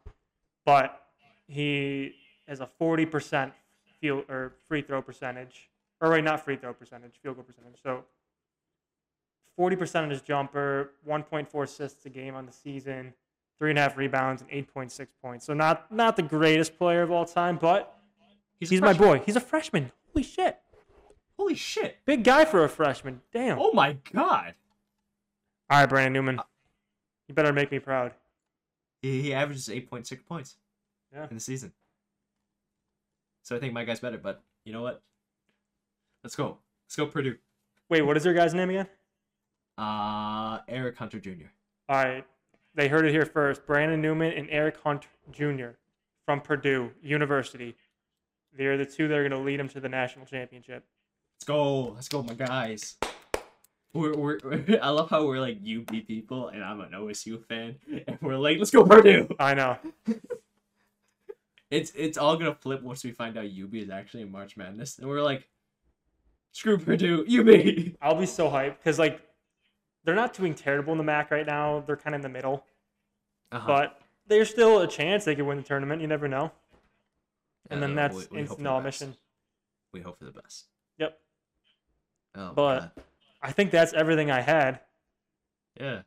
but 0.65 1.07
he 1.49 2.15
has 2.47 2.61
a 2.61 2.67
forty 2.67 3.05
percent 3.07 3.53
field 4.01 4.25
or 4.29 4.53
free 4.69 4.83
throw 4.83 5.03
percentage, 5.03 5.69
or 6.01 6.11
wait, 6.11 6.23
not 6.23 6.45
free 6.45 6.57
throw 6.57 6.73
percentage, 6.73 7.15
field 7.23 7.35
goal 7.37 7.45
percentage. 7.45 7.81
So 7.83 8.05
forty 9.57 9.75
percent 9.77 10.05
on 10.05 10.11
his 10.11 10.23
jumper, 10.23 10.93
one 11.05 11.23
point 11.25 11.49
four 11.49 11.65
assists 11.65 12.07
a 12.07 12.11
game 12.11 12.35
on 12.37 12.47
the 12.47 12.53
season, 12.53 13.13
three 13.59 13.71
and 13.71 13.79
a 13.79 13.83
half 13.83 13.97
rebounds, 13.97 14.43
and 14.43 14.51
eight 14.53 14.73
point 14.73 14.93
six 14.93 15.13
points. 15.21 15.45
So 15.47 15.55
not 15.55 15.91
not 15.93 16.15
the 16.17 16.23
greatest 16.23 16.79
player 16.79 17.03
of 17.03 17.11
all 17.11 17.25
time, 17.25 17.57
but 17.57 17.97
He's, 18.61 18.69
he's, 18.69 18.81
my 18.83 18.93
boy. 18.93 19.21
He's 19.25 19.37
a 19.37 19.41
freshman. 19.41 19.91
Holy 20.13 20.23
shit, 20.23 20.59
Holy 21.41 21.55
shit! 21.55 21.97
big 22.05 22.23
guy 22.23 22.45
for 22.45 22.63
a 22.65 22.69
freshman. 22.69 23.23
Damn. 23.33 23.59
Oh 23.59 23.73
my 23.73 23.97
god! 24.13 24.55
All 25.71 25.81
right, 25.81 25.89
Brandon 25.89 26.13
Newman, 26.13 26.39
you 27.29 27.35
better 27.35 27.51
make 27.51 27.73
me 27.73 27.79
proud. 27.79 28.13
He, 29.01 29.23
he 29.23 29.33
averages 29.33 29.67
8.6 29.69 30.27
points 30.27 30.57
Yeah. 31.11 31.27
in 31.31 31.37
the 31.37 31.41
season. 31.41 31.73
So 33.43 33.57
I 33.57 33.59
think 33.59 33.73
my 33.73 33.85
guy's 33.87 34.01
better, 34.01 34.19
but 34.19 34.43
you 34.67 34.75
know 34.75 34.83
what? 34.83 35.01
Let's 36.23 36.37
go. 36.37 36.59
Let's 36.85 36.97
go 36.97 37.07
Purdue. 37.07 37.39
Wait, 37.89 38.03
what 38.03 38.19
is 38.19 38.27
your 38.27 38.35
guy's 38.35 38.53
name 38.53 38.69
again? 38.69 38.87
Uh, 39.79 40.59
Eric 40.69 40.99
Hunter 40.99 41.21
Jr. 41.21 41.47
All 41.89 42.05
right. 42.05 42.27
They 42.75 42.89
heard 42.89 43.07
it 43.07 43.13
here 43.13 43.25
first. 43.25 43.65
Brandon 43.67 44.03
Newman 44.03 44.35
and 44.35 44.47
Eric 44.51 44.77
Hunt 44.85 45.07
Jr. 45.33 45.71
from 46.27 46.43
Purdue 46.43 46.91
University. 47.03 47.77
They're 48.55 48.77
the 48.77 48.85
two 48.85 49.09
that 49.09 49.17
are 49.17 49.27
going 49.27 49.41
to 49.41 49.45
lead 49.47 49.59
them 49.59 49.71
to 49.71 49.81
the 49.81 49.89
national 49.89 50.27
championship. 50.27 50.85
Let's 51.41 51.47
go. 51.47 51.93
Let's 51.95 52.09
go, 52.11 52.23
my 52.23 52.35
guys. 52.35 52.99
We're, 53.95 54.15
we're, 54.15 54.39
I 54.83 54.91
love 54.91 55.09
how 55.09 55.25
we're 55.27 55.41
like 55.41 55.57
UB 55.67 56.07
people, 56.07 56.49
and 56.49 56.63
I'm 56.63 56.83
an 56.83 56.91
OSU 56.93 57.43
fan, 57.47 57.77
and 58.07 58.19
we're 58.21 58.37
like, 58.37 58.59
let's 58.59 58.71
go 58.71 58.85
Purdue. 58.85 59.27
I 59.41 59.55
know. 59.55 59.79
It's 61.71 61.93
it's 61.97 62.19
all 62.19 62.37
gonna 62.37 62.55
flip 62.55 62.83
once 62.83 63.03
we 63.05 63.13
find 63.13 63.39
out 63.39 63.47
UB 63.47 63.75
is 63.77 63.89
actually 63.89 64.21
in 64.25 64.31
March 64.31 64.59
Madness, 64.59 64.99
and 64.99 65.09
we're 65.09 65.23
like, 65.23 65.49
screw 66.53 66.77
Purdue, 66.77 67.25
UB. 67.27 67.95
I'll 68.03 68.17
be 68.21 68.27
so 68.27 68.51
hyped 68.51 68.77
because, 68.77 68.99
like, 68.99 69.23
they're 70.05 70.15
not 70.15 70.35
doing 70.35 70.55
terrible 70.55 70.93
in 70.93 70.99
the 70.99 71.05
MAC 71.05 71.31
right 71.31 71.47
now. 71.47 71.83
They're 71.87 71.97
kind 71.97 72.15
of 72.15 72.19
in 72.19 72.23
the 72.23 72.29
middle, 72.29 72.67
Uh-huh. 73.51 73.67
but 73.67 73.99
there's 74.27 74.51
still 74.51 74.81
a 74.83 74.87
chance 74.87 75.25
they 75.25 75.35
could 75.35 75.47
win 75.47 75.57
the 75.57 75.63
tournament. 75.65 76.03
You 76.03 76.07
never 76.07 76.29
know. 76.29 76.53
And 77.71 77.79
Uh, 77.83 77.87
then 77.87 77.95
that's 77.97 78.15
we- 78.15 78.27
we 78.31 78.41
instant 78.41 78.67
all 78.67 78.83
mission. 78.83 79.17
We 79.93 80.03
hope 80.03 80.19
for 80.19 80.27
the 80.27 80.33
best. 80.33 80.67
Oh, 82.35 82.53
But- 82.55 82.79
God. 82.81 82.93
I 83.43 83.53
think 83.53 83.71
that's 83.71 83.93
everything 83.95 84.31
I 84.31 84.41
had. 84.41 84.81
yeah, 85.81 86.03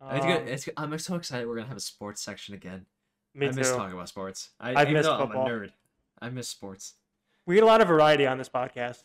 Um, 0.00 0.18
it's. 0.48 0.68
I'm 0.76 0.98
so 0.98 1.14
excited. 1.14 1.46
We're 1.46 1.54
gonna 1.56 1.68
have 1.68 1.76
a 1.76 1.80
sports 1.80 2.20
section 2.20 2.54
again. 2.54 2.86
me 3.34 3.46
I 3.46 3.52
miss 3.52 3.70
too. 3.70 3.76
talking 3.76 3.92
about 3.94 4.08
sports. 4.08 4.50
I, 4.58 4.84
missed 4.86 5.04
though 5.08 5.18
football. 5.18 5.46
I'm 5.46 5.52
a 5.52 5.54
nerd. 5.66 5.72
I 6.20 6.28
miss 6.30 6.48
sports. 6.48 6.94
We 7.46 7.54
get 7.54 7.62
a 7.62 7.66
lot 7.66 7.80
of 7.80 7.86
variety 7.86 8.26
on 8.26 8.36
this 8.38 8.48
podcast. 8.48 9.04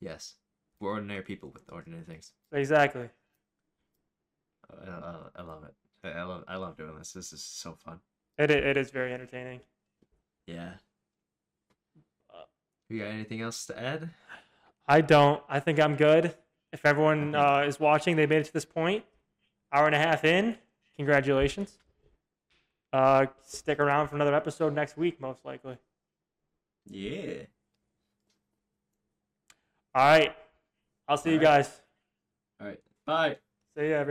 Yes, 0.00 0.34
we're 0.80 0.90
ordinary 0.90 1.22
people 1.22 1.50
with 1.50 1.62
ordinary 1.70 2.02
things. 2.02 2.32
Exactly. 2.50 3.08
I, 4.72 4.90
I, 4.90 5.14
I 5.36 5.42
love 5.42 5.62
it. 5.64 5.74
I, 6.02 6.08
I 6.10 6.22
love 6.24 6.44
I 6.48 6.56
love 6.56 6.76
doing 6.76 6.98
this. 6.98 7.12
This 7.12 7.32
is 7.32 7.42
so 7.44 7.74
fun. 7.84 8.00
It, 8.36 8.50
it 8.50 8.76
is 8.76 8.90
very 8.90 9.12
entertaining. 9.14 9.60
Yeah. 10.46 10.72
You 12.88 12.98
got 12.98 13.08
anything 13.08 13.40
else 13.42 13.66
to 13.66 13.78
add? 13.78 14.10
I 14.90 15.02
don't. 15.02 15.40
I 15.48 15.60
think 15.60 15.78
I'm 15.78 15.94
good. 15.94 16.34
If 16.72 16.84
everyone 16.84 17.32
uh, 17.36 17.62
is 17.64 17.78
watching, 17.78 18.16
they 18.16 18.26
made 18.26 18.40
it 18.40 18.46
to 18.46 18.52
this 18.52 18.64
point. 18.64 19.04
Hour 19.72 19.86
and 19.86 19.94
a 19.94 19.98
half 19.98 20.24
in. 20.24 20.56
Congratulations. 20.96 21.78
Uh, 22.92 23.26
stick 23.46 23.78
around 23.78 24.08
for 24.08 24.16
another 24.16 24.34
episode 24.34 24.74
next 24.74 24.96
week, 24.96 25.20
most 25.20 25.44
likely. 25.44 25.78
Yeah. 26.86 27.44
All 29.94 30.04
right. 30.04 30.34
I'll 31.06 31.16
see 31.16 31.30
you 31.30 31.36
All 31.36 31.44
right. 31.44 31.58
guys. 31.62 31.80
All 32.60 32.66
right. 32.66 32.80
Bye. 33.06 33.36
See 33.76 33.90
ya. 33.90 33.94
everybody. 33.94 34.06